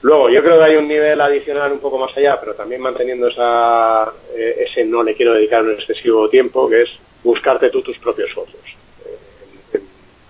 Luego, 0.01 0.29
yo 0.29 0.43
creo 0.43 0.57
que 0.57 0.65
hay 0.65 0.75
un 0.75 0.89
nivel 0.89 1.21
adicional 1.21 1.71
un 1.71 1.79
poco 1.79 1.97
más 1.97 2.15
allá, 2.17 2.37
pero 2.37 2.53
también 2.53 2.81
manteniendo 2.81 3.29
esa, 3.29 4.11
eh, 4.35 4.65
ese 4.67 4.83
no 4.83 5.03
le 5.03 5.15
quiero 5.15 5.35
dedicar 5.35 5.63
un 5.63 5.71
excesivo 5.71 6.27
tiempo, 6.27 6.67
que 6.67 6.81
es 6.81 6.89
buscarte 7.23 7.69
tú 7.69 7.81
tus 7.81 7.97
propios 7.99 8.29
fondos. 8.33 8.78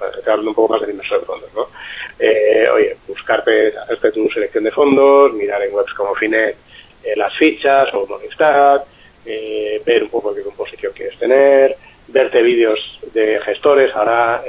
Eh, 0.01 0.21
te 0.23 0.31
hablo 0.31 0.49
un 0.49 0.55
poco 0.55 0.73
más 0.73 0.81
del 0.81 0.91
inversor 0.91 1.21
de 1.21 1.25
fondos, 1.25 1.53
¿no? 1.53 1.67
Eh, 2.19 2.67
oye, 2.73 2.97
buscarte, 3.07 3.73
hacerte 3.77 4.11
tu 4.11 4.29
selección 4.29 4.63
de 4.63 4.71
fondos, 4.71 5.33
mirar 5.33 5.61
en 5.63 5.73
webs 5.73 5.93
como 5.93 6.15
Finet 6.15 6.55
las 7.15 7.33
fichas 7.37 7.93
o 7.93 8.05
Morningstar, 8.05 8.83
ver 9.25 10.03
un 10.03 10.09
poco 10.09 10.35
qué 10.35 10.41
composición 10.41 10.91
quieres 10.93 11.17
tener, 11.17 11.75
verte 12.09 12.41
vídeos 12.41 12.99
de 13.13 13.39
gestores. 13.39 13.95
Ahora, 13.95 14.43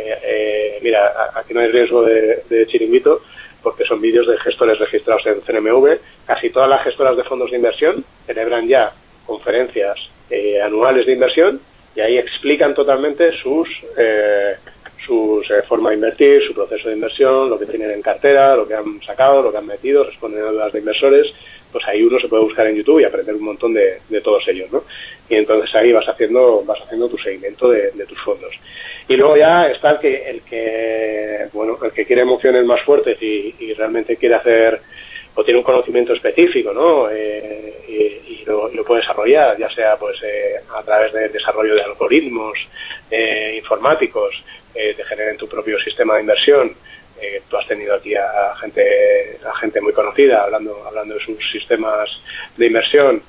mira, 0.83 1.31
aquí 1.35 1.55
no 1.55 1.61
hay 1.61 1.69
riesgo 1.69 2.03
de, 2.03 2.43
de 2.51 2.67
chiringuito, 2.67 3.23
porque 3.63 3.85
son 3.85 4.01
vídeos 4.01 4.27
de 4.27 4.39
gestores 4.39 4.79
registrados 4.79 5.25
en 5.27 5.41
CNMV. 5.43 5.99
Casi 6.27 6.51
todas 6.51 6.69
las 6.69 6.83
gestoras 6.83 7.17
de 7.17 7.25
fondos 7.25 7.51
de 7.51 7.57
inversión 7.57 8.05
celebran 8.27 8.67
ya 8.69 8.93
conferencias 9.27 9.97
eh, 10.31 10.61
anuales 10.61 11.07
de 11.07 11.13
inversión 11.13 11.61
y 11.95 12.01
ahí 12.01 12.19
explican 12.19 12.75
totalmente 12.75 13.33
sus 13.43 13.69
eh, 13.97 14.57
sus 15.07 15.51
eh, 15.51 15.63
forma 15.69 15.91
de 15.91 15.97
invertir, 15.97 16.43
su 16.47 16.55
proceso 16.55 16.89
de 16.89 16.95
inversión, 16.95 17.51
lo 17.51 17.59
que 17.59 17.67
tienen 17.67 17.91
en 17.91 18.03
cartera, 18.03 18.57
lo 18.57 18.67
que 18.67 18.75
han 18.75 19.01
sacado, 19.03 19.43
lo 19.43 19.51
que 19.51 19.59
han 19.59 19.67
metido, 19.67 20.05
responden 20.05 20.43
a 20.43 20.51
dudas 20.51 20.73
de 20.73 20.79
inversores, 20.79 21.27
pues 21.73 21.87
ahí 21.87 22.03
uno 22.03 22.19
se 22.19 22.29
puede 22.29 22.43
buscar 22.43 22.67
en 22.67 22.77
YouTube 22.77 23.01
y 23.01 23.05
aprender 23.05 23.35
un 23.35 23.45
montón 23.45 23.73
de, 23.73 23.99
de 24.09 24.21
todos 24.21 24.47
ellos, 24.49 24.71
¿no? 24.73 24.85
Y 25.29 25.37
entonces 25.37 25.73
ahí 25.75 25.93
vas 25.93 26.09
haciendo 26.09 26.63
vas 26.65 26.81
haciendo 26.83 27.09
tu 27.09 27.19
seguimiento 27.19 27.71
de, 27.71 27.93
de 27.93 28.07
tus 28.07 28.21
fondos. 28.23 28.53
Y 29.11 29.17
luego 29.17 29.37
ya 29.37 29.67
está 29.67 29.91
el 29.91 29.99
que, 29.99 30.31
el 30.31 30.41
que, 30.43 31.49
bueno, 31.53 31.77
el 31.83 31.91
que 31.91 32.07
quiere 32.07 32.23
emociones 32.23 32.65
más 32.65 32.81
fuertes 32.83 33.21
y, 33.21 33.75
realmente 33.75 34.17
quiere 34.17 34.37
hacer 34.37 34.81
o 35.35 35.45
tiene 35.45 35.59
un 35.59 35.65
conocimiento 35.65 36.13
específico, 36.13 36.73
¿no? 36.73 37.09
Eh, 37.11 37.75
y, 37.89 38.45
lo, 38.47 38.71
puede 38.85 39.03
desarrollar, 39.03 39.57
ya 39.59 39.71
sea 39.71 39.97
pues 39.97 40.17
eh, 40.25 40.57
a 40.75 40.83
través 40.83 41.13
del 41.13 41.31
desarrollo 41.31 41.75
de 41.75 41.83
algoritmos 41.83 42.59
eh, 43.11 43.55
informáticos, 43.57 44.35
de 44.75 44.95
generar 45.05 45.37
tu 45.37 45.49
propio 45.49 45.79
sistema 45.81 46.15
de 46.15 46.21
inversión. 46.21 46.75
tú 47.49 47.57
has 47.57 47.67
tenido 47.67 47.95
aquí 47.95 48.15
a, 48.15 48.55
gente, 48.61 49.37
a 49.45 49.55
gente 49.59 49.81
muy 49.81 49.93
conocida 49.93 50.45
hablando, 50.45 50.85
hablando 50.87 51.15
de 51.15 51.21
sus 51.21 51.39
sistemas 51.51 52.09
de 52.57 52.67
inversión, 52.67 53.23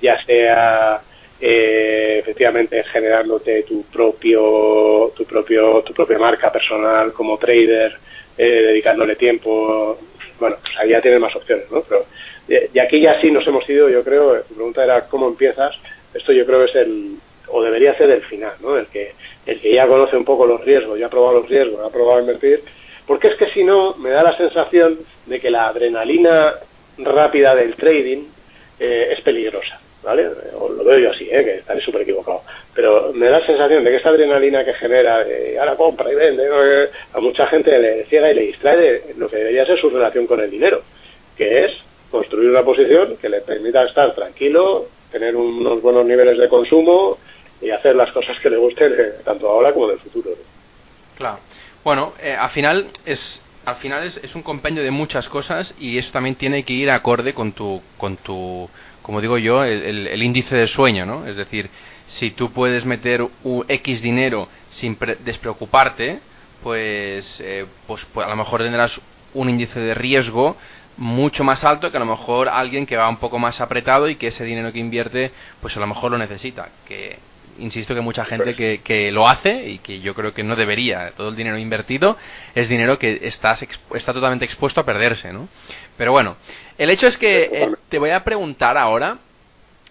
ya 0.00 0.22
sea 0.24 1.02
eh, 1.38 2.18
efectivamente 2.20 2.82
generándote 2.84 3.62
tu 3.64 3.84
propio 3.92 5.12
tu 5.14 5.26
propio 5.26 5.82
tu 5.82 5.92
propia 5.92 6.18
marca 6.18 6.50
personal 6.50 7.12
como 7.12 7.36
trader 7.36 7.94
eh, 8.38 8.62
dedicándole 8.68 9.16
tiempo 9.16 9.98
bueno 10.38 10.56
pues 10.62 10.74
ahí 10.78 10.90
ya 10.90 11.00
tienes 11.00 11.20
más 11.20 11.34
opciones 11.34 11.70
no 11.70 11.82
pero 11.82 12.04
eh, 12.48 12.70
y 12.72 12.78
aquí 12.78 13.00
ya 13.00 13.20
sí 13.20 13.30
nos 13.30 13.46
hemos 13.46 13.68
ido 13.68 13.88
yo 13.88 14.02
creo 14.02 14.42
tu 14.42 14.54
pregunta 14.54 14.84
era 14.84 15.02
cómo 15.08 15.28
empiezas 15.28 15.74
esto 16.14 16.32
yo 16.32 16.46
creo 16.46 16.64
es 16.64 16.74
el 16.74 17.16
o 17.48 17.62
debería 17.62 17.96
ser 17.96 18.10
el 18.10 18.22
final 18.22 18.52
no 18.60 18.76
el 18.76 18.86
que 18.86 19.12
el 19.46 19.60
que 19.60 19.72
ya 19.72 19.86
conoce 19.86 20.16
un 20.16 20.24
poco 20.24 20.46
los 20.46 20.64
riesgos 20.64 20.98
ya 20.98 21.06
ha 21.06 21.10
probado 21.10 21.40
los 21.40 21.48
riesgos 21.48 21.80
ha 21.84 21.92
probado 21.92 22.20
invertir 22.20 22.62
porque 23.06 23.28
es 23.28 23.36
que 23.36 23.50
si 23.50 23.62
no 23.62 23.94
me 23.96 24.10
da 24.10 24.22
la 24.22 24.36
sensación 24.36 24.98
de 25.26 25.40
que 25.40 25.50
la 25.50 25.68
adrenalina 25.68 26.54
rápida 26.98 27.54
del 27.54 27.74
trading 27.74 28.24
es 28.78 29.20
peligrosa 29.22 29.80
¿vale? 30.02 30.28
O 30.58 30.68
lo 30.68 30.84
veo 30.84 30.98
yo 30.98 31.10
así, 31.10 31.24
¿eh? 31.30 31.44
que 31.44 31.54
estaré 31.56 31.80
súper 31.80 32.02
equivocado. 32.02 32.42
Pero 32.74 33.12
me 33.12 33.26
da 33.26 33.40
la 33.40 33.46
sensación 33.46 33.84
de 33.84 33.90
que 33.90 33.96
esta 33.96 34.10
adrenalina 34.10 34.64
que 34.64 34.74
genera, 34.74 35.24
de, 35.24 35.58
ahora 35.58 35.76
compra 35.76 36.10
y 36.12 36.14
vende, 36.14 36.48
a 37.12 37.20
mucha 37.20 37.46
gente 37.48 37.78
le 37.78 38.04
ciega 38.04 38.30
y 38.30 38.34
le 38.34 38.42
distrae 38.42 39.02
lo 39.16 39.28
que 39.28 39.36
debería 39.36 39.66
ser 39.66 39.80
su 39.80 39.90
relación 39.90 40.26
con 40.26 40.40
el 40.40 40.50
dinero, 40.50 40.82
que 41.36 41.64
es 41.64 41.72
construir 42.10 42.50
una 42.50 42.62
posición 42.62 43.16
que 43.16 43.28
le 43.28 43.40
permita 43.40 43.84
estar 43.84 44.14
tranquilo, 44.14 44.86
tener 45.10 45.34
unos 45.34 45.82
buenos 45.82 46.06
niveles 46.06 46.38
de 46.38 46.48
consumo 46.48 47.18
y 47.60 47.70
hacer 47.70 47.96
las 47.96 48.12
cosas 48.12 48.38
que 48.40 48.50
le 48.50 48.56
gusten 48.56 48.92
eh, 48.92 49.12
tanto 49.24 49.48
ahora 49.48 49.72
como 49.72 49.86
en 49.86 49.92
el 49.92 49.98
futuro. 50.00 50.30
Claro. 51.16 51.38
Bueno, 51.82 52.12
eh, 52.22 52.36
al 52.38 52.50
final 52.50 52.86
es 53.04 53.42
al 53.64 53.76
final 53.76 54.04
es, 54.04 54.16
es, 54.18 54.34
un 54.36 54.42
compendio 54.42 54.84
de 54.84 54.92
muchas 54.92 55.28
cosas 55.28 55.74
y 55.80 55.98
eso 55.98 56.12
también 56.12 56.36
tiene 56.36 56.62
que 56.62 56.72
ir 56.72 56.88
acorde 56.88 57.34
con 57.34 57.50
tu 57.50 57.82
con 57.96 58.16
tu 58.16 58.68
como 59.06 59.20
digo 59.20 59.38
yo, 59.38 59.62
el, 59.62 60.20
índice 60.20 60.56
de 60.56 60.66
sueño, 60.66 61.06
¿no? 61.06 61.28
Es 61.28 61.36
decir, 61.36 61.70
si 62.08 62.32
tú 62.32 62.50
puedes 62.50 62.84
meter 62.84 63.24
un 63.44 63.64
X 63.68 64.02
dinero 64.02 64.48
sin 64.70 64.98
despreocuparte, 65.24 66.18
pues, 66.60 67.40
eh, 67.40 67.66
pues, 67.86 68.04
pues, 68.12 68.26
a 68.26 68.30
lo 68.30 68.34
mejor 68.34 68.64
tendrás 68.64 69.00
un 69.32 69.48
índice 69.48 69.78
de 69.78 69.94
riesgo 69.94 70.56
mucho 70.96 71.44
más 71.44 71.62
alto 71.62 71.92
que 71.92 71.98
a 71.98 72.00
lo 72.00 72.06
mejor 72.06 72.48
alguien 72.48 72.84
que 72.84 72.96
va 72.96 73.08
un 73.08 73.18
poco 73.18 73.38
más 73.38 73.60
apretado 73.60 74.08
y 74.08 74.16
que 74.16 74.26
ese 74.26 74.42
dinero 74.42 74.72
que 74.72 74.80
invierte, 74.80 75.30
pues 75.60 75.76
a 75.76 75.80
lo 75.80 75.86
mejor 75.86 76.10
lo 76.10 76.18
necesita. 76.18 76.70
Que 76.84 77.20
insisto 77.58 77.94
que 77.94 78.00
mucha 78.00 78.24
gente 78.24 78.54
que, 78.54 78.80
que 78.82 79.10
lo 79.12 79.28
hace 79.28 79.68
y 79.68 79.78
que 79.78 80.00
yo 80.00 80.14
creo 80.14 80.34
que 80.34 80.42
no 80.42 80.56
debería. 80.56 81.12
Todo 81.16 81.28
el 81.30 81.36
dinero 81.36 81.58
invertido 81.58 82.16
es 82.54 82.68
dinero 82.68 82.98
que 82.98 83.20
estás 83.22 83.62
está 83.62 84.12
totalmente 84.12 84.44
expuesto 84.44 84.80
a 84.80 84.84
perderse, 84.84 85.32
¿no? 85.32 85.48
Pero 85.96 86.12
bueno, 86.12 86.36
el 86.78 86.90
hecho 86.90 87.06
es 87.06 87.16
que 87.16 87.50
eh, 87.52 87.70
te 87.88 87.98
voy 87.98 88.10
a 88.10 88.24
preguntar 88.24 88.76
ahora 88.76 89.18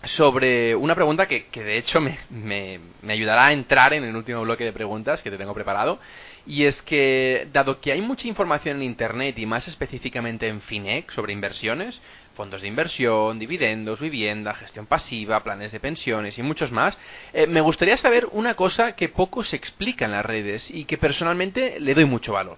sobre 0.03 0.75
una 0.75 0.95
pregunta 0.95 1.27
que, 1.27 1.47
que 1.47 1.63
de 1.63 1.77
hecho 1.77 1.99
me, 1.99 2.19
me, 2.29 2.79
me, 3.01 3.13
ayudará 3.13 3.47
a 3.47 3.53
entrar 3.53 3.93
en 3.93 4.03
el 4.03 4.15
último 4.15 4.41
bloque 4.41 4.63
de 4.63 4.73
preguntas 4.73 5.21
que 5.21 5.31
te 5.31 5.37
tengo 5.37 5.53
preparado. 5.53 5.99
Y 6.45 6.65
es 6.65 6.81
que, 6.83 7.47
dado 7.51 7.81
que 7.81 7.91
hay 7.91 8.01
mucha 8.01 8.27
información 8.27 8.77
en 8.77 8.83
Internet 8.83 9.37
y 9.39 9.47
más 9.47 9.67
específicamente 9.67 10.47
en 10.47 10.61
FINEC 10.61 11.11
sobre 11.11 11.33
inversiones, 11.33 11.99
fondos 12.35 12.61
de 12.61 12.67
inversión, 12.67 13.39
dividendos, 13.39 13.99
vivienda, 13.99 14.53
gestión 14.53 14.85
pasiva, 14.85 15.43
planes 15.43 15.71
de 15.71 15.79
pensiones 15.79 16.37
y 16.37 16.43
muchos 16.43 16.71
más, 16.71 16.97
eh, 17.33 17.47
me 17.47 17.61
gustaría 17.61 17.97
saber 17.97 18.27
una 18.31 18.53
cosa 18.53 18.91
que 18.95 19.09
poco 19.09 19.43
se 19.43 19.55
explica 19.55 20.05
en 20.05 20.11
las 20.11 20.25
redes 20.25 20.69
y 20.69 20.85
que 20.85 20.97
personalmente 20.97 21.79
le 21.79 21.93
doy 21.95 22.05
mucho 22.05 22.33
valor. 22.33 22.57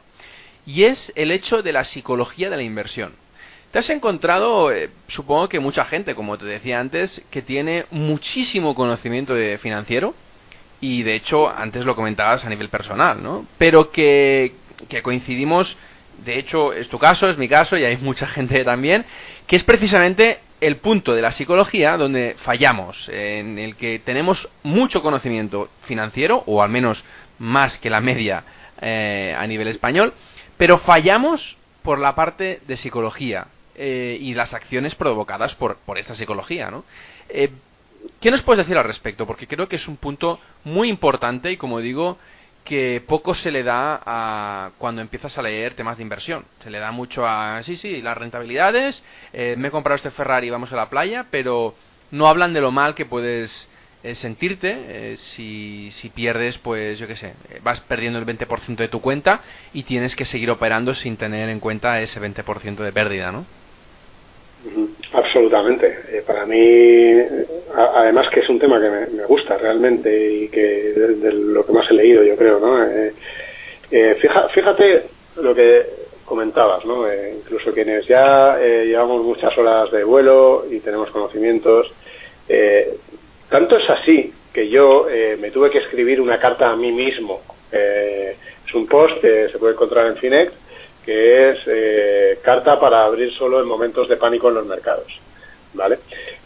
Y 0.66 0.84
es 0.84 1.14
el 1.16 1.32
hecho 1.32 1.62
de 1.62 1.72
la 1.72 1.86
psicología 1.86 2.50
de 2.50 2.58
la 2.58 2.64
inversión. 2.64 3.14
Te 3.72 3.80
has 3.80 3.90
encontrado, 3.90 4.72
eh, 4.72 4.90
supongo 5.08 5.48
que 5.48 5.60
mucha 5.60 5.86
gente, 5.86 6.16
como 6.16 6.38
te 6.38 6.46
decía 6.46 6.80
antes, 6.80 7.24
que 7.30 7.42
tiene 7.42 7.86
muchísimo 7.92 8.76
conocimiento 8.76 9.34
de 9.34 9.58
financiero 9.58 10.16
y 10.82 11.04
de 11.04 11.16
hecho 11.16 11.50
antes 11.50 11.86
lo 11.86 11.96
comentabas 11.96 12.46
a 12.46 12.50
nivel 12.50 12.70
personal, 12.70 13.22
¿no? 13.22 13.46
Pero 13.58 13.92
que, 13.92 14.54
que 14.90 15.02
coincidimos, 15.02 15.78
de 16.24 16.40
hecho 16.40 16.74
es 16.74 16.90
tu 16.90 17.00
caso, 17.00 17.30
es 17.30 17.38
mi 17.38 17.48
caso 17.48 17.78
y 17.78 17.86
hay 17.86 17.98
mucha 17.98 18.28
gente 18.28 18.64
también, 18.64 19.06
que 19.48 19.56
es 19.56 19.64
precisamente 19.64 20.40
el 20.60 20.78
punto 20.78 21.14
de 21.14 21.22
la 21.22 21.32
psicología 21.32 21.98
donde 21.98 22.36
fallamos, 22.40 23.08
en 23.10 23.60
el 23.60 23.76
que 23.76 24.00
tenemos 24.00 24.50
mucho 24.64 25.02
conocimiento 25.02 25.70
financiero, 25.84 26.44
o 26.48 26.64
al 26.64 26.70
menos 26.70 27.04
más 27.40 27.78
que 27.78 27.90
la 27.90 28.02
media 28.02 28.44
eh, 28.82 29.36
a 29.38 29.46
nivel 29.46 29.68
español, 29.68 30.14
pero 30.58 30.80
fallamos 30.80 31.58
por 31.84 32.00
la 32.00 32.16
parte 32.16 32.62
de 32.68 32.76
psicología. 32.78 33.48
Eh, 33.80 34.18
y 34.20 34.34
las 34.34 34.56
acciones 34.56 34.96
provocadas 34.96 35.54
por, 35.54 35.78
por 35.78 36.00
esta 36.00 36.16
psicología, 36.16 36.72
¿no? 36.72 36.84
Eh, 37.30 37.52
¿Qué 38.20 38.32
nos 38.32 38.42
puedes 38.42 38.66
decir 38.66 38.76
al 38.76 38.86
respecto? 38.86 39.28
Porque 39.28 39.46
creo 39.46 39.70
que 39.70 39.76
es 39.76 39.88
un 39.88 39.98
punto 39.98 40.40
muy 40.64 40.90
importante 40.90 41.52
y, 41.52 41.58
como 41.58 41.80
digo, 41.80 42.18
que 42.68 43.02
poco 43.08 43.34
se 43.34 43.50
le 43.50 43.64
da 43.64 44.02
a 44.06 44.72
cuando 44.78 45.02
empiezas 45.02 45.38
a 45.38 45.42
leer 45.42 45.74
temas 45.74 45.96
de 45.96 46.04
inversión. 46.04 46.44
Se 46.62 46.70
le 46.70 46.80
da 46.80 46.92
mucho 46.92 47.26
a, 47.26 47.64
sí, 47.64 47.78
sí, 47.78 48.02
las 48.02 48.18
rentabilidades, 48.18 49.02
eh, 49.32 49.56
me 49.58 49.70
he 49.70 49.72
comprado 49.72 49.96
este 49.96 50.12
Ferrari, 50.12 50.50
vamos 50.50 50.74
a 50.74 50.76
la 50.76 50.90
playa, 50.90 51.28
pero 51.32 51.76
no 52.12 52.28
hablan 52.28 52.54
de 52.54 52.60
lo 52.60 52.74
mal 52.74 52.94
que 52.94 53.06
puedes 53.06 53.70
eh, 54.04 54.16
sentirte 54.16 54.68
eh, 54.90 55.18
si, 55.18 55.92
si 55.96 56.10
pierdes, 56.10 56.58
pues 56.58 57.00
yo 57.00 57.08
qué 57.08 57.16
sé, 57.16 57.36
vas 57.64 57.80
perdiendo 57.80 58.20
el 58.20 58.26
20% 58.26 58.76
de 58.76 58.90
tu 58.90 59.00
cuenta 59.00 59.40
y 59.72 59.84
tienes 59.84 60.18
que 60.18 60.26
seguir 60.26 60.52
operando 60.52 60.94
sin 60.94 61.16
tener 61.16 61.48
en 61.48 61.62
cuenta 61.62 62.02
ese 62.02 62.20
20% 62.20 62.76
de 62.76 62.92
pérdida, 62.92 63.32
¿no? 63.32 63.46
Absolutamente. 65.14 66.24
para 66.26 66.46
mí, 66.46 67.14
además 67.76 68.30
que 68.30 68.42
es 68.42 68.50
un 68.50 68.60
tema 68.60 68.80
que 68.80 68.90
me, 68.90 69.26
gusta 69.26 69.58
realmente 69.58 70.32
y 70.32 70.48
que 70.50 70.94
de, 70.94 71.32
lo 71.34 71.66
que 71.66 71.74
más 71.74 71.90
he 71.90 71.94
leído, 71.94 72.24
yo 72.24 72.36
creo, 72.36 72.60
¿no? 72.60 72.84
Eh, 72.84 73.14
eh, 73.92 74.18
fíjate 74.54 75.04
lo 75.38 75.56
que 75.56 75.86
comentabas, 76.26 76.86
¿no? 76.86 77.10
Eh, 77.10 77.36
incluso 77.38 77.74
quienes 77.74 78.06
ya 78.08 78.58
llevamos 78.60 79.24
muchas 79.24 79.58
horas 79.58 79.92
de 79.92 80.04
vuelo 80.04 80.66
y 80.70 80.80
tenemos 80.80 81.10
conocimientos, 81.12 81.92
tanto 83.50 83.78
es 83.78 83.90
así 83.90 84.34
que 84.54 84.70
yo 84.70 85.08
me 85.40 85.52
tuve 85.52 85.70
que 85.70 85.80
escribir 85.80 86.20
una 86.20 86.40
carta 86.40 86.72
a 86.72 86.76
mí 86.76 86.92
mismo. 86.92 87.42
es 87.72 88.74
un 88.74 88.88
post 88.88 89.20
que 89.22 89.50
se 89.50 89.58
puede 89.58 89.74
encontrar 89.74 90.08
en 90.08 90.18
Finex 90.18 90.54
que 91.08 91.52
es 91.52 91.60
eh, 91.68 92.40
carta 92.42 92.78
para 92.78 93.06
abrir 93.06 93.34
solo 93.34 93.62
en 93.62 93.66
momentos 93.66 94.10
de 94.10 94.18
pánico 94.18 94.50
en 94.50 94.56
los 94.56 94.66
mercados. 94.66 95.08
¿Vale? 95.74 96.00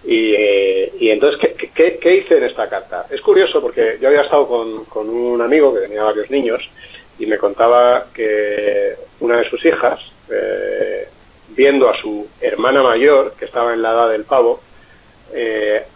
Y, 0.03 0.35
eh, 0.35 0.91
entonces, 0.99 1.55
¿qué, 1.73 2.15
hice 2.15 2.37
en 2.37 2.43
esta 2.43 2.69
carta? 2.69 3.07
Es 3.09 3.21
curioso 3.21 3.59
porque 3.59 3.97
yo 3.99 4.09
había 4.09 4.21
estado 4.21 4.47
con, 4.47 5.09
un 5.09 5.41
amigo 5.41 5.73
que 5.73 5.81
tenía 5.81 6.03
varios 6.03 6.29
niños 6.29 6.61
y 7.17 7.25
me 7.25 7.39
contaba 7.39 8.05
que 8.13 8.93
una 9.21 9.37
de 9.37 9.49
sus 9.49 9.65
hijas, 9.65 9.99
eh, 10.29 11.07
viendo 11.49 11.89
a 11.89 11.97
su 11.99 12.27
hermana 12.39 12.83
mayor, 12.83 13.33
que 13.39 13.45
estaba 13.45 13.73
en 13.73 13.81
la 13.81 13.93
edad 13.93 14.09
del 14.09 14.25
pavo, 14.25 14.61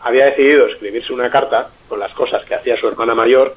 había 0.02 0.26
decidido 0.26 0.66
escribirse 0.68 1.14
una 1.14 1.30
carta 1.30 1.70
con 1.88 2.00
las 2.00 2.14
cosas 2.14 2.44
que 2.46 2.56
hacía 2.56 2.78
su 2.78 2.88
hermana 2.88 3.14
mayor 3.14 3.54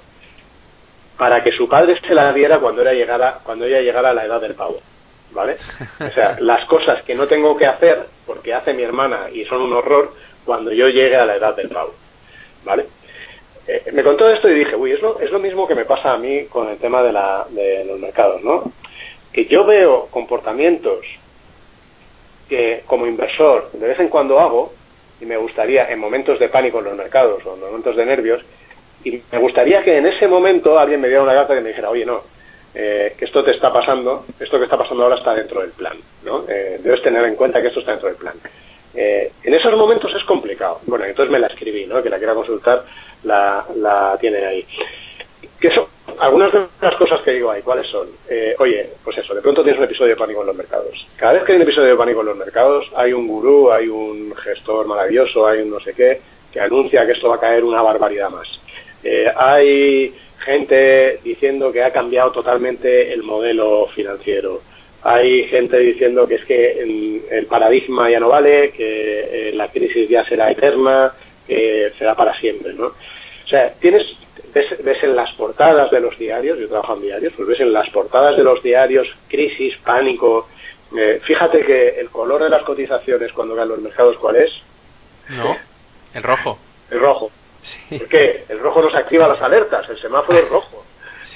para 1.17 1.43
que 1.43 1.53
su 1.53 1.67
padre 1.67 1.99
se 2.07 2.15
la 2.15 2.31
diera 2.35 2.59
cuando, 2.59 2.83
era 2.83 2.93
llegara, 2.93 3.39
cuando 3.43 3.65
ella 3.65 3.81
llegara 3.81 4.11
a 4.11 4.15
la 4.15 4.27
edad 4.27 4.41
del 4.41 4.55
pavo. 4.55 4.81
¿Vale? 5.33 5.57
O 6.01 6.11
sea, 6.13 6.37
las 6.41 6.65
cosas 6.67 7.03
que 7.05 7.15
no 7.15 7.27
tengo 7.27 7.57
que 7.57 7.67
hacer 7.67 8.07
porque 8.27 8.55
hace 8.55 8.73
mi 8.73 8.83
hermana 8.83 9.29
y 9.33 9.45
son 9.45 9.63
un 9.63 9.73
horror 9.73 10.13
cuando 10.45 10.73
yo 10.73 10.89
llegue 10.89 11.17
a 11.17 11.27
la 11.27 11.37
edad 11.37 11.55
del 11.57 11.69
pavo, 11.69 11.95
¿vale? 12.65 12.87
Eh, 13.67 13.91
me 13.93 14.03
contó 14.03 14.29
esto 14.31 14.49
y 14.49 14.55
dije, 14.55 14.77
uy, 14.77 14.93
es 14.93 15.03
lo, 15.03 15.21
es 15.21 15.31
lo 15.31 15.39
mismo 15.39 15.69
que 15.69 15.75
me 15.75 15.85
pasa 15.85 16.13
a 16.13 16.19
mí 16.19 16.45
con 16.47 16.69
el 16.69 16.79
tema 16.79 17.03
de, 17.03 17.13
la, 17.13 17.47
de 17.51 17.85
los 17.85 17.99
mercados, 17.99 18.43
¿no? 18.43 18.73
Que 19.33 19.45
yo 19.45 19.65
veo 19.65 20.07
comportamientos 20.11 21.05
que 22.49 22.83
como 22.87 23.07
inversor 23.07 23.71
de 23.73 23.87
vez 23.87 24.01
en 24.01 24.09
cuando 24.09 24.41
hago 24.41 24.73
y 25.21 25.27
me 25.27 25.37
gustaría 25.37 25.91
en 25.91 25.99
momentos 25.99 26.39
de 26.39 26.49
pánico 26.49 26.79
en 26.79 26.87
los 26.87 26.97
mercados 26.97 27.45
o 27.45 27.55
en 27.55 27.61
momentos 27.61 27.95
de 27.95 28.07
nervios 28.07 28.43
y 29.05 29.23
me 29.31 29.39
gustaría 29.39 29.83
que 29.83 29.99
en 29.99 30.07
ese 30.07 30.27
momento 30.27 30.79
alguien 30.79 31.01
me 31.01 31.09
diera 31.09 31.23
una 31.23 31.35
carta 31.35 31.55
que 31.55 31.61
me 31.61 31.69
dijera, 31.69 31.91
oye, 31.91 32.07
no, 32.07 32.23
eh, 32.81 33.15
que 33.19 33.25
esto 33.25 33.43
te 33.43 33.51
está 33.51 33.73
pasando, 33.73 34.25
esto 34.39 34.57
que 34.57 34.67
está 34.67 34.79
pasando 34.79 35.03
ahora 35.03 35.17
está 35.17 35.35
dentro 35.35 35.63
del 35.63 35.73
plan, 35.73 35.97
¿no? 36.25 36.45
Eh, 36.49 36.79
debes 36.81 37.03
tener 37.03 37.25
en 37.25 37.35
cuenta 37.35 37.61
que 37.61 37.67
esto 37.67 37.81
está 37.81 37.91
dentro 37.91 38.09
del 38.09 38.17
plan. 38.17 38.35
Eh, 38.95 39.33
en 39.43 39.55
esos 39.55 39.77
momentos 39.77 40.15
es 40.15 40.23
complicado. 40.23 40.79
Bueno, 40.87 41.05
entonces 41.05 41.33
me 41.33 41.41
la 41.41 41.49
escribí, 41.49 41.87
¿no? 41.87 42.01
Que 42.01 42.09
la 42.09 42.19
quiera 42.19 42.35
consultar, 42.35 42.85
la, 43.25 43.67
la 43.75 44.17
tiene 44.21 44.47
ahí. 44.47 44.65
Que 45.59 45.71
son 45.71 45.87
algunas 46.21 46.53
de 46.53 46.69
las 46.81 46.95
cosas 46.95 47.21
que 47.23 47.33
digo 47.33 47.51
ahí, 47.51 47.63
¿cuáles 47.63 47.89
son? 47.89 48.07
oye, 48.59 48.91
pues 49.03 49.19
eso, 49.19 49.35
de 49.35 49.43
pronto 49.43 49.65
tienes 49.65 49.81
un 49.81 49.85
episodio 49.85 50.11
de 50.11 50.17
pánico 50.17 50.43
en 50.43 50.47
los 50.47 50.57
mercados. 50.57 51.05
Cada 51.17 51.33
vez 51.33 51.43
que 51.43 51.53
hay 51.53 51.57
un 51.57 51.63
episodio 51.63 51.89
de 51.89 51.97
pánico 51.97 52.21
en 52.21 52.27
los 52.27 52.37
mercados, 52.37 52.87
hay 52.95 53.13
un 53.13 53.27
gurú, 53.27 53.73
hay 53.73 53.89
un 53.89 54.37
gestor 54.37 54.87
maravilloso, 54.87 55.49
hay 55.49 55.63
un 55.63 55.71
no 55.71 55.81
sé 55.81 55.95
qué, 55.95 56.21
que 56.53 56.61
anuncia 56.61 57.05
que 57.05 57.13
esto 57.13 57.29
va 57.29 57.37
a 57.37 57.41
caer 57.41 57.65
una 57.65 57.83
barbaridad 57.83 58.31
más. 58.31 58.47
Hay 59.37 60.13
gente 60.45 61.21
diciendo 61.23 61.71
que 61.73 61.83
ha 61.83 61.93
cambiado 61.93 62.33
totalmente 62.33 63.13
el 63.13 63.23
modelo 63.23 63.87
financiero. 63.95 64.63
Hay 65.03 65.45
gente 65.49 65.79
diciendo 65.79 66.27
que 66.27 66.37
es 66.37 66.45
que 66.45 66.81
el, 67.31 67.47
paradigma 67.47 68.11
ya 68.11 68.19
no 68.19 68.29
vale, 68.29 68.71
que 68.71 69.49
eh, 69.49 69.53
la 69.53 69.69
crisis 69.69 70.09
ya 70.09 70.25
será 70.25 70.51
eterna, 70.51 71.13
que 71.47 71.93
será 71.99 72.15
para 72.15 72.39
siempre, 72.41 72.73
¿no? 72.75 72.87
O 72.87 73.49
sea, 73.49 73.73
tienes 73.81 74.05
ves, 74.53 75.03
en 75.03 75.17
las 75.17 75.33
portadas 75.35 75.91
de 75.91 76.01
los 76.01 76.19
diarios, 76.19 76.59
yo 76.59 76.69
trabajo 76.69 76.95
en 76.95 77.03
diarios, 77.03 77.33
pues 77.37 77.49
ves 77.49 77.61
en 77.61 77.73
las 77.73 77.89
portadas 77.91 78.37
de 78.37 78.43
los 78.43 78.63
diarios 78.63 79.07
crisis, 79.29 79.77
pánico. 79.79 80.49
Eh, 80.97 81.21
fíjate 81.25 81.61
que 81.65 82.01
el 82.01 82.09
color 82.11 82.43
de 82.43 82.49
las 82.49 82.63
cotizaciones 82.63 83.33
cuando 83.33 83.55
caen 83.55 83.69
los 83.69 83.81
mercados, 83.81 84.17
¿cuál 84.19 84.37
es? 84.37 84.51
No, 85.29 85.57
el 86.15 86.23
rojo. 86.23 86.59
El 86.91 87.01
rojo. 87.01 87.31
Porque 87.99 88.45
el 88.49 88.59
rojo 88.61 88.83
nos 88.83 88.95
activa 88.95 89.29
las 89.29 89.41
alertas, 89.41 89.89
el 89.89 90.01
semáforo 90.01 90.39
es 90.39 90.49
rojo. 90.49 90.85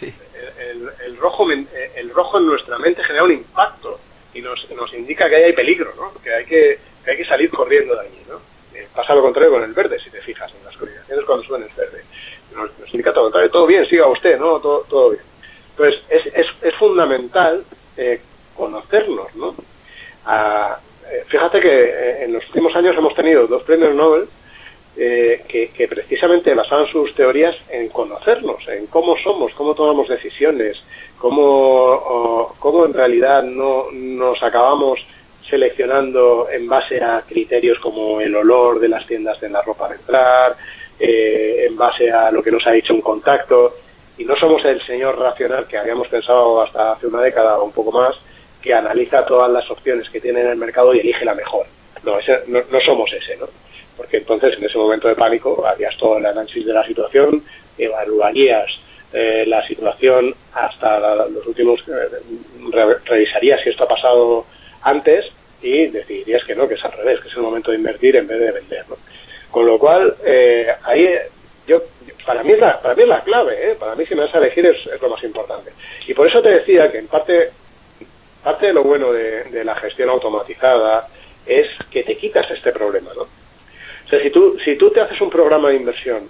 El, 0.03 1.17
rojo 1.19 1.51
el 1.51 2.11
rojo 2.11 2.39
en 2.39 2.47
nuestra 2.47 2.79
mente 2.79 3.03
genera 3.05 3.25
un 3.25 3.33
impacto 3.33 4.01
y 4.35 4.41
nos, 4.41 4.69
nos 4.71 4.93
indica 4.95 5.29
que 5.29 5.37
hay 5.37 5.53
peligro, 5.53 5.93
¿no? 5.97 6.13
que, 6.23 6.33
hay 6.33 6.45
que, 6.45 6.79
hay 7.07 7.17
que 7.17 7.25
salir 7.25 7.51
corriendo 7.51 7.95
de 7.95 8.01
allí. 8.01 8.23
¿no? 8.29 8.41
Eh, 8.75 8.89
pasa 8.95 9.15
lo 9.15 9.23
contrario 9.23 9.53
con 9.53 9.63
el 9.63 9.73
verde, 9.73 9.99
si 10.01 10.11
te 10.11 10.21
fijas 10.23 10.51
en 10.55 10.65
las 10.65 10.77
coordinaciones 10.77 11.25
cuando 11.25 11.45
suben 11.45 11.63
el 11.63 11.77
verde. 11.77 12.05
Nos, 12.55 12.71
indica 12.93 13.13
todo 13.13 13.25
lo 13.25 13.31
contrario, 13.31 13.51
todo 13.51 13.67
bien, 13.67 13.87
siga 13.87 14.07
usted, 14.07 14.39
¿no? 14.39 14.61
todo, 14.61 14.85
todo 14.89 15.11
bien. 15.11 15.23
Entonces, 15.71 16.03
es, 16.09 16.27
es, 16.35 16.47
es 16.63 16.75
fundamental 16.77 17.65
eh, 17.97 18.21
conocernos. 18.57 19.35
¿no? 19.37 19.55
Ah, 20.25 20.79
eh, 21.11 21.25
fíjate 21.29 21.61
que 21.61 22.25
en 22.25 22.33
los 22.33 22.47
últimos 22.47 22.75
años 22.75 22.97
hemos 22.97 23.15
tenido 23.15 23.47
dos 23.47 23.63
premios 23.65 23.95
Nobel 23.95 24.29
eh, 24.95 25.43
que, 25.49 25.89
precisamente 25.89 26.55
basaban 26.55 26.87
sus 26.87 27.15
teorías 27.15 27.57
en 27.71 27.89
conocernos, 27.89 28.67
en 28.69 28.87
cómo 28.89 29.17
somos, 29.17 29.53
cómo 29.55 29.75
tomamos 29.75 30.07
decisiones, 30.09 30.77
cómo, 31.19 32.55
cómo 32.59 32.85
en 32.85 32.93
realidad 32.93 33.43
no 33.43 33.87
nos 33.91 34.43
acabamos 34.43 35.01
seleccionando 35.49 36.49
en 36.51 36.69
base 36.69 37.03
a 37.03 37.23
criterios 37.27 37.79
como 37.79 38.21
el 38.21 38.35
olor 38.37 38.81
de 38.81 38.89
las 38.89 39.07
tiendas 39.07 39.41
de 39.41 39.49
la 39.49 39.63
ropa 39.63 39.89
de 39.89 39.97
entrar, 39.97 40.57
eh, 41.01 41.67
en 41.69 41.77
base 41.77 42.11
a 42.11 42.31
lo 42.31 42.43
que 42.43 42.51
nos 42.51 42.67
ha 42.67 42.73
dicho 42.73 42.93
un 42.93 43.01
contacto, 43.01 43.75
y 44.19 44.25
no 44.25 44.37
somos 44.37 44.63
el 44.67 44.85
señor 44.87 45.19
racional 45.19 45.67
que 45.67 45.79
habíamos 45.79 46.09
pensado 46.09 46.61
hasta 46.61 46.93
hace 46.93 47.07
una 47.07 47.23
década 47.23 47.59
o 47.59 47.65
un 47.65 47.73
poco 47.73 47.93
más, 47.93 48.15
que 48.61 48.75
analiza 48.75 49.25
todas 49.25 49.51
las 49.51 49.69
opciones 49.71 50.09
que 50.11 50.21
tiene 50.21 50.43
en 50.43 50.49
el 50.49 50.57
mercado 50.57 50.95
y 50.95 51.01
elige 51.01 51.25
la 51.25 51.35
mejor. 51.35 51.67
No, 52.05 52.19
no, 52.49 52.61
no 52.71 52.81
somos 52.81 53.11
ese, 53.13 53.37
¿no? 53.39 53.47
Porque 53.97 54.19
entonces 54.19 54.57
en 54.59 54.65
ese 54.65 54.79
momento 54.79 55.09
de 55.09 55.15
pánico 55.15 55.67
harías 55.67 55.97
todo 55.97 56.19
el 56.19 56.27
análisis 56.27 56.65
de 56.65 56.73
la 56.73 56.87
situación, 56.87 57.43
evaluarías 57.79 58.71
eh, 59.13 59.45
la 59.47 59.67
situación 59.67 60.35
hasta 60.55 60.99
los 61.29 61.47
últimos, 61.47 61.81
eh, 61.89 63.03
revisarías 63.05 63.61
si 63.63 63.71
esto 63.71 63.85
ha 63.85 63.89
pasado 63.89 64.47
antes 64.83 65.27
y 65.61 65.87
decidirías 65.89 66.43
que 66.45 66.55
no, 66.55 66.67
que 66.67 66.75
es 66.75 66.85
al 66.85 66.93
revés, 66.93 67.21
que 67.21 67.29
es 67.29 67.35
el 67.35 67.43
momento 67.43 67.71
de 67.71 67.77
invertir 67.77 68.17
en 68.17 68.27
vez 68.27 68.41
de 68.41 68.53
vender. 68.53 68.85
Con 69.51 69.67
lo 69.67 69.79
cual, 69.79 70.17
eh, 70.25 70.67
ahí 70.85 71.09
yo 71.67 71.83
para 72.25 72.43
mí 72.43 72.53
es 72.53 72.59
la, 72.59 72.81
para 72.81 72.95
mí 72.95 73.03
es 73.03 73.09
la 73.09 73.23
clave, 73.23 73.77
para 73.79 73.95
mí 73.95 74.07
si 74.07 74.15
me 74.15 74.23
vas 74.23 74.35
a 74.35 74.39
elegir 74.39 74.65
es, 74.67 75.01
lo 75.01 75.11
más 75.11 75.23
importante. 75.23 75.73
Y 76.07 76.15
por 76.15 76.27
eso 76.27 76.41
te 76.41 76.49
decía 76.49 76.91
que 76.91 76.99
en 76.99 77.09
parte, 77.09 77.51
parte 78.43 78.67
de 78.67 78.73
lo 78.73 78.83
bueno 78.83 79.13
de 79.13 79.65
la 79.65 79.75
gestión 79.77 80.09
automatizada 80.09 81.07
es 81.47 81.69
que 81.91 82.03
te 82.03 82.17
quitas 82.17 82.51
este 82.51 82.73
problema, 82.73 83.11
¿no? 83.15 83.42
Si 84.21 84.31
tú, 84.31 84.59
si 84.65 84.77
tú 84.77 84.91
te 84.91 85.01
haces 85.01 85.21
un 85.21 85.31
programa 85.31 85.71
de 85.71 85.77
inversión 85.77 86.29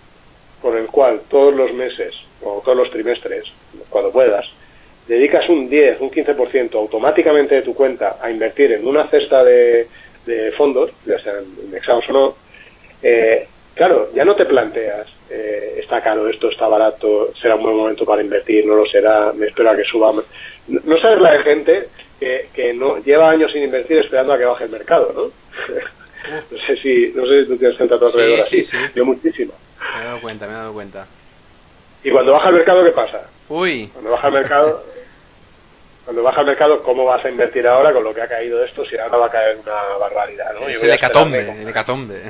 con 0.61 0.77
el 0.77 0.87
cual 0.87 1.23
todos 1.29 1.55
los 1.55 1.73
meses 1.73 2.15
o 2.43 2.63
todos 2.65 2.79
los 2.79 2.91
trimestres, 2.91 3.45
cuando 3.91 4.13
puedas, 4.13 4.47
dedicas 5.09 5.49
un 5.49 5.69
10, 5.69 6.01
un 6.01 6.11
15% 6.11 6.75
automáticamente 6.75 7.57
de 7.57 7.63
tu 7.63 7.75
cuenta 7.75 8.19
a 8.21 8.31
invertir 8.31 8.73
en 8.73 8.87
una 8.87 9.09
cesta 9.09 9.43
de, 9.43 9.89
fondos, 10.57 10.93
ya 11.05 11.19
sean 11.19 11.45
indexados 11.65 12.09
o 12.09 12.13
no, 12.13 12.35
eh, 13.03 13.49
claro, 13.75 14.11
ya 14.15 14.25
no 14.25 14.37
te 14.37 14.45
planteas, 14.45 15.09
eh, 15.29 15.81
está 15.83 16.01
caro 16.01 16.29
esto, 16.29 16.51
está 16.51 16.69
barato, 16.69 17.33
será 17.35 17.57
un 17.57 17.65
buen 17.65 17.77
momento 17.77 18.05
para 18.05 18.23
invertir, 18.23 18.65
no 18.65 18.77
lo 18.77 18.87
será, 18.87 19.33
me 19.33 19.47
espero 19.47 19.71
a 19.71 19.77
que 19.77 19.85
suba. 19.85 20.13
No 20.69 20.99
sabes 20.99 21.21
la 21.21 21.33
de 21.33 21.43
gente 21.43 21.89
que, 22.21 22.47
que 22.55 22.73
no 22.73 23.03
lleva 23.03 23.31
años 23.31 23.51
sin 23.51 23.65
invertir 23.65 23.99
esperando 23.99 24.33
a 24.33 24.39
que 24.39 24.45
baje 24.45 24.65
el 24.65 24.71
mercado, 24.71 25.13
¿no? 25.13 25.42
No 26.63 26.69
sé 26.69 26.77
si, 26.81 27.13
no 27.15 27.27
sé 27.27 27.43
si 27.43 27.49
tú 27.49 27.57
tienes 27.57 27.77
gente 27.77 27.95
a 27.95 27.99
tu 27.99 28.07
alrededor 28.07 28.47
sí, 28.47 28.65
Sí, 28.65 28.77
Yo 28.95 29.05
muchísimo. 29.05 29.53
Me 29.97 30.03
he 30.03 30.05
dado 30.07 30.21
cuenta, 30.21 30.47
me 30.47 30.53
he 30.53 30.57
dado 30.57 30.73
cuenta. 30.73 31.07
Y 32.05 32.11
cuando 32.11 32.33
baja 32.33 32.49
el 32.51 32.55
mercado, 32.55 32.85
¿qué 32.85 32.91
pasa? 32.91 33.29
Uy. 33.49 33.89
Cuando 33.93 34.11
baja 34.11 34.29
el 34.29 34.35
mercado, 34.35 34.85
cuando 36.05 36.23
baja 36.23 36.41
el 36.41 36.47
mercado, 36.47 36.83
¿cómo 36.83 37.05
vas 37.05 37.25
a 37.25 37.31
invertir 37.31 37.67
ahora 37.67 37.93
con 37.93 38.05
lo 38.05 38.15
que 38.15 38.23
ha 38.23 38.29
caído 38.29 38.63
esto? 38.65 38.85
Si 38.85 38.97
ahora 38.97 39.17
va 39.17 39.27
a 39.27 39.31
caer 39.31 39.59
una 39.63 39.99
barbaridad, 39.99 40.55
¿no? 40.55 40.69
Es 40.69 40.83
el 40.83 40.91
hecatombe, 40.91 41.63
el 41.63 41.69
hecatombe. 41.69 42.23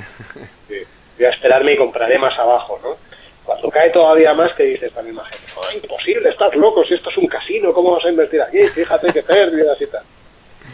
Sí. 0.69 0.79
Voy 1.19 1.27
a 1.27 1.31
esperarme 1.31 1.75
y 1.75 1.77
compraré 1.77 2.19
más 2.19 2.39
abajo, 2.39 2.81
¿no? 2.83 2.97
cuando 3.45 3.69
cae 3.71 3.91
todavía 3.91 4.35
más, 4.35 4.55
que 4.55 4.63
dice 4.63 4.87
esta 4.87 5.03
misma 5.03 5.25
gente? 5.25 5.53
Oh, 5.57 5.73
imposible, 5.75 6.29
estás 6.29 6.55
loco, 6.55 6.85
si 6.85 6.95
esto 6.95 7.11
es 7.11 7.17
un 7.17 7.27
casino, 7.27 7.73
¿cómo 7.73 7.93
vas 7.93 8.05
a 8.05 8.11
invertir 8.11 8.41
aquí? 8.41 8.59
Fíjate 8.69 9.13
qué 9.13 9.23
pérdidas 9.23 9.81
y 9.81 9.87
tal. 9.87 10.05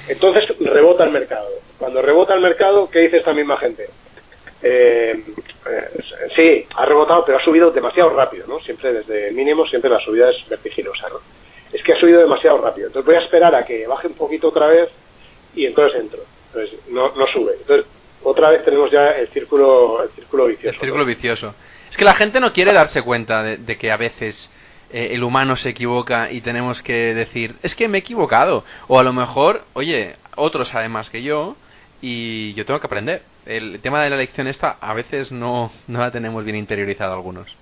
Entonces 0.08 0.44
rebota 0.58 1.04
el 1.04 1.10
mercado. 1.10 1.48
Cuando 1.78 2.02
rebota 2.02 2.34
el 2.34 2.40
mercado, 2.40 2.88
¿qué 2.90 3.00
dice 3.00 3.18
esta 3.18 3.32
misma 3.32 3.56
gente? 3.58 3.88
Eh, 4.62 5.22
eh, 5.70 5.88
sí, 6.34 6.66
ha 6.74 6.84
rebotado, 6.84 7.24
pero 7.24 7.38
ha 7.38 7.44
subido 7.44 7.70
demasiado 7.70 8.10
rápido, 8.10 8.46
¿no? 8.46 8.60
Siempre 8.60 8.92
desde 8.92 9.28
el 9.28 9.34
mínimo, 9.34 9.66
siempre 9.66 9.90
la 9.90 10.00
subida 10.00 10.30
es 10.30 10.48
vertiginosa, 10.48 11.08
¿no? 11.08 11.20
Es 11.72 11.82
que 11.82 11.92
ha 11.92 12.00
subido 12.00 12.20
demasiado 12.20 12.58
rápido. 12.58 12.88
Entonces 12.88 13.06
voy 13.06 13.16
a 13.16 13.24
esperar 13.24 13.54
a 13.54 13.64
que 13.64 13.86
baje 13.86 14.08
un 14.08 14.14
poquito 14.14 14.48
otra 14.48 14.66
vez 14.66 14.88
y 15.54 15.66
entonces 15.66 16.00
entro. 16.00 16.20
Entonces 16.48 16.78
no, 16.88 17.14
no 17.14 17.26
sube. 17.26 17.52
Entonces 17.60 17.86
otra 18.22 18.50
vez 18.50 18.64
tenemos 18.64 18.90
ya 18.90 19.10
el 19.10 19.28
círculo, 19.28 20.02
el 20.02 20.10
círculo 20.10 20.46
vicioso. 20.46 20.74
El 20.74 20.80
círculo 20.80 21.04
vicioso. 21.04 21.54
Es 21.90 21.96
que 21.96 22.04
la 22.04 22.14
gente 22.14 22.40
no 22.40 22.52
quiere 22.52 22.72
darse 22.72 23.02
cuenta 23.02 23.42
de, 23.42 23.78
que 23.78 23.90
a 23.90 23.96
veces 23.96 24.50
eh, 24.92 25.08
el 25.12 25.22
humano 25.22 25.56
se 25.56 25.70
equivoca 25.70 26.30
y 26.30 26.40
tenemos 26.40 26.82
que 26.82 27.14
decir, 27.14 27.54
es 27.62 27.76
que 27.76 27.88
me 27.88 27.98
he 27.98 28.00
equivocado. 28.00 28.64
O 28.86 28.98
a 28.98 29.02
lo 29.02 29.12
mejor, 29.12 29.62
oye, 29.74 30.16
otro 30.36 30.64
sabe 30.64 30.88
más 30.88 31.10
que 31.10 31.22
yo 31.22 31.56
y 32.00 32.54
yo 32.54 32.64
tengo 32.64 32.80
que 32.80 32.86
aprender. 32.86 33.22
El 33.46 33.80
tema 33.80 34.02
de 34.02 34.10
la 34.10 34.16
lección 34.16 34.46
esta 34.46 34.76
a 34.80 34.94
veces 34.94 35.32
no, 35.32 35.70
no 35.86 36.00
la 36.00 36.10
tenemos 36.10 36.44
bien 36.44 36.56
interiorizada 36.56 37.14
algunos. 37.14 37.54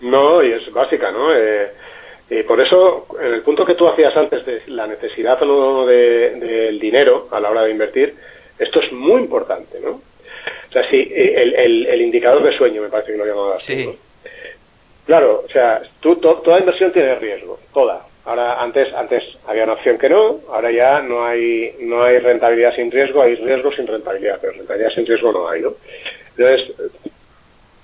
No, 0.00 0.42
y 0.42 0.52
es 0.52 0.72
básica, 0.72 1.10
¿no? 1.10 1.34
Eh, 1.34 1.72
y 2.28 2.42
por 2.42 2.60
eso, 2.60 3.06
en 3.20 3.34
el 3.34 3.42
punto 3.42 3.64
que 3.64 3.74
tú 3.74 3.88
hacías 3.88 4.16
antes 4.16 4.44
de 4.44 4.62
la 4.66 4.86
necesidad 4.86 5.40
o 5.42 5.46
no 5.46 5.86
del 5.86 6.78
dinero 6.80 7.28
a 7.30 7.38
la 7.40 7.50
hora 7.50 7.62
de 7.62 7.70
invertir, 7.70 8.14
esto 8.58 8.80
es 8.80 8.92
muy 8.92 9.22
importante, 9.22 9.78
¿no? 9.80 9.90
O 9.90 10.72
sea, 10.72 10.88
sí, 10.90 11.10
el, 11.14 11.86
el, 11.86 12.00
indicador 12.02 12.42
de 12.42 12.56
sueño 12.56 12.82
me 12.82 12.88
parece 12.88 13.12
que 13.12 13.18
lo 13.18 13.24
llamaba 13.24 13.56
así. 13.56 13.96
Claro, 15.06 15.44
o 15.46 15.48
sea, 15.48 15.82
tú, 16.00 16.16
toda 16.16 16.58
inversión 16.58 16.92
tiene 16.92 17.14
riesgo, 17.14 17.58
toda. 17.72 18.04
Ahora, 18.24 18.60
antes, 18.60 18.92
antes 18.92 19.22
había 19.46 19.62
una 19.62 19.74
opción 19.74 19.98
que 19.98 20.08
no, 20.08 20.40
ahora 20.50 20.72
ya 20.72 21.00
no 21.00 21.24
hay, 21.24 21.76
no 21.80 22.02
hay 22.02 22.18
rentabilidad 22.18 22.74
sin 22.74 22.90
riesgo, 22.90 23.22
hay 23.22 23.36
riesgo 23.36 23.70
sin 23.72 23.86
rentabilidad, 23.86 24.38
pero 24.40 24.54
rentabilidad 24.54 24.90
sin 24.90 25.06
riesgo 25.06 25.30
no 25.30 25.48
hay, 25.48 25.62
¿no? 25.62 25.74
Entonces, 26.36 26.74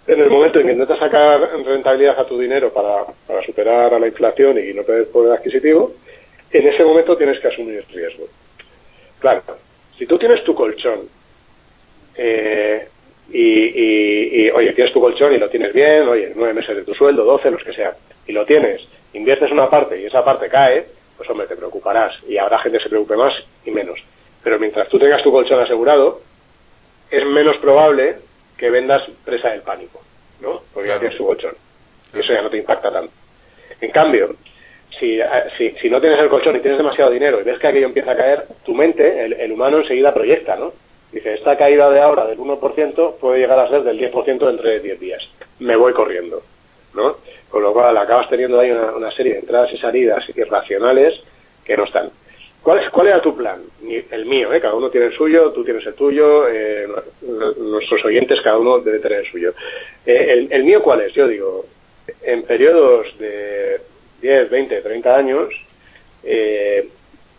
en 0.09 0.21
el 0.21 0.31
momento 0.31 0.59
en 0.59 0.67
que 0.67 0.73
intentas 0.73 0.99
sacar 0.99 1.41
rentabilidad 1.65 2.19
a 2.19 2.27
tu 2.27 2.37
dinero 2.41 2.73
para, 2.73 3.05
para 3.25 3.41
superar 3.47 3.95
a 3.95 4.01
la 4.01 4.09
inflación 4.09 4.59
y 4.59 4.75
no 4.75 4.83
perder 4.83 5.09
poder 5.13 5.39
adquisitivo, 5.39 5.93
en 6.51 6.67
ese 6.67 6.85
momento 6.85 7.17
tienes 7.17 7.39
que 7.39 7.47
asumir 7.47 7.85
riesgo. 7.93 8.27
Claro, 9.21 9.43
si 9.97 10.07
tú 10.07 10.19
tienes 10.19 10.43
tu 10.43 10.57
colchón 10.57 11.09
eh, 12.17 12.89
y, 13.33 14.51
oye, 14.51 14.73
tienes 14.73 14.93
tu 14.93 15.01
colchón 15.01 15.33
y 15.33 15.39
lo 15.39 15.49
tienes 15.49 15.73
bien, 15.73 16.07
oye, 16.09 16.33
nueve 16.35 16.55
meses 16.55 16.77
de 16.77 16.85
tu 16.85 16.95
sueldo, 16.95 17.25
doce, 17.25 17.51
los 17.51 17.63
que 17.63 17.73
sea, 17.73 17.95
y 18.27 18.33
lo 18.33 18.45
tienes, 18.45 18.83
inviertes 19.15 19.51
una 19.51 19.71
parte 19.71 20.01
y 20.01 20.07
esa 20.07 20.25
parte 20.25 20.49
cae, 20.49 20.85
pues 21.17 21.29
hombre, 21.31 21.47
te 21.47 21.57
preocuparás 21.57 22.15
y 22.29 22.37
habrá 22.37 22.59
gente 22.59 22.79
que 22.79 22.85
se 22.85 22.91
preocupe 22.91 23.17
más 23.17 23.33
y 23.65 23.71
menos. 23.71 23.99
Pero 24.43 24.59
mientras 24.59 24.89
tú 24.89 24.99
tengas 24.99 25.23
tu 25.23 25.31
colchón 25.31 25.61
asegurado, 25.61 26.21
es 27.11 27.25
menos 27.25 27.57
probable 27.59 28.17
que 28.57 28.71
vendas 28.71 29.03
presa 29.25 29.51
del 29.51 29.63
pánico, 29.63 30.03
¿no? 30.41 30.63
Porque 30.73 30.89
ya 30.89 30.99
tienes 30.99 31.17
tu 31.17 31.27
colchón. 31.27 31.55
Y 32.15 32.21
eso 32.21 32.33
ya 32.33 32.43
no 32.43 32.51
te 32.51 32.59
impacta 32.59 32.93
tanto. 32.93 33.13
En 33.81 33.91
cambio, 33.91 34.35
si, 34.99 35.21
eh, 35.21 35.27
si, 35.57 35.71
si, 35.81 35.89
no 35.89 36.01
tienes 36.01 36.19
el 36.19 36.29
colchón 36.29 36.57
y 36.57 36.61
tienes 36.61 36.79
demasiado 36.79 37.11
dinero 37.11 37.41
y 37.41 37.45
ves 37.45 37.59
que 37.59 37.67
aquello 37.69 37.87
empieza 37.87 38.13
a 38.13 38.17
caer, 38.17 38.45
tu 38.65 38.75
mente, 38.75 39.25
el, 39.25 39.33
el 39.35 39.53
humano 39.53 39.79
enseguida 39.79 40.13
proyecta, 40.13 40.57
¿no? 40.57 40.73
Dice, 41.13 41.35
esta 41.35 41.57
caída 41.57 41.91
de 41.91 42.01
ahora 42.01 42.27
del 42.27 42.39
1% 42.39 43.17
puede 43.19 43.41
llegar 43.41 43.59
a 43.59 43.69
ser 43.69 43.83
del 43.83 43.99
10% 43.99 44.25
dentro 44.25 44.69
de 44.69 44.81
10 44.81 45.01
días. 45.01 45.23
Me 45.59 45.77
voy 45.77 45.93
corriendo, 45.93 46.43
¿no? 46.95 47.17
Con 47.51 47.63
lo 47.63 47.73
cual 47.75 47.97
acabas 47.99 48.31
teniendo 48.31 48.59
ahí 48.59 48.71
una, 48.71 49.11
serie 49.11 49.35
de 49.35 49.39
entradas 49.41 49.71
y 49.75 49.79
salidas 49.79 50.25
irracionales 50.35 51.21
que 51.65 51.77
no 51.77 51.85
están. 51.85 52.11
¿Cuál, 52.63 52.79
es, 52.79 52.91
¿Cuál 52.91 53.09
era 53.09 53.21
tu 53.21 53.37
plan? 53.37 53.61
El 54.11 54.25
mío, 54.25 54.53
¿eh? 54.55 54.61
Cada 54.61 54.75
uno 54.75 54.89
tiene 54.89 55.09
el 55.09 55.13
suyo, 55.13 55.51
tú 55.53 55.65
tienes 55.65 55.85
el 55.85 55.95
tuyo, 55.95 56.49
eh, 56.49 56.89
nuestros 57.59 58.05
oyentes, 58.05 58.41
cada 58.41 58.59
uno 58.59 58.79
debe 58.79 59.01
tener 59.01 59.19
el 59.19 59.31
suyo. 59.31 59.53
Eh, 60.07 60.27
el, 60.31 60.49
el 60.51 60.65
mío, 60.65 60.83
¿cuál 60.83 61.03
es? 61.03 61.13
Yo 61.13 61.29
digo, 61.29 61.67
en 62.23 62.43
periodos 62.45 63.07
de 63.19 63.81
10, 64.23 64.49
20, 64.49 64.81
30 64.81 65.17
años, 65.17 65.49
eh, 66.25 66.89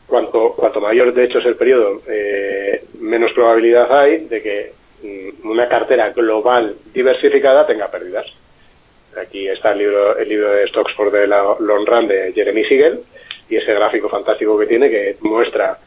cuanto, 0.08 0.54
cuanto 0.54 0.82
mayor 0.82 1.14
de 1.14 1.26
hecho 1.26 1.39
es 1.39 1.45
el 1.45 1.56
periodo, 1.56 2.01
eh, 2.08 2.84
menos 2.99 3.32
probabilidad 3.34 3.99
hay 3.99 4.26
de 4.26 4.41
que 4.41 4.72
mm, 5.04 5.47
una 5.49 5.68
cartera 5.68 6.10
global 6.10 6.76
diversificada 6.93 7.66
tenga 7.66 7.89
pérdidas. 7.89 8.26
Aquí 9.20 9.47
está 9.47 9.72
el 9.72 9.80
libro, 9.80 10.18
el 10.18 10.28
libro 10.28 10.51
de 10.51 10.68
Stocks 10.68 10.93
for 10.95 11.12
the 11.12 11.28
Long 11.28 11.86
Run 11.86 12.08
de 12.08 12.34
Jeremy 12.34 12.64
Siegel 12.66 13.01
y 13.49 13.58
ese 13.58 13.74
gráfico 13.74 14.10
fantástico 14.10 14.58
que 14.58 14.66
tiene 14.66 14.89
que 14.89 15.18
muestra 15.22 15.78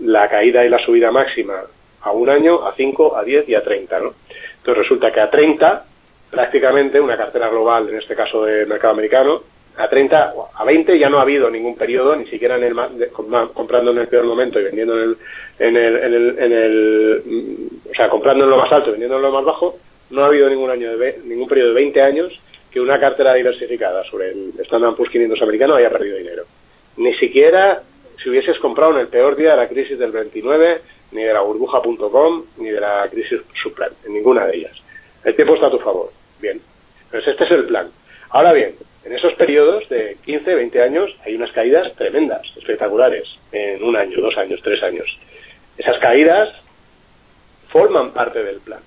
la 0.00 0.28
caída 0.28 0.64
y 0.64 0.68
la 0.68 0.78
subida 0.84 1.10
máxima 1.10 1.62
a 2.02 2.12
un 2.12 2.28
año, 2.28 2.66
a 2.66 2.74
5, 2.74 3.16
a 3.16 3.24
10 3.24 3.48
y 3.48 3.54
a 3.54 3.62
30. 3.62 4.00
¿no? 4.00 4.14
Entonces 4.58 4.82
resulta 4.82 5.10
que 5.10 5.20
a 5.20 5.30
30 5.30 5.84
prácticamente 6.30 7.00
una 7.00 7.16
cartera 7.16 7.48
global, 7.48 7.88
en 7.88 7.98
este 7.98 8.14
caso 8.14 8.44
del 8.44 8.66
mercado 8.66 8.92
americano, 8.92 9.42
a 9.76 9.88
30, 9.88 10.34
a 10.54 10.64
20 10.64 10.98
ya 10.98 11.08
no 11.08 11.18
ha 11.18 11.22
habido 11.22 11.50
ningún 11.50 11.76
periodo, 11.76 12.14
ni 12.14 12.26
siquiera 12.26 12.56
en 12.56 12.64
el, 12.64 12.76
comprando 13.52 13.90
en 13.90 13.98
el 13.98 14.08
peor 14.08 14.24
momento 14.24 14.60
y 14.60 14.64
vendiendo 14.64 14.94
en 14.96 15.02
el, 15.02 15.16
en 15.58 15.76
el, 15.76 15.96
en 15.96 16.14
el, 16.14 16.38
en 16.38 16.52
el, 16.52 17.22
mm, 17.24 17.90
o 17.90 17.94
sea, 17.94 18.08
comprando 18.08 18.44
en 18.44 18.50
lo 18.50 18.58
más 18.58 18.70
alto 18.70 18.88
y 18.88 18.92
vendiendo 18.92 19.16
en 19.16 19.22
lo 19.22 19.32
más 19.32 19.44
bajo, 19.44 19.76
no 20.10 20.22
ha 20.22 20.26
habido 20.26 20.48
ningún 20.48 20.70
año 20.70 20.96
de, 20.96 21.20
ningún 21.24 21.48
periodo 21.48 21.70
de 21.70 21.74
20 21.74 22.02
años 22.02 22.40
que 22.70 22.80
una 22.80 23.00
cartera 23.00 23.34
diversificada 23.34 24.04
sobre 24.04 24.30
el 24.30 24.52
Standard 24.60 24.94
Poor's 24.94 25.12
500 25.12 25.42
americano 25.42 25.74
haya 25.74 25.90
perdido 25.90 26.18
dinero. 26.18 26.44
Ni 26.96 27.14
siquiera 27.14 27.82
si 28.22 28.30
hubieses 28.30 28.58
comprado 28.58 28.92
en 28.94 29.00
el 29.00 29.08
peor 29.08 29.36
día 29.36 29.50
de 29.50 29.56
la 29.56 29.68
crisis 29.68 29.98
del 29.98 30.12
29, 30.12 30.80
ni 31.12 31.22
de 31.22 31.32
la 31.32 31.40
burbuja.com, 31.40 32.44
ni 32.58 32.70
de 32.70 32.80
la 32.80 33.08
crisis 33.10 33.40
subprime, 33.62 33.92
en 34.06 34.14
ninguna 34.14 34.46
de 34.46 34.56
ellas. 34.56 34.72
El 35.24 35.34
tiempo 35.34 35.54
está 35.54 35.66
a 35.66 35.70
tu 35.70 35.78
favor. 35.78 36.10
Bien. 36.40 36.60
Pues 37.10 37.26
este 37.26 37.44
es 37.44 37.50
el 37.50 37.66
plan. 37.66 37.88
Ahora 38.30 38.52
bien, 38.52 38.74
en 39.04 39.12
esos 39.12 39.34
periodos 39.34 39.88
de 39.88 40.16
15, 40.24 40.54
20 40.54 40.82
años 40.82 41.14
hay 41.24 41.34
unas 41.34 41.52
caídas 41.52 41.92
tremendas, 41.94 42.42
espectaculares, 42.56 43.24
en 43.52 43.82
un 43.82 43.96
año, 43.96 44.20
dos 44.20 44.36
años, 44.38 44.60
tres 44.62 44.82
años. 44.82 45.06
Esas 45.76 45.98
caídas 45.98 46.50
forman 47.68 48.12
parte 48.12 48.42
del 48.42 48.60
plan. 48.60 48.80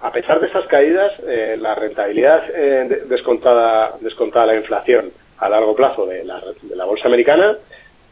A 0.00 0.12
pesar 0.12 0.40
de 0.40 0.48
esas 0.48 0.66
caídas, 0.66 1.12
eh, 1.26 1.56
la 1.58 1.74
rentabilidad 1.74 2.44
eh, 2.54 3.04
descontada, 3.06 3.94
descontada 4.00 4.46
la 4.46 4.56
inflación 4.56 5.10
a 5.38 5.48
largo 5.48 5.74
plazo 5.74 6.06
de 6.06 6.24
la, 6.24 6.40
de 6.62 6.76
la 6.76 6.84
bolsa 6.84 7.06
americana, 7.06 7.56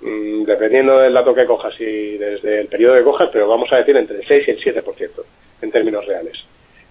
mm, 0.01 0.45
dependiendo 0.45 0.99
del 0.99 1.15
dato 1.15 1.35
que 1.35 1.45
cojas 1.45 1.75
y 1.81 2.17
desde 2.17 2.61
el 2.61 2.69
periodo 2.69 2.97
que 2.97 3.05
cojas, 3.05 3.29
pero 3.33 3.49
vamos 3.49 3.73
a 3.73 3.77
decir 3.77 3.97
entre 3.97 4.17
el 4.17 4.27
6 4.27 4.49
y 4.49 4.51
el 4.53 4.61
7% 4.61 5.25
en 5.63 5.71
términos 5.71 6.07
reales. 6.07 6.39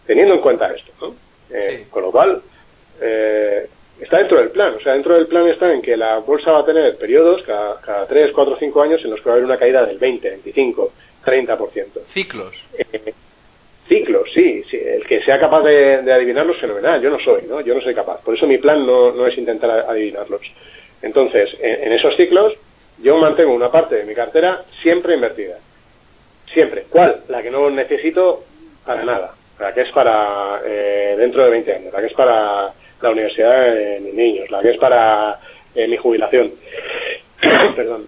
Teniendo 0.06 0.36
en 0.36 0.42
cuenta 0.42 0.72
esto, 0.72 0.92
¿no? 1.02 1.16
Eh, 1.50 1.86
con 1.90 2.04
lo 2.04 2.12
cual, 2.12 2.42
eh, 3.02 3.68
está 4.00 4.18
dentro 4.18 4.38
del 4.38 4.50
plan. 4.50 4.76
O 4.76 4.80
sea, 4.80 4.94
dentro 4.94 5.16
del 5.16 5.28
plan 5.28 5.48
está 5.48 5.74
en 5.74 5.82
que 5.82 5.96
la 5.98 6.18
bolsa 6.20 6.52
va 6.52 6.60
a 6.60 6.66
tener 6.66 6.98
periodos 6.98 7.42
cada, 7.44 7.80
cada 7.82 8.08
3, 8.08 8.32
4, 8.34 8.58
5 8.60 8.82
años 8.82 9.02
en 9.04 9.12
los 9.12 9.22
que 9.22 9.26
va 9.30 9.32
a 9.32 9.36
haber 9.36 9.46
una 9.46 9.58
caída 9.58 9.86
del 9.86 9.98
20, 9.98 10.30
25, 10.30 10.92
30%. 11.26 11.86
Ciclos. 12.14 12.56
Eh, 12.78 13.14
ciclos, 13.88 14.30
sí, 14.34 14.64
sí. 14.70 14.78
El 14.78 15.06
que 15.06 15.22
sea 15.24 15.40
capaz 15.40 15.64
de, 15.64 16.02
de, 16.02 16.14
adivinarlos, 16.14 16.58
fenomenal. 16.58 17.02
Yo 17.02 17.10
no 17.10 17.20
soy, 17.20 17.44
¿no? 17.48 17.62
Yo 17.62 17.74
no 17.74 17.82
soy 17.82 17.94
capaz. 17.94 18.22
Por 18.22 18.36
eso 18.36 18.48
mi 18.48 18.58
plan 18.58 18.86
no, 18.86 19.12
no 19.12 19.28
es 19.28 19.38
intentar 19.38 19.86
adivinarlos. 19.88 20.42
Entonces, 21.02 21.56
en, 21.60 21.92
esos 21.94 22.16
ciclos, 22.16 22.54
yo 23.00 23.18
mantengo 23.18 23.54
una 23.54 23.72
parte 23.72 23.96
de 23.96 24.06
mi 24.06 24.16
cartera 24.16 24.64
siempre 24.82 25.16
invertida. 25.16 25.58
Siempre. 26.52 26.86
¿Cuál? 26.90 27.22
La 27.28 27.42
que 27.42 27.52
no 27.52 27.70
necesito 27.70 28.44
para 28.86 29.04
nada. 29.04 29.36
La 29.60 29.74
que 29.74 29.82
es 29.82 29.92
para 29.92 30.62
eh, 30.66 31.16
dentro 31.18 31.44
de 31.44 31.52
20 31.52 31.74
años. 31.74 31.94
La 31.94 32.00
que 32.00 32.08
es 32.08 32.14
para 32.14 32.74
la 33.06 33.12
universidad 33.12 33.74
de 33.74 34.00
mis 34.02 34.14
niños, 34.14 34.50
la 34.52 34.62
que 34.62 34.72
es 34.72 34.78
para 34.78 35.40
eh, 35.74 35.88
mi 35.88 35.98
jubilación. 35.98 36.52
Perdón. 37.76 38.08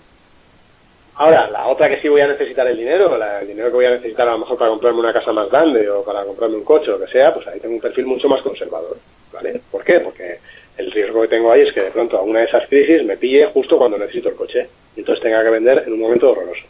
Ahora, 1.15 1.49
la 1.49 1.67
otra 1.67 1.89
que 1.89 1.99
sí 1.99 2.07
voy 2.09 2.21
a 2.21 2.27
necesitar 2.27 2.67
el 2.67 2.77
dinero, 2.77 3.17
el 3.41 3.47
dinero 3.47 3.69
que 3.69 3.75
voy 3.75 3.85
a 3.85 3.91
necesitar 3.91 4.27
a 4.27 4.33
lo 4.33 4.39
mejor 4.39 4.57
para 4.57 4.69
comprarme 4.69 4.99
una 4.99 5.13
casa 5.13 5.33
más 5.33 5.49
grande 5.49 5.89
o 5.89 6.03
para 6.03 6.23
comprarme 6.23 6.57
un 6.57 6.63
coche 6.63 6.91
o 6.91 6.97
lo 6.97 7.05
que 7.05 7.11
sea, 7.11 7.33
pues 7.33 7.47
ahí 7.47 7.59
tengo 7.59 7.73
un 7.73 7.81
perfil 7.81 8.05
mucho 8.05 8.29
más 8.29 8.41
conservador. 8.41 8.97
¿Vale? 9.33 9.61
¿Por 9.71 9.83
qué? 9.83 9.99
Porque 9.99 10.37
el 10.77 10.91
riesgo 10.91 11.21
que 11.21 11.27
tengo 11.27 11.51
ahí 11.51 11.61
es 11.61 11.73
que 11.73 11.81
de 11.81 11.91
pronto 11.91 12.17
a 12.17 12.21
una 12.21 12.39
de 12.39 12.45
esas 12.45 12.67
crisis 12.67 13.03
me 13.03 13.17
pille 13.17 13.47
justo 13.47 13.77
cuando 13.77 13.97
necesito 13.97 14.29
el 14.29 14.35
coche 14.35 14.67
y 14.95 14.99
entonces 14.99 15.23
tenga 15.23 15.43
que 15.43 15.49
vender 15.49 15.83
en 15.85 15.93
un 15.93 15.99
momento 15.99 16.31
horroroso. 16.31 16.63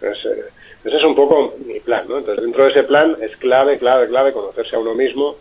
Entonces, 0.00 0.38
eh, 0.38 0.50
ese 0.84 0.96
es 0.96 1.04
un 1.04 1.14
poco 1.14 1.54
mi 1.64 1.80
plan, 1.80 2.06
¿no? 2.08 2.18
Entonces, 2.18 2.44
dentro 2.44 2.64
de 2.64 2.70
ese 2.70 2.82
plan 2.82 3.16
es 3.20 3.36
clave, 3.36 3.78
clave, 3.78 4.08
clave 4.08 4.32
conocerse 4.32 4.76
a 4.76 4.80
uno 4.80 4.94
mismo, 4.94 5.36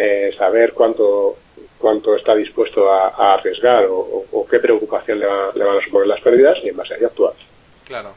eh, 0.00 0.32
saber 0.38 0.72
cuánto 0.74 1.36
cuánto 1.78 2.16
está 2.16 2.34
dispuesto 2.34 2.90
a, 2.92 3.34
arriesgar 3.34 3.86
o, 3.88 4.46
qué 4.50 4.58
preocupación 4.58 5.18
le, 5.20 5.26
van 5.26 5.78
a 5.78 5.84
suponer 5.84 6.08
las 6.08 6.20
pérdidas 6.20 6.58
y 6.64 6.68
en 6.68 6.76
base 6.76 6.94
a 6.94 6.96
ello 6.96 7.06
actuar. 7.08 7.34
Claro. 7.84 8.14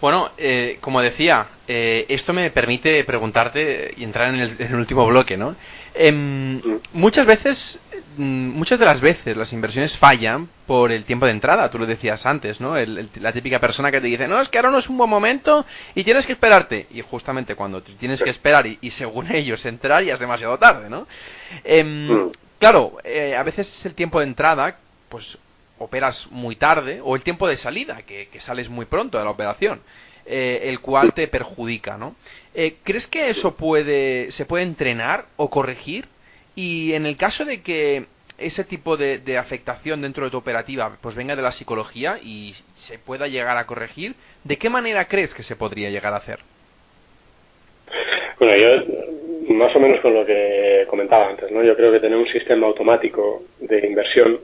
Bueno, 0.00 0.30
eh, 0.36 0.78
como 0.80 1.00
decía, 1.00 1.46
eh, 1.66 2.06
esto 2.08 2.32
me 2.32 2.50
permite 2.50 3.04
preguntarte 3.04 3.94
y 3.96 4.04
entrar 4.04 4.34
en 4.34 4.40
el, 4.40 4.74
último 4.74 5.06
bloque, 5.06 5.36
¿no? 5.36 5.54
Em, 5.94 6.60
muchas 6.92 7.26
veces, 7.26 7.78
mm, 8.16 8.48
muchas 8.50 8.78
de 8.78 8.84
las 8.86 9.00
veces 9.00 9.36
las 9.36 9.52
inversiones 9.52 9.96
fallan 9.98 10.48
por 10.66 10.90
el 10.90 11.04
tiempo 11.04 11.26
de 11.26 11.32
entrada, 11.32 11.70
tú 11.70 11.78
lo 11.78 11.86
decías 11.86 12.24
antes, 12.24 12.60
¿no? 12.60 12.74
la 12.76 13.32
típica 13.32 13.58
persona 13.58 13.90
que 13.90 14.00
te 14.00 14.06
dice, 14.06 14.26
no, 14.26 14.40
es 14.40 14.48
que 14.48 14.58
ahora 14.58 14.70
no 14.70 14.78
es 14.78 14.88
un 14.88 14.96
buen 14.96 15.10
momento 15.10 15.66
y 15.94 16.04
tienes 16.04 16.26
que 16.26 16.32
esperarte. 16.32 16.86
Y 16.90 17.02
justamente 17.02 17.54
cuando 17.54 17.82
tienes 17.82 18.22
que 18.22 18.30
esperar 18.30 18.66
y, 18.66 18.90
según 18.90 19.32
ellos 19.34 19.64
entrar 19.66 20.02
ya 20.02 20.14
es 20.14 20.20
demasiado 20.20 20.58
tarde, 20.58 20.88
¿no? 20.88 21.06
Em. 21.64 22.30
Claro, 22.62 22.98
eh, 23.02 23.34
a 23.34 23.42
veces 23.42 23.84
el 23.84 23.96
tiempo 23.96 24.20
de 24.20 24.26
entrada, 24.26 24.76
pues 25.08 25.36
operas 25.78 26.28
muy 26.30 26.54
tarde, 26.54 27.00
o 27.02 27.16
el 27.16 27.22
tiempo 27.22 27.48
de 27.48 27.56
salida, 27.56 28.02
que, 28.02 28.28
sales 28.38 28.68
muy 28.68 28.86
pronto 28.86 29.18
de 29.18 29.24
la 29.24 29.30
operación, 29.30 29.80
eh, 30.26 30.60
el 30.64 30.80
cual 30.80 31.12
te 31.14 31.28
perjudica, 31.28 31.96
¿no? 31.96 32.16
Eh, 32.54 32.76
¿Crees 32.84 33.06
que 33.06 33.30
eso 33.30 33.56
puede, 33.56 34.30
se 34.30 34.44
puede 34.44 34.64
entrenar 34.64 35.26
o 35.36 35.50
corregir? 35.50 36.06
Y 36.54 36.92
en 36.92 37.06
el 37.06 37.16
caso 37.16 37.44
de 37.44 37.62
que 37.62 38.06
ese 38.38 38.64
tipo 38.64 38.96
de, 38.96 39.18
de, 39.18 39.38
afectación 39.38 40.02
dentro 40.02 40.24
de 40.24 40.30
tu 40.30 40.36
operativa 40.36 40.96
pues 41.00 41.14
venga 41.14 41.36
de 41.36 41.42
la 41.42 41.52
psicología 41.52 42.18
y 42.22 42.54
se 42.74 42.98
pueda 42.98 43.28
llegar 43.28 43.56
a 43.56 43.66
corregir, 43.66 44.14
¿de 44.44 44.58
qué 44.58 44.68
manera 44.68 45.06
crees 45.06 45.34
que 45.34 45.42
se 45.42 45.56
podría 45.56 45.90
llegar 45.90 46.12
a 46.12 46.16
hacer? 46.16 46.40
Bueno, 48.38 48.56
yo 48.56 49.54
más 49.54 49.74
o 49.74 49.80
menos 49.80 50.00
con 50.00 50.14
lo 50.14 50.26
que 50.26 50.86
comentaba 50.88 51.28
antes, 51.28 51.50
¿no? 51.50 51.62
Yo 51.62 51.76
creo 51.76 51.92
que 51.92 52.00
tener 52.00 52.18
un 52.18 52.28
sistema 52.28 52.66
automático 52.66 53.44
de 53.60 53.86
inversión 53.86 54.40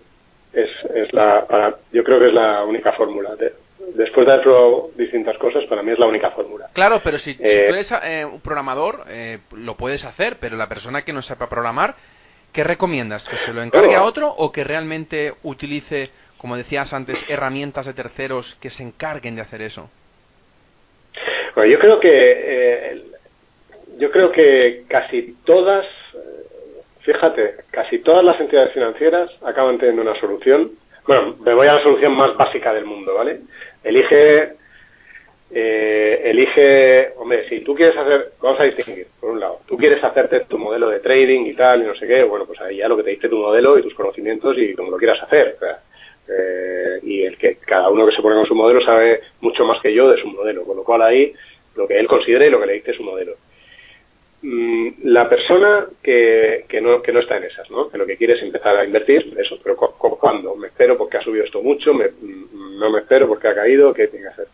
es, 0.53 0.71
es 0.95 1.13
la, 1.13 1.47
para, 1.47 1.77
yo 1.93 2.05
creo 2.05 2.19
que 2.19 2.29
es 2.29 2.33
la 2.35 2.65
única 2.65 2.93
fórmula. 2.93 3.31
Después 3.95 4.27
de 4.27 4.33
haber 4.33 4.45
probado 4.45 4.91
distintas 4.97 5.37
cosas, 5.39 5.65
para 5.65 5.83
mí 5.83 5.93
es 5.93 5.99
la 5.99 6.07
única 6.07 6.31
fórmula. 6.31 6.69
Claro, 6.73 7.01
pero 7.03 7.19
si, 7.19 7.31
eh, 7.33 7.67
tú 7.69 7.75
eres 7.75 7.93
eh, 8.03 8.25
un 8.25 8.41
programador, 8.41 9.05
eh, 9.09 9.39
lo 9.53 9.77
puedes 9.77 10.05
hacer, 10.05 10.37
pero 10.41 10.57
la 10.57 10.69
persona 10.69 11.03
que 11.03 11.13
no 11.13 11.23
sepa 11.23 11.49
programar, 11.49 11.95
¿qué 12.53 12.65
recomiendas? 12.65 13.29
¿Que 13.29 13.37
se 13.37 13.53
lo 13.53 13.63
encargue 13.63 13.95
a 13.95 14.05
otro 14.05 14.29
o 14.29 14.53
que 14.53 14.65
realmente 14.65 15.35
utilice, 15.43 16.11
como 16.39 16.57
decías 16.57 16.93
antes, 16.93 17.25
herramientas 17.29 17.87
de 17.87 17.95
terceros 17.95 18.57
que 18.61 18.71
se 18.71 18.83
encarguen 18.83 19.37
de 19.37 19.43
hacer 19.43 19.63
eso? 19.63 19.91
Bueno, 21.55 21.73
yo 21.73 21.79
creo 21.79 22.01
que 22.01 23.03
yo 23.99 24.13
creo 24.13 24.31
que 24.31 24.85
casi 24.89 25.37
todas 25.45 25.85
Fíjate, 27.09 27.55
casi 27.71 28.01
todas 28.01 28.23
las 28.23 28.39
entidades 28.39 28.75
financieras 28.75 29.31
acaban 29.43 29.79
teniendo 29.79 30.03
una 30.03 30.21
solución. 30.21 30.73
Bueno, 31.09 31.37
me 31.41 31.55
voy 31.55 31.67
a 31.67 31.73
la 31.73 31.83
solución 31.83 32.15
más 32.15 32.37
básica 32.37 32.75
del 32.75 32.85
mundo, 32.85 33.15
¿vale? 33.15 33.39
Elige, 33.83 34.51
eh, 35.51 36.21
elige, 36.23 37.13
hombre, 37.17 37.49
si 37.49 37.61
tú 37.61 37.75
quieres 37.75 37.97
hacer, 37.97 38.33
vamos 38.43 38.61
a 38.61 38.65
distinguir, 38.65 39.07
por 39.19 39.31
un 39.31 39.41
lado, 39.41 39.61
tú 39.67 39.79
quieres 39.79 40.05
hacerte 40.05 40.41
tu 40.41 40.59
modelo 40.59 40.91
de 40.91 41.01
trading 41.01 41.47
y 41.47 41.55
tal, 41.55 41.81
y 41.81 41.87
no 41.87 41.95
sé 41.95 42.07
qué, 42.07 42.25
bueno, 42.25 42.45
pues 42.45 42.61
ahí 42.61 42.77
ya 42.77 42.89
lo 42.89 42.97
que 42.99 43.05
te 43.05 43.11
dice 43.13 43.31
tu 43.31 43.39
modelo 43.39 43.79
y 43.79 43.83
tus 43.83 43.95
conocimientos 43.95 44.55
y 44.59 44.75
como 44.75 44.91
lo 44.91 44.99
quieras 44.99 45.23
hacer. 45.23 45.57
eh, 46.29 46.99
y 47.05 47.23
el 47.23 47.39
que 47.39 47.57
cada 47.57 47.89
uno 47.89 48.05
que 48.07 48.15
se 48.15 48.21
pone 48.21 48.37
con 48.37 48.45
su 48.45 48.55
modelo 48.55 48.83
sabe 48.83 49.23
mucho 49.41 49.65
más 49.65 49.81
que 49.81 49.95
yo 49.95 50.11
de 50.11 50.21
su 50.21 50.27
modelo, 50.29 50.63
con 50.65 50.77
lo 50.77 50.85
cual 50.85 51.01
ahí 51.01 51.33
lo 51.75 51.89
que 51.89 51.99
él 51.99 52.07
considere 52.07 52.49
y 52.49 52.51
lo 52.51 52.61
que 52.61 52.67
le 52.67 52.73
dice 52.75 52.93
su 52.93 53.03
modelo. 53.03 53.33
Mm, 54.41 54.89
la 55.05 55.29
persona 55.29 55.87
que, 56.01 56.65
que, 56.69 56.81
no, 56.81 57.03
que 57.03 57.13
no 57.13 57.21
está 57.21 57.39
en 57.39 57.45
esas, 57.45 57.69
¿no? 57.71 57.89
que 57.89 57.99
lo 57.99 58.07
que 58.07 58.17
quiere 58.17 58.35
es 58.35 58.43
empezar 58.43 58.77
a 58.77 58.85
invertir, 58.85 59.35
eso, 59.37 59.59
pero 59.63 59.75
¿cuándo? 59.77 60.55
¿Me 60.55 60.69
espero 60.69 60.97
porque 60.97 61.17
ha 61.17 61.23
subido 61.23 61.45
esto 61.45 61.61
mucho? 61.61 61.93
Me, 61.93 62.07
mm, 62.07 62.79
¿No 62.79 62.91
me 62.91 63.01
espero 63.01 63.27
porque 63.27 63.49
ha 63.49 63.55
caído? 63.55 63.93
¿Qué 63.93 64.07
tiene 64.07 64.27
que 64.27 64.33
hacer? 64.33 64.47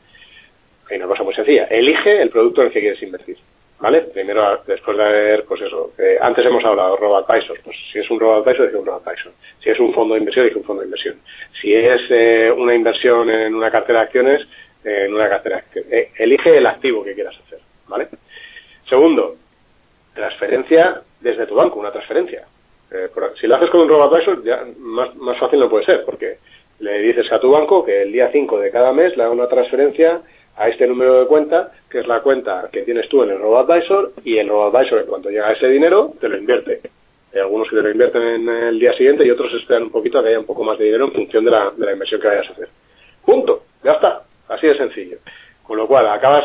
Hay 0.91 0.97
una 0.97 1.07
cosa 1.07 1.23
muy 1.23 1.35
sencilla, 1.35 1.65
elige 1.65 2.23
el 2.23 2.31
producto 2.31 2.63
en 2.63 2.69
el 2.69 2.73
que 2.73 2.81
quieres 2.81 3.03
invertir. 3.03 3.37
¿Vale? 3.81 4.03
Primero, 4.03 4.63
después 4.67 4.97
de 4.97 5.03
haber, 5.03 5.45
pues 5.45 5.61
eso, 5.61 5.93
antes 6.21 6.47
hemos 6.47 6.65
hablado 6.65 6.95
de 6.95 7.01
robo-advisor, 7.01 7.59
pues 7.63 7.77
si 7.93 7.99
es 7.99 8.09
un 8.09 8.19
robo-advisor, 8.19 8.67
dice 8.67 8.79
un 8.79 8.87
robo-advisor. 8.87 9.33
Si 9.63 9.69
es 9.69 9.79
un 9.79 9.93
fondo 9.93 10.15
de 10.15 10.21
inversión, 10.21 10.47
dice 10.47 10.59
un 10.59 10.65
fondo 10.65 10.81
de 10.81 10.87
inversión. 10.87 11.17
Si 11.61 11.75
es 11.75 12.01
eh, 12.09 12.51
una 12.57 12.75
inversión 12.75 13.29
en 13.29 13.55
una 13.55 13.71
cartera 13.71 13.99
de 13.99 14.05
acciones, 14.07 14.49
en 14.85 15.13
una 15.13 15.29
cartera 15.29 15.57
de 15.57 15.63
acciones. 15.63 15.93
Eh, 15.93 16.11
elige 16.19 16.57
el 16.57 16.67
activo 16.67 17.05
que 17.05 17.15
quieras 17.15 17.37
hacer, 17.45 17.59
¿vale? 17.89 18.09
Segundo, 18.89 19.37
transferencia 20.15 21.03
desde 21.21 21.47
tu 21.47 21.55
banco, 21.55 21.81
una 21.81 21.93
transferencia. 21.93 22.45
Eh, 22.91 23.09
si 23.41 23.47
lo 23.47 23.57
haces 23.57 23.71
con 23.71 23.81
un 23.81 23.89
robo 23.89 24.17
ya 24.45 24.65
más, 24.79 25.15
más 25.17 25.39
fácil 25.39 25.59
no 25.59 25.69
puede 25.69 25.85
ser, 25.85 26.05
porque 26.05 26.39
le 26.81 26.99
dices 26.99 27.31
a 27.33 27.41
tu 27.41 27.51
banco 27.51 27.85
que 27.85 28.03
el 28.03 28.13
día 28.13 28.31
5 28.31 28.59
de 28.59 28.71
cada 28.71 28.93
mes 28.93 29.17
le 29.17 29.23
haga 29.23 29.33
una 29.33 29.49
transferencia 29.49 30.21
a 30.57 30.69
este 30.69 30.87
número 30.87 31.21
de 31.21 31.27
cuenta, 31.27 31.73
que 31.91 32.01
es 32.01 32.07
la 32.07 32.21
cuenta 32.21 32.69
que 32.73 32.83
tienes 32.83 33.09
tú 33.09 33.23
en 33.23 33.31
el 33.31 33.39
RoboAdvisor, 33.39 34.13
y 34.25 34.39
el 34.39 34.49
RoboAdvisor, 34.49 35.07
cuando 35.07 35.31
llega 35.31 35.53
ese 35.53 35.69
dinero, 35.69 36.13
te 36.21 36.29
lo 36.29 36.37
invierte. 36.37 36.81
Hay 37.35 37.41
algunos 37.41 37.69
que 37.69 37.77
te 37.77 37.83
lo 37.83 37.91
invierten 37.91 38.23
en 38.23 38.49
el 38.49 38.79
día 38.79 38.93
siguiente 38.93 39.27
y 39.27 39.31
otros 39.31 39.53
esperan 39.55 39.85
un 39.85 39.91
poquito 39.91 40.19
a 40.19 40.23
que 40.23 40.29
haya 40.29 40.39
un 40.39 40.47
poco 40.47 40.63
más 40.63 40.79
de 40.79 40.85
dinero 40.85 41.07
en 41.07 41.13
función 41.13 41.45
de 41.45 41.51
la, 41.51 41.73
de 41.77 41.85
la 41.85 41.93
inversión 41.93 42.21
que 42.21 42.29
vayas 42.29 42.49
a 42.49 42.53
hacer. 42.53 42.69
Punto. 43.25 43.65
Ya 43.83 43.93
está. 43.93 44.23
Así 44.49 44.69
de 44.69 44.77
sencillo. 44.77 45.19
Con 45.65 45.79
lo 45.79 45.89
cual, 45.89 46.07
acabas, 46.07 46.45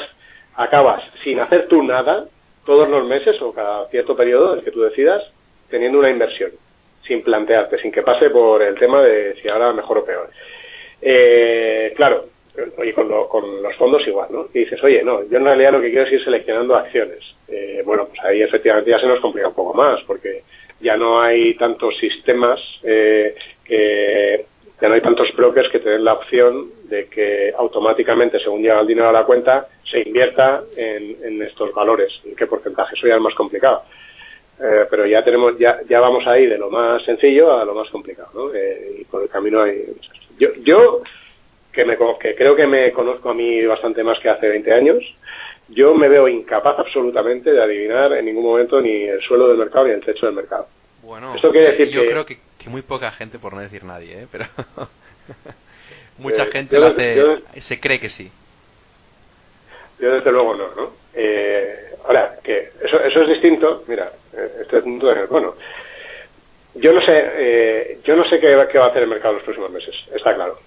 acabas 0.56 1.04
sin 1.24 1.40
hacer 1.40 1.68
tú 1.68 1.84
nada, 1.84 2.26
todos 2.70 2.88
los 2.88 3.04
meses 3.08 3.42
o 3.42 3.52
cada 3.52 3.88
cierto 3.88 4.16
periodo, 4.16 4.54
el 4.54 4.64
que 4.64 4.70
tú 4.70 4.82
decidas, 4.82 5.24
teniendo 5.72 5.98
una 5.98 6.12
inversión, 6.12 6.52
sin 7.02 7.24
plantearte, 7.24 7.82
sin 7.82 7.92
que 7.92 8.04
pase 8.04 8.30
por 8.30 8.62
el 8.62 8.78
tema 8.78 9.02
de 9.02 9.34
si 9.42 9.50
ahora 9.50 9.74
mejor 9.74 9.98
o 9.98 10.06
peor. 10.06 10.30
Eh, 11.02 11.92
claro, 11.96 12.26
y 12.86 12.92
con, 12.92 13.10
los 13.10 13.76
fondos 13.76 14.08
igual, 14.08 14.28
¿no? 14.30 14.50
Y 14.54 14.60
dices, 14.60 14.84
oye, 14.84 15.02
no, 15.02 15.28
yo 15.28 15.40
en 15.40 15.46
realidad 15.46 15.72
lo 15.72 15.82
que 15.82 15.90
quiero 15.90 16.06
es 16.06 16.14
ir 16.14 16.24
seleccionando 16.24 16.76
acciones. 16.76 17.24
Eh, 17.48 17.82
bueno, 17.84 18.06
pues 18.06 18.20
ahí 18.24 18.44
efectivamente 18.44 18.92
ya 18.92 19.00
se 19.00 19.08
nos 19.08 19.20
complica 19.20 19.48
un 19.48 19.56
poco 19.56 19.74
más, 19.74 20.00
porque 20.06 20.44
ya 20.80 20.96
no 20.96 21.20
hay 21.20 21.56
tantos 21.56 21.98
sistemas 21.98 22.60
eh, 22.84 23.34
que 23.66 24.46
ya 24.82 24.88
no 24.88 24.96
hay 24.96 25.02
tantos 25.02 25.28
brokers 25.36 25.70
que 25.70 25.80
te 25.80 25.90
den 25.90 26.06
la 26.06 26.14
opción 26.14 26.70
de 26.86 27.08
que 27.08 27.54
automáticamente, 27.58 28.40
según 28.40 28.62
llega 28.62 28.80
el 28.80 28.88
dinero 28.88 29.10
a 29.10 29.14
la 29.14 29.26
cuenta, 29.26 29.68
se 29.90 30.00
invierta 30.00 30.64
en, 30.76 31.42
estos 31.42 31.74
valores. 31.74 32.12
¿En 32.26 32.36
qué 32.36 32.48
porcentaje? 32.48 32.96
Eso 32.96 33.08
ya 33.08 33.16
es 33.16 33.22
más 33.22 33.34
complicado. 33.36 33.84
Eh, 34.62 34.86
pero 34.90 35.06
ya 35.06 35.24
tenemos, 35.24 35.58
ya, 35.58 35.80
ya 35.88 36.00
vamos 36.00 36.26
ahí 36.28 36.46
de 36.46 36.58
lo 36.58 36.70
más 36.70 37.04
sencillo 37.04 37.58
a 37.58 37.66
lo 37.66 37.74
más 37.74 37.90
complicado, 37.90 38.30
¿no? 38.34 38.54
Eh, 38.54 38.98
y 39.02 39.06
por 39.06 39.24
el 39.24 39.30
camino 39.30 39.62
hay... 39.62 39.86
Yo, 40.38 40.50
yo 40.64 41.02
que, 41.72 41.86
me, 41.86 41.98
que 42.20 42.36
creo 42.36 42.56
que 42.56 42.68
me 42.68 42.92
conozco 42.92 43.30
a 43.30 43.34
mí 43.34 43.66
bastante 43.66 44.04
más 44.04 44.20
que 44.20 44.30
hace 44.30 44.48
20 44.48 44.74
años, 44.74 45.04
yo 45.70 45.94
me 45.94 46.10
veo 46.10 46.28
incapaz 46.28 46.80
absolutamente 46.80 47.52
de 47.52 47.62
adivinar 47.62 48.14
en 48.14 48.26
ningún 48.26 48.44
momento 48.44 48.82
ni 48.82 49.04
el 49.04 49.22
suelo 49.22 49.48
del 49.48 49.58
mercado 49.58 49.88
ni 49.88 49.94
el 49.94 50.04
techo 50.04 50.26
del 50.26 50.36
mercado. 50.36 50.68
Bueno, 51.04 51.36
Esto 51.36 51.52
quiere 51.52 51.72
decir 51.72 51.90
yo 51.90 52.06
creo 52.06 52.26
que 52.26 52.38
que 52.70 52.72
muy 52.72 52.82
poca 52.82 53.12
gente, 53.12 53.40
por 53.40 53.54
no 53.54 53.60
decir 53.60 53.84
nadie, 53.84 54.24
¿eh? 54.24 54.28
pero 54.32 54.46
mucha 56.18 56.44
eh, 56.44 56.52
gente 56.52 56.78
se 57.62 57.80
cree 57.80 58.00
que 58.00 58.10
sí. 58.10 58.32
Yo 60.00 60.14
desde 60.14 60.32
luego 60.32 60.56
no, 60.56 60.76
¿no? 60.76 60.92
Eh, 61.14 61.94
ahora, 62.06 62.38
que 62.44 62.70
eso, 62.84 63.00
eso 63.02 63.22
es 63.24 63.30
distinto, 63.30 63.84
mira, 63.88 64.12
este 64.62 64.82
punto 64.82 65.12
es 65.12 65.28
bueno. 65.30 65.56
Yo 66.76 66.94
no 66.94 67.02
sé, 67.02 67.98
yo 68.04 68.16
no 68.16 68.24
sé 68.30 68.40
qué, 68.40 68.68
qué, 68.72 68.78
va 68.78 68.86
a 68.86 68.90
hacer 68.90 69.04
el 69.04 69.10
mercado 69.10 69.32
en 69.32 69.36
los 69.38 69.44
próximos 69.44 69.72
meses, 69.72 69.94
está 70.14 70.36
claro. 70.36 70.60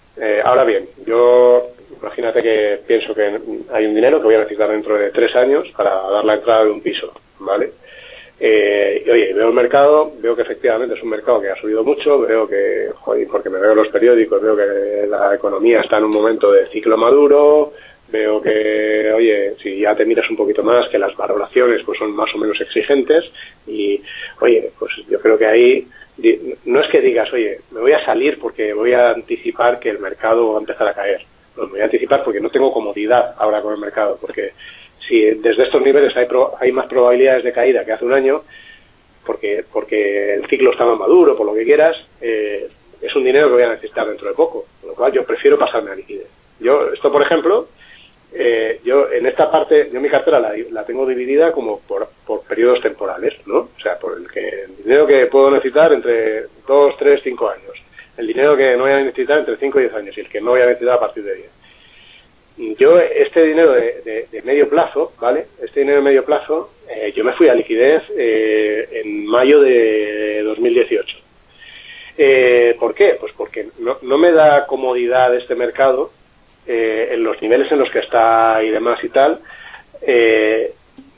ahora 0.44 0.64
bien, 0.64 0.86
yo 1.06 1.68
imagínate 2.00 2.42
que 2.42 2.80
pienso 2.86 3.14
que 3.14 3.22
hay 3.72 3.86
un 3.86 3.94
dinero 3.94 4.18
que 4.18 4.24
voy 4.24 4.34
a 4.34 4.40
necesitar 4.40 4.68
dentro 4.68 4.98
de 4.98 5.10
tres 5.10 5.34
años 5.36 5.68
para 5.76 5.90
dar 5.94 6.24
la 6.24 6.34
entrada 6.34 6.64
de 6.64 6.70
un 6.70 6.82
piso, 6.82 7.12
¿vale? 7.38 7.72
Eh, 8.44 9.04
oye, 9.08 9.32
veo 9.34 9.50
el 9.50 9.54
mercado, 9.54 10.14
veo 10.18 10.34
que 10.34 10.42
efectivamente 10.42 10.96
es 10.96 11.02
un 11.04 11.10
mercado 11.10 11.40
que 11.40 11.50
ha 11.50 11.54
subido 11.54 11.84
mucho, 11.84 12.18
veo 12.18 12.48
que, 12.48 12.88
joder, 12.92 13.28
porque 13.28 13.48
me 13.48 13.60
veo 13.60 13.72
los 13.72 13.86
periódicos, 13.86 14.42
veo 14.42 14.56
que 14.56 15.06
la 15.06 15.32
economía 15.32 15.80
está 15.80 15.98
en 15.98 16.06
un 16.06 16.10
momento 16.10 16.50
de 16.50 16.66
ciclo 16.66 16.96
maduro, 16.96 17.72
veo 18.10 18.42
que, 18.42 19.12
oye, 19.14 19.54
si 19.62 19.78
ya 19.78 19.94
te 19.94 20.04
miras 20.04 20.28
un 20.28 20.36
poquito 20.36 20.64
más, 20.64 20.88
que 20.88 20.98
las 20.98 21.16
valoraciones 21.16 21.84
pues 21.86 21.96
son 22.00 22.16
más 22.16 22.34
o 22.34 22.38
menos 22.38 22.60
exigentes 22.60 23.30
y, 23.64 24.02
oye, 24.40 24.72
pues 24.76 24.90
yo 25.08 25.20
creo 25.20 25.38
que 25.38 25.46
ahí 25.46 25.86
no 26.64 26.80
es 26.80 26.90
que 26.90 27.00
digas, 27.00 27.32
oye, 27.32 27.60
me 27.70 27.78
voy 27.78 27.92
a 27.92 28.04
salir 28.04 28.40
porque 28.40 28.72
voy 28.72 28.92
a 28.92 29.10
anticipar 29.10 29.78
que 29.78 29.90
el 29.90 30.00
mercado 30.00 30.54
va 30.54 30.58
a 30.58 30.62
empezar 30.62 30.88
a 30.88 30.94
caer. 30.94 31.20
Pues 31.54 31.68
me 31.68 31.72
voy 31.74 31.80
a 31.82 31.84
anticipar 31.84 32.24
porque 32.24 32.40
no 32.40 32.50
tengo 32.50 32.72
comodidad 32.72 33.36
ahora 33.38 33.62
con 33.62 33.72
el 33.72 33.78
mercado, 33.78 34.18
porque 34.20 34.50
si 35.06 35.20
desde 35.20 35.64
estos 35.64 35.82
niveles 35.82 36.16
hay, 36.16 36.26
hay 36.60 36.72
más 36.72 36.86
probabilidades 36.86 37.44
de 37.44 37.52
caída 37.52 37.84
que 37.84 37.92
hace 37.92 38.04
un 38.04 38.12
año, 38.12 38.42
porque, 39.24 39.64
porque 39.72 40.34
el 40.34 40.46
ciclo 40.48 40.72
está 40.72 40.84
más 40.84 40.98
maduro, 40.98 41.36
por 41.36 41.46
lo 41.46 41.54
que 41.54 41.64
quieras, 41.64 41.96
eh, 42.20 42.68
es 43.00 43.14
un 43.16 43.24
dinero 43.24 43.48
que 43.48 43.54
voy 43.54 43.62
a 43.64 43.70
necesitar 43.70 44.06
dentro 44.06 44.28
de 44.28 44.34
poco, 44.34 44.66
con 44.80 44.90
lo 44.90 44.94
cual 44.94 45.12
yo 45.12 45.24
prefiero 45.24 45.58
pasarme 45.58 45.90
a 45.90 45.94
liquidez. 45.94 46.28
Yo, 46.60 46.92
esto 46.92 47.10
por 47.10 47.22
ejemplo, 47.22 47.68
eh, 48.32 48.80
yo 48.84 49.10
en 49.10 49.26
esta 49.26 49.50
parte, 49.50 49.90
yo 49.92 50.00
mi 50.00 50.08
cartera 50.08 50.40
la, 50.40 50.54
la 50.70 50.84
tengo 50.84 51.04
dividida 51.06 51.52
como 51.52 51.80
por, 51.80 52.08
por, 52.26 52.42
periodos 52.42 52.80
temporales, 52.80 53.34
¿no? 53.46 53.58
O 53.76 53.80
sea, 53.82 53.98
por 53.98 54.16
el, 54.16 54.30
que, 54.30 54.64
el 54.64 54.76
dinero 54.76 55.06
que 55.06 55.26
puedo 55.26 55.50
necesitar 55.50 55.92
entre 55.92 56.46
2, 56.66 56.96
3, 56.98 57.20
5 57.22 57.48
años, 57.50 57.72
el 58.16 58.26
dinero 58.26 58.56
que 58.56 58.76
no 58.76 58.84
voy 58.84 58.92
a 58.92 59.00
necesitar 59.00 59.38
entre 59.38 59.56
5 59.56 59.80
y 59.80 59.82
10 59.82 59.94
años 59.94 60.16
y 60.16 60.20
el 60.20 60.28
que 60.28 60.40
no 60.40 60.50
voy 60.52 60.62
a 60.62 60.66
necesitar 60.66 60.94
a 60.94 61.00
partir 61.00 61.24
de 61.24 61.34
10. 61.34 61.50
Yo 62.56 62.98
este 62.98 63.44
dinero 63.44 63.72
de, 63.72 64.42
medio 64.44 64.68
plazo, 64.68 65.12
¿vale? 65.20 65.46
Este 65.62 65.80
dinero 65.80 65.98
de 65.98 66.04
medio 66.04 66.24
plazo, 66.24 66.70
eh, 66.88 67.12
yo 67.14 67.24
me 67.24 67.32
fui 67.32 67.48
a 67.48 67.54
liquidez 67.54 68.02
eh, 68.16 68.88
en 69.04 69.26
mayo 69.26 69.60
de 69.60 70.42
2018. 70.44 71.16
Eh, 72.18 72.76
¿Por 72.78 72.94
qué? 72.94 73.16
Pues 73.18 73.32
porque 73.36 73.68
no, 73.78 73.98
no, 74.02 74.18
me 74.18 74.32
da 74.32 74.66
comodidad 74.66 75.34
este 75.34 75.54
mercado 75.54 76.12
en 76.64 77.24
los 77.24 77.42
niveles 77.42 77.72
en 77.72 77.80
los 77.80 77.90
que 77.90 77.98
está 77.98 78.62
y 78.62 78.70
demás 78.70 79.02
y 79.02 79.08
tal. 79.08 79.40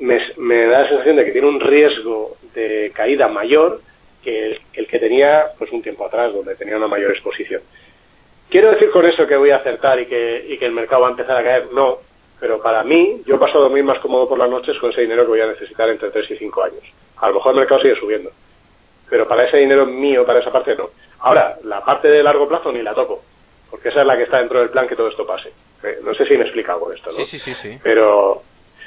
Me, 0.01 0.21
me, 0.39 0.67
da 0.67 0.83
la 0.83 0.89
sensación 0.89 1.17
de 1.17 1.25
que 1.25 1.33
tiene 1.33 1.49
un 1.49 1.61
riesgo 1.61 2.37
de 2.55 2.91
caída 2.95 3.29
mayor 3.29 3.81
que 4.23 4.47
el, 4.47 4.61
el 4.73 4.87
que 4.87 4.99
tenía 4.99 5.47
pues 5.59 5.71
un 5.73 5.83
tiempo 5.83 6.07
atrás, 6.07 6.33
donde 6.33 6.57
tenía 6.57 6.77
una 6.77 6.89
mayor 6.89 7.11
exposición. 7.11 7.61
¿Quiero 8.49 8.71
decir 8.71 8.91
con 8.91 9.05
eso 9.07 9.27
que 9.27 9.37
voy 9.37 9.51
a 9.51 9.57
acertar 9.57 9.99
y 10.01 10.07
que, 10.07 10.47
y 10.49 10.59
que 10.59 10.67
el 10.67 10.73
mercado 10.73 11.03
va 11.03 11.09
a 11.09 11.11
empezar 11.13 11.37
a 11.37 11.43
caer? 11.43 11.73
No, 11.73 11.99
pero 12.41 12.61
para 12.61 12.83
mí, 12.85 13.23
yo 13.27 13.39
paso 13.39 13.59
a 13.59 13.63
dormir 13.63 13.85
más 13.85 13.99
cómodo 14.01 14.29
por 14.29 14.39
las 14.39 14.51
noches 14.51 14.79
con 14.79 14.91
ese 14.91 15.03
dinero 15.03 15.23
que 15.23 15.31
voy 15.31 15.41
a 15.41 15.47
necesitar 15.47 15.89
entre 15.89 16.11
3 16.11 16.31
y 16.31 16.37
5 16.37 16.63
años. 16.63 16.83
A 17.17 17.29
lo 17.29 17.35
mejor 17.35 17.53
el 17.53 17.61
mercado 17.61 17.81
sigue 17.81 17.97
subiendo, 17.97 18.31
pero 19.09 19.27
para 19.27 19.45
ese 19.45 19.59
dinero 19.59 19.87
mío, 19.87 20.27
para 20.27 20.41
esa 20.41 20.53
parte, 20.53 20.77
no. 20.77 20.91
Ahora, 21.21 21.57
la 21.65 21.85
parte 21.85 22.09
de 22.09 22.23
largo 22.23 22.47
plazo 22.47 22.71
ni 22.71 22.83
la 22.83 22.95
toco, 22.95 23.23
porque 23.71 23.89
esa 23.89 24.03
es 24.03 24.07
la 24.07 24.17
que 24.17 24.25
está 24.25 24.39
dentro 24.39 24.61
del 24.61 24.71
plan 24.71 24.87
que 24.87 24.97
todo 24.97 25.09
esto 25.09 25.27
pase. 25.27 25.51
Eh, 25.83 26.01
no 26.03 26.13
sé 26.15 26.27
si 26.27 26.35
me 26.35 26.41
he 26.41 26.47
explicado 26.47 26.81
con 26.81 26.95
esto, 26.95 27.11
¿no? 27.13 27.25
Sí, 27.25 27.25
sí, 27.25 27.39
sí. 27.39 27.55
sí. 27.55 27.79
Pero 27.83 28.43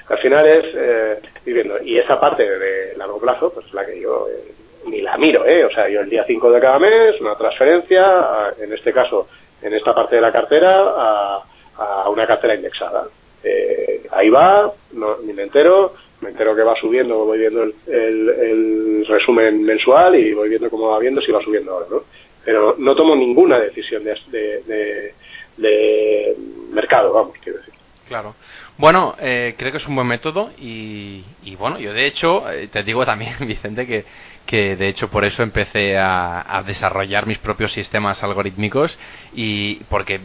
al 0.10 0.18
final 0.20 0.46
es 0.48 0.66
eh, 0.76 1.20
viviendo. 1.46 1.82
Y 1.82 1.98
esa 1.98 2.20
parte 2.20 2.44
de 2.48 2.96
largo 2.96 3.20
plazo, 3.20 3.52
pues 3.54 3.66
es 3.66 3.74
la 3.74 3.86
que 3.86 4.00
yo 4.00 4.28
eh, 4.30 4.54
ni 4.86 5.02
la 5.02 5.18
miro, 5.18 5.46
¿eh? 5.46 5.66
O 5.66 5.72
sea, 5.72 5.90
yo 5.90 6.02
el 6.02 6.10
día 6.10 6.24
5 6.26 6.52
de 6.52 6.60
cada 6.62 6.80
mes, 6.80 7.20
una 7.20 7.36
transferencia, 7.36 8.54
en 8.60 8.72
este 8.72 8.94
caso 8.94 9.28
en 9.62 9.74
esta 9.74 9.94
parte 9.94 10.16
de 10.16 10.22
la 10.22 10.32
cartera 10.32 11.44
a, 11.78 12.10
una 12.10 12.26
cartera 12.26 12.56
indexada. 12.56 13.06
Eh, 13.44 14.08
ahí 14.12 14.30
va, 14.30 14.72
no, 14.94 15.18
ni 15.24 15.34
me 15.34 15.44
entero, 15.44 15.94
me 16.22 16.30
entero 16.30 16.56
que 16.56 16.64
va 16.64 16.76
subiendo, 16.76 17.26
voy 17.26 17.38
viendo 17.38 17.64
el, 17.64 19.06
resumen 19.08 19.64
mensual 19.64 20.16
y 20.16 20.34
voy 20.34 20.50
viendo 20.50 20.70
cómo 20.70 20.90
va 20.90 21.00
viendo 21.00 21.22
si 21.22 21.32
va 21.32 21.42
subiendo 21.44 21.74
ahora, 21.74 21.86
¿no? 21.92 22.04
Pero 22.44 22.76
no 22.78 22.96
tomo 22.96 23.16
ninguna 23.16 23.60
decisión 23.60 24.04
de, 24.04 25.14
de, 25.58 26.36
mercado, 26.72 27.14
vamos, 27.14 27.36
quiero 27.44 27.60
decir. 27.60 27.74
Claro. 28.08 28.36
Bueno, 28.78 29.16
eh, 29.20 29.56
creo 29.58 29.72
que 29.72 29.80
es 29.80 29.88
un 29.88 29.96
buen 29.96 30.08
método 30.08 30.52
y, 30.58 31.24
y 31.44 31.56
bueno, 31.56 31.78
yo 31.78 31.94
de 31.94 32.06
hecho 32.06 32.50
eh, 32.50 32.68
te 32.72 32.84
digo 32.84 33.06
también, 33.06 33.36
Vicente, 33.42 33.86
que, 33.86 34.06
que 34.48 34.76
de 34.76 34.88
hecho 34.88 35.10
por 35.10 35.26
eso 35.26 35.44
empecé 35.44 35.98
a, 36.00 36.64
desarrollar 36.66 37.28
mis 37.28 37.38
propios 37.38 37.72
sistemas 37.74 38.24
algorítmicos 38.24 38.98
y 39.36 39.76
porque 39.90 40.22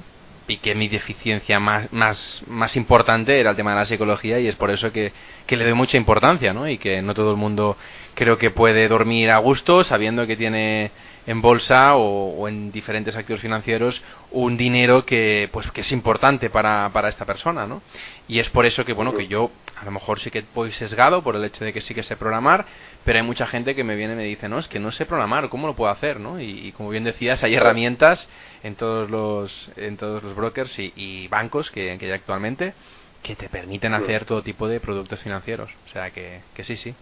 vi 0.49 0.57
que 0.57 0.75
mi 0.75 0.89
deficiencia 0.89 1.61
más, 1.61 1.93
más, 1.93 2.43
más 2.47 2.77
importante 2.77 3.39
era 3.39 3.51
el 3.51 3.57
tema 3.57 3.73
de 3.73 3.77
la 3.77 3.85
psicología 3.85 4.39
y 4.41 4.49
es 4.49 4.57
por 4.57 4.71
eso 4.71 4.91
que, 4.91 5.13
que 5.47 5.57
le 5.57 5.65
doy 5.65 5.75
mucha 5.75 5.99
importancia 5.99 6.55
¿no? 6.55 6.69
y 6.69 6.79
que 6.79 7.03
no 7.03 7.13
todo 7.15 7.33
el 7.33 7.37
mundo 7.37 7.77
creo 8.15 8.39
que 8.39 8.51
puede 8.51 8.89
dormir 8.89 9.31
a 9.31 9.39
gusto 9.39 9.85
sabiendo 9.85 10.27
que 10.27 10.37
tiene 10.37 10.91
en 11.27 11.41
bolsa 11.41 11.97
o, 11.97 12.49
en 12.49 12.73
diferentes 12.73 13.17
activos 13.17 13.41
financieros 13.41 14.03
un 14.31 14.57
dinero 14.57 15.05
que 15.05 15.49
pues 15.53 15.71
que 15.71 15.83
es 15.83 15.93
importante 15.93 16.51
para, 16.51 16.91
para 16.93 17.09
esta 17.09 17.25
persona 17.25 17.67
¿no? 17.67 17.83
y 18.27 18.41
es 18.41 18.51
por 18.51 18.67
eso 18.67 18.85
que 18.85 18.93
bueno 18.93 19.15
que 19.15 19.29
yo 19.29 19.51
a 19.81 19.85
lo 19.85 19.91
mejor 19.91 20.19
sí 20.19 20.31
que 20.31 20.45
voy 20.55 20.73
sesgado 20.73 21.23
por 21.23 21.37
el 21.37 21.45
hecho 21.45 21.65
de 21.65 21.73
que 21.73 21.81
sí 21.81 21.95
que 21.95 22.03
sé 22.03 22.17
programar 22.17 22.65
pero 23.05 23.19
hay 23.19 23.25
mucha 23.25 23.47
gente 23.47 23.75
que 23.75 23.85
me 23.85 23.95
viene 23.95 24.15
y 24.15 24.17
me 24.17 24.25
dice 24.25 24.49
no 24.49 24.59
es 24.59 24.69
que 24.69 24.81
no 24.81 24.91
sé 24.91 25.07
programar 25.07 25.49
cómo 25.49 25.67
lo 25.67 25.75
puedo 25.75 25.93
hacer 25.93 26.19
¿no? 26.19 26.41
y, 26.41 26.73
como 26.77 26.91
bien 26.91 27.05
decías 27.05 27.43
hay 27.45 27.55
herramientas 27.55 28.29
en 28.65 28.75
todos 28.75 29.11
los 29.11 29.71
en 29.77 29.97
todos 29.97 30.23
los 30.23 30.35
brokers 30.35 30.77
y, 30.79 31.29
bancos 31.29 31.71
que, 31.71 31.97
que 31.99 32.07
hay 32.07 32.13
actualmente 32.13 32.75
que 33.23 33.37
te 33.37 33.49
permiten 33.49 33.95
hacer 33.95 34.25
todo 34.25 34.43
tipo 34.43 34.69
de 34.69 34.81
productos 34.81 35.21
financieros. 35.21 35.71
O 35.87 35.91
sea 35.91 36.11
que, 36.11 36.41
que 36.55 36.65
sí 36.65 36.77
sí. 36.77 36.95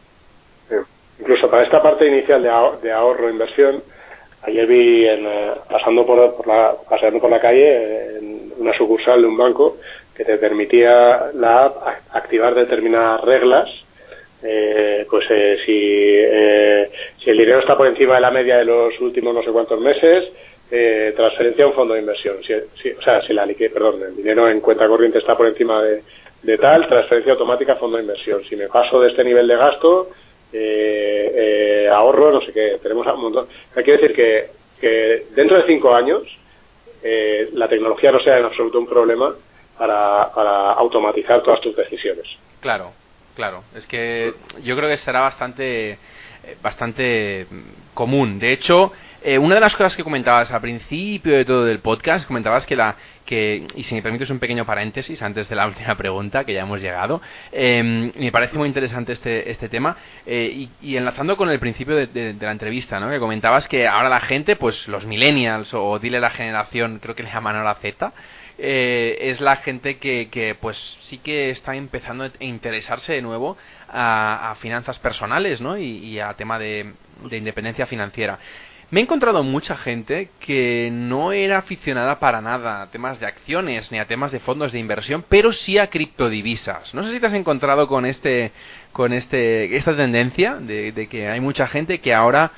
Incluso 1.19 1.51
para 1.51 1.65
esta 1.65 1.83
parte 1.83 2.07
inicial 2.07 2.43
de, 2.43 2.51
de 2.83 2.93
ahorro 2.93 3.29
e 3.29 3.33
inversión 3.33 3.83
Ayer 4.43 4.67
vi, 4.67 5.07
en, 5.07 5.27
eh, 5.27 5.53
pasando 5.69 6.07
por, 6.07 6.47
la, 6.47 6.75
paseando 6.89 7.21
por 7.21 7.31
la 7.31 7.41
calle, 7.41 8.17
en 8.19 8.53
una 8.59 8.73
sucursal 8.77 9.21
de 9.21 9.29
un 9.29 9.37
banco 9.37 9.77
que 10.15 10.25
te 10.25 10.39
permitía 10.39 11.31
la 11.35 11.67
app 11.67 11.77
activar 12.13 12.55
determinadas 12.55 13.21
reglas. 13.23 13.69
Eh, 14.43 15.07
pues 15.11 15.27
eh, 15.29 15.59
si, 15.67 17.23
si 17.23 17.31
el 17.31 17.37
dinero 17.37 17.59
está 17.59 17.77
por 17.77 17.87
encima 17.87 18.15
de 18.15 18.23
la 18.23 18.31
media 18.31 18.57
de 18.57 18.65
los 18.65 18.99
últimos 19.01 19.35
no 19.35 19.43
sé 19.43 19.51
cuántos 19.51 19.79
meses, 19.81 20.33
transferencia 21.15 21.65
a 21.65 21.69
un 21.69 21.75
fondo 21.75 21.95
de 21.95 22.01
inversión. 22.01 22.37
Si, 22.43 22.55
o 22.55 23.03
sea, 23.03 23.21
si 23.23 23.35
la 23.35 23.47
perdón, 23.47 24.03
el 24.03 24.17
dinero 24.17 24.49
en 24.49 24.61
cuenta 24.61 24.89
corriente 24.89 25.19
está 25.19 25.37
por 25.37 25.49
encima 25.49 25.83
de, 25.83 26.03
de 26.43 26.59
tal, 26.59 26.89
transferencia 26.89 27.33
automática 27.33 27.75
a 27.75 27.77
fondo 27.77 27.99
de 27.99 28.05
inversión. 28.05 28.43
Si 28.49 28.57
me 28.57 28.69
paso 28.69 29.01
de 29.01 29.11
este 29.11 29.25
nivel 29.25 29.47
de 29.47 29.57
gasto, 29.57 30.09
eh, 30.53 31.33
eh, 31.35 31.89
ahorro, 31.89 32.33
no 32.33 32.41
sé 32.41 32.53
qué, 32.53 32.79
tenemos 32.83 33.07
un 33.07 33.21
montón. 33.21 33.47
quiere 33.75 34.01
decir 34.01 34.15
que, 34.15 34.51
que 34.81 35.27
dentro 35.35 35.57
de 35.59 35.67
cinco 35.67 35.95
años 35.95 36.23
eh, 37.03 37.51
la 37.55 37.69
tecnología 37.69 38.13
no 38.13 38.21
sea 38.21 38.39
en 38.39 38.45
absoluto 38.45 38.79
un 38.79 38.87
problema 38.87 39.35
para, 39.79 40.31
para 40.35 40.73
automatizar 40.73 41.43
todas 41.43 41.61
tus 41.61 41.75
decisiones. 41.77 42.27
Claro, 42.61 42.93
claro. 43.35 43.65
Es 43.75 43.87
que 43.87 44.35
yo 44.63 44.77
creo 44.77 44.89
que 44.89 44.97
será 44.97 45.21
bastante 45.21 45.99
bastante 46.63 47.47
común. 47.95 48.39
De 48.39 48.53
hecho, 48.53 48.93
eh, 49.23 49.39
una 49.39 49.57
de 49.57 49.61
las 49.61 49.77
cosas 49.77 49.97
que 49.97 50.03
comentabas 50.03 50.51
al 50.51 50.61
principio 50.61 51.37
de 51.37 51.45
todo 51.45 51.69
el 51.69 51.81
podcast, 51.81 52.27
comentabas 52.27 52.67
que 52.67 52.77
la 52.77 52.97
que, 53.31 53.65
y 53.77 53.85
si 53.85 53.95
me 53.95 54.03
permites 54.03 54.29
un 54.31 54.41
pequeño 54.41 54.65
paréntesis 54.65 55.23
antes 55.23 55.49
de 55.49 55.55
la 55.55 55.67
última 55.69 55.95
pregunta, 55.97 56.45
que 56.45 56.53
ya 56.53 56.63
hemos 56.63 56.81
llegado, 56.81 57.21
em, 57.53 58.13
me 58.17 58.33
parece 58.33 58.57
muy 58.57 58.67
interesante 58.67 59.13
este, 59.13 59.51
este 59.51 59.69
tema, 59.69 59.97
eh, 60.27 60.69
y, 60.81 60.97
enlazando 60.97 61.37
con 61.37 61.49
el 61.51 61.61
principio 61.61 61.95
de, 61.95 62.35
la 62.41 62.51
entrevista, 62.51 62.99
¿no? 62.99 63.09
que 63.09 63.21
comentabas 63.21 63.69
que 63.69 63.87
ahora 63.87 64.09
la 64.09 64.21
gente, 64.21 64.57
pues 64.57 64.89
los 64.89 65.07
millennials, 65.07 65.73
o, 65.75 65.99
dile 65.99 66.19
la 66.19 66.31
generación, 66.31 66.99
creo 67.01 67.15
que 67.15 67.23
le 67.23 67.31
llaman 67.31 67.57
ahora 67.57 67.75
Z, 67.75 68.13
eh, 68.59 69.17
es 69.21 69.41
la 69.41 69.57
gente 69.57 69.99
que, 69.99 70.29
que, 70.29 70.55
pues 70.55 70.99
sí 71.03 71.19
que 71.19 71.51
está 71.51 71.77
empezando 71.77 72.25
a 72.25 72.31
interesarse 72.41 73.13
de 73.13 73.23
nuevo 73.23 73.57
a, 73.89 74.55
finanzas 74.61 74.99
personales 74.99 75.61
¿no? 75.61 75.79
y, 75.79 76.19
a 76.19 76.35
tema 76.35 76.59
de 76.59 76.95
independencia 77.31 77.87
financiera. 77.87 78.39
Me 78.91 78.99
he 78.99 79.03
encontrado 79.05 79.45
mucha 79.45 79.77
gente 79.77 80.31
que 80.41 80.89
no 80.93 81.31
era 81.31 81.59
aficionada 81.59 82.19
para 82.19 82.41
nada 82.41 82.83
a 82.83 82.91
temas 82.91 83.21
de 83.21 83.27
acciones 83.27 83.93
ni 83.93 84.01
a 84.01 84.09
temas 84.09 84.33
de 84.33 84.41
fondos 84.41 84.73
de 84.73 84.81
inversión, 84.81 85.25
pero 85.29 85.53
sí 85.53 85.79
a 85.79 85.87
criptodivisas. 85.87 86.93
No 86.93 87.05
sé 87.05 87.13
si 87.13 87.21
te 87.21 87.27
has 87.27 87.35
encontrado 87.35 87.87
con 87.87 88.05
este, 88.05 88.51
con 88.91 89.13
este, 89.13 89.77
esta 89.77 89.97
tendencia 89.97 90.57
de, 90.57 91.07
que 91.09 91.29
hay 91.29 91.39
mucha 91.39 91.69
gente 91.69 92.01
que 92.01 92.13
ahora 92.13 92.51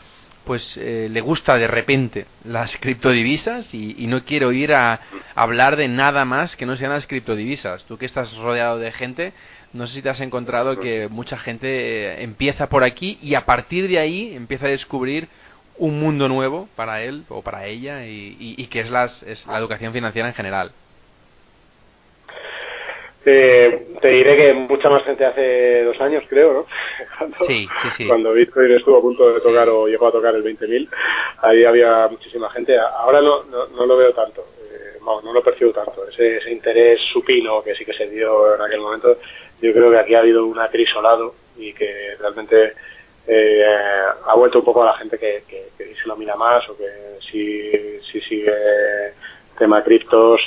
pues 0.44 0.78
eh, 0.78 1.08
le 1.10 1.20
gusta 1.20 1.58
de 1.58 1.66
repente 1.66 2.26
las 2.44 2.78
criptodivisas 2.78 3.72
y, 3.74 4.06
no 4.06 4.24
quiero 4.24 4.52
ir 4.52 4.72
a, 4.72 5.00
hablar 5.34 5.76
de 5.76 5.86
nada 5.86 6.24
más 6.24 6.56
que 6.56 6.64
no 6.64 6.78
sean 6.78 6.92
las 6.92 7.06
criptodivisas. 7.06 7.84
Tú 7.84 7.98
que 7.98 8.06
estás 8.06 8.34
rodeado 8.38 8.78
de 8.78 8.90
gente, 8.90 9.34
no 9.74 9.86
sé 9.86 9.96
si 9.96 10.02
te 10.02 10.08
has 10.08 10.20
encontrado 10.22 10.80
que 10.80 11.08
mucha 11.08 11.36
gente 11.36 11.68
eh, 11.68 12.22
empieza 12.22 12.70
por 12.70 12.84
aquí 12.84 13.18
y 13.20 13.34
a 13.34 13.44
partir 13.44 13.86
de 13.86 13.98
ahí 13.98 14.34
empieza 14.34 14.64
a 14.64 14.70
descubrir 14.70 15.28
un 15.78 16.00
mundo 16.00 16.28
nuevo 16.28 16.68
para 16.76 17.02
él 17.02 17.24
o 17.28 17.42
para 17.42 17.66
ella 17.66 18.06
y, 18.06 18.36
y, 18.38 18.66
que 18.66 18.80
es, 18.80 18.90
las, 18.90 19.22
es 19.22 19.46
la 19.46 19.58
educación 19.58 19.92
financiera 19.92 20.28
en 20.28 20.34
general. 20.34 20.72
Eh, 23.24 23.86
te 24.00 24.08
diré 24.08 24.36
que 24.36 24.52
mucha 24.52 24.88
más 24.88 25.04
gente 25.04 25.24
hace 25.24 25.84
dos 25.84 26.00
años, 26.00 26.24
creo, 26.28 26.52
¿no? 26.52 26.66
Cuando, 27.18 27.44
sí, 27.46 27.68
sí, 27.82 27.90
sí. 27.90 28.06
cuando 28.08 28.32
Bitcoin 28.32 28.72
estuvo 28.72 28.98
a 28.98 29.00
punto 29.00 29.32
de 29.32 29.40
tocar 29.40 29.68
o 29.68 29.86
llegó 29.86 30.08
a 30.08 30.12
tocar 30.12 30.34
el 30.34 30.42
20.000, 30.42 30.88
ahí 31.42 31.64
había 31.64 32.08
muchísima 32.08 32.50
gente. 32.50 32.76
Ahora 32.76 33.20
no, 33.20 33.44
no, 33.44 33.86
lo 33.86 33.96
veo 33.96 34.12
tanto, 34.12 34.44
eh, 34.72 34.98
no, 35.00 35.32
lo 35.32 35.42
percibo 35.42 35.72
tanto. 35.72 36.08
Ese, 36.08 36.38
ese 36.38 36.50
interés 36.50 37.00
supino 37.12 37.62
que 37.62 37.76
sí 37.76 37.84
que 37.84 37.94
se 37.94 38.08
dio 38.08 38.56
en 38.56 38.62
aquel 38.62 38.80
momento, 38.80 39.16
yo 39.60 39.72
creo 39.72 39.90
que 39.92 39.98
aquí 39.98 40.14
ha 40.14 40.20
habido 40.20 40.44
un 40.44 40.58
acrisolado 40.58 41.34
y 41.56 41.72
que 41.72 42.16
realmente 42.18 42.72
eh, 43.26 43.64
ha 44.26 44.34
vuelto 44.34 44.58
un 44.58 44.64
poco 44.64 44.82
a 44.82 44.86
la 44.86 44.98
gente 44.98 45.18
que, 45.18 45.44
que, 45.48 45.94
se 45.94 46.08
lo 46.08 46.16
mira 46.16 46.34
más 46.34 46.68
o 46.68 46.76
que 46.76 47.18
si, 47.30 47.70
si 48.10 48.20
sigue 48.22 48.52
tema 49.56 49.82
criptos, 49.84 50.40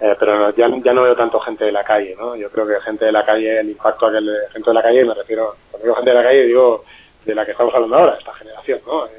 eh, 0.00 0.14
pero 0.18 0.54
ya, 0.54 0.68
ya 0.84 0.92
no 0.92 1.02
veo 1.02 1.14
tanto 1.14 1.38
gente 1.40 1.64
de 1.64 1.72
la 1.72 1.84
calle, 1.84 2.16
¿no? 2.18 2.34
Yo 2.34 2.50
creo 2.50 2.66
que 2.66 2.80
gente 2.80 3.04
de 3.04 3.12
la 3.12 3.24
calle, 3.24 3.60
el 3.60 3.70
impacto 3.70 4.06
aquel 4.06 4.26
de 4.26 4.48
gente 4.52 4.70
de 4.70 4.74
la 4.74 4.82
calle, 4.82 5.04
me 5.04 5.14
refiero, 5.14 5.54
cuando 5.70 5.84
digo 5.84 5.94
gente 5.96 6.10
de 6.10 6.16
la 6.16 6.22
calle, 6.22 6.46
digo 6.46 6.84
de 7.24 7.34
la 7.34 7.44
que 7.44 7.52
estamos 7.52 7.74
hablando 7.74 7.96
ahora, 7.96 8.16
esta 8.18 8.34
generación, 8.34 8.80
¿no? 8.86 9.06
Eh, 9.06 9.10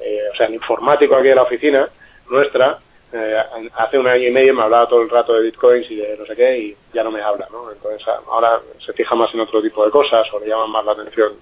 eh 0.00 0.20
o 0.32 0.36
sea, 0.36 0.46
el 0.46 0.54
informático 0.54 1.16
aquí 1.16 1.28
de 1.28 1.34
la 1.34 1.42
oficina, 1.42 1.88
nuestra, 2.30 2.78
eh, 3.12 3.36
hace 3.76 3.98
un 3.98 4.06
año 4.06 4.28
y 4.28 4.30
medio 4.30 4.54
me 4.54 4.62
hablaba 4.62 4.88
todo 4.88 5.02
el 5.02 5.10
rato 5.10 5.34
de 5.34 5.42
bitcoins 5.42 5.90
y 5.90 5.96
de 5.96 6.16
no 6.16 6.24
sé 6.24 6.34
qué 6.34 6.58
y 6.58 6.76
ya 6.94 7.02
no 7.02 7.10
me 7.10 7.20
habla, 7.20 7.46
¿no? 7.50 7.70
Entonces 7.70 8.06
ahora 8.08 8.60
se 8.84 8.92
fija 8.92 9.14
más 9.14 9.32
en 9.34 9.40
otro 9.40 9.60
tipo 9.60 9.84
de 9.84 9.90
cosas 9.90 10.26
o 10.32 10.40
le 10.40 10.48
llaman 10.48 10.70
más 10.70 10.84
la 10.84 10.92
atención 10.92 11.32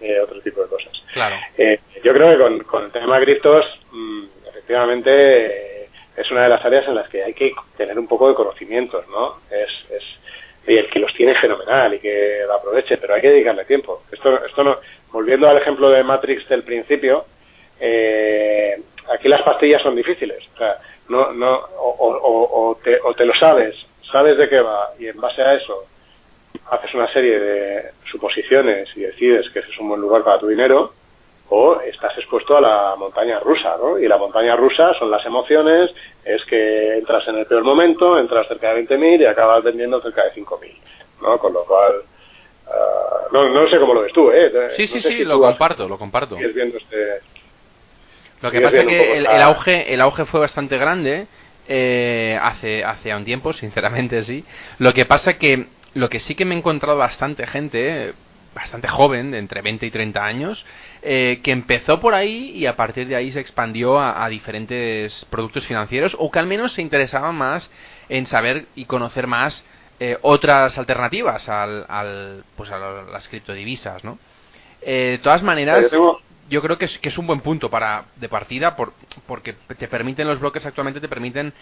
eh, 0.00 0.20
otro 0.20 0.40
tipo 0.40 0.62
de 0.62 0.68
cosas. 0.68 0.92
Claro. 1.12 1.36
Eh, 1.56 1.80
yo 2.02 2.12
creo 2.12 2.58
que 2.58 2.64
con, 2.64 2.84
el 2.84 2.92
tema 2.92 3.18
de 3.18 3.24
criptos, 3.24 3.66
mm, 3.92 4.24
efectivamente, 4.48 5.10
eh, 5.84 5.88
es 6.16 6.30
una 6.30 6.44
de 6.44 6.48
las 6.48 6.64
áreas 6.64 6.86
en 6.86 6.94
las 6.94 7.08
que 7.08 7.22
hay 7.22 7.34
que 7.34 7.52
tener 7.76 7.98
un 7.98 8.06
poco 8.06 8.28
de 8.28 8.34
conocimientos, 8.34 9.06
¿no? 9.08 9.38
Es, 9.50 9.70
es 9.90 10.02
y 10.66 10.76
el 10.76 10.88
que 10.88 11.00
los 11.00 11.12
tiene 11.14 11.34
fenomenal 11.34 11.94
y 11.94 11.98
que 11.98 12.42
lo 12.46 12.54
aproveche, 12.54 12.96
pero 12.98 13.14
hay 13.14 13.20
que 13.20 13.30
dedicarle 13.30 13.64
tiempo. 13.64 14.02
Esto, 14.12 14.44
esto 14.44 14.62
no, 14.62 14.78
volviendo 15.10 15.48
al 15.48 15.56
ejemplo 15.56 15.90
de 15.90 16.04
Matrix 16.04 16.48
del 16.48 16.62
principio, 16.62 17.24
eh, 17.80 18.80
aquí 19.12 19.28
las 19.28 19.42
pastillas 19.42 19.82
son 19.82 19.96
difíciles. 19.96 20.38
O 20.54 20.58
sea, 20.58 20.76
no, 21.08 21.32
no, 21.32 21.60
o, 21.78 22.78
te, 22.84 23.00
o 23.02 23.14
te 23.14 23.24
lo 23.24 23.34
sabes, 23.34 23.74
sabes 24.12 24.36
de 24.36 24.48
qué 24.48 24.60
va 24.60 24.90
y 24.98 25.08
en 25.08 25.20
base 25.20 25.42
a 25.42 25.54
eso 25.54 25.86
haces 26.70 26.94
una 26.94 27.12
serie 27.12 27.38
de 27.38 27.90
suposiciones 28.10 28.88
y 28.96 29.00
decides 29.00 29.48
que 29.50 29.60
ese 29.60 29.70
es 29.70 29.78
un 29.78 29.88
buen 29.88 30.00
lugar 30.00 30.22
para 30.22 30.38
tu 30.38 30.48
dinero, 30.48 30.92
o 31.48 31.80
estás 31.80 32.16
expuesto 32.16 32.56
a 32.56 32.60
la 32.60 32.94
montaña 32.96 33.40
rusa, 33.40 33.76
¿no? 33.76 33.98
Y 33.98 34.06
la 34.06 34.18
montaña 34.18 34.54
rusa 34.54 34.94
son 34.98 35.10
las 35.10 35.24
emociones, 35.26 35.90
es 36.24 36.44
que 36.44 36.98
entras 36.98 37.26
en 37.26 37.38
el 37.38 37.46
peor 37.46 37.64
momento, 37.64 38.18
entras 38.18 38.46
cerca 38.46 38.72
de 38.72 38.86
20.000 38.86 39.20
y 39.20 39.26
acabas 39.26 39.64
vendiendo 39.64 40.00
cerca 40.00 40.24
de 40.24 40.32
5.000, 40.32 40.76
¿no? 41.22 41.38
Con 41.38 41.52
lo 41.52 41.64
cual, 41.64 41.92
ah, 42.68 43.26
no, 43.32 43.48
no 43.48 43.68
sé 43.68 43.78
cómo 43.78 43.94
lo 43.94 44.02
ves 44.02 44.12
tú, 44.12 44.30
¿eh? 44.30 44.70
Sí, 44.76 44.86
sí, 44.86 45.00
sí, 45.00 45.24
lo 45.24 45.40
comparto, 45.40 45.88
lo 45.88 45.98
comparto. 45.98 46.36
Viendo 46.36 46.76
este, 46.76 47.20
lo 48.42 48.50
que 48.50 48.60
pasa 48.60 48.78
es 48.78 48.86
que 48.86 49.18
el, 49.18 49.26
el, 49.26 49.42
auge, 49.42 49.92
el 49.92 50.00
auge 50.00 50.24
fue 50.24 50.40
bastante 50.40 50.78
grande 50.78 51.26
eh, 51.68 52.38
hace, 52.40 52.84
hace 52.84 53.14
un 53.14 53.24
tiempo, 53.24 53.52
sinceramente 53.52 54.22
sí. 54.22 54.44
Lo 54.78 54.92
que 54.92 55.04
pasa 55.04 55.34
que 55.34 55.66
lo 55.94 56.08
que 56.08 56.20
sí 56.20 56.34
que 56.34 56.44
me 56.44 56.54
he 56.54 56.58
encontrado 56.58 56.96
bastante 56.96 57.46
gente, 57.46 58.14
bastante 58.54 58.88
joven, 58.88 59.30
de 59.30 59.38
entre 59.38 59.62
20 59.62 59.86
y 59.86 59.90
30 59.90 60.24
años, 60.24 60.64
eh, 61.02 61.40
que 61.42 61.52
empezó 61.52 62.00
por 62.00 62.14
ahí 62.14 62.50
y 62.50 62.66
a 62.66 62.76
partir 62.76 63.08
de 63.08 63.16
ahí 63.16 63.32
se 63.32 63.40
expandió 63.40 64.00
a, 64.00 64.28
diferentes 64.28 65.24
productos 65.30 65.66
financieros 65.66 66.16
o 66.18 66.30
que 66.30 66.38
al 66.38 66.46
menos 66.46 66.72
se 66.72 66.82
interesaba 66.82 67.32
más 67.32 67.70
en 68.08 68.26
saber 68.26 68.66
y 68.74 68.84
conocer 68.84 69.26
más 69.26 69.64
eh, 69.98 70.18
otras 70.22 70.78
alternativas 70.78 71.48
al, 71.48 71.84
al, 71.88 72.44
pues 72.56 72.70
a 72.70 72.78
las 72.78 73.28
criptodivisas, 73.28 74.02
¿no? 74.04 74.18
Eh, 74.82 75.10
de 75.12 75.18
todas 75.18 75.42
maneras, 75.42 75.90
yo 76.48 76.62
creo 76.62 76.78
que 76.78 76.86
es, 76.86 76.98
que 76.98 77.10
es 77.10 77.18
un 77.18 77.26
buen 77.26 77.40
punto 77.40 77.70
para 77.70 78.04
de 78.16 78.28
partida 78.28 78.76
por, 78.76 78.94
porque 79.26 79.52
te 79.52 79.88
permiten 79.88 80.26
los 80.26 80.40
bloques 80.40 80.64
actualmente 80.64 81.00
te 81.00 81.08
permiten 81.08 81.52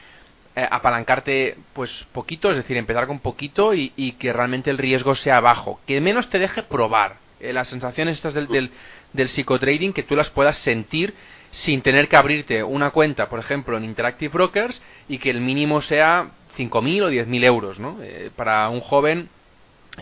eh, 0.59 0.67
apalancarte 0.69 1.57
pues 1.73 2.05
poquito, 2.11 2.51
es 2.51 2.57
decir, 2.57 2.77
empezar 2.77 3.07
con 3.07 3.21
poquito 3.21 3.75
y, 3.75 4.17
que 4.19 4.33
realmente 4.33 4.71
el 4.71 4.79
riesgo 4.79 5.15
sea 5.15 5.41
bajo, 5.41 5.79
que 5.87 6.01
menos 6.01 6.29
te 6.31 6.41
deje 6.41 6.65
probar 6.65 7.19
eh, 7.39 7.53
las 7.53 7.69
sensaciones 7.69 8.17
estas 8.17 8.35
del, 8.35 8.49
del, 8.49 8.73
del 9.13 9.29
psicotrading 9.29 9.93
que 9.93 10.03
tú 10.03 10.17
las 10.17 10.31
puedas 10.31 10.59
sentir 10.59 11.15
sin 11.53 11.81
tener 11.83 12.09
que 12.09 12.17
abrirte 12.17 12.65
una 12.65 12.91
cuenta, 12.91 13.29
por 13.29 13.39
ejemplo, 13.39 13.77
en 13.77 13.85
Interactive 13.85 14.33
Brokers 14.33 14.83
y 15.09 15.19
que 15.19 15.31
el 15.31 15.41
mínimo 15.41 15.81
sea 15.81 16.31
5.000 16.57 17.03
o 17.05 17.11
10.000 17.11 17.45
euros, 17.45 17.79
¿no? 17.79 17.99
Eh, 18.03 18.33
para 18.35 18.69
un 18.69 18.81
joven 18.81 19.29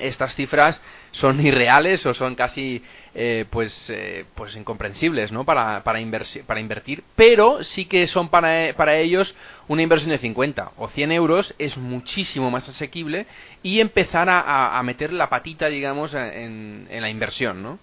estas 0.01 0.35
cifras 0.35 0.81
son 1.13 1.45
irreales 1.45 2.05
o 2.07 2.15
son 2.15 2.35
casi 2.35 2.83
eh, 3.15 3.47
pues 3.51 3.89
eh, 3.91 4.25
pues 4.35 4.55
incomprensibles 4.57 5.33
no 5.33 5.45
para 5.45 5.83
para, 5.83 5.99
para 6.47 6.61
invertir 6.61 7.03
pero 7.15 7.63
sí 7.65 7.87
que 7.87 8.07
son 8.07 8.29
para, 8.29 8.75
para 8.75 8.97
ellos 8.97 9.35
una 9.69 9.83
inversión 9.83 10.11
de 10.11 10.19
50 10.19 10.73
o 10.77 10.89
100 10.89 11.13
euros 11.13 11.55
es 11.59 11.77
muchísimo 11.77 12.51
más 12.51 12.69
asequible 12.69 13.27
y 13.63 13.81
empezar 13.81 14.29
a, 14.29 14.79
a 14.79 14.83
meter 14.83 15.13
la 15.13 15.29
patita 15.29 15.67
digamos 15.67 16.15
en, 16.15 16.87
en 16.91 17.01
la 17.03 17.11
inversión 17.11 17.63
no 17.63 17.79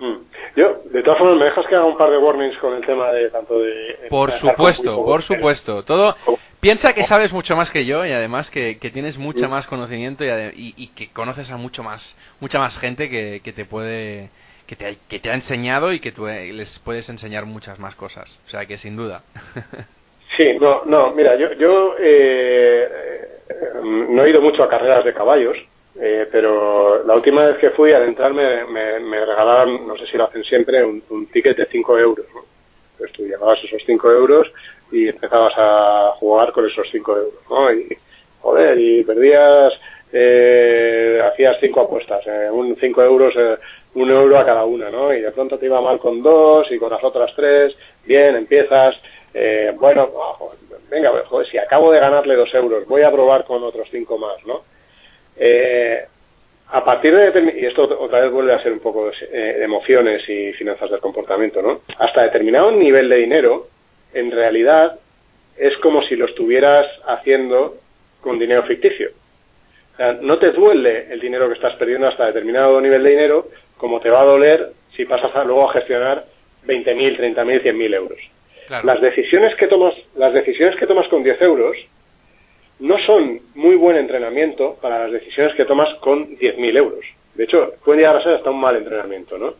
mm. 0.00 0.16
Yo, 0.56 0.82
de 0.90 1.02
todas 1.04 1.16
formas, 1.16 1.38
me 1.38 1.44
dejas 1.44 1.64
que 1.68 1.76
haga 1.76 1.84
un 1.84 1.96
par 1.96 2.10
de 2.10 2.18
warnings 2.18 2.58
con 2.58 2.74
el 2.74 2.84
tema 2.84 3.12
de 3.12 3.30
tanto 3.30 3.60
de... 3.60 4.08
Por 4.10 4.32
supuesto, 4.32 5.04
por 5.04 5.22
supuesto. 5.22 5.84
Todo, 5.84 6.16
Piensa 6.60 6.92
que 6.92 7.04
sabes 7.04 7.32
mucho 7.32 7.56
más 7.56 7.70
que 7.70 7.86
yo 7.86 8.04
y 8.04 8.12
además 8.12 8.50
que, 8.50 8.74
tienes 8.92 9.16
mucho 9.16 9.48
más 9.48 9.66
conocimiento 9.66 10.24
y, 10.24 10.74
y, 10.76 10.88
que 10.88 11.08
conoces 11.08 11.50
a 11.50 11.56
mucho 11.56 11.82
más, 11.82 12.14
mucha 12.38 12.58
más 12.58 12.76
gente 12.76 13.08
que, 13.08 13.40
que 13.42 13.54
te 13.54 13.64
puede, 13.64 14.28
que 14.66 14.76
te, 14.76 14.98
que 15.08 15.20
te 15.20 15.30
ha 15.30 15.34
enseñado 15.34 15.90
y 15.94 16.00
que 16.00 16.12
tú 16.12 16.26
eh, 16.28 16.52
les 16.52 16.78
puedes 16.80 17.08
enseñar 17.08 17.46
muchas 17.46 17.78
más 17.78 17.94
cosas. 17.94 18.38
O 18.46 18.50
sea 18.50 18.66
que 18.66 18.76
sin 18.76 18.94
duda. 18.94 19.22
Sí, 20.40 20.56
no, 20.58 20.86
no, 20.86 21.12
mira, 21.12 21.36
yo, 21.36 21.52
yo 21.52 21.94
eh, 21.98 22.88
no 23.82 24.24
he 24.24 24.30
ido 24.30 24.40
mucho 24.40 24.62
a 24.62 24.70
carreras 24.70 25.04
de 25.04 25.12
caballos, 25.12 25.54
eh, 26.00 26.26
pero 26.32 27.04
la 27.04 27.14
última 27.14 27.44
vez 27.44 27.58
que 27.58 27.68
fui 27.72 27.92
al 27.92 28.04
entrar 28.04 28.32
me, 28.32 28.64
me, 28.64 29.26
regalaron, 29.26 29.86
no 29.86 29.98
sé 29.98 30.06
si 30.06 30.16
lo 30.16 30.24
hacen 30.24 30.42
siempre, 30.44 30.82
un, 30.82 31.26
ticket 31.30 31.58
de 31.58 31.66
5 31.66 31.98
euros. 31.98 32.24
¿no? 32.34 32.40
Pues 32.96 33.12
tú 33.12 33.26
llevabas 33.26 33.62
esos 33.64 33.82
5 33.84 34.10
euros 34.12 34.50
y 34.90 35.08
empezabas 35.08 35.52
a 35.58 36.12
jugar 36.14 36.52
con 36.52 36.66
esos 36.66 36.88
5 36.90 37.16
euros, 37.18 37.42
¿no? 37.50 37.70
Y, 37.74 37.94
joder, 38.40 38.80
y 38.80 39.04
perdías, 39.04 39.74
eh, 40.10 41.20
hacías 41.22 41.58
5 41.60 41.80
apuestas, 41.82 42.26
eh, 42.26 42.48
un 42.50 42.74
5 42.80 43.02
euros, 43.02 43.34
eh, 43.36 43.58
un 43.94 44.10
euro 44.10 44.38
a 44.38 44.46
cada 44.46 44.64
una, 44.64 44.88
¿no? 44.88 45.12
Y 45.12 45.20
de 45.20 45.32
pronto 45.32 45.58
te 45.58 45.66
iba 45.66 45.82
mal 45.82 45.98
con 45.98 46.22
dos 46.22 46.66
y 46.70 46.78
con 46.78 46.90
las 46.90 47.04
otras 47.04 47.30
tres, 47.36 47.76
bien, 48.06 48.36
empiezas, 48.36 48.96
eh, 49.34 49.72
bueno, 49.78 50.10
venga, 50.90 51.10
joder, 51.26 51.46
si 51.48 51.58
acabo 51.58 51.92
de 51.92 52.00
ganarle 52.00 52.34
2 52.34 52.54
euros, 52.54 52.86
voy 52.86 53.02
a 53.02 53.12
probar 53.12 53.44
con 53.44 53.62
otros 53.62 53.88
5 53.90 54.18
más, 54.18 54.44
¿no? 54.46 54.62
Eh, 55.36 56.04
a 56.72 56.84
partir 56.84 57.14
de 57.14 57.60
y 57.60 57.66
esto 57.66 57.82
otra 57.98 58.20
vez 58.20 58.30
vuelve 58.30 58.54
a 58.54 58.62
ser 58.62 58.72
un 58.72 58.80
poco 58.80 59.10
de, 59.10 59.36
de 59.38 59.64
emociones 59.64 60.22
y 60.28 60.52
finanzas 60.52 60.90
del 60.90 61.00
comportamiento, 61.00 61.60
¿no? 61.62 61.80
Hasta 61.98 62.22
determinado 62.22 62.70
nivel 62.70 63.08
de 63.08 63.16
dinero, 63.16 63.66
en 64.14 64.30
realidad 64.30 64.98
es 65.56 65.76
como 65.78 66.02
si 66.02 66.16
lo 66.16 66.26
estuvieras 66.26 66.86
haciendo 67.06 67.76
con 68.20 68.38
dinero 68.38 68.62
ficticio. 68.64 69.10
O 69.94 69.96
sea, 69.96 70.12
no 70.14 70.38
te 70.38 70.52
duele 70.52 71.12
el 71.12 71.20
dinero 71.20 71.48
que 71.48 71.54
estás 71.54 71.74
perdiendo 71.76 72.08
hasta 72.08 72.26
determinado 72.26 72.80
nivel 72.80 73.02
de 73.02 73.10
dinero, 73.10 73.48
como 73.76 74.00
te 74.00 74.10
va 74.10 74.22
a 74.22 74.24
doler 74.24 74.70
si 74.96 75.04
pasas 75.04 75.32
luego 75.46 75.68
a 75.68 75.72
gestionar 75.72 76.24
20.000, 76.66 77.18
30.000, 77.18 77.62
100.000 77.62 77.94
euros. 77.94 78.18
Las 78.84 79.00
decisiones 79.00 79.54
que 79.56 79.66
tomas, 79.66 79.94
las 80.16 80.32
decisiones 80.32 80.76
que 80.76 80.86
tomas 80.86 81.08
con 81.08 81.24
10 81.24 81.42
euros 81.42 81.76
no 82.78 82.96
son 83.04 83.40
muy 83.56 83.74
buen 83.74 83.96
entrenamiento 83.96 84.76
para 84.80 85.00
las 85.00 85.12
decisiones 85.12 85.54
que 85.56 85.64
tomas 85.64 85.92
con 85.98 86.36
10.000 86.38 86.76
euros. 86.76 87.04
De 87.34 87.44
hecho, 87.44 87.72
pueden 87.84 88.00
llegar 88.00 88.16
a 88.16 88.22
ser 88.22 88.34
hasta 88.34 88.50
un 88.50 88.60
mal 88.60 88.76
entrenamiento, 88.76 89.36
¿no? 89.38 89.54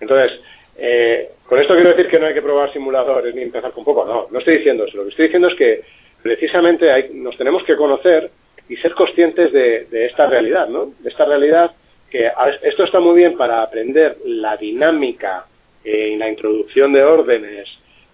Entonces, 0.00 0.40
eh, 0.78 1.28
con 1.46 1.60
esto 1.60 1.74
quiero 1.74 1.90
decir 1.90 2.08
que 2.08 2.18
no 2.18 2.26
hay 2.26 2.34
que 2.34 2.42
probar 2.42 2.72
simuladores 2.72 3.34
ni 3.34 3.42
empezar 3.42 3.72
con 3.72 3.84
poco, 3.84 4.04
no, 4.04 4.26
no 4.30 4.38
estoy 4.38 4.58
diciendo 4.58 4.84
eso. 4.84 4.96
Lo 4.96 5.04
que 5.04 5.10
estoy 5.10 5.26
diciendo 5.26 5.48
es 5.48 5.54
que 5.54 5.80
precisamente 6.22 6.90
hay, 6.90 7.10
nos 7.12 7.36
tenemos 7.36 7.62
que 7.64 7.76
conocer 7.76 8.30
y 8.68 8.76
ser 8.76 8.94
conscientes 8.94 9.52
de, 9.52 10.06
esta 10.06 10.26
realidad, 10.26 10.68
¿no? 10.68 10.92
De 10.98 11.10
esta 11.10 11.24
realidad 11.24 11.70
que 12.10 12.30
esto 12.62 12.84
está 12.84 13.00
muy 13.00 13.16
bien 13.16 13.36
para 13.36 13.62
aprender 13.62 14.16
la 14.24 14.56
dinámica 14.56 15.44
eh, 15.84 16.12
y 16.14 16.16
la 16.16 16.28
introducción 16.28 16.92
de 16.92 17.02
órdenes, 17.02 17.68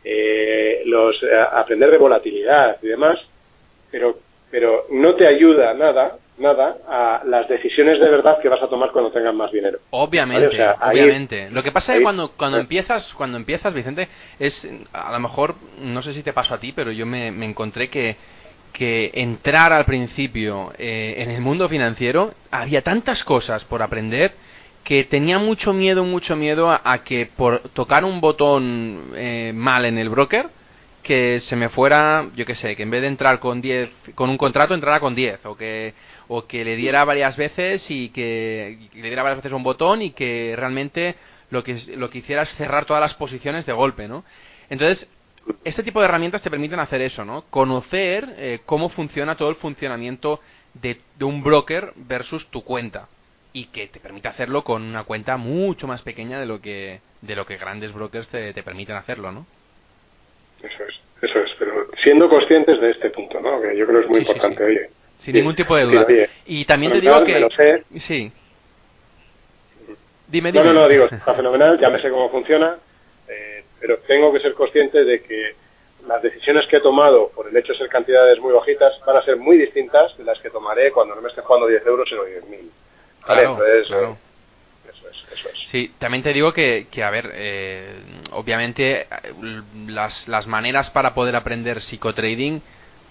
eh, 0.05 0.83
los, 0.87 1.17
aprender 1.53 1.91
de 1.91 1.99
volatilidad 1.99 2.79
y 2.83 2.89
demás, 2.89 3.19
pero, 3.91 4.17
pero 4.51 4.87
no 4.91 5.15
te 5.15 5.27
ayuda 5.27 5.75
nada 5.75 6.19
nada 6.39 6.79
a 6.89 7.23
las 7.25 7.49
decisiones 7.49 8.01
de 8.01 8.09
verdad 8.09 8.41
que 8.41 8.49
vas 8.49 8.63
a 8.63 8.69
tomar 8.69 8.91
cuando 8.91 9.11
tengas 9.11 9.35
más 9.35 9.51
dinero. 9.53 9.79
Obviamente, 9.91 10.63
obviamente. 10.83 11.51
lo 11.51 11.63
que 11.63 11.73
pasa 11.73 11.93
es 11.93 11.99
que 11.99 12.03
cuando, 12.03 12.33
cuando 12.33 12.59
empiezas, 12.59 13.13
cuando 13.15 13.37
empiezas, 13.37 13.73
Vicente, 13.73 14.09
es 14.39 14.69
a 14.93 15.13
lo 15.13 15.21
mejor, 15.21 15.55
no 15.81 16.03
sé 16.03 16.13
si 16.15 16.23
te 16.23 16.33
pasó 16.33 16.55
a 16.55 16.61
ti, 16.61 16.73
pero 16.73 16.91
yo 16.91 17.07
me, 17.07 17.29
encontré 17.29 17.89
que, 17.89 18.17
que 18.73 19.11
entrar 19.15 19.73
al 19.73 19.85
principio 19.85 20.73
eh, 20.79 21.15
en 21.19 21.31
el 21.31 21.41
mundo 21.41 21.69
financiero 21.69 22.33
había 22.51 22.83
tantas 22.83 23.25
cosas 23.25 23.65
por 23.65 23.83
aprender 23.83 24.33
que 24.85 25.05
tenía 25.05 25.39
mucho 25.39 25.73
miedo, 25.73 26.05
mucho 26.05 26.37
miedo 26.37 26.71
a, 26.71 27.05
que 27.05 27.27
por 27.27 27.61
tocar 27.71 28.05
un 28.05 28.21
botón 28.21 29.13
eh, 29.15 29.53
mal 29.55 29.85
en 29.85 29.99
el 29.99 30.09
broker, 30.09 30.49
que 31.03 31.41
se 31.41 31.57
me 31.57 31.69
fuera, 31.69 32.29
yo 32.37 32.47
qué 32.47 32.55
sé, 32.55 32.77
que 32.77 32.83
en 32.83 32.91
vez 32.91 33.03
de 33.03 33.09
entrar 33.09 33.41
con 33.41 33.61
10, 33.61 33.91
con 34.15 34.31
un 34.31 34.39
contrato 34.39 34.75
entrara 34.75 35.01
con 35.01 35.15
10, 35.15 35.47
o 35.47 35.57
que 35.57 35.95
o 36.35 36.47
que 36.47 36.65
le 36.65 36.77
diera 36.77 37.05
varias 37.05 37.37
veces 37.37 37.91
y 37.91 38.09
que, 38.09 38.79
le 38.95 39.03
diera 39.03 39.23
varias 39.23 39.39
veces 39.43 39.53
un 39.53 39.63
botón 39.63 40.01
y 40.01 40.13
que 40.13 40.55
realmente 40.57 41.17
lo 41.51 41.63
que, 41.63 41.75
lo 41.97 42.09
que 42.09 42.19
hiciera 42.19 42.43
es 42.43 42.55
cerrar 42.55 42.87
todas 42.87 43.03
las 43.03 43.13
posiciones 43.15 43.67
de 43.67 43.73
golpe, 43.75 44.09
¿no? 44.09 44.25
Entonces, 44.71 45.07
este 45.65 45.83
tipo 45.83 46.01
de 46.01 46.07
herramientas 46.07 46.41
te 46.41 46.51
permiten 46.51 46.81
hacer 46.81 47.03
eso, 47.03 47.25
¿no? 47.25 47.43
Conocer 47.51 48.35
eh, 48.39 48.61
cómo 48.65 48.89
funciona 48.89 49.37
todo 49.37 49.51
el 49.51 49.57
funcionamiento 49.57 50.41
de, 50.75 50.99
un 51.21 51.43
broker 51.43 51.93
versus 51.97 52.47
tu 52.47 52.65
cuenta 52.65 53.09
y 53.53 53.67
que 53.67 53.89
te 53.89 54.01
permite 54.01 54.29
hacerlo 54.29 54.63
con 54.63 54.83
una 54.83 55.05
cuenta 55.05 55.37
mucho 55.37 55.87
más 55.87 56.03
pequeña 56.03 56.41
de 56.41 56.47
lo 56.47 56.61
que 56.61 57.01
de 57.21 57.37
lo 57.37 57.45
que 57.47 57.57
grandes 57.57 57.93
brokers 57.93 58.29
te, 58.29 58.63
permiten 58.63 58.97
hacerlo, 58.97 59.31
¿no? 59.31 59.47
Eso 60.63 60.85
es, 60.85 60.95
eso 61.23 61.39
es, 61.39 61.51
pero 61.59 61.87
siendo 62.03 62.29
conscientes 62.29 62.81
de 62.81 62.91
este 62.91 63.11
punto, 63.11 63.41
¿no? 63.41 63.61
Que 63.61 63.77
yo 63.77 63.87
creo 63.87 64.01
que 64.01 64.05
es 64.05 64.11
muy 64.11 64.21
importante, 64.21 64.65
oye, 64.65 64.91
sin 65.19 65.35
ningún 65.35 65.55
tipo 65.55 65.77
de 65.77 65.85
duda. 65.85 66.07
y 66.47 66.65
también 66.65 66.93
te 66.93 67.01
digo 67.01 67.25
que... 67.25 67.81
Sí. 67.99 68.33
Dime, 70.29 70.51
dime. 70.51 70.65
No, 70.65 70.73
no, 70.73 70.81
no, 70.81 70.89
digo, 70.89 71.05
está 71.05 71.35
fenomenal, 71.35 71.79
ya 71.79 71.91
me 71.91 72.01
sé 72.01 72.09
cómo 72.09 72.31
funciona, 72.31 72.79
eh, 73.29 73.65
pero 73.79 73.99
tengo 73.99 74.33
que 74.33 74.41
ser 74.41 74.55
consciente 74.55 75.05
de 75.05 75.23
que 75.23 75.55
las 76.07 76.23
decisiones 76.23 76.67
que 76.69 76.79
he 76.79 76.81
tomado 76.81 77.31
por 77.35 77.49
el 77.49 77.57
hecho 77.57 77.73
de 77.73 77.79
ser 77.79 77.89
cantidades 77.89 78.39
muy 78.41 78.53
bajitas 78.53 78.99
van 79.07 79.17
a 79.17 79.25
ser 79.25 79.37
muy 79.37 79.59
distintas 79.59 80.17
de 80.17 80.25
las 80.25 80.41
que 80.41 80.51
tomaré 80.51 80.91
cuando 80.91 81.15
no 81.15 81.21
me 81.21 81.29
esté 81.29 81.43
jugando 81.43 81.69
10 81.69 81.87
euros 81.87 82.09
sino 82.09 82.23
10.000. 82.25 82.71
¿Vale? 83.27 83.41
Claro, 83.43 83.53
Entonces, 83.53 83.87
claro. 83.89 84.19
eso 84.91 85.09
es, 85.09 85.39
eso 85.39 85.49
es. 85.49 85.69
Sí, 85.71 85.93
también 85.99 86.23
te 86.23 86.33
digo 86.33 86.53
que, 86.53 86.87
que 86.91 87.03
a 87.05 87.11
ver, 87.11 87.31
eh, 87.35 87.97
obviamente 88.33 89.03
eh, 89.03 89.07
las, 89.87 90.29
las 90.29 90.47
maneras 90.47 90.91
para 90.91 91.15
poder 91.15 91.37
aprender 91.37 91.81
psicotrading 91.81 92.63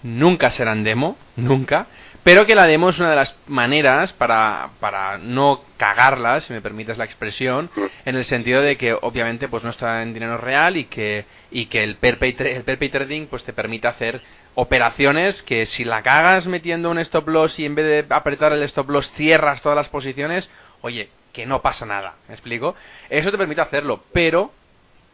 nunca 0.04 0.50
serán 0.50 0.82
demo, 0.84 1.16
nunca, 1.36 1.86
pero 2.24 2.44
que 2.46 2.54
la 2.56 2.66
demo 2.66 2.90
es 2.90 2.98
una 2.98 3.10
de 3.10 3.16
las 3.16 3.36
maneras 3.46 4.12
para, 4.12 4.70
para 4.80 5.18
no 5.18 5.62
cagarla, 5.76 6.40
si 6.40 6.52
me 6.52 6.60
permites 6.60 6.98
la 6.98 7.04
expresión, 7.04 7.70
en 8.04 8.16
el 8.16 8.24
sentido 8.24 8.62
de 8.62 8.76
que 8.76 8.94
obviamente 8.94 9.48
pues 9.48 9.62
no 9.64 9.70
está 9.70 10.02
en 10.02 10.12
dinero 10.14 10.38
real 10.38 10.76
y 10.76 10.84
que, 10.84 11.24
y 11.52 11.66
que 11.66 11.82
el 11.84 11.96
pay, 11.96 12.12
tra- 12.12 12.46
el 12.66 12.78
pay 12.78 12.88
trading 12.90 13.26
pues 13.26 13.44
te 13.44 13.52
permite 13.52 13.86
hacer 13.88 14.20
operaciones 14.54 15.42
que 15.42 15.66
si 15.66 15.84
la 15.84 16.02
cagas 16.02 16.46
metiendo 16.46 16.90
un 16.90 16.98
stop 16.98 17.28
loss 17.28 17.58
y 17.58 17.64
en 17.66 17.74
vez 17.74 18.08
de 18.08 18.14
apretar 18.14 18.52
el 18.52 18.62
stop 18.64 18.90
loss 18.90 19.10
cierras 19.12 19.62
todas 19.62 19.76
las 19.76 19.88
posiciones, 19.88 20.50
oye, 20.82 21.08
que 21.32 21.46
no 21.46 21.62
pasa 21.62 21.86
nada, 21.86 22.14
¿me 22.28 22.34
explico? 22.34 22.74
Eso 23.08 23.30
te 23.30 23.38
permite 23.38 23.60
hacerlo, 23.62 24.02
pero 24.12 24.52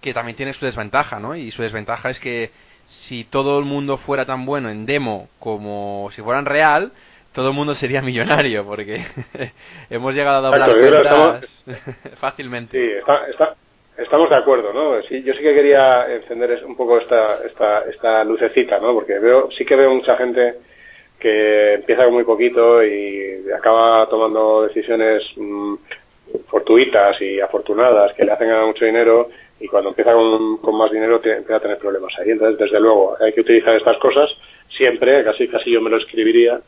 que 0.01 0.13
también 0.15 0.37
tiene 0.37 0.55
su 0.55 0.65
desventaja, 0.65 1.19
¿no? 1.21 1.37
Y 1.37 1.51
su 1.51 1.63
desventaja 1.63 2.11
es 2.11 2.19
que 2.21 2.51
si 2.87 3.25
todo 3.25 3.59
el 3.59 3.65
mundo 3.65 3.97
fuera 3.99 4.25
tan 4.25 4.45
bueno 4.47 4.71
en 4.71 4.87
demo 4.87 5.29
como 5.39 6.09
si 6.15 6.23
fuera 6.23 6.39
en 6.41 6.47
real, 6.47 6.93
todo 7.33 7.49
el 7.49 7.55
mundo 7.55 7.75
sería 7.75 8.01
millonario, 8.03 8.65
porque 8.65 9.05
hemos 9.91 10.15
llegado 10.15 10.39
a 10.39 10.51
doblar 10.51 10.71
cuentas 10.81 11.65
fácilmente. 12.21 12.77
Sí, 12.79 12.93
está, 12.99 13.27
está- 13.31 13.55
estamos 13.99 14.31
de 14.31 14.37
acuerdo, 14.37 14.73
¿no? 14.73 15.03
Sí, 15.03 15.23
yo 15.23 15.35
sí 15.35 15.41
que 15.41 15.55
quería 15.55 16.07
encender 16.15 16.65
un 16.65 16.77
poco 16.77 16.99
esta, 16.99 17.45
esta, 17.45 17.81
esta 17.83 18.25
lucecita, 18.25 18.79
¿no? 18.79 18.95
Porque 18.95 19.19
veo, 19.19 19.51
sí 19.51 19.65
que 19.65 19.77
veo 19.77 19.93
mucha 19.93 20.17
gente 20.17 20.55
que 21.19 21.75
empieza 21.75 22.05
con 22.05 22.15
muy 22.15 22.25
poquito 22.25 22.83
y 22.85 23.45
acaba 23.57 24.09
tomando 24.09 24.63
decisiones 24.63 25.23
mm, 25.37 25.75
fortuitas 26.47 27.21
y 27.21 27.41
afortunadas 27.41 28.15
que 28.15 28.25
le 28.25 28.33
hacen 28.33 28.49
ganar 28.49 28.67
mucho 28.67 28.85
dinero 28.85 29.29
y 29.61 29.67
cuando 29.67 29.91
empieza 29.91 30.13
con, 30.13 30.77
más 30.77 30.93
dinero 30.93 31.17
empieza 31.17 31.57
a 31.57 31.61
tener 31.61 31.79
problemas 31.79 32.13
ahí. 32.19 32.31
Entonces, 32.31 32.59
desde 32.59 32.81
luego, 32.81 33.17
hay 33.21 33.33
que 33.33 33.41
utilizar 33.41 33.75
estas 33.75 33.99
cosas 33.99 34.31
siempre, 34.77 35.25
casi 35.25 35.49
casi 35.49 35.73
yo 35.73 35.81
me 35.81 35.91
lo 35.91 35.97
escribiría, 35.97 36.61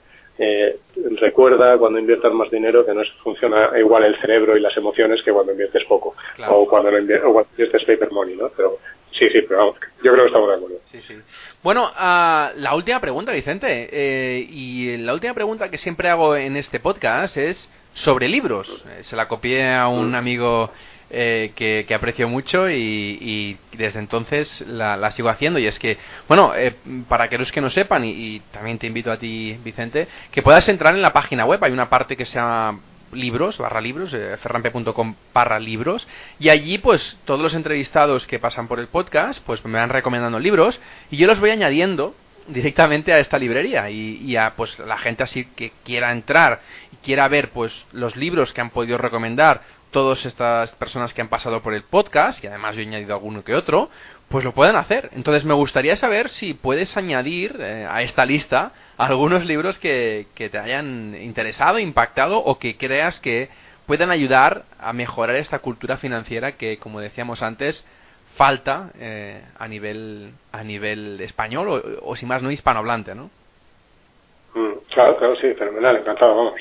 eh, 0.43 0.79
recuerda 1.21 1.77
cuando 1.77 1.99
inviertas 1.99 2.33
más 2.33 2.51
dinero 2.51 2.85
que 2.87 2.95
no 2.95 3.03
es- 3.03 3.13
funciona 3.23 3.71
igual 3.79 4.05
el 4.05 4.19
cerebro 4.21 4.57
y 4.57 4.61
las 4.61 4.75
emociones 4.77 5.21
que 5.23 5.33
cuando 5.33 5.53
inviertes 5.53 5.85
poco 5.87 6.15
Claro. 6.37 6.61
o, 6.61 6.69
cuando 6.69 6.91
no 6.91 6.99
invier- 6.99 7.23
o 7.25 7.33
cuando 7.33 7.51
inviertes 7.53 7.85
paper 7.85 8.11
money, 8.11 8.37
¿no? 8.37 8.49
Pero 8.57 8.79
sí, 9.13 9.29
sí, 9.31 9.43
pero 9.47 9.59
vamos, 9.59 9.77
yo 10.03 10.13
creo 10.13 10.25
que 10.25 10.27
estamos 10.29 10.49
de 10.49 10.55
acuerdo. 10.57 10.77
Sí, 10.87 11.01
sí. 11.03 11.15
Bueno, 11.63 11.91
ah, 11.95 12.53
la 12.57 12.75
última 12.75 13.01
pregunta, 13.01 13.33
Vicente. 13.33 13.89
eh, 13.93 14.47
y 14.51 14.97
la 14.97 15.13
última 15.13 15.35
pregunta 15.35 15.71
que 15.71 15.77
siempre 15.77 16.09
hago 16.09 16.35
en 16.37 16.57
este 16.57 16.81
podcast 16.81 17.37
es 17.37 17.71
sobre 17.93 18.29
libros. 18.29 18.83
Eh, 18.89 19.03
se 19.03 19.17
la 19.17 19.29
copié 19.29 19.73
a 19.75 19.89
un 19.89 20.15
amigo 20.15 20.71
eh, 21.11 21.53
que, 21.57 21.85
que 21.87 21.95
aprecio 21.95 22.29
mucho 22.29 22.71
y, 22.71 23.59
desde 23.73 23.99
entonces 23.99 24.65
la, 24.67 24.97
la 24.97 25.11
sigo 25.11 25.29
haciendo. 25.29 25.59
Y 25.59 25.67
es 25.67 25.79
que, 25.79 25.99
bueno, 26.29 26.53
eh, 26.55 26.75
para 27.09 27.25
aquellos 27.25 27.51
que 27.51 27.61
no 27.61 27.71
sepan, 27.71 28.05
y, 28.05 28.11
y 28.11 28.41
también 28.53 28.79
te 28.79 28.87
invito 28.87 29.11
a 29.11 29.17
ti, 29.19 29.59
Vicente, 29.65 30.07
que 30.31 30.43
puedas 30.43 30.69
entrar 30.69 30.95
en 30.95 31.03
la 31.03 31.13
página 31.13 31.45
web. 31.45 31.63
Hay 31.65 31.73
una 31.73 31.91
parte 31.91 32.17
que 32.17 32.25
se 32.25 32.37
llama 32.37 32.81
libros, 33.13 33.59
barra 33.59 33.81
libros, 33.81 34.13
eh, 34.15 34.37
ferrampe.com 34.37 35.15
barra 35.35 35.59
libros, 35.59 36.07
y 36.39 36.49
allí 36.49 36.79
pues 36.79 37.19
todos 37.25 37.41
los 37.41 37.55
entrevistados 37.55 38.27
que 38.27 38.39
pasan 38.39 38.69
por 38.69 38.79
el 38.79 38.89
podcast 38.89 39.43
pues 39.45 39.65
me 39.65 39.79
van 39.79 39.91
recomendando 39.91 40.39
libros 40.39 40.81
y 41.11 41.17
yo 41.17 41.27
los 41.27 41.41
voy 41.41 41.51
añadiendo 41.51 42.15
directamente 42.49 43.13
a 43.13 43.19
esta 43.19 43.39
librería 43.39 43.91
y, 43.91 44.17
y 44.25 44.37
a 44.37 44.55
pues 44.57 44.79
la 44.79 44.99
gente 44.99 45.23
así 45.23 45.45
que 45.57 45.73
quiera 45.85 46.11
entrar 46.11 46.61
y 46.93 46.97
quiera 46.97 47.29
ver 47.29 47.51
pues 47.51 47.85
los 47.93 48.17
libros 48.17 48.53
que 48.53 48.61
han 48.61 48.71
podido 48.71 48.99
recomendar 48.99 49.63
todas 49.91 50.25
estas 50.27 50.73
personas 50.77 51.13
que 51.13 51.21
han 51.21 51.29
pasado 51.29 51.63
por 51.63 51.75
el 51.75 51.83
podcast 51.83 52.43
y 52.43 52.47
además 52.47 52.77
yo 52.77 52.83
he 52.83 52.87
añadido 52.87 53.15
alguno 53.15 53.45
que 53.45 53.55
otro 53.55 53.91
pues 54.29 54.45
lo 54.45 54.53
pueden 54.53 54.77
hacer 54.77 55.11
entonces 55.13 55.45
me 55.45 55.55
gustaría 55.55 55.97
saber 55.97 56.29
si 56.29 56.55
puedes 56.55 56.97
añadir 56.97 57.57
eh, 57.61 57.87
a 57.89 58.03
esta 58.03 58.25
lista 58.25 58.73
algunos 58.97 59.45
libros 59.45 59.79
que, 59.79 60.27
que 60.35 60.49
te 60.49 60.59
hayan 60.59 61.17
interesado 61.21 61.79
impactado 61.79 62.39
o 62.39 62.59
que 62.59 62.77
creas 62.77 63.21
que 63.21 63.49
puedan 63.87 64.11
ayudar 64.11 64.65
a 64.79 64.93
mejorar 64.93 65.37
esta 65.37 65.59
cultura 65.59 65.97
financiera 65.97 66.53
que 66.53 66.79
como 66.79 67.01
decíamos 67.01 67.43
antes 67.43 67.87
falta 68.37 68.91
eh, 68.99 69.43
a 69.59 69.67
nivel 69.67 70.33
a 70.53 70.63
nivel 70.63 71.21
español 71.21 71.69
o, 71.69 72.11
o 72.11 72.17
si 72.17 72.27
más 72.27 72.43
no 72.43 72.51
hispanohablante 72.51 73.15
no 73.15 73.31
Mm, 74.55 74.73
Claro, 74.93 75.17
claro, 75.19 75.37
sí, 75.37 75.55
fenomenal, 75.55 75.97
encantado, 75.97 76.37
vamos. 76.37 76.61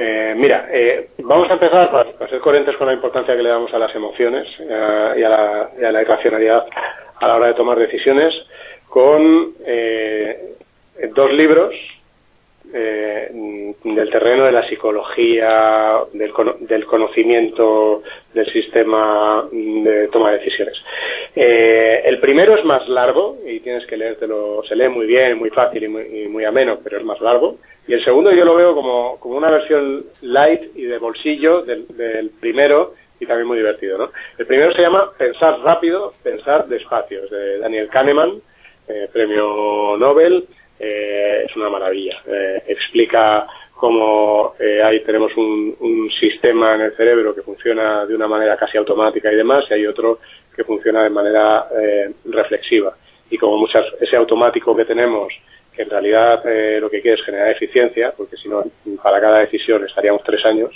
Eh, 0.00 0.32
mira, 0.36 0.68
eh, 0.70 1.08
vamos 1.24 1.50
a 1.50 1.54
empezar 1.54 1.90
para, 1.90 2.28
ser 2.28 2.38
coherentes 2.38 2.76
con 2.76 2.86
la 2.86 2.92
importancia 2.92 3.36
que 3.36 3.42
le 3.42 3.48
damos 3.48 3.74
a 3.74 3.80
las 3.80 3.92
emociones 3.96 4.46
eh, 4.60 5.14
y, 5.18 5.22
a 5.24 5.28
la, 5.28 5.70
y 5.76 5.84
a 5.84 5.90
la 5.90 6.02
irracionalidad 6.02 6.66
a 7.20 7.26
la 7.26 7.34
hora 7.34 7.48
de 7.48 7.54
tomar 7.54 7.76
decisiones 7.76 8.32
con 8.88 9.54
eh, 9.66 10.54
dos 11.16 11.32
libros 11.32 11.74
eh, 12.72 13.74
del 13.84 14.10
terreno 14.10 14.44
de 14.44 14.52
la 14.52 14.68
psicología, 14.68 16.00
del, 16.12 16.32
del 16.60 16.84
conocimiento 16.86 18.02
del 18.34 18.52
sistema 18.52 19.48
de 19.50 20.08
toma 20.08 20.32
de 20.32 20.38
decisiones. 20.38 20.74
Eh, 21.34 22.02
el 22.04 22.18
primero 22.18 22.56
es 22.56 22.64
más 22.64 22.88
largo 22.88 23.38
y 23.46 23.60
tienes 23.60 23.86
que 23.86 23.96
leértelo, 23.96 24.62
se 24.68 24.74
lee 24.76 24.88
muy 24.88 25.06
bien, 25.06 25.38
muy 25.38 25.50
fácil 25.50 25.84
y 25.84 25.88
muy, 25.88 26.02
y 26.02 26.28
muy 26.28 26.44
ameno, 26.44 26.78
pero 26.82 26.98
es 26.98 27.04
más 27.04 27.20
largo. 27.20 27.58
Y 27.88 27.94
el 27.94 28.04
segundo 28.04 28.30
yo 28.32 28.44
lo 28.44 28.54
veo 28.54 28.74
como, 28.74 29.18
como 29.18 29.36
una 29.36 29.50
versión 29.50 30.04
light 30.20 30.76
y 30.76 30.82
de 30.82 30.98
bolsillo 30.98 31.62
del, 31.62 32.30
primero 32.38 32.92
y 33.18 33.24
también 33.24 33.48
muy 33.48 33.56
divertido. 33.56 33.96
¿no? 33.96 34.10
El 34.36 34.46
primero 34.46 34.72
se 34.74 34.82
llama 34.82 35.10
Pensar 35.16 35.58
rápido, 35.60 36.12
pensar 36.22 36.68
despacio, 36.68 37.24
es 37.24 37.30
de 37.30 37.58
Daniel 37.58 37.88
Kahneman, 37.88 38.42
eh, 38.88 39.08
premio 39.10 39.96
Nobel. 39.96 40.46
Eh, 40.78 41.44
es 41.46 41.56
una 41.56 41.68
maravilla. 41.68 42.22
Eh, 42.26 42.62
explica 42.68 43.46
cómo 43.74 44.54
eh, 44.58 44.82
ahí 44.82 45.00
tenemos 45.04 45.36
un, 45.36 45.76
un 45.80 46.10
sistema 46.10 46.74
en 46.74 46.82
el 46.82 46.96
cerebro 46.96 47.34
que 47.34 47.42
funciona 47.42 48.04
de 48.06 48.14
una 48.14 48.26
manera 48.26 48.56
casi 48.56 48.76
automática 48.76 49.32
y 49.32 49.36
demás, 49.36 49.64
y 49.70 49.74
hay 49.74 49.86
otro 49.86 50.18
que 50.54 50.64
funciona 50.64 51.04
de 51.04 51.10
manera 51.10 51.68
eh, 51.80 52.10
reflexiva. 52.24 52.96
Y 53.30 53.38
como 53.38 53.56
muchas, 53.56 53.84
ese 54.00 54.16
automático 54.16 54.74
que 54.74 54.84
tenemos, 54.84 55.32
que 55.74 55.82
en 55.82 55.90
realidad 55.90 56.42
eh, 56.46 56.78
lo 56.80 56.90
que 56.90 57.00
quiere 57.00 57.18
es 57.20 57.24
generar 57.24 57.50
eficiencia, 57.52 58.12
porque 58.16 58.36
si 58.36 58.48
no, 58.48 58.64
para 59.02 59.20
cada 59.20 59.38
decisión 59.38 59.84
estaríamos 59.84 60.22
tres 60.24 60.44
años, 60.44 60.70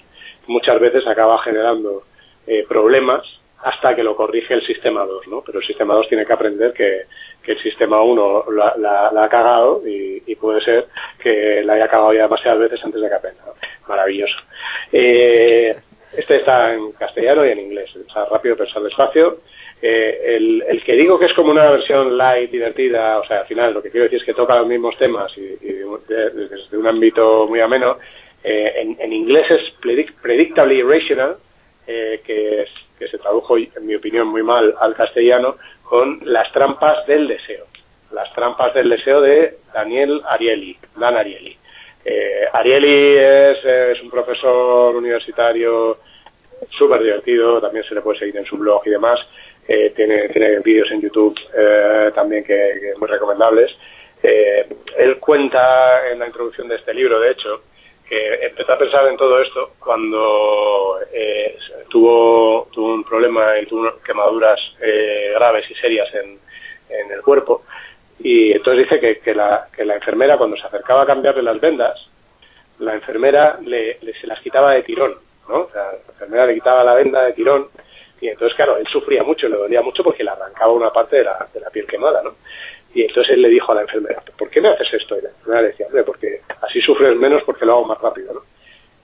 muchas 0.46 0.78
veces 0.80 1.04
acaba 1.06 1.42
generando 1.42 2.04
eh, 2.46 2.64
problemas 2.68 3.22
hasta 3.62 3.94
que 3.94 4.02
lo 4.02 4.16
corrige 4.16 4.54
el 4.54 4.66
sistema 4.66 5.04
2, 5.04 5.28
¿no? 5.28 5.42
Pero 5.44 5.60
el 5.60 5.66
sistema 5.66 5.94
2 5.94 6.08
tiene 6.08 6.26
que 6.26 6.32
aprender 6.32 6.72
que, 6.72 7.02
que 7.42 7.52
el 7.52 7.62
sistema 7.62 8.02
1 8.02 8.44
la, 8.76 9.08
ha 9.24 9.28
cagado 9.28 9.82
y, 9.86 10.22
y 10.26 10.34
puede 10.36 10.60
ser 10.62 10.86
que 11.22 11.62
la 11.64 11.74
haya 11.74 11.88
cagado 11.88 12.12
ya 12.12 12.22
demasiadas 12.22 12.58
veces 12.60 12.84
antes 12.84 13.00
de 13.00 13.08
que 13.08 13.14
aprenda. 13.14 13.42
Maravilloso. 13.88 14.36
Eh, 14.92 15.76
este 16.16 16.36
está 16.36 16.74
en 16.74 16.92
castellano 16.92 17.46
y 17.46 17.50
en 17.50 17.60
inglés. 17.60 17.90
Pensar 17.92 18.28
rápido, 18.30 18.56
pensar 18.56 18.82
despacio. 18.82 19.38
Eh, 19.80 20.36
el, 20.36 20.62
el 20.68 20.84
que 20.84 20.92
digo 20.92 21.18
que 21.18 21.26
es 21.26 21.32
como 21.34 21.50
una 21.50 21.70
versión 21.70 22.16
light, 22.16 22.50
divertida, 22.50 23.18
o 23.18 23.24
sea, 23.26 23.40
al 23.40 23.46
final 23.46 23.74
lo 23.74 23.82
que 23.82 23.90
quiero 23.90 24.04
decir 24.04 24.20
es 24.20 24.24
que 24.24 24.34
toca 24.34 24.54
los 24.56 24.66
mismos 24.68 24.96
temas 24.96 25.32
y, 25.36 25.40
y 25.40 25.72
de- 26.08 26.30
de- 26.30 26.48
desde 26.48 26.76
un 26.76 26.86
ámbito 26.86 27.46
muy 27.48 27.60
ameno. 27.60 27.96
Eh, 28.44 28.72
en, 28.76 28.96
en 29.00 29.12
inglés 29.12 29.46
es 29.50 29.60
predict- 29.80 30.14
predictably 30.22 30.78
irrational, 30.80 31.36
eh, 31.86 32.20
que, 32.24 32.62
es- 32.62 32.70
que 33.02 33.08
se 33.08 33.18
tradujo, 33.18 33.56
en 33.56 33.86
mi 33.86 33.94
opinión, 33.94 34.28
muy 34.28 34.42
mal 34.42 34.74
al 34.80 34.94
castellano, 34.94 35.56
con 35.82 36.20
las 36.24 36.50
trampas 36.52 37.06
del 37.06 37.26
deseo. 37.26 37.66
Las 38.12 38.32
trampas 38.34 38.74
del 38.74 38.88
deseo 38.88 39.20
de 39.20 39.56
Daniel 39.74 40.20
Ariely, 40.28 40.76
Dan 40.96 41.16
Ariely. 41.16 41.56
Eh, 42.04 42.44
Ariely 42.52 43.16
es, 43.18 44.02
un 44.02 44.10
profesor 44.10 44.94
universitario 44.94 45.98
súper 46.70 47.02
divertido, 47.02 47.60
también 47.60 47.84
se 47.84 47.94
le 47.94 48.02
puede 48.02 48.20
seguir 48.20 48.36
en 48.36 48.44
su 48.44 48.56
blog 48.56 48.82
y 48.86 48.90
demás. 48.90 49.18
Eh, 49.66 49.92
tiene, 49.94 50.28
tiene 50.28 50.58
vídeos 50.60 50.90
en 50.90 51.00
YouTube 51.00 51.38
eh, 51.56 52.10
también 52.14 52.44
que, 52.44 52.54
que 52.54 52.94
muy 52.98 53.08
recomendables. 53.08 53.70
Eh, 54.22 54.66
él 54.98 55.18
cuenta 55.18 56.10
en 56.10 56.20
la 56.20 56.26
introducción 56.26 56.68
de 56.68 56.76
este 56.76 56.94
libro, 56.94 57.18
de 57.18 57.32
hecho, 57.32 57.62
que 58.08 58.34
empezó 58.46 58.72
a 58.72 58.78
pensar 58.78 59.06
en 59.08 59.16
todo 59.16 59.40
esto 59.40 59.72
cuando 59.78 60.98
eh, 61.12 61.56
tuvo, 61.88 62.68
tuvo 62.72 62.94
un 62.94 63.04
problema 63.04 63.58
y 63.58 63.66
tuvo 63.66 63.98
quemaduras 64.04 64.60
eh, 64.80 65.32
graves 65.34 65.70
y 65.70 65.74
serias 65.74 66.08
en, 66.14 66.38
el 67.10 67.22
cuerpo. 67.22 67.62
Y 68.18 68.52
entonces 68.52 68.84
dice 68.84 69.00
que, 69.00 69.18
que, 69.20 69.34
la, 69.34 69.68
que 69.74 69.84
la 69.84 69.94
enfermera, 69.94 70.36
cuando 70.36 70.56
se 70.56 70.66
acercaba 70.66 71.02
a 71.02 71.06
cambiarle 71.06 71.42
las 71.42 71.58
vendas, 71.60 71.98
la 72.78 72.94
enfermera 72.94 73.58
le, 73.64 73.98
le- 74.02 74.14
se 74.20 74.26
las 74.26 74.40
quitaba 74.40 74.72
de 74.72 74.82
tirón, 74.82 75.14
¿no? 75.48 75.60
O 75.62 75.70
sea, 75.72 75.84
la 75.92 76.12
enfermera 76.12 76.46
le 76.46 76.54
quitaba 76.54 76.84
la 76.84 76.94
venda 76.94 77.22
de 77.24 77.32
tirón 77.32 77.68
y 78.20 78.28
entonces, 78.28 78.54
claro, 78.56 78.76
él 78.76 78.86
sufría 78.86 79.22
mucho, 79.24 79.48
le 79.48 79.56
dolía 79.56 79.82
mucho 79.82 80.04
porque 80.04 80.22
le 80.22 80.30
arrancaba 80.30 80.72
una 80.72 80.90
parte 80.90 81.16
de 81.16 81.24
la, 81.24 81.46
de 81.52 81.60
la 81.60 81.70
piel 81.70 81.86
quemada, 81.86 82.22
¿no? 82.22 82.34
Y 82.94 83.02
entonces 83.02 83.34
él 83.34 83.42
le 83.42 83.48
dijo 83.48 83.72
a 83.72 83.76
la 83.76 83.82
enfermera, 83.82 84.22
¿por 84.38 84.50
qué 84.50 84.60
me 84.60 84.68
haces 84.68 84.92
esto? 84.92 85.18
Y 85.18 85.22
la 85.22 85.30
enfermera 85.30 85.62
le 85.62 85.68
decía, 85.68 85.86
hombre, 85.86 86.04
porque 86.04 86.40
así 86.62 86.80
sufres 86.80 87.16
menos 87.16 87.42
porque 87.44 87.64
lo 87.64 87.72
hago 87.72 87.84
más 87.86 88.00
rápido, 88.00 88.34
¿no? 88.34 88.40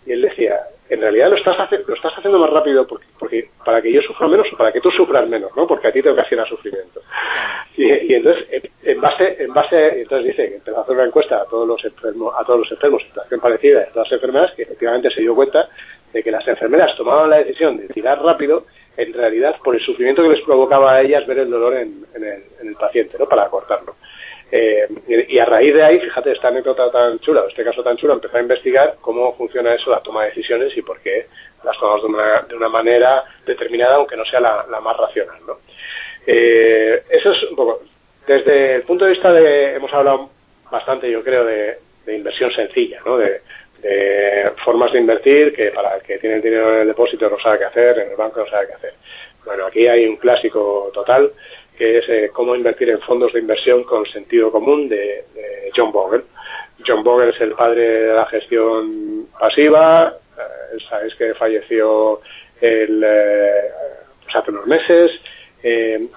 Y 0.07 0.13
él 0.13 0.23
decía, 0.23 0.59
en 0.89 1.01
realidad 1.01 1.29
lo 1.29 1.37
estás, 1.37 1.57
lo 1.87 1.95
estás 1.95 2.13
haciendo 2.17 2.39
más 2.39 2.51
rápido 2.51 2.87
porque, 2.87 3.49
para 3.65 3.83
que 3.83 3.93
yo 3.93 4.01
sufra 4.03 4.27
menos 4.27 4.47
o 4.53 4.57
para 4.57 4.73
que 4.73 4.81
tú 4.81 4.91
sufras 4.91 5.29
menos, 5.29 5.55
¿no? 5.55 5.67
Porque 5.67 5.89
a 5.89 5.93
ti 5.93 6.03
te 6.03 6.11
ocasiona 6.11 6.47
sufrimiento. 6.47 7.01
Y, 7.77 8.15
entonces, 8.15 8.71
en 8.83 9.01
base, 9.01 9.37
en 9.43 9.53
base, 9.53 10.01
entonces 10.01 10.29
dice 10.29 10.49
que 10.49 10.55
empezó 10.57 10.79
a 10.79 10.83
hacer 10.83 10.95
una 10.95 11.05
encuesta 11.05 11.43
a 11.43 11.45
todos 11.45 11.69
los 11.69 11.85
enfermos, 11.85 12.35
a 12.39 12.45
todos 12.45 12.61
los 12.61 12.73
enfermos, 12.73 13.03
situación 13.03 13.41
parecida 13.41 13.87
todas 13.93 14.11
las 14.11 14.13
enfermeras, 14.13 14.55
que 14.55 14.63
efectivamente 14.63 15.11
se 15.11 15.21
dio 15.21 15.35
cuenta 15.35 15.69
de 16.13 16.23
que 16.23 16.31
las 16.31 16.47
enfermeras 16.49 16.97
tomaban 16.97 17.31
la 17.31 17.39
decisión 17.39 17.77
de 17.77 17.89
tirar 17.89 18.23
rápido, 18.23 18.65
en 18.99 19.13
realidad 19.15 19.55
por 19.63 19.77
el 19.77 19.81
sufrimiento 19.81 20.23
que 20.23 20.31
les 20.31 20.45
provocaba 20.45 20.97
a 20.97 21.03
ellas 21.03 21.25
ver 21.27 21.39
el 21.39 21.51
dolor 21.51 21.77
en, 21.77 22.05
el, 22.17 22.25
en 22.61 22.69
el 22.69 22.75
paciente, 22.75 23.17
¿no? 23.17 23.27
Para 23.27 23.49
cortarlo. 23.49 23.95
Eh, 24.51 24.89
y 25.29 25.39
a 25.39 25.45
raíz 25.45 25.73
de 25.73 25.85
ahí, 25.85 26.01
fíjate, 26.01 26.33
esta 26.33 26.49
anécdota 26.49 26.91
tan 26.91 27.21
chula, 27.21 27.45
este 27.49 27.63
caso 27.63 27.83
tan 27.83 27.97
chulo, 27.97 28.15
empecé 28.15 28.39
a 28.39 28.43
investigar 28.43 28.97
cómo 29.01 29.37
funciona 29.37 29.75
eso, 29.75 29.91
la 29.91 30.01
toma 30.01 30.23
de 30.23 30.31
decisiones 30.31 30.77
y 30.77 30.83
por 30.83 30.99
qué 31.01 31.27
las 31.63 31.79
tomamos 31.79 32.03
de 32.03 32.09
una, 32.09 32.43
de 32.49 32.57
una 32.57 32.69
manera 32.69 33.25
determinada, 33.47 33.97
aunque 33.97 34.17
no 34.17 34.25
sea 34.25 34.41
la, 34.41 34.81
más 34.83 34.97
racional. 34.97 35.39
¿no? 35.47 35.59
Eh, 36.27 37.03
eso 37.09 37.31
es 37.31 37.43
un 37.51 37.57
poco. 37.57 37.83
Desde 38.27 38.77
el 38.77 38.83
punto 38.83 39.05
de 39.05 39.13
vista 39.13 39.33
de. 39.33 39.77
Hemos 39.77 39.93
hablado 39.93 40.31
bastante, 40.71 41.11
yo 41.11 41.23
creo, 41.23 41.45
de, 41.45 41.79
inversión 42.09 42.51
sencilla, 42.53 43.01
¿no? 43.05 43.19
De, 43.19 43.43
de 43.83 44.53
formas 44.65 44.93
de 44.93 45.01
invertir 45.01 45.55
que 45.55 45.71
para 45.71 45.97
el 45.97 46.03
que 46.03 46.19
tiene 46.19 46.37
el 46.37 46.43
dinero 46.43 46.75
en 46.75 46.81
el 46.83 46.89
depósito 46.89 47.29
no 47.29 47.39
sabe 47.39 47.59
qué 47.59 47.65
hacer, 47.65 47.99
en 47.99 48.11
el 48.11 48.17
banco 48.17 48.41
no 48.41 48.49
sabe 48.49 48.67
qué 48.69 48.73
hacer. 48.75 48.95
Bueno, 49.45 49.67
aquí 49.67 49.87
hay 49.87 50.07
un 50.07 50.17
clásico 50.17 50.91
total 50.93 51.31
que 51.77 51.99
es 51.99 52.09
eh, 52.09 52.31
cómo 52.33 52.57
invertir 52.57 52.91
en 52.91 53.01
fondos 53.01 53.33
de 53.33 53.39
inversión 53.41 53.85
con 53.85 54.05
sentido 54.07 54.51
común 54.51 54.89
de, 54.89 55.25
John 55.77 55.93
Bogle. 55.93 56.25
John 56.85 57.05
Bogle 57.05 57.31
es 57.31 57.41
el 57.41 57.53
padre 57.53 57.83
de 57.83 58.15
la 58.15 58.27
gestión 58.27 59.27
pasiva, 59.39 60.13
eh, 60.37 60.79
sabéis 60.89 61.15
que 61.15 61.35
falleció 61.35 62.21
el, 62.61 62.99
pues 64.25 64.37
hace 64.37 64.51
unos 64.51 64.67
meses. 64.67 65.13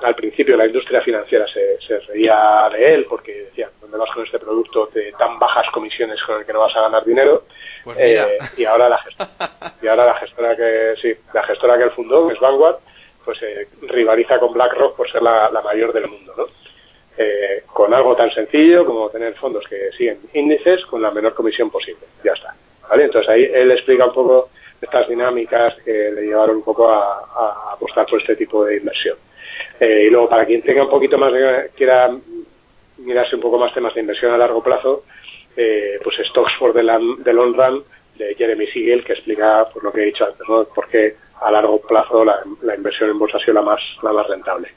Al 0.04 0.16
principio 0.16 0.56
la 0.56 0.68
industria 0.68 1.02
financiera 1.02 1.46
se, 1.48 1.80
se, 1.82 2.00
reía 2.02 2.70
de 2.72 2.94
él 2.94 3.06
porque 3.10 3.46
decía, 3.46 3.70
¿dónde 3.82 3.98
vas 3.98 4.10
con 4.14 4.24
este 4.24 4.40
producto 4.40 4.88
de 4.94 5.12
tan 5.14 5.40
bajas 5.40 5.66
comisiones 5.74 6.22
con 6.24 6.40
el 6.40 6.46
que 6.46 6.54
no 6.54 6.60
vas 6.60 6.76
a 6.76 6.82
ganar 6.82 7.04
dinero? 7.04 7.44
Pues 7.84 7.98
y 8.58 8.66
ahora 8.66 8.88
la 8.88 9.00
gestora, 9.00 9.30
y 9.82 9.88
ahora 9.88 10.06
la 10.06 10.16
gestora 10.16 10.56
que 10.56 10.94
sí, 11.02 11.14
la 11.34 11.44
gestora 11.44 11.78
que 11.78 11.86
él 11.86 11.92
fundó, 11.92 12.28
que 12.28 12.36
es 12.36 12.40
Vanguard, 12.40 12.78
pues 13.26 13.42
eh, 13.44 13.68
rivaliza 13.82 14.40
con 14.40 14.54
BlackRock 14.54 14.96
por 14.96 15.12
ser 15.12 15.22
la, 15.22 15.50
mayor 15.64 15.94
del 15.94 16.08
mundo, 16.08 16.34
¿no? 16.38 16.46
Eh, 17.18 17.64
con 17.68 17.94
algo 17.94 18.16
tan 18.16 18.32
sencillo 18.32 18.86
como 18.86 19.10
tener 19.10 19.36
fondos 19.36 19.66
que 19.68 19.92
siguen 19.98 20.20
índices 20.34 20.86
con 20.86 21.02
la 21.02 21.12
menor 21.12 21.34
comisión 21.34 21.70
posible. 21.70 22.06
Ya 22.24 22.32
está. 22.34 22.56
¿vale? 22.90 23.06
Entonces 23.06 23.30
ahí 23.30 23.44
él 23.44 23.72
explica 23.72 24.06
un 24.06 24.14
poco 24.14 24.50
estas 24.82 25.08
dinámicas 25.08 25.76
que 25.84 26.12
le 26.12 26.24
llevaron 26.24 26.58
un 26.58 26.64
poco 26.64 26.90
a, 26.90 27.74
apostar 27.74 28.06
por 28.08 28.20
este 28.20 28.36
tipo 28.36 28.66
de 28.66 28.78
inversión. 28.78 29.18
Eh, 29.82 30.06
y 30.08 30.10
luego, 30.10 30.30
para 30.30 30.46
quien 30.46 30.62
tenga 30.62 30.84
un 30.84 30.90
poquito 30.90 31.18
más, 31.18 31.34
de, 31.34 31.72
quiera 31.76 32.10
mirarse 33.00 33.36
un 33.36 33.42
poco 33.42 33.58
más 33.58 33.74
temas 33.74 33.94
de 33.94 34.02
inversión 34.02 34.32
a 34.32 34.38
largo 34.38 34.64
plazo, 34.64 35.04
pues 35.56 36.16
Stocks 36.30 36.54
for 36.58 36.72
the, 36.72 36.84
Long 36.84 37.56
Run 37.56 37.84
de 38.16 38.36
Jeremy 38.36 38.68
Siegel, 38.68 39.04
que 39.04 39.14
explica 39.14 39.68
por 39.74 39.84
lo 39.84 39.92
que 39.92 40.02
he 40.02 40.06
dicho 40.06 40.26
antes, 40.26 40.48
¿no? 40.48 40.64
por 40.66 40.88
qué 40.88 41.16
a 41.42 41.52
largo 41.52 41.82
plazo 41.82 42.24
la, 42.24 42.76
inversión 42.76 43.10
en 43.10 43.20
bolsa 43.20 43.38
ha 43.38 43.42
sido 43.42 43.56
la 43.56 43.62
más, 43.62 43.82
la 44.04 44.14
más 44.14 44.28
rentable. 44.28 44.70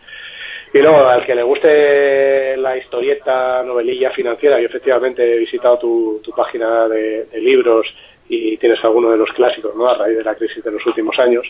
Y 0.72 0.78
luego, 0.78 1.06
al 1.06 1.24
que 1.24 1.34
le 1.34 1.42
guste 1.44 2.56
la 2.56 2.76
historieta, 2.76 3.62
novelilla 3.62 4.10
financiera, 4.10 4.60
y 4.60 4.64
efectivamente 4.64 5.22
he 5.22 5.38
visitado 5.38 5.78
tu, 5.78 6.32
página 6.34 6.88
de, 6.88 7.28
libros 7.34 7.86
y 8.28 8.56
tienes 8.56 8.82
alguno 8.82 9.10
de 9.10 9.18
los 9.18 9.30
clásicos, 9.30 9.76
¿no? 9.76 9.88
A 9.88 9.98
raíz 9.98 10.16
de 10.16 10.24
la 10.24 10.34
crisis 10.34 10.64
de 10.64 10.72
los 10.72 10.84
últimos 10.84 11.16
años. 11.18 11.46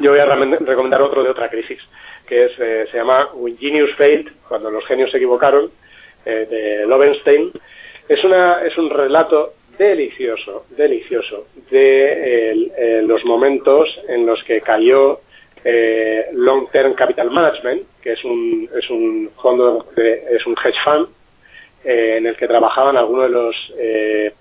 Yo 0.00 0.12
voy 0.12 0.20
a 0.20 0.26
recomendar 0.26 1.02
otro 1.02 1.24
de 1.24 1.30
otra 1.30 1.48
crisis, 1.48 1.80
que 2.26 2.44
es, 2.44 2.52
eh, 2.60 2.86
se 2.90 2.98
llama 2.98 3.30
When 3.34 3.58
Genius 3.58 3.94
Failed, 3.96 4.30
cuando 4.48 4.70
los 4.70 4.84
genios 4.86 5.10
se 5.10 5.16
equivocaron, 5.16 5.70
eh, 6.24 6.46
de 6.48 6.86
Lovenstein. 6.86 7.50
Es, 8.08 8.22
una, 8.22 8.64
es 8.64 8.78
un 8.78 8.90
relato 8.90 9.54
delicioso, 9.76 10.66
delicioso, 10.70 11.46
de 11.70 12.70
eh, 12.76 13.02
los 13.02 13.24
momentos 13.24 13.88
en 14.08 14.24
los 14.24 14.42
que 14.44 14.60
cayó 14.60 15.20
Long 16.32 16.70
Term 16.70 16.94
Capital 16.94 17.30
Management, 17.30 17.82
que 18.00 18.12
es 18.12 18.24
un, 18.24 18.68
es 18.74 18.88
un 18.90 19.30
fondo, 19.42 19.86
es 19.96 20.46
un 20.46 20.54
hedge 20.54 20.78
fund, 20.84 21.08
en 21.84 22.26
el 22.26 22.36
que 22.36 22.46
trabajaban 22.46 22.96
algunos 22.96 23.24
de 23.24 23.30
los 23.30 24.32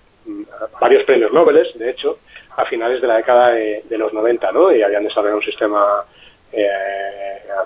varios 0.79 1.03
premios 1.03 1.33
Nobel, 1.33 1.67
de 1.75 1.89
hecho, 1.89 2.19
a 2.57 2.65
finales 2.65 3.01
de 3.01 3.07
la 3.07 3.17
década 3.17 3.51
de, 3.51 3.97
los 3.97 4.11
90, 4.11 4.51
¿no? 4.51 4.75
Y 4.75 4.81
habían 4.81 5.03
desarrollado 5.03 5.37
un 5.37 5.45
sistema 5.45 6.03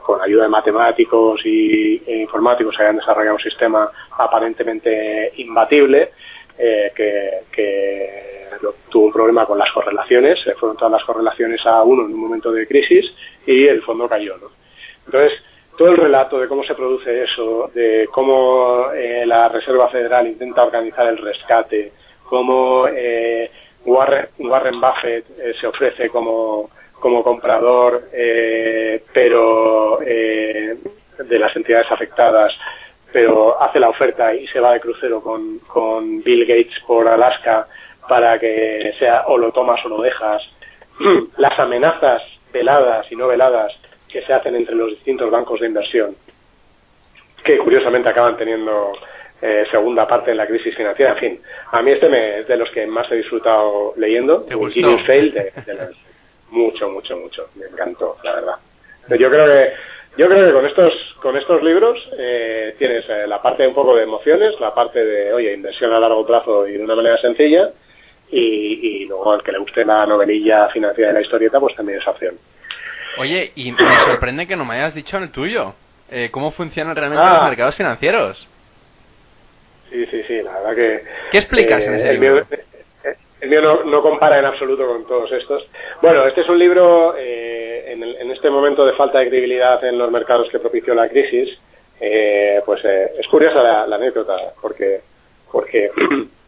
con 0.03 0.21
ayuda 0.21 0.43
de 0.43 0.49
matemáticos 0.49 1.41
y, 1.45 2.01
e 2.05 2.17
informáticos, 2.17 2.75
habían 2.79 2.97
desarrollado 2.97 3.35
un 3.35 3.41
sistema 3.41 3.89
aparentemente 4.17 5.31
imbatible 5.37 6.11
eh, 6.57 6.91
que, 6.95 8.01
tuvo 8.89 9.05
un 9.05 9.13
problema 9.13 9.45
con 9.45 9.57
las 9.57 9.71
correlaciones, 9.71 10.37
se 10.43 10.53
fueron 10.55 10.75
todas 10.75 10.91
las 10.91 11.03
correlaciones 11.05 11.65
a 11.65 11.81
uno 11.81 12.05
en 12.05 12.13
un 12.13 12.19
momento 12.19 12.51
de 12.51 12.67
crisis 12.67 13.05
y 13.45 13.65
el 13.65 13.81
fondo 13.81 14.07
cayó. 14.07 14.37
¿no? 14.37 14.47
Entonces, 15.05 15.39
todo 15.77 15.89
el 15.89 15.97
relato 15.97 16.39
de 16.39 16.47
cómo 16.47 16.63
se 16.65 16.75
produce 16.75 17.23
eso, 17.23 17.71
de 17.73 18.07
cómo 18.11 18.91
eh, 18.93 19.23
la 19.25 19.47
Reserva 19.47 19.87
Federal 19.89 20.27
intenta 20.27 20.63
organizar 20.63 21.07
el 21.07 21.17
rescate, 21.17 21.93
cómo 22.25 22.85
eh, 22.89 23.49
Warren, 23.85 24.27
Warren, 24.39 24.79
Buffett 24.79 25.25
se 25.59 25.67
ofrece 25.67 26.09
como, 26.09 26.69
como 26.99 27.23
comprador, 27.23 28.03
pero 29.13 29.99
de 29.99 31.39
las 31.39 31.55
entidades 31.55 31.91
afectadas, 31.91 32.53
pero 33.11 33.61
hace 33.61 33.79
la 33.79 33.89
oferta 33.89 34.33
y 34.33 34.47
se 34.47 34.59
va 34.59 34.73
de 34.73 34.79
crucero 34.79 35.21
con, 35.21 35.59
con 35.59 36.23
Bill 36.23 36.45
Gates 36.45 36.79
por 36.85 37.07
Alaska 37.07 37.67
para 38.07 38.39
que 38.39 38.93
sea 38.99 39.23
o 39.27 39.37
lo 39.37 39.51
tomas 39.51 39.83
o 39.85 39.89
lo 39.89 40.01
dejas. 40.01 40.41
Las 41.37 41.57
amenazas 41.59 42.21
veladas 42.53 43.09
y 43.11 43.15
no 43.15 43.27
veladas 43.27 43.73
que 44.07 44.21
se 44.23 44.33
hacen 44.33 44.55
entre 44.55 44.75
los 44.75 44.89
distintos 44.89 45.31
bancos 45.31 45.61
de 45.61 45.67
inversión, 45.67 46.15
que 47.45 47.57
curiosamente 47.59 48.09
acaban 48.09 48.35
teniendo 48.35 48.91
eh, 49.41 49.65
segunda 49.71 50.07
parte 50.07 50.31
en 50.31 50.37
la 50.37 50.47
crisis 50.47 50.75
financiera. 50.75 51.13
En 51.13 51.17
fin, 51.17 51.41
a 51.71 51.81
mí 51.81 51.91
este 51.91 52.09
me, 52.09 52.39
es 52.39 52.47
de 52.47 52.57
los 52.57 52.69
que 52.71 52.85
más 52.87 53.11
he 53.11 53.15
disfrutado 53.15 53.93
leyendo. 53.97 54.43
¿Te 54.43 54.55
gustó? 54.55 54.99
Fail, 54.99 55.33
de, 55.33 55.51
mucho, 56.51 56.89
mucho, 56.89 57.17
mucho. 57.17 57.47
Me 57.55 57.65
encantó, 57.65 58.17
la 58.23 58.35
verdad. 58.35 58.55
Yo 59.09 59.29
creo 59.29 59.45
que 59.45 59.73
yo 60.17 60.27
creo 60.27 60.45
que 60.45 60.53
con 60.53 60.65
estos, 60.65 60.93
con 61.21 61.37
estos 61.37 61.63
libros 61.63 61.97
eh, 62.17 62.75
tienes 62.77 63.05
eh, 63.09 63.25
la 63.27 63.41
parte 63.41 63.65
un 63.65 63.73
poco 63.73 63.95
de 63.95 64.03
emociones, 64.03 64.59
la 64.59 64.73
parte 64.73 65.03
de, 65.03 65.31
oye, 65.33 65.53
inversión 65.53 65.93
a 65.93 65.99
largo 65.99 66.25
plazo 66.25 66.67
y 66.67 66.73
de 66.73 66.83
una 66.83 66.95
manera 66.95 67.17
sencilla, 67.17 67.69
y, 68.29 69.05
luego 69.05 69.33
al 69.33 69.43
que 69.43 69.51
le 69.51 69.59
guste 69.59 69.83
la 69.83 70.05
novelilla 70.05 70.69
financiera 70.69 71.09
de 71.09 71.15
la 71.15 71.21
historieta, 71.21 71.59
pues 71.59 71.75
también 71.75 71.99
es 71.99 72.07
opción. 72.07 72.35
Oye, 73.17 73.51
y 73.55 73.71
me 73.71 73.97
sorprende 74.05 74.47
que 74.47 74.55
no 74.55 74.63
me 74.63 74.75
hayas 74.75 74.93
dicho 74.93 75.17
en 75.17 75.23
el 75.23 75.31
tuyo. 75.31 75.73
Eh, 76.09 76.29
¿Cómo 76.31 76.51
funcionan 76.51 76.95
realmente 76.95 77.25
los 77.25 77.39
ah. 77.41 77.47
mercados 77.47 77.75
financieros? 77.75 78.47
Sí, 79.91 80.05
sí, 80.05 80.23
sí, 80.25 80.41
la 80.41 80.53
verdad 80.53 80.75
que... 80.75 81.03
¿Qué 81.31 81.37
explicas 81.37 81.83
en 81.83 81.93
ese 81.95 82.13
libro? 82.13 82.45
el 83.41 83.49
mío 83.49 83.83
no, 83.83 84.01
compara 84.01 84.39
en 84.39 84.45
absoluto 84.45 84.87
con 84.87 85.05
todos 85.05 85.31
estos. 85.31 85.67
Bueno, 86.01 86.25
este 86.27 86.41
es 86.41 86.49
un 86.49 86.59
libro 86.59 87.15
eh, 87.17 87.91
en, 87.91 88.31
este 88.31 88.49
momento 88.49 88.85
de 88.85 88.93
falta 88.93 89.19
de 89.19 89.27
credibilidad 89.27 89.83
en 89.83 89.97
los 89.97 90.11
mercados 90.11 90.47
que 90.49 90.59
propició 90.59 90.93
la 90.93 91.09
crisis. 91.09 91.49
Eh, 91.99 92.61
pues 92.65 92.85
eh, 92.85 93.11
es 93.19 93.27
curiosa 93.27 93.61
la, 93.61 93.95
anécdota, 93.95 94.35
porque, 94.61 95.01
porque 95.51 95.91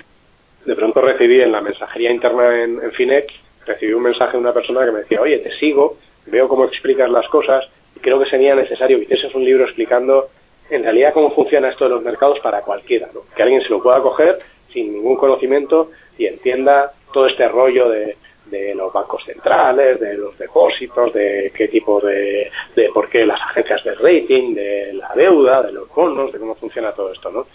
de 0.66 0.76
pronto 0.76 1.02
recibí 1.02 1.42
en 1.42 1.52
la 1.52 1.62
mensajería 1.62 2.12
interna 2.12 2.64
en, 2.64 2.82
en, 2.82 2.92
Finec, 2.92 3.30
recibí 3.66 3.94
un 3.94 4.04
mensaje 4.04 4.34
de 4.34 4.38
una 4.38 4.54
persona 4.54 4.86
que 4.86 4.92
me 4.92 5.00
decía, 5.00 5.20
oye, 5.20 5.40
te 5.40 5.52
sigo, 5.58 5.98
veo 6.28 6.48
cómo 6.48 6.66
explicas 6.66 7.10
las 7.10 7.28
cosas 7.28 7.66
y 7.96 8.00
creo 8.00 8.20
que 8.20 8.30
sería 8.30 8.56
necesario 8.56 8.98
que 8.98 9.04
hicieses 9.04 9.34
un 9.36 9.44
libro 9.44 9.66
explicando 9.66 10.30
en 10.70 10.84
realidad 10.84 11.14
cómo 11.14 11.32
funciona 11.32 11.70
esto 11.70 11.86
de 11.86 11.92
los 11.92 12.04
mercados 12.04 12.40
para 12.40 12.62
cualquiera, 12.62 13.10
¿no? 13.14 13.22
que 13.36 13.44
alguien 13.44 13.62
se 13.62 13.70
lo 13.70 13.82
pueda 13.82 14.02
coger 14.02 14.40
sin 14.72 14.94
ningún 14.94 15.18
conocimiento 15.18 15.92
y 16.18 16.26
entienda 16.26 16.92
todo 17.12 17.28
este 17.28 17.48
rollo 17.48 17.90
de, 17.90 18.18
de 18.46 18.76
los 18.76 18.92
bancos 18.92 19.24
centrales, 19.26 20.00
de 20.00 20.18
los 20.18 20.38
depósitos, 20.38 21.14
de 21.14 21.52
qué 21.56 21.68
tipo 21.68 22.00
de, 22.02 22.52
de 22.76 22.90
por 22.94 23.10
qué 23.10 23.26
las 23.26 23.42
agencias 23.42 23.84
de 23.84 23.96
rating, 23.96 24.54
de 24.54 24.94
la 24.94 25.12
deuda, 25.16 25.62
de 25.64 25.72
los 25.72 25.90
bonos, 25.90 26.32
de 26.32 26.40
cómo 26.40 26.56
funciona 26.56 26.92
todo 26.92 27.12
esto, 27.12 27.32
¿no? 27.32 27.48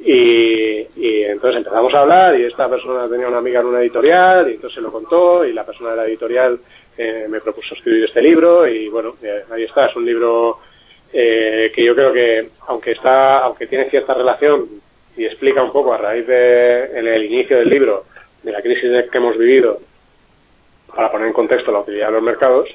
Y, 0.00 0.86
y, 0.96 1.24
entonces 1.24 1.58
empezamos 1.58 1.92
a 1.92 2.00
hablar 2.00 2.38
y 2.38 2.44
esta 2.44 2.68
persona 2.68 3.08
tenía 3.08 3.26
una 3.26 3.38
amiga 3.38 3.60
en 3.60 3.66
una 3.66 3.80
editorial 3.80 4.48
y 4.48 4.54
entonces 4.54 4.76
se 4.76 4.80
lo 4.80 4.92
contó 4.92 5.44
y 5.44 5.52
la 5.52 5.66
persona 5.66 5.90
de 5.90 5.96
la 5.96 6.06
editorial 6.06 6.60
eh, 6.96 7.26
me 7.28 7.40
propuso 7.40 7.74
escribir 7.74 8.04
este 8.04 8.22
libro 8.22 8.66
y 8.68 8.88
bueno, 8.88 9.14
eh, 9.22 9.42
ahí 9.50 9.64
está, 9.64 9.86
es 9.86 9.96
un 9.96 10.06
libro 10.06 10.60
eh, 11.12 11.72
que 11.74 11.84
yo 11.84 11.94
creo 11.94 12.12
que 12.12 12.48
aunque 12.66 12.92
está, 12.92 13.38
aunque 13.38 13.66
tiene 13.66 13.88
cierta 13.90 14.14
relación 14.14 14.66
y 15.16 15.24
explica 15.24 15.62
un 15.62 15.72
poco 15.72 15.92
a 15.92 15.98
raíz 15.98 16.26
de, 16.26 16.84
el 16.98 17.24
inicio 17.24 17.58
del 17.58 17.68
libro 17.68 18.04
de 18.42 18.52
la 18.52 18.62
crisis 18.62 18.90
que 19.10 19.18
hemos 19.18 19.36
vivido 19.36 19.78
para 20.94 21.10
poner 21.10 21.28
en 21.28 21.32
contexto 21.32 21.72
la 21.72 21.80
utilidad 21.80 22.06
de 22.06 22.12
los 22.12 22.22
mercados, 22.22 22.68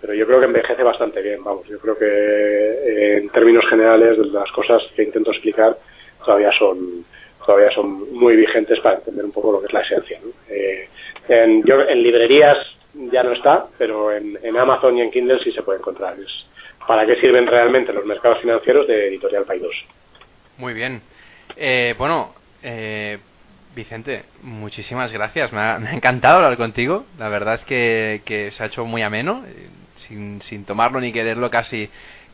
pero 0.00 0.14
yo 0.14 0.26
creo 0.26 0.40
que 0.40 0.46
envejece 0.46 0.82
bastante 0.82 1.20
bien, 1.20 1.42
vamos, 1.42 1.66
yo 1.68 1.78
creo 1.78 1.98
que 1.98 2.06
eh, 2.06 3.18
en 3.18 3.28
términos 3.30 3.64
generales 3.68 4.18
las 4.18 4.50
cosas 4.52 4.82
que 4.94 5.02
intento 5.02 5.30
explicar 5.30 5.76
todavía 6.24 6.50
son 6.58 7.04
todavía 7.44 7.70
son 7.72 8.12
muy 8.12 8.36
vigentes 8.36 8.78
para 8.80 8.96
entender 8.96 9.24
un 9.24 9.32
poco 9.32 9.52
lo 9.52 9.60
que 9.60 9.66
es 9.66 9.72
la 9.72 9.80
esencia. 9.80 10.20
Eh, 10.48 10.88
en, 11.28 11.64
yo, 11.64 11.80
en 11.80 12.02
librerías 12.02 12.58
ya 12.94 13.22
no 13.22 13.32
está, 13.32 13.66
pero 13.78 14.12
en, 14.12 14.38
en, 14.42 14.56
Amazon 14.56 14.98
y 14.98 15.02
en 15.02 15.10
Kindle 15.10 15.42
sí 15.42 15.50
se 15.52 15.62
puede 15.62 15.78
encontrar. 15.78 16.14
Es 16.20 16.46
para 16.86 17.06
qué 17.06 17.16
sirven 17.16 17.46
realmente 17.46 17.92
los 17.92 18.04
mercados 18.04 18.40
financieros 18.40 18.86
de 18.86 19.08
Editorial 19.08 19.44
Paidós. 19.44 19.74
Muy 20.58 20.74
bien. 20.74 21.00
Eh, 21.56 21.94
bueno, 21.98 22.34
eh, 22.62 23.18
Vicente, 23.74 24.24
muchísimas 24.42 25.12
gracias. 25.12 25.52
Me 25.52 25.60
ha, 25.60 25.78
me 25.78 25.88
ha, 25.88 25.94
encantado 25.94 26.36
hablar 26.36 26.56
contigo. 26.56 27.04
La 27.18 27.28
verdad 27.28 27.54
es 27.54 27.64
que, 27.64 28.48
se 28.50 28.62
ha 28.62 28.66
hecho 28.66 28.84
muy 28.84 29.02
ameno, 29.02 29.44
eh, 29.46 29.68
sin, 29.96 30.42
sin 30.42 30.64
tomarlo 30.64 31.00
ni 31.00 31.12
quererlo 31.12 31.50
casi 31.50 31.90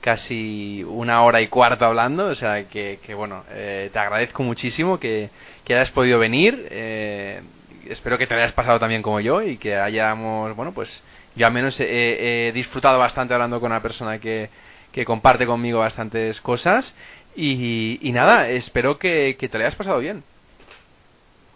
casi 0.06 0.84
una 0.84 1.24
hora 1.24 1.40
y 1.40 1.48
cuarto 1.48 1.84
hablando, 1.84 2.26
o 2.26 2.34
sea 2.36 2.68
que, 2.68 3.00
que 3.04 3.12
bueno, 3.12 3.42
eh, 3.50 3.90
te 3.92 3.98
agradezco 3.98 4.44
muchísimo 4.44 5.00
que, 5.00 5.30
que 5.64 5.74
hayas 5.74 5.90
podido 5.90 6.20
venir, 6.20 6.68
eh, 6.70 7.40
espero 7.88 8.16
que 8.16 8.28
te 8.28 8.34
hayas 8.34 8.52
pasado 8.52 8.78
también 8.78 9.02
como 9.02 9.18
yo 9.18 9.42
y 9.42 9.56
que 9.56 9.74
hayamos, 9.74 10.54
bueno, 10.54 10.72
pues 10.72 11.02
yo 11.36 11.46
al 11.46 11.52
menos 11.52 11.78
he, 11.80 12.48
he 12.48 12.52
disfrutado 12.52 12.98
bastante 12.98 13.34
hablando 13.34 13.60
con 13.60 13.70
una 13.70 13.82
persona 13.82 14.18
que, 14.18 14.50
que 14.92 15.04
comparte 15.04 15.46
conmigo 15.46 15.80
bastantes 15.80 16.40
cosas 16.40 16.96
y, 17.36 17.98
y 18.02 18.12
nada, 18.12 18.48
espero 18.48 18.98
que, 18.98 19.36
que 19.38 19.48
te 19.48 19.58
lo 19.58 19.64
hayas 19.64 19.76
pasado 19.76 19.98
bien. 19.98 20.24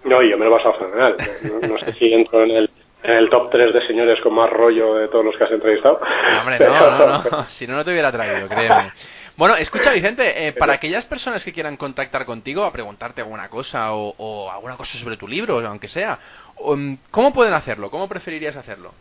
No, 0.04 0.22
yo 0.22 0.38
me 0.38 0.44
lo 0.44 0.54
he 0.54 0.58
pasado 0.58 0.74
fenomenal. 0.78 1.16
No, 1.42 1.68
no 1.68 1.78
sé 1.78 1.92
si 1.94 2.12
entro 2.12 2.42
en 2.44 2.50
el 2.50 2.70
en 3.02 3.12
el 3.12 3.30
top 3.30 3.50
3 3.50 3.72
de 3.72 3.86
señores 3.86 4.20
con 4.20 4.34
más 4.34 4.50
rollo 4.50 4.96
de 4.96 5.08
todos 5.08 5.24
los 5.24 5.36
que 5.36 5.44
has 5.44 5.50
entrevistado. 5.50 6.00
No, 6.00 6.40
hombre, 6.40 6.58
no, 6.58 6.90
no, 6.90 7.30
no. 7.30 7.44
Si 7.48 7.66
no, 7.66 7.74
no 7.74 7.84
te 7.84 7.92
hubiera 7.92 8.12
traído, 8.12 8.46
créeme. 8.48 8.92
Bueno, 9.36 9.56
escucha, 9.56 9.92
Vicente, 9.92 10.48
eh, 10.48 10.52
para 10.52 10.74
aquellas 10.74 11.06
personas 11.06 11.42
que 11.42 11.52
quieran 11.52 11.78
contactar 11.78 12.26
contigo 12.26 12.62
a 12.62 12.72
preguntarte 12.72 13.22
alguna 13.22 13.48
cosa 13.48 13.94
o, 13.94 14.14
o 14.18 14.50
alguna 14.50 14.76
cosa 14.76 14.98
sobre 14.98 15.16
tu 15.16 15.26
libro, 15.26 15.66
aunque 15.66 15.88
sea, 15.88 16.18
um, 16.58 16.98
¿cómo 17.10 17.32
pueden 17.32 17.54
hacerlo? 17.54 17.90
¿Cómo 17.90 18.06
preferirías 18.06 18.56
hacerlo? 18.56 18.92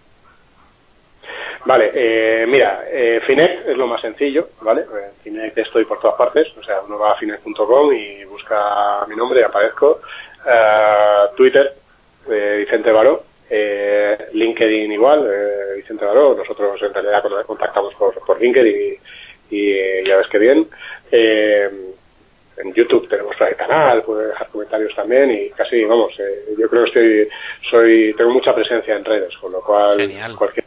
Vale, 1.65 1.91
eh, 1.94 2.45
mira, 2.48 2.86
eh, 2.90 3.22
Finet 3.26 3.68
es 3.68 3.77
lo 3.77 3.88
más 3.88 4.02
sencillo, 4.02 4.49
¿vale? 4.61 4.81
En 4.81 5.22
Finet 5.23 5.57
estoy 5.57 5.86
por 5.86 5.99
todas 5.99 6.18
partes, 6.18 6.48
o 6.57 6.64
sea, 6.64 6.81
uno 6.81 6.98
va 6.98 7.11
a 7.11 7.15
finet.com 7.15 7.94
y 7.94 8.23
busca 8.26 9.06
mi 9.07 9.15
nombre 9.15 9.41
y 9.41 9.44
aparezco. 9.44 9.99
Uh, 10.45 11.36
Twitter, 11.36 11.73
eh, 12.31 12.56
Vicente 12.60 12.91
Baró, 12.91 13.23
eh, 13.49 14.30
LinkedIn 14.34 14.91
igual, 14.91 15.27
eh, 15.30 15.76
Vicente 15.76 16.06
Baró, 16.06 16.34
nosotros 16.34 16.81
en 16.81 16.94
realidad 16.94 17.23
contactamos 17.45 17.94
por, 17.95 18.14
por 18.26 18.41
LinkedIn 18.41 18.98
y, 19.52 19.56
y, 19.57 20.07
ya 20.07 20.18
ves 20.18 20.27
que 20.27 20.38
bien. 20.40 20.68
Eh, 21.11 21.69
en 22.57 22.73
YouTube 22.73 23.07
tenemos 23.07 23.36
el 23.40 23.56
canal, 23.56 24.03
puede 24.03 24.27
dejar 24.27 24.48
comentarios 24.49 24.94
también 24.94 25.31
y 25.31 25.49
casi, 25.52 25.84
vamos, 25.86 26.14
eh, 26.19 26.56
yo 26.57 26.69
creo 26.69 26.84
que 26.84 26.90
estoy, 26.90 27.30
soy, 27.69 28.14
tengo 28.18 28.31
mucha 28.31 28.53
presencia 28.53 28.95
en 28.95 29.06
redes, 29.06 29.36
con 29.38 29.52
lo 29.52 29.61
cual 29.61 29.98
Genial. 29.98 30.36
cualquier 30.36 30.65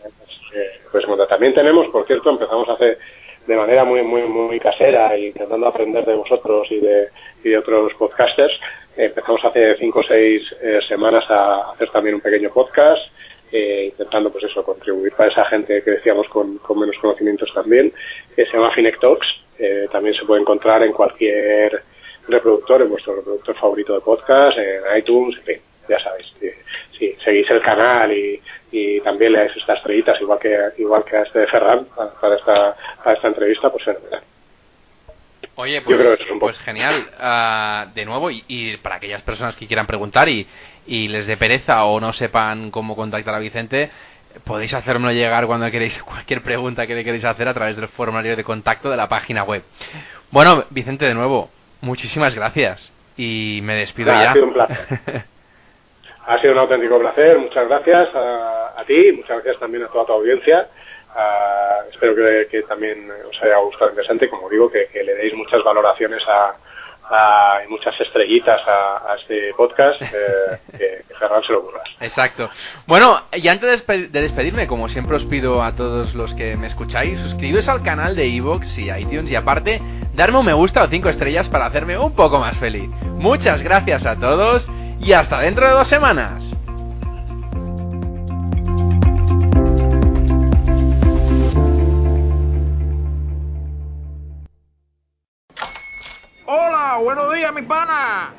eh, 0.54 0.80
pues 0.90 1.06
bueno, 1.06 1.26
también 1.26 1.54
tenemos, 1.54 1.88
por 1.88 2.06
cierto, 2.06 2.30
empezamos 2.30 2.68
hace 2.68 2.98
de 3.46 3.56
manera 3.56 3.84
muy 3.84 4.02
muy 4.02 4.22
muy 4.22 4.60
casera 4.60 5.16
y 5.16 5.26
intentando 5.26 5.66
aprender 5.66 6.04
de 6.04 6.14
vosotros 6.14 6.70
y 6.70 6.78
de, 6.80 7.08
y 7.42 7.50
de 7.50 7.58
otros 7.58 7.92
podcasters 7.94 8.52
empezamos 8.96 9.44
hace 9.44 9.76
cinco 9.78 10.00
o 10.00 10.04
seis 10.04 10.42
eh, 10.62 10.78
semanas 10.86 11.24
a 11.28 11.72
hacer 11.72 11.90
también 11.90 12.14
un 12.16 12.20
pequeño 12.20 12.50
podcast 12.50 13.02
eh, 13.50 13.86
intentando 13.90 14.30
pues 14.30 14.44
eso 14.44 14.62
contribuir 14.62 15.12
para 15.14 15.30
esa 15.30 15.44
gente 15.46 15.82
que 15.82 15.90
decíamos 15.90 16.28
con, 16.28 16.58
con 16.58 16.78
menos 16.78 16.96
conocimientos 17.00 17.52
también 17.52 17.92
que 18.36 18.46
se 18.46 18.52
llama 18.52 18.70
Finec 18.72 19.00
Talks 19.00 19.26
eh, 19.58 19.88
también 19.90 20.14
se 20.14 20.24
puede 20.24 20.42
encontrar 20.42 20.82
en 20.84 20.92
cualquier 20.92 21.82
reproductor 22.28 22.82
en 22.82 22.90
vuestro 22.90 23.16
reproductor 23.16 23.56
favorito 23.56 23.94
de 23.94 24.00
podcast 24.02 24.56
en 24.56 24.98
iTunes 24.98 25.36
en 25.38 25.44
fin 25.44 25.71
ya 25.88 25.98
sabéis 26.00 26.32
si, 26.98 27.14
seguís 27.24 27.50
el 27.50 27.62
canal 27.62 28.12
y, 28.12 28.40
y 28.70 29.00
también 29.00 29.32
le 29.32 29.38
dais 29.40 29.56
estas 29.56 29.78
estrellitas 29.78 30.20
igual 30.20 30.38
que 30.38 30.56
igual 30.78 31.04
que 31.04 31.16
a 31.16 31.22
este 31.22 31.40
de 31.40 31.46
Ferran 31.46 31.86
para, 32.20 32.36
esta 32.36 32.76
para 33.02 33.16
esta 33.16 33.28
entrevista 33.28 33.70
pues 33.70 33.84
fenomenal 33.84 34.22
Oye, 35.54 35.82
pues, 35.82 36.18
pues 36.40 36.58
genial. 36.60 37.06
Uh, 37.20 37.94
de 37.94 38.06
nuevo, 38.06 38.30
y, 38.30 38.42
y, 38.48 38.76
para 38.78 38.94
aquellas 38.96 39.20
personas 39.20 39.54
que 39.54 39.66
quieran 39.66 39.86
preguntar 39.86 40.28
y, 40.30 40.46
y, 40.86 41.08
les 41.08 41.26
dé 41.26 41.36
pereza 41.36 41.84
o 41.84 42.00
no 42.00 42.14
sepan 42.14 42.70
cómo 42.70 42.96
contactar 42.96 43.34
a 43.34 43.38
Vicente, 43.38 43.90
podéis 44.44 44.72
hacérmelo 44.74 45.12
llegar 45.12 45.46
cuando 45.46 45.70
queréis 45.70 46.02
cualquier 46.04 46.42
pregunta 46.42 46.86
que 46.86 46.94
le 46.94 47.04
queréis 47.04 47.24
hacer 47.24 47.48
a 47.48 47.54
través 47.54 47.76
del 47.76 47.88
formulario 47.88 48.36
de 48.36 48.44
contacto 48.44 48.90
de 48.90 48.96
la 48.96 49.08
página 49.08 49.44
web. 49.44 49.62
Bueno, 50.30 50.64
Vicente, 50.70 51.04
de 51.04 51.14
nuevo, 51.14 51.50
muchísimas 51.80 52.34
gracias. 52.34 52.90
Y 53.16 53.60
me 53.62 53.74
despido 53.74 54.10
ya. 54.10 54.30
Ha 54.30 54.32
sido 54.32 54.46
un 54.46 54.52
placer. 54.54 55.24
ha 56.26 56.40
sido 56.40 56.52
un 56.52 56.58
auténtico 56.58 56.98
placer. 56.98 57.38
Muchas 57.38 57.68
gracias 57.68 58.14
a, 58.14 58.80
a 58.80 58.84
ti, 58.84 59.12
muchas 59.12 59.42
gracias 59.42 59.58
también 59.58 59.84
a 59.84 59.88
toda 59.88 60.06
tu 60.06 60.12
audiencia. 60.12 60.68
Uh, 61.14 61.90
espero 61.90 62.14
que, 62.14 62.48
que, 62.50 62.62
también 62.62 63.10
os 63.28 63.42
haya 63.42 63.58
gustado 63.58 63.90
interesante, 63.90 64.30
como 64.30 64.48
digo, 64.48 64.70
que, 64.70 64.86
que 64.86 65.04
le 65.04 65.14
deis 65.14 65.34
muchas 65.34 65.62
valoraciones 65.62 66.22
a, 66.26 66.54
a, 67.10 67.64
y 67.64 67.68
muchas 67.68 67.98
estrellitas 68.00 68.60
a, 68.66 69.12
a 69.12 69.16
este 69.16 69.52
podcast, 69.54 70.00
eh, 70.00 70.06
que, 70.72 71.04
que 71.06 71.14
Ferran 71.18 71.42
se 71.42 71.52
lo 71.52 71.60
ocurras. 71.60 71.84
Exacto. 72.00 72.48
Bueno, 72.86 73.20
y 73.32 73.46
antes 73.48 73.86
de, 73.86 74.08
de, 74.08 74.20
despedirme, 74.22 74.66
como 74.66 74.88
siempre 74.88 75.16
os 75.16 75.26
pido 75.26 75.62
a 75.62 75.76
todos 75.76 76.14
los 76.14 76.34
que 76.34 76.56
me 76.56 76.68
escucháis, 76.68 77.20
suscribiros 77.20 77.68
al 77.68 77.82
canal 77.82 78.16
de 78.16 78.34
Evox 78.34 78.78
y 78.78 78.90
iTunes 78.90 79.30
y 79.30 79.36
aparte, 79.36 79.82
darme 80.14 80.38
un 80.38 80.46
me 80.46 80.54
gusta 80.54 80.82
o 80.82 80.88
cinco 80.88 81.10
estrellas 81.10 81.50
para 81.50 81.66
hacerme 81.66 81.98
un 81.98 82.14
poco 82.14 82.38
más 82.38 82.56
feliz. 82.58 82.88
Muchas 83.04 83.62
gracias 83.62 84.06
a 84.06 84.18
todos 84.18 84.70
y 85.02 85.12
hasta 85.12 85.40
dentro 85.40 85.66
de 85.66 85.72
dos 85.72 85.88
semanas. 85.88 86.54
Hola, 96.46 96.98
buenos 97.02 97.34
días, 97.34 97.52
mi 97.52 97.62
pana. 97.62 98.30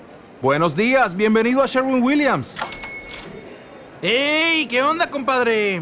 Buenos 0.41 0.75
días, 0.75 1.15
bienvenido 1.15 1.61
a 1.61 1.67
Sherwin 1.67 2.01
Williams. 2.01 2.53
¡Ey! 4.01 4.67
¿Qué 4.67 4.81
onda, 4.81 5.09
compadre? 5.09 5.81